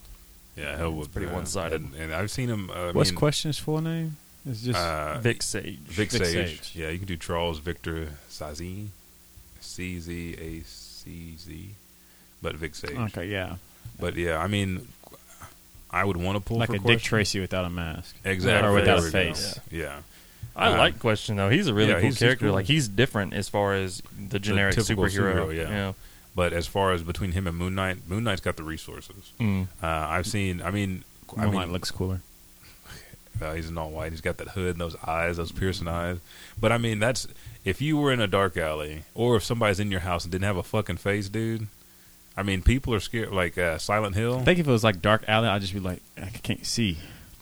Yeah, 0.56 0.76
hell 0.78 0.90
It's 0.90 0.98
with 1.00 1.14
pretty 1.14 1.28
uh, 1.30 1.34
one-sided. 1.36 1.82
And, 1.82 1.94
and 1.96 2.14
I've 2.14 2.32
seen 2.32 2.50
him. 2.50 2.72
Uh, 2.72 2.92
What's 2.92 3.12
mean, 3.12 3.18
Question's 3.20 3.60
full 3.60 3.80
name? 3.80 4.18
It's 4.50 4.62
just 4.64 4.80
uh, 4.80 5.20
Vic 5.20 5.44
Sage. 5.44 5.78
Vic, 5.80 6.10
Vic 6.12 6.26
Sage. 6.26 6.62
Sage. 6.62 6.72
Yeah, 6.76 6.90
you 6.90 6.98
can 6.98 7.06
do 7.08 7.16
Charles 7.18 7.60
Victor 7.60 8.10
Sazine, 8.30 8.88
C 9.60 10.00
Z 10.00 10.36
A 10.40 10.64
C 10.66 11.36
Z, 11.38 11.70
but 12.42 12.56
Vic 12.56 12.74
Sage. 12.76 12.98
okay, 12.98 13.28
yeah, 13.28 13.58
But 14.00 14.16
yeah, 14.16 14.38
I 14.38 14.48
mean, 14.48 14.88
I 15.92 16.04
would 16.04 16.18
want 16.18 16.38
to 16.38 16.44
pull 16.44 16.58
like 16.58 16.68
for 16.70 16.76
a 16.76 16.80
Dick 16.80 17.02
Tracy 17.02 17.40
without 17.40 17.66
a 17.66 17.70
mask, 17.70 18.16
exactly, 18.26 18.68
or 18.70 18.74
without 18.74 19.00
a 19.00 19.02
we 19.04 19.08
go. 19.08 19.12
face. 19.12 19.60
Yeah, 19.70 19.98
I 20.58 20.74
Uh, 20.74 20.78
like 20.78 21.00
Question 21.00 21.36
though. 21.38 21.50
He's 21.50 21.68
a 21.68 21.74
really 21.74 21.90
yeah, 21.90 21.96
cool 21.96 22.02
he's- 22.04 22.14
he's 22.16 22.20
character. 22.20 22.46
cool. 22.48 22.54
Like 22.56 22.66
he's 22.66 22.88
different 22.88 23.34
as 23.34 23.48
far 23.48 23.76
as 23.76 24.02
the 24.30 24.40
generic 24.40 24.76
typical 24.76 25.04
superhero. 25.06 25.48
superhero, 25.48 25.56
yeah. 25.56 25.94
But 26.36 26.52
as 26.54 26.68
far 26.68 26.94
as 26.94 27.02
between 27.04 27.32
him 27.32 27.48
and 27.48 27.58
Moon 27.58 27.76
Knight, 27.76 28.08
Moon 28.08 28.24
Knight's 28.24 28.42
got 28.42 28.58
the 28.58 28.64
resources. 28.64 29.32
Mm. 29.40 29.68
Uh, 29.82 29.86
I've 29.88 30.28
seen. 30.28 30.62
I 30.62 30.72
mean, 30.72 31.04
I 31.36 31.42
Moon 31.42 31.52
mean, 31.52 31.60
Knight 31.62 31.70
looks 31.70 31.92
cooler. 31.92 32.22
Uh, 33.40 33.54
he's 33.54 33.70
in 33.70 33.78
all 33.78 33.92
white. 33.92 34.12
He's 34.12 34.22
got 34.22 34.38
that 34.38 34.48
hood 34.50 34.72
and 34.72 34.82
those 34.82 34.96
eyes, 35.06 35.38
those 35.38 35.52
piercing 35.52 35.88
eyes. 35.88 36.18
But 36.60 36.72
I 36.72 36.80
mean, 36.80 36.98
that's 36.98 37.28
if 37.64 37.80
you 37.84 37.96
were 37.96 38.12
in 38.12 38.20
a 38.20 38.26
dark 38.26 38.58
alley, 38.58 39.04
or 39.14 39.36
if 39.36 39.44
somebody's 39.44 39.80
in 39.80 39.92
your 39.92 40.00
house 40.00 40.24
and 40.26 40.32
didn't 40.32 40.46
have 40.46 40.58
a 40.58 40.64
fucking 40.64 40.98
face, 40.98 41.30
dude. 41.30 41.68
I 42.36 42.42
mean, 42.42 42.64
people 42.64 42.96
are 42.96 43.00
scared. 43.00 43.32
Like 43.32 43.56
uh, 43.60 43.78
Silent 43.78 44.16
Hill, 44.16 44.40
I 44.40 44.44
think 44.44 44.58
if 44.58 44.68
it 44.68 44.72
was 44.72 44.84
like 44.84 45.04
Dark 45.04 45.24
Alley, 45.28 45.48
I'd 45.50 45.62
just 45.62 45.74
be 45.74 45.80
like, 45.80 46.02
I 46.20 46.30
can't 46.30 46.66
see. 46.66 46.98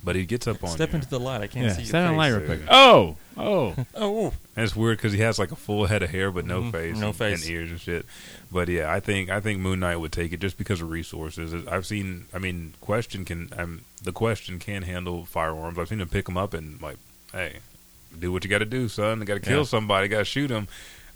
But 0.06 0.16
he 0.16 0.26
gets 0.26 0.48
up 0.48 0.64
on 0.64 0.70
Step 0.70 0.90
you. 0.92 0.96
into 0.96 1.10
the 1.10 1.20
light. 1.20 1.42
I 1.42 1.48
can't 1.48 1.66
yeah, 1.66 1.74
see 1.74 1.82
your 1.82 1.88
step 1.88 2.04
in 2.04 2.10
face. 2.12 2.18
light 2.18 2.28
real 2.30 2.46
quick. 2.46 2.60
Oh, 2.70 3.16
oh, 3.38 3.76
Oh, 3.96 4.34
And 4.56 4.64
it's 4.64 4.76
weird 4.76 4.98
because 5.00 5.12
he 5.12 5.20
has 5.20 5.38
like 5.40 5.52
a 5.52 5.56
full 5.58 5.88
head 5.88 6.04
of 6.04 6.12
hair 6.12 6.32
but 6.32 6.46
no 6.46 6.62
Mhm, 6.62 6.72
face, 6.72 6.98
no 6.98 7.08
and, 7.08 7.16
face. 7.18 7.42
and 7.42 7.52
ears 7.52 7.72
and 7.72 7.80
shit. 7.82 8.06
But 8.52 8.70
yeah, 8.70 8.90
I 8.92 9.00
think 9.02 9.30
I 9.30 9.40
think 9.42 9.60
Moon 9.60 9.80
Knight 9.82 9.98
would 9.98 10.12
take 10.14 10.32
it 10.32 10.40
just 10.40 10.58
because 10.58 10.80
of 10.82 10.90
resources. 10.90 11.54
I've 11.68 11.86
seen. 11.86 12.26
I 12.34 12.38
mean, 12.40 12.74
Question 12.80 13.26
can. 13.26 13.50
Um, 13.58 13.82
the 14.04 14.12
Question 14.14 14.60
can 14.60 14.84
handle 14.84 15.26
firearms. 15.26 15.78
I've 15.80 15.90
seen 15.90 16.00
him 16.00 16.08
pick 16.08 16.26
them 16.26 16.38
up 16.38 16.54
and 16.54 16.80
like, 16.82 16.98
hey, 17.34 17.58
do 18.18 18.32
what 18.32 18.44
you 18.46 18.50
got 18.50 18.60
to 18.60 18.66
do, 18.66 18.88
son. 18.88 19.20
You 19.20 19.26
got 19.26 19.34
to 19.34 19.40
kill 19.42 19.60
Yeah. 19.60 19.64
somebody. 19.66 20.08
Got 20.08 20.20
to 20.20 20.26
shoot 20.26 20.50
him 20.52 20.68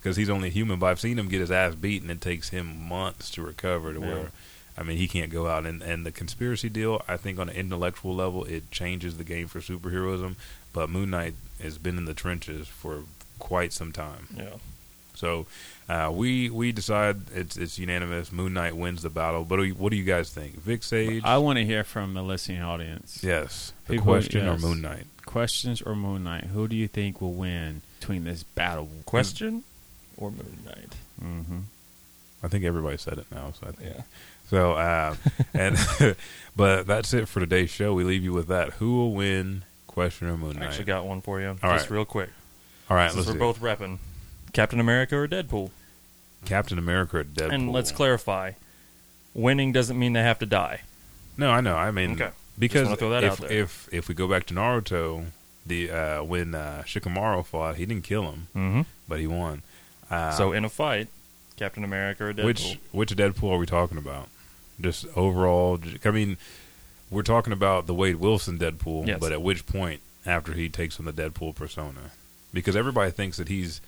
because 0.02 0.18
he's 0.18 0.30
only 0.30 0.50
human. 0.50 0.80
But 0.80 0.88
I've 0.88 1.00
seen 1.00 1.18
him 1.20 1.30
get 1.30 1.40
his 1.40 1.52
ass 1.52 1.76
beaten. 1.76 2.10
and 2.10 2.20
it 2.20 2.24
takes 2.24 2.50
him 2.50 2.88
months 2.90 3.30
to 3.32 3.44
recover. 3.44 3.94
To 3.94 4.00
Yeah. 4.00 4.06
where, 4.14 4.32
I 4.80 4.84
mean, 4.84 4.98
he 4.98 5.08
can't 5.10 5.30
go 5.32 5.48
out 5.48 5.66
and 5.66 5.82
and 5.84 6.06
the 6.06 6.12
conspiracy 6.12 6.70
deal. 6.70 7.02
I 7.08 7.18
think 7.18 7.38
on 7.38 7.50
an 7.50 7.56
intellectual 7.56 8.16
level, 8.16 8.46
it 8.46 8.72
changes 8.72 9.18
the 9.18 9.26
game 9.26 9.48
for 9.48 9.60
superheroism. 9.60 10.36
But 10.72 10.90
Moon 10.90 11.10
Knight 11.10 11.34
has 11.62 11.78
been 11.78 11.98
in 11.98 12.06
the 12.06 12.14
trenches 12.14 12.68
for 12.68 13.04
quite 13.40 13.74
some 13.74 13.92
time. 13.92 14.28
yeah. 14.38 14.56
So 15.16 15.48
uh, 15.90 16.10
we 16.14 16.50
we 16.50 16.72
decide 16.72 17.18
it's 17.36 17.58
it's 17.58 17.78
unanimous. 17.78 18.32
Moon 18.32 18.54
Knight 18.54 18.78
wins 18.78 19.02
the 19.02 19.10
battle. 19.10 19.44
But 19.44 19.58
what 19.58 19.64
do 19.64 19.68
you, 19.68 19.74
what 19.76 19.90
do 19.92 19.98
you 19.98 20.06
guys 20.06 20.30
think? 20.30 20.56
Vic 20.62 20.82
Sage? 20.82 21.24
I 21.26 21.40
want 21.40 21.58
to 21.60 21.66
hear 21.66 21.84
from 21.84 22.14
the 22.14 22.22
listening 22.24 22.62
audience. 22.62 23.20
yes. 23.22 23.74
The 23.88 23.94
People- 23.96 24.06
question 24.06 24.46
yes. 24.46 24.64
or 24.64 24.66
Moon 24.66 24.82
Knight? 24.82 25.08
Questions 25.26 25.82
or 25.82 25.94
Moon 25.96 26.24
Knight? 26.24 26.46
Who 26.46 26.68
do 26.70 26.76
you 26.76 26.88
think 26.88 27.20
will 27.22 27.34
win 27.34 27.82
between 28.00 28.24
this 28.24 28.44
battle? 28.44 28.88
Question 29.06 29.64
or 30.18 30.32
Moon 30.32 30.60
Knight? 30.66 30.94
Mm-hmm. 31.22 31.60
I 32.42 32.48
think 32.48 32.64
everybody 32.64 32.98
said 32.98 33.18
it 33.18 33.26
now. 33.30 33.52
So 33.60 33.68
I 33.68 33.72
think. 33.72 33.94
Yeah. 33.96 34.02
So 34.50 34.74
uh, 34.74 35.16
and 35.54 35.78
but 36.56 36.88
that's 36.88 37.14
it 37.14 37.28
for 37.28 37.40
today's 37.40 37.70
show. 37.70 37.94
We 37.94 38.04
leave 38.04 38.24
you 38.24 38.34
with 38.34 38.48
that. 38.48 38.72
Who 38.74 38.96
will 38.98 39.14
win? 39.14 39.64
Question 39.88 40.28
or 40.28 40.38
Moon 40.38 40.58
I 40.58 40.60
Knight? 40.62 40.70
actually 40.70 40.86
got 40.86 41.06
one 41.06 41.22
for 41.22 41.40
you. 41.42 41.50
All 41.50 41.56
just 41.74 41.90
right. 41.90 41.92
real 41.92 42.06
quick. 42.06 42.30
All 42.90 42.96
right, 42.98 43.12
Since 43.12 43.28
let's 43.28 43.38
we're 43.38 43.40
both 43.40 43.60
repping 43.60 43.98
Captain 44.54 44.80
America 44.80 45.16
or 45.18 45.28
Deadpool. 45.28 45.72
Captain 46.46 46.78
America 46.80 47.18
or 47.18 47.24
Deadpool. 47.24 47.52
And 47.54 47.72
let's 47.72 47.92
clarify. 47.92 48.54
Winning 49.34 49.72
doesn't 49.72 49.98
mean 50.00 50.14
they 50.14 50.22
have 50.24 50.40
to 50.40 50.46
die. 50.46 50.82
No, 51.38 51.52
I 51.52 51.62
know. 51.62 51.76
I 51.76 51.92
mean, 51.92 52.14
Okay. 52.14 52.30
because 52.58 52.88
throw 52.98 53.10
that 53.12 53.24
if, 53.24 53.32
out 53.34 53.38
there. 53.40 53.52
if 53.52 53.90
if 53.92 54.08
we 54.08 54.16
go 54.16 54.28
back 54.28 54.46
to 54.48 54.54
Naruto, 54.54 55.26
the 55.66 55.92
uh, 55.92 56.24
when 56.24 56.56
uh, 56.56 56.84
Shikamaru 56.86 57.46
fought, 57.46 57.76
he 57.76 57.86
didn't 57.86 58.04
kill 58.06 58.32
him, 58.32 58.48
Mm-hmm. 58.56 58.82
but 59.08 59.20
he 59.20 59.28
won. 59.28 59.62
Uh, 60.10 60.32
so 60.32 60.52
in 60.54 60.66
a 60.66 60.70
fight, 60.70 61.08
Captain 61.58 61.84
America 61.84 62.26
or 62.26 62.34
Deadpool. 62.34 62.44
which 62.46 62.80
which 62.92 63.16
Deadpool 63.16 63.52
are 63.52 63.58
we 63.58 63.66
talking 63.66 63.98
about? 63.98 64.28
Just 64.82 65.06
overall, 65.16 65.80
I 66.06 66.12
mean, 66.12 66.38
we're 67.10 67.24
talking 67.24 67.54
about 67.54 67.88
the 67.88 67.94
Wade 67.94 68.18
Wilson 68.18 68.58
Deadpool, 68.58 69.08
Yes. 69.08 69.20
but 69.20 69.32
at 69.32 69.42
which 69.42 69.66
point 69.66 70.02
after 70.26 70.54
he 70.54 70.70
takes 70.70 71.00
on 71.00 71.06
the 71.06 71.14
Deadpool 71.14 71.56
persona, 71.56 72.12
because 72.54 72.76
everybody 72.76 73.12
thinks 73.12 73.38
that 73.38 73.48
he's 73.48 73.82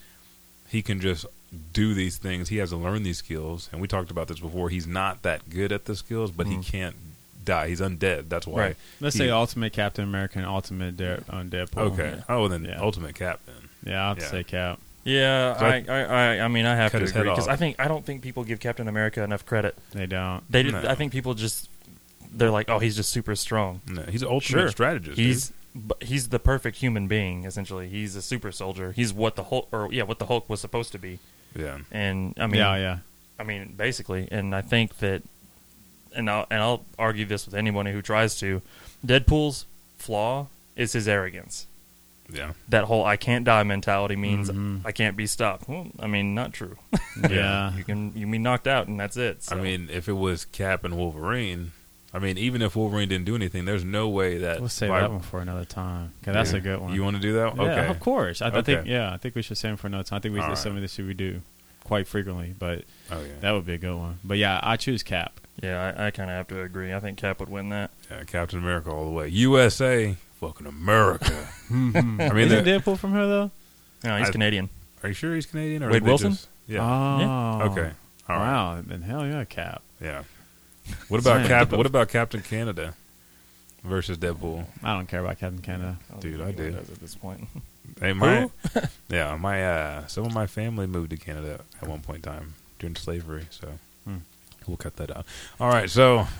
he 0.69 0.81
can 0.81 1.01
just 1.01 1.25
do 1.73 1.93
these 1.93 2.17
things. 2.17 2.49
He 2.49 2.57
has 2.57 2.69
to 2.69 2.77
learn 2.77 3.03
these 3.03 3.17
skills, 3.17 3.69
and 3.71 3.81
we 3.81 3.87
talked 3.87 4.09
about 4.09 4.27
this 4.27 4.39
before. 4.39 4.69
He's 4.69 4.87
not 4.87 5.21
that 5.23 5.49
good 5.49 5.71
at 5.71 5.85
the 5.85 5.95
skills, 5.95 6.31
but 6.31 6.47
he 6.47 6.53
mm-hmm. 6.53 6.61
can't 6.61 6.95
die. 7.43 7.67
He's 7.67 7.81
undead. 7.81 8.29
That's 8.29 8.47
why. 8.47 8.59
Right. 8.59 8.75
Let's 8.99 9.15
he- 9.15 9.19
say 9.19 9.29
Ultimate 9.29 9.73
Captain 9.73 10.03
America 10.03 10.39
and 10.39 10.47
Ultimate 10.47 10.97
Dare, 10.97 11.23
on 11.29 11.49
Deadpool. 11.49 11.91
Okay. 11.93 12.23
Oh, 12.29 12.47
then 12.47 12.65
Yeah. 12.65 12.79
Ultimate 12.79 13.15
Captain. 13.15 13.69
Yeah, 13.83 14.09
I'll 14.09 14.17
Yeah. 14.17 14.31
say 14.31 14.43
Cap. 14.43 14.79
Yeah, 15.03 15.55
I, 15.59 15.83
I, 15.87 15.99
I, 16.03 16.39
I 16.45 16.47
mean, 16.47 16.65
I 16.65 16.75
have 16.75 16.91
cut 16.91 16.99
to 16.99 17.03
his 17.05 17.11
head 17.11 17.21
agree 17.21 17.31
because 17.31 17.47
off. 17.47 17.53
I 17.53 17.57
think 17.57 17.75
I 17.79 17.87
don't 17.87 18.05
think 18.05 18.21
people 18.21 18.43
give 18.43 18.59
Captain 18.59 18.87
America 18.87 19.23
enough 19.23 19.45
credit. 19.45 19.75
They 19.93 20.05
don't. 20.05 20.43
They 20.51 20.63
did. 20.63 20.73
No. 20.73 20.83
I 20.87 20.95
think 20.95 21.11
people 21.11 21.33
just 21.33 21.69
they're 22.33 22.51
like, 22.51 22.69
oh, 22.69 22.79
he's 22.79 22.95
just 22.95 23.09
super 23.09 23.35
strong. 23.35 23.81
No, 23.87 24.03
he's 24.03 24.21
an 24.21 24.27
ultimate 24.27 24.59
Sure. 24.61 24.69
strategist. 24.69 25.17
He's 25.17 25.53
but 25.73 26.03
he's 26.03 26.29
the 26.29 26.37
perfect 26.39 26.77
human 26.77 27.07
being. 27.07 27.45
Essentially, 27.45 27.87
he's 27.87 28.15
a 28.15 28.21
super 28.21 28.51
soldier. 28.51 28.91
He's 28.91 29.11
what 29.13 29.35
the 29.35 29.45
Hulk, 29.45 29.67
or 29.71 29.91
yeah, 29.91 30.03
what 30.03 30.19
the 30.19 30.25
Hulk 30.27 30.49
was 30.49 30.61
supposed 30.61 30.91
to 30.91 30.99
be. 30.99 31.19
yeah. 31.55 31.79
And 31.91 32.35
I 32.37 32.45
mean, 32.47 32.57
yeah, 32.59 32.75
yeah. 32.75 32.97
I 33.39 33.43
mean, 33.43 33.73
basically, 33.75 34.27
and 34.31 34.53
I 34.53 34.61
think 34.61 34.97
that, 34.99 35.23
and 36.15 36.29
I'll 36.29 36.45
and 36.51 36.61
I'll 36.61 36.85
argue 36.99 37.25
this 37.25 37.45
with 37.47 37.55
anyone 37.55 37.85
who 37.87 38.01
tries 38.03 38.37
to. 38.39 38.61
Deadpool's 39.03 39.65
flaw 39.97 40.47
is 40.75 40.93
his 40.93 41.07
arrogance. 41.07 41.65
Yeah. 42.33 42.53
That 42.69 42.85
whole 42.85 43.03
"I 43.05 43.17
can't 43.17 43.43
die" 43.45 43.63
mentality 43.63 44.15
means 44.15 44.49
Mhm. 44.49 44.81
I 44.85 44.91
can't 44.91 45.17
be 45.17 45.27
stopped. 45.27 45.67
Well, 45.67 45.87
I 45.99 46.07
mean, 46.07 46.33
not 46.35 46.53
true. 46.53 46.77
Yeah. 47.29 47.75
you 47.75 47.83
can 47.83 48.13
you 48.15 48.25
mean 48.27 48.43
knocked 48.43 48.67
out, 48.67 48.87
and 48.87 48.99
that's 48.99 49.17
it. 49.17 49.43
So. 49.43 49.57
I 49.57 49.61
mean, 49.61 49.89
if 49.91 50.07
it 50.07 50.13
was 50.13 50.45
Cap 50.45 50.83
and 50.85 50.97
Wolverine, 50.97 51.71
I 52.13 52.19
mean, 52.19 52.37
even 52.37 52.61
if 52.61 52.75
Wolverine 52.75 53.09
didn't 53.09 53.25
do 53.25 53.35
anything, 53.35 53.65
there's 53.65 53.83
no 53.85 54.07
way 54.09 54.37
that. 54.37 54.59
We'll 54.59 54.69
save 54.69 54.89
Vi- 54.89 54.99
that 55.01 55.11
one 55.11 55.21
for 55.21 55.41
another 55.41 55.65
time. 55.65 56.13
'Cause 56.23 56.33
that's 56.33 56.51
Yeah. 56.51 56.57
a 56.57 56.61
good 56.61 56.79
one. 56.79 56.93
You 56.93 57.03
want 57.03 57.15
to 57.17 57.21
do 57.21 57.33
that? 57.33 57.55
Yeah, 57.55 57.61
okay. 57.63 57.87
of 57.87 57.99
course. 57.99 58.41
I, 58.41 58.47
I 58.47 58.49
Okay. 58.49 58.61
think 58.75 58.87
yeah, 58.87 59.13
I 59.13 59.17
think 59.17 59.35
we 59.35 59.41
should 59.41 59.57
save 59.57 59.73
it 59.73 59.79
for 59.79 59.87
another 59.87 60.03
time. 60.03 60.17
I 60.17 60.19
think 60.19 60.33
we 60.33 60.39
All 60.39 60.47
that's 60.47 60.59
right. 60.59 60.63
something 60.63 60.81
that 60.81 60.97
we 61.07 61.13
do 61.13 61.41
quite 61.83 62.07
frequently, 62.07 62.53
but 62.57 62.83
Oh 63.11 63.19
yeah. 63.21 63.27
that 63.41 63.51
would 63.51 63.65
be 63.65 63.73
a 63.73 63.77
good 63.77 63.95
one. 63.95 64.19
But 64.23 64.37
yeah, 64.37 64.59
I 64.63 64.77
choose 64.77 65.03
Cap. 65.03 65.39
yeah, 65.61 65.93
I, 65.97 66.07
I 66.07 66.11
kind 66.11 66.29
of 66.29 66.35
have 66.37 66.47
to 66.49 66.61
agree. 66.61 66.93
I 66.93 66.99
think 67.01 67.17
Cap 67.17 67.39
would 67.41 67.49
win 67.49 67.69
that. 67.69 67.91
yeah. 68.09 68.23
Captain 68.23 68.59
America 68.59 68.89
all 68.89 69.03
the 69.05 69.11
way. 69.11 69.27
USA, 69.29 70.15
fucking 70.41 70.67
America. 70.67 71.47
I 71.69 71.73
mean, 71.73 72.19
Isn't 72.19 72.65
the- 72.65 72.69
Deadpool 72.71 72.97
from 72.99 73.13
her 73.13 73.25
though? 73.25 73.51
No, 74.03 74.17
he's 74.17 74.27
I- 74.27 74.31
Canadian. 74.31 74.69
are 75.03 75.07
you 75.09 75.13
sure 75.15 75.33
he's 75.35 75.45
Canadian? 75.45 75.83
Or 75.83 75.87
Wade 75.87 75.93
did 76.01 76.03
they 76.03 76.07
Wilson? 76.09 76.31
just- 76.31 76.47
yeah. 76.67 76.81
Oh. 76.83 77.69
okay. 77.71 77.91
All 78.29 78.35
right. 78.35 78.51
Wow. 78.51 78.81
Then 78.85 79.01
hell 79.01 79.25
yeah, 79.25 79.43
Cap. 79.45 79.81
Yeah. 80.01 80.23
What 81.07 81.19
about 81.21 81.39
Damn. 81.39 81.47
Cap? 81.47 81.71
What 81.73 81.85
about 81.85 82.09
Captain 82.09 82.41
Canada 82.41 82.95
versus 83.83 84.17
Deadpool? 84.17 84.65
I 84.83 84.93
don't 84.95 85.07
care 85.07 85.19
about 85.21 85.39
Captain 85.39 85.61
Canada. 85.61 85.97
Dude, 86.19 86.41
I 86.41 86.45
think 86.45 86.57
do. 86.57 86.71
does 86.71 86.89
At 86.89 86.99
this 86.99 87.15
point, 87.15 87.47
Hey, 87.99 88.13
my 88.13 88.49
yeah, 89.09 89.35
my 89.35 89.63
uh, 89.65 90.07
some 90.07 90.25
of 90.25 90.33
my 90.33 90.47
family 90.47 90.87
moved 90.87 91.11
to 91.11 91.17
Canada 91.17 91.61
at 91.81 91.87
one 91.87 92.01
point 92.01 92.25
in 92.25 92.31
time 92.31 92.53
during 92.79 92.95
slavery, 92.95 93.45
so. 93.51 93.67
We'll 94.67 94.77
cut 94.77 94.95
that 94.97 95.15
out. 95.15 95.25
All 95.59 95.69
right, 95.69 95.89
so 95.89 96.27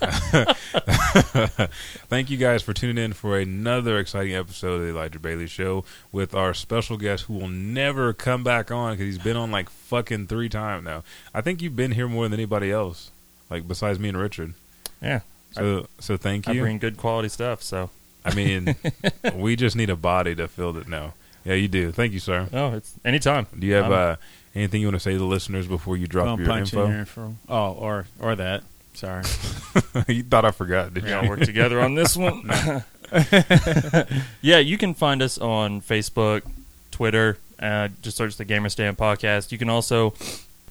thank 2.08 2.30
you 2.30 2.36
guys 2.36 2.62
for 2.62 2.72
tuning 2.72 3.02
in 3.02 3.12
for 3.12 3.38
another 3.38 3.98
exciting 3.98 4.34
episode 4.34 4.74
of 4.76 4.82
the 4.82 4.88
Elijah 4.88 5.18
Bailey 5.18 5.46
Show 5.46 5.84
with 6.10 6.34
our 6.34 6.54
special 6.54 6.96
guest 6.96 7.24
who 7.24 7.34
will 7.34 7.48
never 7.48 8.12
come 8.12 8.44
back 8.44 8.70
on 8.70 8.92
because 8.94 9.06
he's 9.06 9.18
been 9.22 9.36
on 9.36 9.50
like 9.50 9.68
fucking 9.70 10.26
three 10.26 10.48
times 10.48 10.84
now. 10.84 11.02
I 11.34 11.40
think 11.40 11.62
you've 11.62 11.76
been 11.76 11.92
here 11.92 12.08
more 12.08 12.24
than 12.24 12.32
anybody 12.34 12.70
else, 12.70 13.10
like 13.50 13.66
besides 13.66 13.98
me 13.98 14.08
and 14.10 14.18
Richard. 14.18 14.54
yeah, 15.00 15.20
So 15.52 15.86
so 15.98 16.16
thank 16.16 16.48
I 16.48 16.52
you. 16.52 16.60
bring 16.62 16.78
good 16.78 16.96
quality 16.96 17.28
stuff. 17.28 17.62
So, 17.62 17.90
I 18.24 18.34
mean, 18.34 18.76
we 19.34 19.56
just 19.56 19.76
need 19.76 19.90
a 19.90 19.96
body 19.96 20.34
to 20.36 20.48
fill 20.48 20.76
it 20.78 20.88
now. 20.88 21.14
Yeah, 21.44 21.54
you 21.54 21.66
do. 21.68 21.90
Thank 21.90 22.12
you, 22.12 22.20
sir. 22.20 22.48
oh, 22.52 22.74
it's 22.74 22.94
anytime. 23.04 23.46
Do 23.58 23.66
you 23.66 23.74
have 23.74 23.86
Um, 23.86 23.92
uh, 23.92 24.16
anything 24.54 24.80
you 24.80 24.86
want 24.88 24.96
to 24.96 25.00
say 25.00 25.12
to 25.12 25.18
the 25.18 25.24
listeners 25.24 25.66
before 25.66 25.96
you 25.96 26.06
drop 26.06 26.26
Bum 26.26 26.40
your 26.40 26.48
punch 26.48 26.72
in 26.72 26.78
info? 26.78 26.90
your 26.90 26.98
info. 27.00 27.34
Oh, 27.48 27.72
or 27.72 28.06
or 28.20 28.36
that. 28.36 28.62
Sorry. 28.94 29.22
you 30.08 30.22
thought 30.22 30.44
I 30.44 30.50
forgot, 30.50 30.92
did 30.92 31.04
We 31.04 31.08
you? 31.10 31.14
gotta 31.16 31.28
work 31.28 31.40
together 31.40 31.80
on 31.80 31.94
this 31.94 32.16
one. 32.16 32.42
yeah, 34.42 34.58
you 34.58 34.78
can 34.78 34.94
find 34.94 35.22
us 35.22 35.38
on 35.38 35.80
Facebook, 35.80 36.42
Twitter. 36.90 37.38
Uh, 37.58 37.88
just 38.02 38.16
search 38.16 38.36
the 38.36 38.44
Gamer 38.44 38.68
Stand 38.68 38.96
Podcast. 38.98 39.52
You 39.52 39.58
can 39.58 39.68
also 39.70 40.14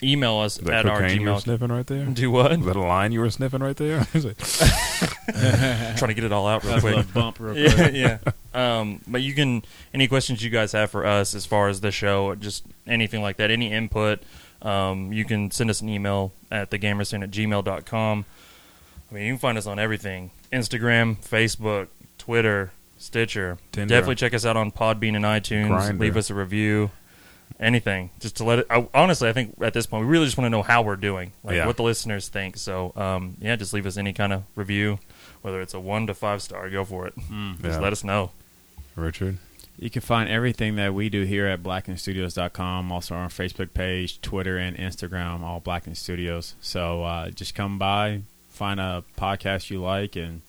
email 0.03 0.37
us 0.37 0.57
Is 0.57 0.65
that 0.65 0.73
at 0.73 0.85
our 0.85 0.99
cocaine 1.01 1.21
you 1.21 1.27
were 1.27 1.33
Gmail. 1.35 1.41
sniffing 1.41 1.71
right 1.71 1.87
there? 1.87 2.05
Do 2.05 2.31
what? 2.31 2.51
Is 2.53 2.65
that 2.65 2.75
a 2.75 2.79
line 2.81 3.11
you 3.11 3.19
were 3.19 3.29
sniffing 3.29 3.61
right 3.61 3.75
there? 3.77 4.07
Is 4.13 4.25
it- 4.25 4.37
Trying 5.97 6.09
to 6.09 6.13
get 6.13 6.23
it 6.23 6.31
all 6.31 6.47
out 6.47 6.63
real 6.63 6.73
That's 6.73 6.83
a 6.83 6.87
quick. 6.87 6.95
little 6.97 7.11
bump 7.21 7.39
real 7.39 7.53
quick. 7.75 7.93
yeah, 7.93 8.17
yeah. 8.53 8.79
Um, 8.79 9.01
but 9.07 9.21
you 9.21 9.33
can 9.33 9.63
any 9.93 10.07
questions 10.07 10.43
you 10.43 10.49
guys 10.49 10.71
have 10.73 10.91
for 10.91 11.05
us 11.05 11.33
as 11.35 11.45
far 11.45 11.69
as 11.69 11.81
the 11.81 11.91
show, 11.91 12.35
just 12.35 12.65
anything 12.87 13.21
like 13.21 13.37
that, 13.37 13.51
any 13.51 13.71
input, 13.71 14.21
um, 14.61 15.13
you 15.13 15.23
can 15.25 15.49
send 15.51 15.69
us 15.69 15.81
an 15.81 15.89
email 15.89 16.33
at 16.51 16.69
thegamerstand 16.69 17.23
at 17.23 17.31
gmail.com. 17.31 18.25
I 19.09 19.13
mean, 19.13 19.23
you 19.25 19.33
can 19.33 19.39
find 19.39 19.57
us 19.57 19.67
on 19.67 19.79
everything: 19.79 20.31
Instagram, 20.51 21.17
Facebook, 21.17 21.87
Twitter, 22.17 22.71
Stitcher. 22.97 23.57
Tinder. 23.71 23.93
Definitely 23.93 24.15
check 24.15 24.33
us 24.33 24.45
out 24.45 24.57
on 24.57 24.71
Podbean 24.71 25.15
and 25.15 25.25
iTunes. 25.25 25.69
Grindr. 25.69 25.99
Leave 25.99 26.17
us 26.17 26.29
a 26.29 26.33
review. 26.35 26.91
Anything, 27.59 28.09
just 28.19 28.37
to 28.37 28.43
let 28.43 28.59
it. 28.59 28.67
I, 28.69 28.87
honestly, 28.93 29.29
I 29.29 29.33
think 29.33 29.55
at 29.61 29.73
this 29.73 29.85
point 29.85 30.05
we 30.05 30.09
really 30.11 30.25
just 30.25 30.37
want 30.37 30.45
to 30.45 30.49
know 30.49 30.63
how 30.63 30.81
we're 30.81 30.95
doing, 30.95 31.31
like 31.43 31.55
Yeah. 31.57 31.67
what 31.67 31.77
the 31.77 31.83
listeners 31.83 32.27
think. 32.27 32.57
So, 32.57 32.91
um, 32.95 33.37
yeah, 33.39 33.55
just 33.55 33.73
leave 33.73 33.85
us 33.85 33.97
any 33.97 34.13
kind 34.13 34.33
of 34.33 34.43
review, 34.55 34.99
whether 35.41 35.61
it's 35.61 35.73
a 35.73 35.79
one 35.79 36.07
to 36.07 36.13
five 36.13 36.41
star. 36.41 36.69
Go 36.69 36.83
for 36.85 37.05
it. 37.07 37.13
Just 37.17 37.63
Yeah. 37.63 37.79
let 37.79 37.93
us 37.93 38.03
know. 38.03 38.31
Richard? 38.95 39.37
You 39.79 39.89
can 39.89 40.01
find 40.01 40.29
everything 40.29 40.75
that 40.75 40.93
we 40.93 41.09
do 41.09 41.23
here 41.23 41.47
at 41.47 41.63
blackenstudios.com, 41.63 42.91
also 42.91 43.15
on 43.15 43.21
our 43.21 43.29
Facebook 43.29 43.73
page, 43.73 44.21
Twitter, 44.21 44.57
and 44.57 44.77
Instagram, 44.77 45.41
all 45.41 45.59
Blacken 45.59 45.95
Studios. 45.95 46.55
So 46.61 47.03
uh, 47.03 47.29
just 47.31 47.55
come 47.55 47.77
by, 47.79 48.21
find 48.49 48.79
a 48.79 49.03
podcast 49.17 49.69
you 49.69 49.81
like, 49.81 50.15
and 50.15 50.41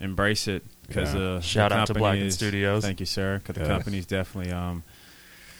embrace 0.00 0.48
it. 0.48 0.64
Because 0.86 1.14
Yeah. 1.14 1.20
uh, 1.20 1.40
Shout 1.40 1.70
the 1.70 1.76
out 1.76 1.86
to 1.88 1.92
company 1.94 1.98
Blacken 2.00 2.26
is- 2.26 2.34
Studios. 2.34 2.82
Thank 2.84 3.00
you, 3.00 3.06
sir. 3.06 3.38
Because 3.38 3.54
the 3.56 3.60
Yes. 3.62 3.68
company's 3.70 4.06
definitely 4.06 4.52
um, 4.52 4.82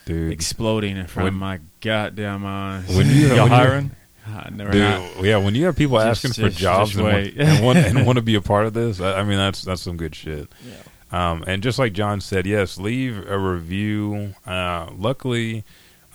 Dude. 0.09 0.33
exploding 0.33 0.97
in 0.97 1.07
front 1.07 1.25
When- 1.27 1.35
of 1.35 1.39
my 1.39 1.61
goddamn 1.81 2.45
eyes. 2.45 2.89
When 2.89 3.07
you, 3.09 3.29
Y'all 3.35 3.47
hiring? 3.47 3.91
Dude, 4.27 4.59
not- 4.59 5.25
yeah, 5.25 5.39
when 5.39 5.55
you 5.55 5.65
have 5.67 5.77
people 5.77 5.99
Just- 5.99 6.25
asking 6.25 6.45
for 6.45 6.51
jobs 6.51 6.95
and, 6.97 7.05
want, 7.05 7.37
and, 7.37 7.65
want, 7.65 7.79
and 7.79 8.07
want 8.07 8.17
to 8.17 8.23
be 8.23 8.35
a 8.35 8.41
part 8.43 8.67
of 8.67 8.75
this, 8.75 9.01
I, 9.03 9.21
I 9.21 9.23
mean, 9.25 9.39
that's 9.39 9.63
that's 9.63 9.81
some 9.83 9.97
good 9.97 10.15
shit. 10.15 10.49
Yeah. 10.67 11.31
Um, 11.31 11.45
and 11.47 11.63
just 11.63 11.79
like 11.79 11.95
John 11.95 12.21
said, 12.21 12.45
yes, 12.47 12.77
leave 12.79 13.27
a 13.27 13.39
review. 13.39 14.35
Uh, 14.47 14.91
luckily, 14.97 15.65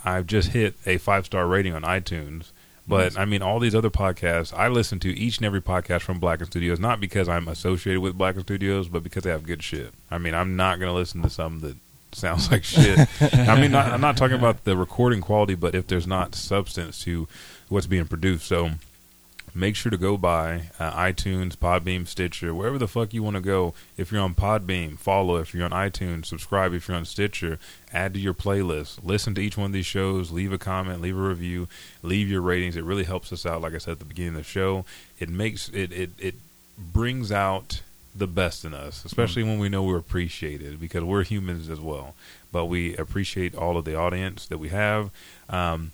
I've 0.05 0.27
just 0.27 0.49
hit 0.49 0.75
a 0.85 0.97
five 0.97 1.25
star 1.25 1.47
rating 1.47 1.73
on 1.73 1.81
iTunes. 1.81 2.51
But 2.87 3.17
I 3.17 3.23
mean, 3.25 3.41
all 3.41 3.59
these 3.59 3.73
other 3.75 3.89
podcasts, 3.89 4.53
I 4.53 4.67
listen 4.67 4.99
to 4.99 5.09
each 5.17 5.37
and 5.37 5.45
every 5.45 5.61
podcast 5.61 6.01
from 6.01 6.19
Blacken 6.19 6.45
Studios, 6.47 6.79
not 6.81 6.99
because 6.99 7.29
I'm 7.29 7.47
associated 7.47 8.01
with 8.01 8.17
Blacken 8.17 8.41
Studios, 8.41 8.89
but 8.89 9.03
because 9.03 9.23
they 9.23 9.29
have 9.29 9.43
good 9.43 9.63
shit. 9.63 9.93
I 10.11 10.17
mean, 10.17 10.35
I'm 10.35 10.57
not 10.57 10.79
going 10.79 10.89
to 10.91 10.93
listen 10.93 11.21
to 11.21 11.29
some 11.29 11.61
that 11.61 11.77
sounds 12.15 12.52
like 12.52 12.64
shit. 12.64 13.07
I 13.22 13.60
mean, 13.60 13.72
not, 13.72 13.88
I'm 13.88 14.02
not 14.02 14.18
talking 14.18 14.38
about 14.38 14.64
the 14.64 14.77
recording 14.77 15.22
quality, 15.22 15.56
but 15.56 15.76
if 15.76 15.88
there's 15.88 16.07
not 16.07 16.35
substance 16.35 17.03
to 17.03 17.27
what's 17.69 17.88
being 17.88 18.07
produced. 18.07 18.45
So 18.48 18.72
make 19.56 19.76
sure 19.76 19.90
to 19.90 19.98
go 19.98 20.18
by 20.18 20.69
uh, 20.80 20.91
iTunes, 20.94 21.56
Podbean, 21.56 22.07
Stitcher, 22.07 22.53
wherever 22.53 22.77
the 22.77 22.88
fuck 22.88 23.14
you 23.14 23.22
want 23.22 23.35
to 23.35 23.41
go. 23.41 23.73
If 23.98 24.11
you're 24.11 24.22
on 24.22 24.35
Podbean, 24.35 24.98
follow. 24.98 25.38
If 25.38 25.53
you're 25.53 25.65
on 25.65 25.72
iTunes, 25.72 26.26
subscribe. 26.26 26.73
If 26.73 26.88
you're 26.88 26.98
on 26.98 27.06
Stitcher, 27.06 27.60
add 27.91 28.14
to 28.14 28.19
your 28.19 28.34
playlist. 28.34 29.03
Listen 29.03 29.35
to 29.35 29.41
each 29.41 29.57
one 29.57 29.68
of 29.68 29.73
these 29.73 29.85
shows. 29.85 30.31
Leave 30.31 30.52
a 30.52 30.57
comment, 30.57 31.02
leave 31.02 31.18
a 31.18 31.22
review, 31.22 31.68
leave 32.02 32.30
your 32.30 32.41
ratings. 32.41 32.76
It 32.76 32.84
really 32.84 33.03
helps 33.03 33.31
us 33.31 33.45
out. 33.45 33.61
Like 33.61 33.73
I 33.73 33.77
said 33.77 33.94
at 33.94 33.99
the 33.99 34.06
beginning 34.06 34.35
of 34.35 34.38
the 34.38 34.44
show, 34.44 34.85
it 35.19 35.30
makes 35.30 35.69
it 35.69 35.91
it 35.91 36.11
it 36.18 36.35
brings 36.77 37.31
out 37.31 37.81
the 38.15 38.27
best 38.27 38.64
in 38.64 38.73
us, 38.73 39.06
especially 39.06 39.44
when 39.44 39.60
we 39.60 39.69
know 39.69 39.84
we're 39.84 39.98
appreciated 39.98 40.80
because 40.80 41.03
we're 41.03 41.23
humans 41.23 41.69
as 41.69 41.80
well. 41.80 42.15
But 42.52 42.65
we 42.65 42.95
appreciate 42.95 43.56
all 43.56 43.77
of 43.77 43.85
the 43.85 43.95
audience 43.95 44.45
that 44.48 44.60
we 44.60 44.69
have. 44.69 45.10
Um, 45.49 45.91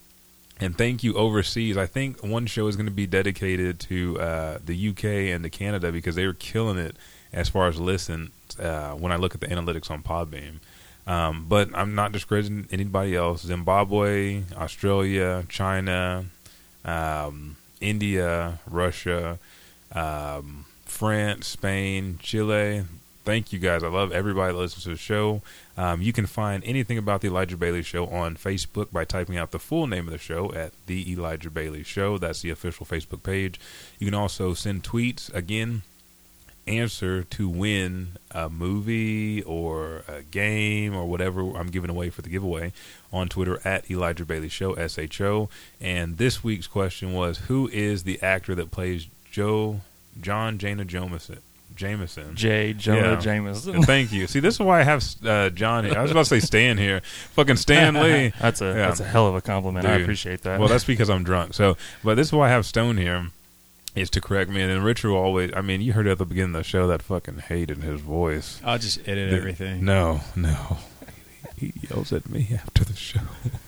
and 0.59 0.77
thank 0.77 1.03
you 1.03 1.13
overseas. 1.15 1.77
I 1.77 1.85
think 1.85 2.21
one 2.21 2.45
show 2.45 2.67
is 2.67 2.75
going 2.75 2.87
to 2.87 2.91
be 2.91 3.07
dedicated 3.07 3.79
to 3.81 4.19
uh, 4.19 4.57
the 4.63 4.89
UK 4.89 5.05
and 5.33 5.43
to 5.43 5.49
Canada 5.49 5.91
because 5.91 6.15
they 6.15 6.25
were 6.25 6.33
killing 6.33 6.77
it 6.77 6.97
as 7.31 7.47
far 7.47 7.67
as 7.67 7.79
listen 7.79 8.31
uh, 8.59 8.91
when 8.91 9.11
I 9.11 9.15
look 9.15 9.35
at 9.35 9.41
the 9.41 9.47
analytics 9.47 9.89
on 9.89 10.03
Podbean. 10.03 10.59
Um, 11.07 11.45
but 11.47 11.69
I'm 11.73 11.95
not 11.95 12.11
discrediting 12.11 12.67
anybody 12.71 13.15
else. 13.15 13.41
Zimbabwe, 13.41 14.43
Australia, 14.55 15.45
China, 15.47 16.25
um, 16.83 17.55
India, 17.79 18.59
Russia, 18.69 19.39
um, 19.93 20.65
France, 20.89 21.47
Spain, 21.47 22.19
Chile. 22.21 22.83
Thank 23.25 23.53
you 23.53 23.59
guys. 23.59 23.83
I 23.83 23.87
love 23.89 24.11
everybody 24.11 24.53
that 24.53 24.59
listens 24.59 24.83
to 24.85 24.89
the 24.89 24.95
show. 24.95 25.41
Um, 25.77 26.01
you 26.01 26.11
can 26.11 26.25
find 26.25 26.63
anything 26.63 26.97
about 26.97 27.21
the 27.21 27.27
Elijah 27.27 27.57
Bailey 27.57 27.83
Show 27.83 28.07
on 28.07 28.35
Facebook 28.35 28.91
by 28.91 29.05
typing 29.05 29.37
out 29.37 29.51
the 29.51 29.59
full 29.59 29.87
name 29.87 30.07
of 30.07 30.11
the 30.11 30.17
show 30.17 30.51
at 30.53 30.71
the 30.87 31.11
Elijah 31.11 31.49
Bailey 31.49 31.83
Show. 31.83 32.17
That's 32.17 32.41
the 32.41 32.49
official 32.49 32.85
Facebook 32.85 33.21
page. 33.21 33.59
You 33.99 34.07
can 34.07 34.15
also 34.15 34.53
send 34.53 34.83
tweets 34.83 35.33
again 35.33 35.83
answer 36.67 37.23
to 37.23 37.49
win 37.49 38.09
a 38.31 38.47
movie 38.49 39.41
or 39.43 40.03
a 40.07 40.21
game 40.21 40.95
or 40.95 41.05
whatever 41.05 41.41
I'm 41.57 41.67
giving 41.67 41.89
away 41.89 42.09
for 42.09 42.21
the 42.21 42.29
giveaway 42.29 42.73
on 43.11 43.27
Twitter 43.27 43.59
at 43.65 43.89
Elijah 43.89 44.25
Bailey 44.25 44.49
Show 44.49 44.73
S 44.73 44.97
H 44.97 45.19
O. 45.21 45.49
And 45.81 46.17
this 46.17 46.43
week's 46.43 46.67
question 46.67 47.13
was, 47.13 47.39
who 47.39 47.67
is 47.69 48.03
the 48.03 48.21
actor 48.21 48.55
that 48.55 48.71
plays 48.71 49.07
Joe 49.31 49.81
John 50.21 50.57
Jana 50.57 50.85
Jameson? 50.85 51.39
Jameson. 51.75 52.35
J. 52.35 52.73
Jonah 52.73 53.11
Yeah. 53.13 53.15
Jameson. 53.19 53.83
Thank 53.83 54.11
you. 54.11 54.27
See, 54.27 54.41
this 54.41 54.55
is 54.55 54.59
why 54.59 54.81
I 54.81 54.83
have 54.83 55.01
uh, 55.25 55.49
John. 55.49 55.85
here. 55.85 55.97
I 55.97 56.01
was 56.01 56.11
about 56.11 56.25
to 56.25 56.29
say 56.29 56.39
Stan 56.41 56.77
here. 56.77 56.99
Fucking 57.35 57.55
Stan 57.55 57.93
Lee. 58.03 58.33
That's 58.39 58.59
a 58.61 58.65
Yeah. 58.65 58.73
that's 58.73 58.99
a 58.99 59.05
hell 59.05 59.27
of 59.27 59.35
a 59.35 59.41
compliment. 59.41 59.85
I 59.85 59.93
appreciate 59.95 60.41
that. 60.41 60.59
Well, 60.59 60.67
that's 60.67 60.83
because 60.83 61.09
I'm 61.09 61.23
drunk. 61.23 61.53
So, 61.53 61.77
but 62.03 62.15
this 62.15 62.27
is 62.27 62.33
why 62.33 62.47
I 62.47 62.49
have 62.49 62.65
Stone 62.65 62.97
here, 62.97 63.27
is 63.95 64.09
to 64.09 64.19
correct 64.19 64.51
me. 64.51 64.61
And 64.61 64.69
then 64.69 64.83
Richard 64.83 65.11
will 65.11 65.17
always. 65.19 65.51
I 65.55 65.61
mean, 65.61 65.79
you 65.79 65.93
heard 65.93 66.07
at 66.07 66.17
the 66.17 66.25
beginning 66.25 66.53
of 66.55 66.59
the 66.59 66.63
show 66.65 66.85
that 66.87 67.01
fucking 67.01 67.37
hate 67.47 67.71
in 67.71 67.79
his 67.81 68.01
voice. 68.01 68.59
I'll 68.65 68.77
just 68.79 69.07
edit 69.07 69.31
everything. 69.33 69.85
No, 69.85 70.21
no. 70.35 70.77
He 71.55 71.73
yells 71.89 72.13
at 72.13 72.29
me 72.29 72.47
after 72.53 72.85
the 72.85 72.95
show. 72.95 73.19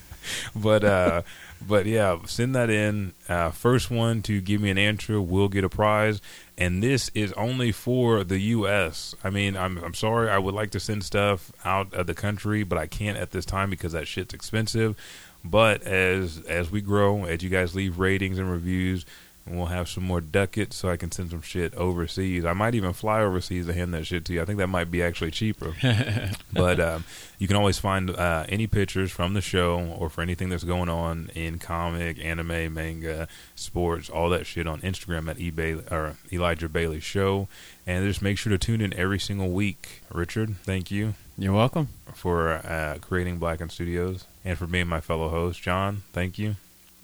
but 0.55 0.83
uh 0.85 1.21
but 1.67 1.85
yeah, 1.85 2.17
send 2.25 2.55
that 2.55 2.69
in. 2.69 3.13
Uh 3.29 3.51
first 3.51 3.91
one 3.91 4.21
to 4.23 4.41
give 4.41 4.61
me 4.61 4.69
an 4.69 4.77
answer 4.77 5.21
will 5.21 5.49
get 5.49 5.63
a 5.63 5.69
prize. 5.69 6.21
And 6.57 6.83
this 6.83 7.09
is 7.15 7.33
only 7.33 7.71
for 7.71 8.23
the 8.23 8.39
US. 8.39 9.15
I 9.23 9.29
mean, 9.29 9.55
I'm 9.57 9.77
I'm 9.79 9.93
sorry, 9.93 10.29
I 10.29 10.37
would 10.37 10.53
like 10.53 10.71
to 10.71 10.79
send 10.79 11.03
stuff 11.03 11.51
out 11.65 11.93
of 11.93 12.07
the 12.07 12.13
country, 12.13 12.63
but 12.63 12.77
I 12.77 12.87
can't 12.87 13.17
at 13.17 13.31
this 13.31 13.45
time 13.45 13.69
because 13.69 13.93
that 13.93 14.07
shit's 14.07 14.33
expensive. 14.33 14.95
But 15.43 15.81
as 15.83 16.41
as 16.47 16.69
we 16.69 16.81
grow, 16.81 17.25
as 17.25 17.41
you 17.43 17.49
guys 17.49 17.75
leave 17.75 17.99
ratings 17.99 18.37
and 18.37 18.51
reviews, 18.51 19.05
and 19.51 19.59
we'll 19.59 19.67
have 19.67 19.89
some 19.89 20.05
more 20.05 20.21
ducats 20.21 20.77
so 20.77 20.89
I 20.89 20.95
can 20.95 21.11
send 21.11 21.31
some 21.31 21.41
shit 21.41 21.75
overseas. 21.75 22.45
I 22.45 22.53
might 22.53 22.73
even 22.73 22.93
fly 22.93 23.19
overseas 23.19 23.65
to 23.65 23.73
hand 23.73 23.93
that 23.93 24.05
shit 24.05 24.23
to 24.25 24.33
you. 24.33 24.41
I 24.41 24.45
think 24.45 24.59
that 24.59 24.67
might 24.67 24.89
be 24.89 25.03
actually 25.03 25.31
cheaper. 25.31 25.75
but 26.53 26.79
um, 26.79 27.03
you 27.37 27.49
can 27.49 27.57
always 27.57 27.77
find 27.77 28.11
uh, 28.11 28.45
any 28.47 28.65
pictures 28.65 29.11
from 29.11 29.33
the 29.33 29.41
show 29.41 29.77
or 29.99 30.09
for 30.09 30.21
anything 30.21 30.47
that's 30.47 30.63
going 30.63 30.87
on 30.87 31.31
in 31.35 31.59
comic, 31.59 32.17
anime, 32.23 32.73
manga, 32.73 33.27
sports, 33.53 34.09
all 34.09 34.29
that 34.29 34.45
shit 34.45 34.67
on 34.67 34.79
Instagram 34.81 35.29
at 35.29 35.37
eBay 35.37 35.91
or 35.91 36.15
Elijah 36.31 36.69
Bailey 36.69 37.01
Show. 37.01 37.49
And 37.85 38.07
just 38.07 38.21
make 38.21 38.37
sure 38.37 38.51
to 38.51 38.57
tune 38.57 38.79
in 38.79 38.93
every 38.93 39.19
single 39.19 39.49
week. 39.49 40.01
Richard, 40.13 40.55
thank 40.63 40.91
you 40.91 41.15
You're 41.37 41.51
welcome. 41.51 41.89
for 42.13 42.53
uh, 42.53 42.99
creating 43.01 43.37
Blacken 43.37 43.69
Studios 43.69 44.27
and 44.45 44.57
for 44.57 44.65
being 44.65 44.87
my 44.87 45.01
fellow 45.01 45.27
host. 45.27 45.61
John, 45.61 46.03
thank 46.13 46.39
you 46.39 46.55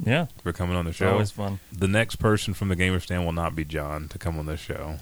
yeah, 0.04 0.28
for 0.44 0.54
coming 0.54 0.76
on 0.76 0.86
the 0.86 0.90
it's 0.90 1.00
show. 1.00 1.12
always 1.12 1.32
fun. 1.32 1.60
The 1.72 1.88
next 1.88 2.18
person 2.18 2.54
from 2.54 2.70
the 2.70 2.76
Gamer 2.76 3.00
Stand 3.00 3.26
will 3.26 3.32
not 3.34 3.56
be 3.56 3.66
John 3.66 4.08
to 4.10 4.18
come 4.20 4.38
on 4.40 4.46
this 4.46 4.60
show. 4.60 4.98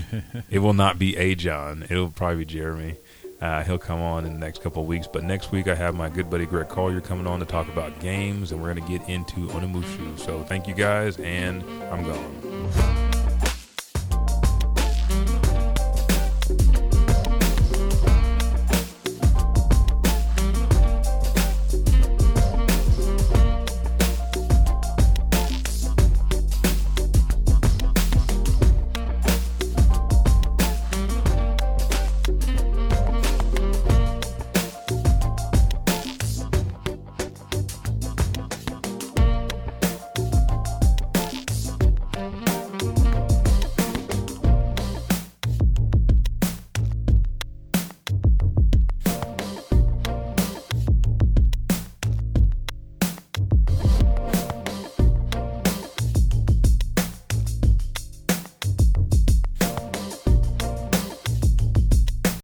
it 0.50 0.58
will 0.60 0.74
not 0.74 0.98
be 0.98 1.16
a 1.16 1.34
John. 1.34 1.86
It'll 1.88 2.10
probably 2.10 2.44
be 2.44 2.44
Jeremy. 2.46 2.96
Uh, 3.40 3.62
he'll 3.64 3.78
come 3.78 4.00
on 4.00 4.26
in 4.26 4.34
the 4.34 4.38
next 4.38 4.62
couple 4.62 4.82
of 4.82 4.88
weeks. 4.88 5.06
But 5.06 5.24
next 5.24 5.50
week, 5.50 5.66
I 5.66 5.74
have 5.74 5.94
my 5.94 6.10
good 6.10 6.28
buddy 6.28 6.44
Greg 6.44 6.68
Collier 6.68 7.00
coming 7.00 7.26
on 7.26 7.38
to 7.40 7.46
talk 7.46 7.68
about 7.68 7.98
games, 8.00 8.52
and 8.52 8.60
we're 8.60 8.74
going 8.74 8.86
to 8.86 8.98
get 8.98 9.08
into 9.08 9.46
Onimusha. 9.48 10.18
So 10.18 10.42
thank 10.42 10.68
you 10.68 10.74
guys, 10.74 11.16
and 11.18 11.62
I'm 11.90 12.02
gone. 12.02 13.09